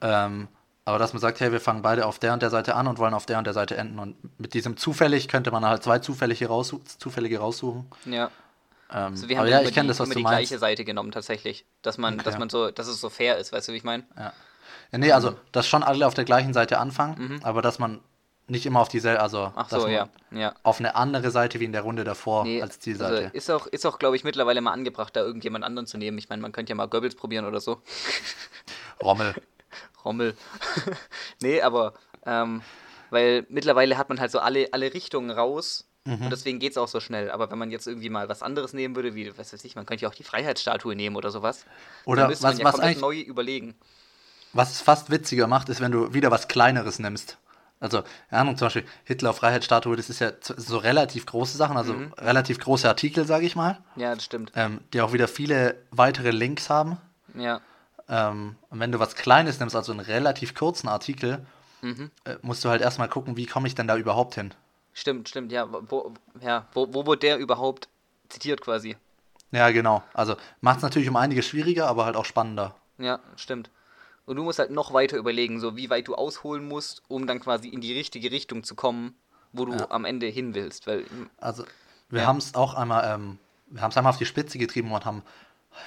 Ähm, 0.00 0.48
aber 0.88 0.98
dass 0.98 1.12
man 1.12 1.20
sagt, 1.20 1.38
hey, 1.40 1.52
wir 1.52 1.60
fangen 1.60 1.82
beide 1.82 2.06
auf 2.06 2.18
der 2.18 2.32
und 2.32 2.40
der 2.40 2.48
Seite 2.48 2.74
an 2.74 2.86
und 2.86 2.98
wollen 2.98 3.12
auf 3.12 3.26
der 3.26 3.36
und 3.38 3.44
der 3.44 3.52
Seite 3.52 3.76
enden. 3.76 3.98
Und 3.98 4.16
mit 4.40 4.54
diesem 4.54 4.76
zufällig 4.78 5.28
könnte 5.28 5.50
man 5.50 5.64
halt 5.64 5.82
zwei 5.82 5.98
zufällige, 5.98 6.46
raussu 6.48 6.80
zufällige 6.98 7.40
raussuchen. 7.40 7.86
Ja. 8.06 8.30
Ähm, 8.90 9.12
Also 9.12 9.28
wir 9.28 9.36
aber 9.36 9.44
haben 9.46 9.52
ja, 9.52 9.58
immer 9.58 9.68
ich 9.68 9.74
kenne 9.74 9.84
die, 9.84 9.88
das, 9.88 10.00
was 10.00 10.06
immer 10.06 10.14
du 10.14 10.18
die 10.20 10.24
meinst. 10.24 10.48
gleiche 10.48 10.58
Seite 10.58 10.84
genommen 10.86 11.12
tatsächlich. 11.12 11.66
Dass 11.82 11.98
man, 11.98 12.16
dass 12.16 12.28
Okay. 12.28 12.38
man 12.38 12.48
so, 12.48 12.70
dass 12.70 12.86
es 12.86 13.00
so 13.02 13.10
fair 13.10 13.36
ist, 13.36 13.52
weißt 13.52 13.68
du, 13.68 13.72
wie 13.72 13.76
ich 13.76 13.84
meine? 13.84 14.04
Ja. 14.16 14.32
ja, 14.92 14.98
nee, 14.98 15.12
also, 15.12 15.36
dass 15.52 15.66
schon 15.68 15.82
alle 15.82 16.06
auf 16.06 16.14
der 16.14 16.24
gleichen 16.24 16.54
Seite 16.54 16.78
anfangen, 16.78 17.40
aber 17.44 17.60
dass 17.60 17.78
man 17.78 18.00
nicht 18.46 18.64
immer 18.64 18.80
auf 18.80 18.88
dieselbe, 18.88 19.20
also 19.20 19.48
Mhm. 19.48 19.52
Ach 19.56 19.68
dass 19.68 19.82
so, 19.82 19.88
ja. 19.88 20.08
Ja. 20.30 20.54
auf 20.62 20.78
eine 20.80 20.94
andere 20.94 21.30
Seite 21.30 21.60
wie 21.60 21.66
in 21.66 21.72
der 21.72 21.82
Runde 21.82 22.04
davor 22.04 22.44
Nee, 22.44 22.62
als 22.62 22.80
Zielseite. 22.80 23.16
Also 23.24 23.30
ist 23.34 23.50
auch, 23.50 23.66
ist 23.66 23.84
auch 23.84 23.98
glaube 23.98 24.16
ich, 24.16 24.24
mittlerweile 24.24 24.62
mal 24.62 24.72
angebracht, 24.72 25.14
da 25.14 25.20
irgendjemand 25.20 25.66
anderen 25.66 25.86
zu 25.86 25.98
nehmen. 25.98 26.16
Ich 26.16 26.30
meine, 26.30 26.40
man 26.40 26.52
könnte 26.52 26.70
ja 26.70 26.74
mal 26.74 26.88
Goebbels 26.88 27.14
probieren 27.14 27.44
oder 27.44 27.60
so. 27.60 27.82
Rommel. 29.02 29.34
Rommel. 30.04 30.34
nee, 31.40 31.60
aber 31.62 31.94
ähm, 32.26 32.62
weil 33.10 33.46
mittlerweile 33.48 33.96
hat 33.98 34.08
man 34.08 34.20
halt 34.20 34.30
so 34.30 34.38
alle, 34.38 34.68
alle 34.72 34.92
Richtungen 34.94 35.30
raus 35.30 35.84
Mhm. 36.04 36.22
und 36.24 36.30
deswegen 36.30 36.58
geht 36.58 36.70
es 36.72 36.78
auch 36.78 36.88
so 36.88 37.00
schnell. 37.00 37.30
Aber 37.30 37.50
wenn 37.50 37.58
man 37.58 37.70
jetzt 37.70 37.86
irgendwie 37.86 38.08
mal 38.08 38.30
was 38.30 38.42
anderes 38.42 38.72
nehmen 38.72 38.96
würde, 38.96 39.14
wie, 39.14 39.36
was 39.36 39.52
weiß 39.52 39.62
ich, 39.64 39.74
man 39.76 39.84
könnte 39.84 40.04
ja 40.04 40.08
auch 40.08 40.14
die 40.14 40.22
Freiheitsstatue 40.22 40.94
nehmen 40.96 41.16
oder 41.16 41.30
sowas. 41.30 41.66
Oder 42.06 42.22
dann 42.22 42.30
müsste 42.30 42.44
was- 42.44 42.52
man 42.54 42.58
ja 42.60 42.64
was 42.64 42.74
komplett 42.76 43.00
neu 43.00 43.16
überlegen. 43.20 43.74
Was 44.54 44.70
es 44.72 44.80
fast 44.80 45.10
witziger 45.10 45.46
macht, 45.46 45.68
ist, 45.68 45.82
wenn 45.82 45.92
du 45.92 46.14
wieder 46.14 46.30
was 46.30 46.48
Kleineres 46.48 46.98
nimmst. 46.98 47.36
Also, 47.80 48.02
Ahnung, 48.30 48.56
zum 48.56 48.66
Beispiel 48.66 48.84
Hitler 49.04 49.34
Freiheitsstatue, 49.34 49.96
das 49.96 50.08
ist 50.08 50.20
ja 50.20 50.32
so 50.40 50.78
relativ 50.78 51.26
große 51.26 51.58
Sachen, 51.58 51.76
also 51.76 51.92
Mhm. 51.92 52.12
relativ 52.16 52.58
große 52.58 52.88
Artikel, 52.88 53.26
sage 53.26 53.44
ich 53.44 53.54
mal, 53.54 53.78
Ja, 53.96 54.14
das 54.14 54.24
stimmt. 54.24 54.50
ähm, 54.54 54.80
die 54.94 55.02
auch 55.02 55.12
wieder 55.12 55.28
viele 55.28 55.76
weitere 55.90 56.30
Links 56.30 56.70
haben. 56.70 56.96
Ja. 57.34 57.60
Ähm, 58.08 58.56
und 58.70 58.80
wenn 58.80 58.92
du 58.92 58.98
was 58.98 59.14
Kleines 59.14 59.60
nimmst, 59.60 59.76
also 59.76 59.92
einen 59.92 60.00
relativ 60.00 60.54
kurzen 60.54 60.88
Artikel, 60.88 61.44
Mhm. 61.82 62.10
äh, 62.24 62.36
musst 62.42 62.64
du 62.64 62.68
halt 62.70 62.82
erstmal 62.82 63.08
gucken, 63.08 63.36
wie 63.36 63.46
komme 63.46 63.68
ich 63.68 63.74
denn 63.74 63.86
da 63.86 63.96
überhaupt 63.96 64.34
hin. 64.34 64.52
Stimmt, 64.92 65.28
stimmt, 65.28 65.52
ja. 65.52 65.68
Wo, 65.70 66.12
ja, 66.40 66.66
wo, 66.72 66.92
wo 66.92 67.06
wurde 67.06 67.20
der 67.20 67.38
überhaupt 67.38 67.88
zitiert 68.28 68.60
quasi? 68.60 68.96
Ja, 69.52 69.70
genau. 69.70 70.02
Also 70.12 70.36
macht 70.60 70.78
es 70.78 70.82
natürlich 70.82 71.08
um 71.08 71.16
einiges 71.16 71.46
schwieriger, 71.46 71.86
aber 71.86 72.04
halt 72.04 72.16
auch 72.16 72.24
spannender. 72.24 72.74
Ja, 72.98 73.20
stimmt. 73.36 73.70
Und 74.26 74.36
du 74.36 74.42
musst 74.42 74.58
halt 74.58 74.70
noch 74.70 74.92
weiter 74.92 75.16
überlegen, 75.16 75.60
so 75.60 75.76
wie 75.76 75.88
weit 75.88 76.08
du 76.08 76.14
ausholen 76.14 76.66
musst, 76.66 77.02
um 77.08 77.26
dann 77.26 77.40
quasi 77.40 77.68
in 77.68 77.80
die 77.80 77.92
richtige 77.94 78.30
Richtung 78.30 78.64
zu 78.64 78.74
kommen, 78.74 79.14
wo 79.52 79.64
du 79.64 79.72
Ja. 79.72 79.90
am 79.90 80.04
Ende 80.04 80.26
hin 80.26 80.54
willst. 80.54 80.86
Weil, 80.86 81.04
Also 81.38 81.64
wir 82.10 82.22
Ja. 82.22 82.26
haben 82.26 82.38
es 82.38 82.54
auch 82.54 82.74
einmal, 82.74 83.04
ähm, 83.14 83.38
wir 83.68 83.80
haben 83.82 83.90
es 83.90 83.96
einmal 83.96 84.10
auf 84.10 84.18
die 84.18 84.26
Spitze 84.26 84.58
getrieben 84.58 84.90
und 84.92 85.04
haben, 85.04 85.22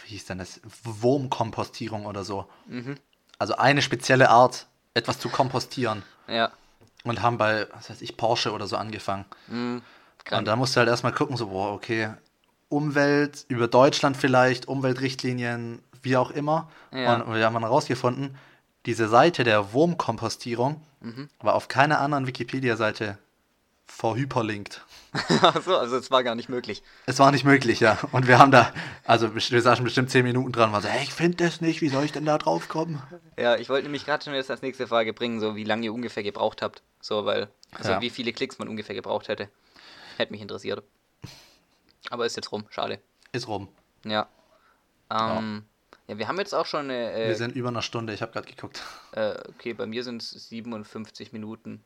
wie 0.05 0.09
hieß 0.11 0.25
denn 0.25 0.37
das, 0.37 0.59
Wurmkompostierung 0.83 2.05
oder 2.05 2.23
so. 2.23 2.47
Mhm. 2.67 2.95
Also 3.37 3.55
eine 3.55 3.81
spezielle 3.81 4.29
Art, 4.29 4.67
etwas 4.93 5.19
zu 5.19 5.29
kompostieren. 5.29 6.03
ja, 6.27 6.51
Und 7.03 7.21
haben 7.21 7.37
bei, 7.37 7.67
was 7.73 7.89
weiß 7.89 8.01
ich, 8.01 8.17
Porsche 8.17 8.51
oder 8.51 8.67
so 8.67 8.77
angefangen. 8.77 9.25
mh, 9.47 9.81
Und 10.31 10.45
da 10.45 10.55
musst 10.55 10.75
du 10.75 10.79
halt 10.79 10.89
erstmal 10.89 11.13
gucken, 11.13 11.37
so, 11.37 11.47
boah, 11.47 11.73
okay, 11.73 12.09
Umwelt, 12.69 13.45
über 13.49 13.67
Deutschland 13.67 14.15
vielleicht, 14.15 14.67
Umweltrichtlinien, 14.67 15.81
wie 16.03 16.15
auch 16.17 16.31
immer. 16.31 16.69
Ja. 16.93 17.15
Und 17.15 17.33
wir 17.35 17.45
haben 17.45 17.53
dann 17.53 17.63
herausgefunden, 17.63 18.37
diese 18.85 19.07
Seite 19.07 19.43
der 19.43 19.73
Wurmkompostierung 19.73 20.81
Mhm. 21.03 21.29
war 21.39 21.55
auf 21.55 21.67
keiner 21.67 21.99
anderen 21.99 22.27
Wikipedia-Seite 22.27 23.17
verhyperlinkt. 23.95 24.85
Achso, 25.41 25.75
also 25.75 25.97
es 25.97 26.09
war 26.09 26.23
gar 26.23 26.35
nicht 26.35 26.47
möglich. 26.47 26.81
Es 27.05 27.19
war 27.19 27.31
nicht 27.31 27.43
möglich, 27.43 27.81
ja. 27.81 27.99
Und 28.13 28.27
wir 28.27 28.39
haben 28.39 28.51
da, 28.51 28.73
also 29.03 29.35
wir 29.35 29.61
saßen 29.61 29.83
bestimmt 29.83 30.09
zehn 30.09 30.23
Minuten 30.23 30.51
dran 30.53 30.69
und 30.69 30.73
waren 30.73 30.81
so, 30.83 30.87
hey, 30.87 31.03
ich 31.03 31.13
finde 31.13 31.43
das 31.43 31.59
nicht, 31.59 31.81
wie 31.81 31.89
soll 31.89 32.05
ich 32.05 32.13
denn 32.13 32.25
da 32.25 32.37
drauf 32.37 32.69
kommen? 32.69 33.01
Ja, 33.37 33.57
ich 33.57 33.67
wollte 33.69 33.83
nämlich 33.83 34.05
gerade 34.05 34.23
schon 34.23 34.33
jetzt 34.33 34.49
als 34.49 34.61
nächste 34.61 34.87
Frage 34.87 35.13
bringen, 35.13 35.39
so 35.41 35.55
wie 35.55 35.65
lange 35.65 35.83
ihr 35.85 35.93
ungefähr 35.93 36.23
gebraucht 36.23 36.61
habt. 36.61 36.81
So, 37.01 37.25
weil, 37.25 37.49
also 37.75 37.91
Ja. 37.91 38.01
wie 38.01 38.09
viele 38.09 38.31
Klicks 38.31 38.57
man 38.57 38.69
ungefähr 38.69 38.95
gebraucht 38.95 39.27
hätte. 39.27 39.49
Hätte 40.17 40.31
mich 40.31 40.41
interessiert. 40.41 40.81
Aber 42.09 42.25
ist 42.25 42.35
jetzt 42.37 42.51
rum, 42.51 42.65
schade. 42.69 42.99
Ist 43.33 43.47
rum. 43.47 43.67
Ja. 44.05 44.27
Ähm, 45.11 45.63
ja. 46.07 46.17
wir 46.17 46.27
haben 46.29 46.37
jetzt 46.39 46.55
auch 46.55 46.65
schon 46.65 46.85
eine. 46.89 47.11
Wir 47.13 47.25
Äh, 47.25 47.35
sind 47.35 47.55
über 47.55 47.67
einer 47.67 47.81
Stunde, 47.81 48.13
ich 48.13 48.21
habe 48.21 48.31
gerade 48.31 48.47
geguckt. 48.47 48.81
äh, 49.11 49.35
okay, 49.49 49.73
bei 49.73 49.85
mir 49.85 50.03
sind 50.03 50.21
es 50.21 50.31
57 50.49 51.33
Minuten. 51.33 51.83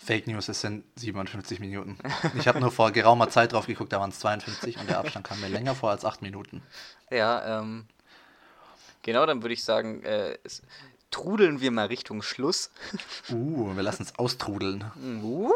Fake 0.00 0.26
News, 0.26 0.48
es 0.48 0.60
sind 0.60 0.84
57 0.96 1.60
Minuten. 1.60 1.98
Ich 2.38 2.48
habe 2.48 2.60
nur 2.60 2.70
vor 2.70 2.92
geraumer 2.92 3.28
Zeit 3.28 3.52
drauf 3.52 3.66
geguckt, 3.66 3.92
da 3.92 4.00
waren 4.00 4.10
es 4.10 4.20
52 4.20 4.78
und 4.78 4.88
der 4.88 4.98
Abstand 4.98 5.26
kam 5.26 5.40
mir 5.40 5.48
länger 5.48 5.74
vor 5.74 5.90
als 5.90 6.04
8 6.04 6.22
Minuten. 6.22 6.62
Ja, 7.10 7.60
ähm. 7.60 7.86
Genau, 9.02 9.26
dann 9.26 9.42
würde 9.42 9.54
ich 9.54 9.64
sagen, 9.64 10.02
äh, 10.02 10.36
es, 10.44 10.62
trudeln 11.10 11.60
wir 11.60 11.70
mal 11.70 11.86
Richtung 11.86 12.22
Schluss. 12.22 12.70
Uh, 13.30 13.74
wir 13.74 13.82
lassen 13.82 14.02
es 14.02 14.18
austrudeln. 14.18 14.84
Uh. 15.22 15.50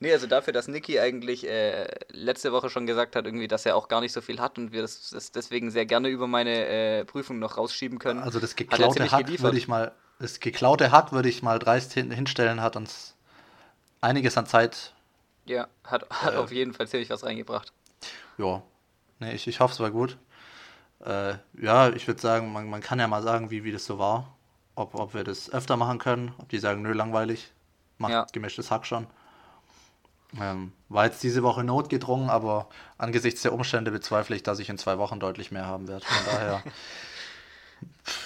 nee, 0.00 0.12
also 0.12 0.26
dafür, 0.26 0.52
dass 0.52 0.68
Niki 0.68 1.00
eigentlich 1.00 1.48
äh, 1.48 1.88
letzte 2.10 2.52
Woche 2.52 2.70
schon 2.70 2.86
gesagt 2.86 3.16
hat, 3.16 3.24
irgendwie, 3.24 3.48
dass 3.48 3.66
er 3.66 3.76
auch 3.76 3.88
gar 3.88 4.00
nicht 4.00 4.12
so 4.12 4.20
viel 4.20 4.40
hat 4.40 4.58
und 4.58 4.72
wir 4.72 4.82
das, 4.82 5.10
das 5.10 5.32
deswegen 5.32 5.70
sehr 5.70 5.86
gerne 5.86 6.08
über 6.08 6.26
meine 6.26 6.66
äh, 6.66 7.04
Prüfung 7.04 7.38
noch 7.38 7.56
rausschieben 7.56 7.98
können. 7.98 8.20
Also 8.20 8.40
das 8.40 8.50
hat 8.50 8.58
geklaute 8.58 9.10
Hack 9.10 9.26
geliefert. 9.26 9.44
würde 9.44 9.58
ich 9.58 9.68
mal, 9.68 9.92
das 10.18 10.40
geklaute 10.40 10.90
Hack 10.92 11.12
würde 11.12 11.28
ich 11.28 11.42
mal 11.42 11.58
dreist 11.58 11.92
hin, 11.92 12.10
hinstellen, 12.10 12.60
hat 12.60 12.76
uns 12.76 13.14
einiges 14.00 14.38
an 14.38 14.46
Zeit, 14.46 14.94
Ja, 15.46 15.66
hat, 15.84 16.08
hat 16.10 16.34
Äh. 16.34 16.36
auf 16.36 16.52
jeden 16.52 16.72
Fall 16.74 16.86
ziemlich 16.88 17.10
was 17.10 17.24
reingebracht. 17.24 17.72
ja, 18.38 18.62
nee, 19.20 19.32
ich, 19.34 19.46
ich 19.48 19.60
hoffe, 19.60 19.74
es 19.74 19.80
war 19.80 19.90
gut. 19.90 20.18
Äh, 21.04 21.34
ja, 21.60 21.90
ich 21.90 22.06
würde 22.08 22.20
sagen, 22.22 22.52
man, 22.52 22.68
man 22.70 22.82
kann 22.82 23.00
ja 23.00 23.08
mal 23.08 23.22
sagen, 23.22 23.50
wie, 23.50 23.64
wie 23.64 23.72
das 23.72 23.86
so 23.86 23.98
war. 23.98 24.36
Ob, 24.76 24.94
ob 24.94 25.14
wir 25.14 25.24
das 25.24 25.50
öfter 25.50 25.76
machen 25.76 25.98
können, 25.98 26.34
ob 26.38 26.48
die 26.50 26.58
sagen, 26.58 26.82
nö, 26.82 26.92
langweilig, 26.92 27.52
macht 27.98 28.12
Ja. 28.12 28.26
gemischtes 28.32 28.70
Hack 28.70 28.86
schon. 28.86 29.06
Ähm, 30.38 30.72
war 30.90 31.06
jetzt 31.06 31.22
diese 31.22 31.42
Woche 31.42 31.64
notgedrungen, 31.64 32.28
aber 32.28 32.68
angesichts 32.98 33.42
der 33.42 33.52
Umstände 33.54 33.90
bezweifle 33.90 34.36
ich, 34.36 34.42
dass 34.42 34.58
ich 34.58 34.68
in 34.68 34.76
zwei 34.76 34.98
Wochen 34.98 35.20
deutlich 35.20 35.50
mehr 35.50 35.64
haben 35.66 35.88
werde. 35.88 36.04
Von 36.04 36.24
daher, 36.24 36.62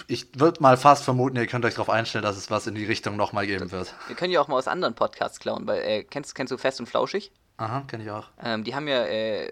ich 0.06 0.38
würde 0.38 0.62
mal 0.62 0.76
fast 0.76 1.04
vermuten, 1.04 1.36
ihr 1.36 1.46
könnt 1.46 1.64
euch 1.64 1.74
darauf 1.74 1.90
einstellen, 1.90 2.24
dass 2.24 2.36
es 2.36 2.50
was 2.50 2.66
in 2.66 2.74
die 2.74 2.84
Richtung 2.84 3.16
nochmal 3.16 3.46
geben 3.46 3.72
wird. 3.72 3.94
Wir 4.06 4.16
können 4.16 4.32
ja 4.32 4.40
auch 4.40 4.48
mal 4.48 4.56
aus 4.56 4.68
anderen 4.68 4.94
Podcasts 4.94 5.40
klauen, 5.40 5.66
weil, 5.66 5.82
äh, 5.82 6.04
kennst, 6.04 6.34
kennst 6.34 6.52
du 6.52 6.58
Fest 6.58 6.80
und 6.80 6.86
Flauschig? 6.86 7.32
Aha, 7.56 7.82
kenne 7.86 8.04
ich 8.04 8.10
auch. 8.10 8.28
Ähm, 8.42 8.64
die 8.64 8.74
haben 8.74 8.88
ja 8.88 9.04
äh, 9.04 9.50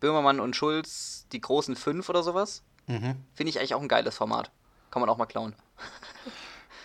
Böhmermann 0.00 0.40
und 0.40 0.54
Schulz, 0.54 1.26
die 1.32 1.40
großen 1.40 1.76
fünf 1.76 2.08
oder 2.08 2.22
sowas. 2.22 2.62
Mhm. 2.86 3.16
Finde 3.34 3.50
ich 3.50 3.58
eigentlich 3.58 3.74
auch 3.74 3.82
ein 3.82 3.88
geiles 3.88 4.16
Format. 4.16 4.50
Kann 4.90 5.00
man 5.00 5.08
auch 5.08 5.18
mal 5.18 5.26
klauen. 5.26 5.54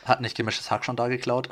Hat 0.05 0.21
nicht 0.21 0.35
gemischtes 0.35 0.69
Hack 0.69 0.83
schon 0.85 0.95
da 0.95 1.07
geklaut? 1.07 1.49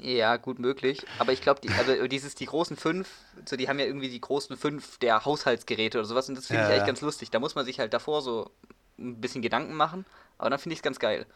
Ja, 0.00 0.36
gut 0.36 0.58
möglich. 0.58 1.04
Aber 1.18 1.32
ich 1.32 1.42
glaube, 1.42 1.60
die, 1.60 1.68
also 1.70 2.06
dieses, 2.06 2.34
die 2.34 2.46
großen 2.46 2.76
fünf, 2.76 3.08
so, 3.44 3.56
die 3.56 3.68
haben 3.68 3.78
ja 3.78 3.84
irgendwie 3.84 4.08
die 4.08 4.20
großen 4.20 4.56
fünf 4.56 4.98
der 4.98 5.24
Haushaltsgeräte 5.24 5.98
oder 5.98 6.06
sowas 6.06 6.28
und 6.28 6.36
das 6.36 6.46
finde 6.46 6.62
Ja, 6.62 6.68
ich 6.68 6.72
eigentlich 6.72 6.80
ja. 6.80 6.86
ganz 6.86 7.00
lustig. 7.02 7.30
Da 7.30 7.38
muss 7.38 7.54
man 7.54 7.64
sich 7.66 7.78
halt 7.80 7.92
davor 7.92 8.22
so 8.22 8.50
ein 8.98 9.20
bisschen 9.20 9.42
Gedanken 9.42 9.74
machen, 9.74 10.06
aber 10.38 10.50
dann 10.50 10.58
finde 10.58 10.72
ich 10.74 10.78
es 10.78 10.82
ganz 10.82 10.98
geil. 10.98 11.26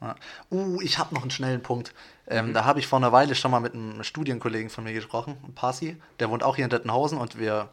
Ja. 0.00 0.14
Uh, 0.50 0.80
ich 0.80 0.98
habe 0.98 1.14
noch 1.14 1.22
einen 1.22 1.30
schnellen 1.30 1.62
Punkt. 1.62 1.92
Ähm, 2.28 2.48
Mhm. 2.48 2.54
Da 2.54 2.64
habe 2.64 2.78
ich 2.80 2.86
vor 2.86 2.98
einer 2.98 3.12
Weile 3.12 3.34
schon 3.34 3.50
mal 3.50 3.60
mit 3.60 3.74
einem 3.74 4.02
Studienkollegen 4.04 4.70
von 4.70 4.84
mir 4.84 4.92
gesprochen, 4.92 5.36
Pasi. 5.54 5.96
Der 6.20 6.30
wohnt 6.30 6.42
auch 6.44 6.56
hier 6.56 6.64
in 6.64 6.70
Dettenhausen 6.70 7.18
und 7.18 7.38
wir 7.38 7.68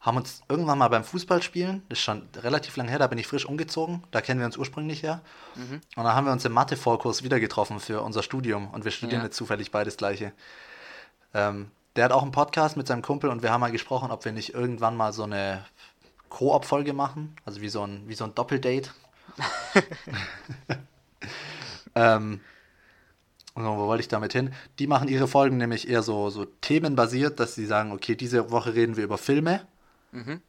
haben 0.00 0.16
uns 0.16 0.42
irgendwann 0.48 0.78
mal 0.78 0.88
beim 0.88 1.02
Fußballspielen, 1.04 1.82
das 1.88 1.98
ist 1.98 2.04
schon 2.04 2.28
relativ 2.36 2.76
lang 2.76 2.88
her, 2.88 2.98
da 2.98 3.06
bin 3.08 3.18
ich 3.18 3.26
frisch 3.26 3.44
umgezogen, 3.46 4.04
da 4.12 4.20
kennen 4.20 4.38
wir 4.40 4.46
uns 4.46 4.56
ursprünglich 4.56 5.02
her. 5.02 5.20
Mhm. 5.56 5.80
Und 5.96 6.04
dann 6.04 6.14
haben 6.14 6.24
wir 6.26 6.32
uns 6.32 6.44
im 6.44 6.52
Mathe-Vorkurs 6.52 7.22
wieder 7.24 7.40
getroffen 7.40 7.80
für 7.80 8.02
unser 8.02 8.22
Studium 8.22 8.68
und 8.70 8.84
wir 8.84 8.92
studieren 8.92 9.20
Ja. 9.22 9.26
jetzt 9.26 9.36
zufällig 9.36 9.70
beides 9.70 9.96
gleiche. 9.96 10.32
Ähm, 11.34 11.70
Der 11.96 12.04
hat 12.04 12.12
auch 12.12 12.22
einen 12.22 12.30
Podcast 12.30 12.76
mit 12.76 12.86
seinem 12.86 13.02
Kumpel 13.02 13.28
und 13.28 13.42
wir 13.42 13.50
haben 13.50 13.60
mal 13.60 13.72
gesprochen, 13.72 14.12
ob 14.12 14.24
wir 14.24 14.30
nicht 14.30 14.54
irgendwann 14.54 14.96
mal 14.96 15.12
so 15.12 15.24
eine 15.24 15.64
Koop-Folge 16.28 16.92
machen. 16.92 17.34
Also 17.44 17.60
wie 17.60 17.68
so 17.68 17.82
ein, 17.84 18.04
wie 18.06 18.14
so 18.14 18.22
ein 18.24 18.34
Doppeldate. 18.36 18.90
ähm, 21.96 22.40
wo 23.54 23.76
wollte 23.88 24.02
ich 24.02 24.08
damit 24.08 24.32
hin? 24.32 24.52
Die 24.78 24.86
machen 24.86 25.08
ihre 25.08 25.26
Folgen 25.26 25.56
nämlich 25.56 25.88
eher 25.88 26.02
so, 26.02 26.30
so 26.30 26.44
themenbasiert, 26.44 27.40
dass 27.40 27.56
sie 27.56 27.66
sagen, 27.66 27.90
okay, 27.92 28.14
diese 28.14 28.50
Woche 28.52 28.74
reden 28.74 28.96
wir 28.96 29.02
über 29.04 29.18
Filme. 29.18 29.66
Mhm. 30.12 30.42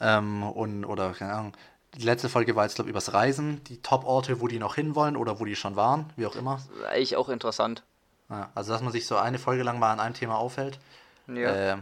Ähm, 0.00 0.42
und, 0.42 0.84
oder, 0.84 1.12
keine 1.12 1.32
Ahnung, 1.34 1.52
die 1.94 2.04
letzte 2.04 2.28
Folge 2.28 2.54
war 2.54 2.64
jetzt, 2.64 2.74
glaube 2.74 2.88
ich, 2.88 2.92
übers 2.92 3.12
Reisen, 3.12 3.62
die 3.64 3.80
Top-Orte, 3.80 4.40
wo 4.40 4.48
die 4.48 4.58
noch 4.58 4.74
hinwollen 4.74 5.16
oder 5.16 5.40
wo 5.40 5.44
die 5.44 5.56
schon 5.56 5.76
waren, 5.76 6.12
wie 6.16 6.26
auch 6.26 6.36
immer. 6.36 6.60
Eigentlich 6.88 7.16
auch 7.16 7.28
interessant. 7.28 7.82
Ja, 8.28 8.50
also, 8.54 8.72
dass 8.72 8.82
man 8.82 8.92
sich 8.92 9.06
so 9.06 9.16
eine 9.16 9.38
Folge 9.38 9.62
lang 9.62 9.78
mal 9.78 9.92
an 9.92 10.00
einem 10.00 10.14
Thema 10.14 10.36
aufhält. 10.36 10.78
Ja. 11.26 11.74
Äh, 11.74 11.76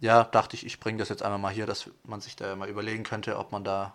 ja, 0.00 0.24
dachte 0.24 0.56
ich, 0.56 0.66
ich 0.66 0.80
bringe 0.80 0.98
das 0.98 1.08
jetzt 1.08 1.22
einmal 1.22 1.38
mal 1.38 1.52
hier, 1.52 1.66
dass 1.66 1.88
man 2.04 2.20
sich 2.20 2.34
da 2.34 2.56
mal 2.56 2.68
überlegen 2.68 3.04
könnte, 3.04 3.38
ob 3.38 3.52
man 3.52 3.62
da 3.62 3.94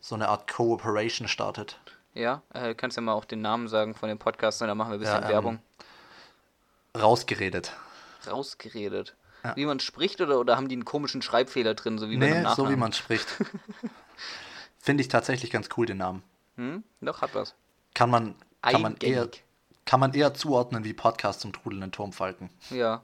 so 0.00 0.14
eine 0.14 0.28
Art 0.28 0.52
Cooperation 0.52 1.26
startet. 1.26 1.80
Ja, 2.12 2.42
äh, 2.52 2.74
kannst 2.74 2.98
ja 2.98 3.02
mal 3.02 3.14
auch 3.14 3.24
den 3.24 3.40
Namen 3.40 3.68
sagen 3.68 3.94
von 3.94 4.10
dem 4.10 4.18
Podcast 4.18 4.60
und 4.60 4.68
dann 4.68 4.76
machen 4.76 4.90
wir 4.90 4.98
ein 4.98 5.00
bisschen 5.00 5.22
ja, 5.22 5.28
ähm, 5.28 5.32
Werbung. 5.32 5.58
Rausgeredet. 6.98 7.72
Rausgeredet. 8.26 9.14
Ja. 9.44 9.56
Wie 9.56 9.66
man 9.66 9.80
spricht 9.80 10.20
oder, 10.20 10.38
oder 10.38 10.56
haben 10.56 10.68
die 10.68 10.76
einen 10.76 10.84
komischen 10.84 11.20
Schreibfehler 11.20 11.74
drin, 11.74 11.98
so 11.98 12.08
wie 12.08 12.16
nee, 12.16 12.44
so 12.54 12.70
wie 12.70 12.76
man 12.76 12.92
spricht. 12.92 13.26
Finde 14.78 15.02
ich 15.02 15.08
tatsächlich 15.08 15.50
ganz 15.50 15.68
cool, 15.76 15.86
den 15.86 15.98
Namen. 15.98 16.22
Hm? 16.56 16.84
Doch, 17.00 17.22
hat 17.22 17.34
was. 17.34 17.54
Kann 17.94 18.10
man, 18.10 18.34
kann 18.62 18.82
man, 18.82 18.96
eher, 18.98 19.28
kann 19.84 20.00
man 20.00 20.14
eher 20.14 20.34
zuordnen 20.34 20.84
wie 20.84 20.92
Podcast 20.92 21.40
zum 21.40 21.52
trudelnden 21.52 21.92
Turmfalken. 21.92 22.50
Ja. 22.70 23.02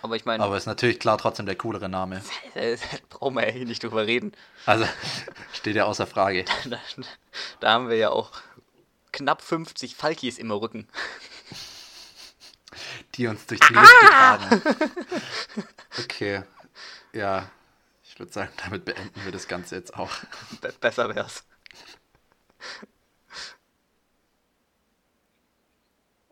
Aber 0.00 0.16
ich 0.16 0.24
meine. 0.24 0.42
Aber 0.42 0.56
ist 0.56 0.66
natürlich 0.66 0.98
klar 0.98 1.18
trotzdem 1.18 1.46
der 1.46 1.56
coolere 1.56 1.88
Name. 1.88 2.22
Brauchen 3.10 3.34
wir 3.34 3.46
ja 3.46 3.52
hier 3.52 3.66
nicht 3.66 3.82
drüber 3.82 4.06
reden. 4.06 4.32
Also, 4.64 4.86
steht 5.52 5.76
ja 5.76 5.84
außer 5.84 6.06
Frage. 6.06 6.44
Da, 6.64 6.78
da, 6.96 7.02
da 7.60 7.72
haben 7.72 7.88
wir 7.88 7.96
ja 7.96 8.10
auch 8.10 8.32
knapp 9.12 9.42
50 9.42 9.96
Falkis 9.96 10.38
im 10.38 10.50
Rücken. 10.50 10.86
Die 13.14 13.26
uns 13.26 13.46
durch 13.46 13.60
die 13.60 13.74
Luft 13.74 13.92
getragen. 14.00 14.62
Okay. 15.98 16.42
Ja. 17.12 17.50
Ich 18.04 18.18
würde 18.18 18.32
sagen, 18.32 18.52
damit 18.64 18.84
beenden 18.84 19.24
wir 19.24 19.32
das 19.32 19.48
Ganze 19.48 19.76
jetzt 19.76 19.94
auch. 19.94 20.10
Be 20.60 20.72
besser 20.80 21.14
wär's. 21.14 21.44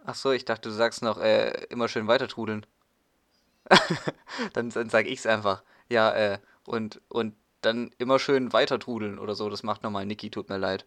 Ach 0.05 0.15
so, 0.15 0.33
ich 0.33 0.45
dachte, 0.45 0.69
du 0.69 0.75
sagst 0.75 1.03
noch, 1.03 1.19
äh, 1.19 1.65
immer 1.69 1.89
schön 1.89 2.07
weiter 2.07 2.29
trudeln. 2.29 2.67
dann, 4.53 4.71
dann 4.71 4.91
sage 4.91 5.09
ich 5.09 5.21
es 5.21 5.27
einfach. 5.27 5.63
Ja, 5.89 6.13
äh, 6.13 6.39
und, 6.65 7.01
und 7.09 7.35
dann 7.61 7.91
immer 7.99 8.19
schön 8.19 8.53
weiter 8.53 8.79
trudeln 8.79 9.19
oder 9.19 9.35
so. 9.35 9.49
Das 9.49 9.63
macht 9.63 9.83
nochmal 9.83 10.07
Niki, 10.07 10.31
tut 10.31 10.49
mir 10.49 10.59
leid. 10.59 10.85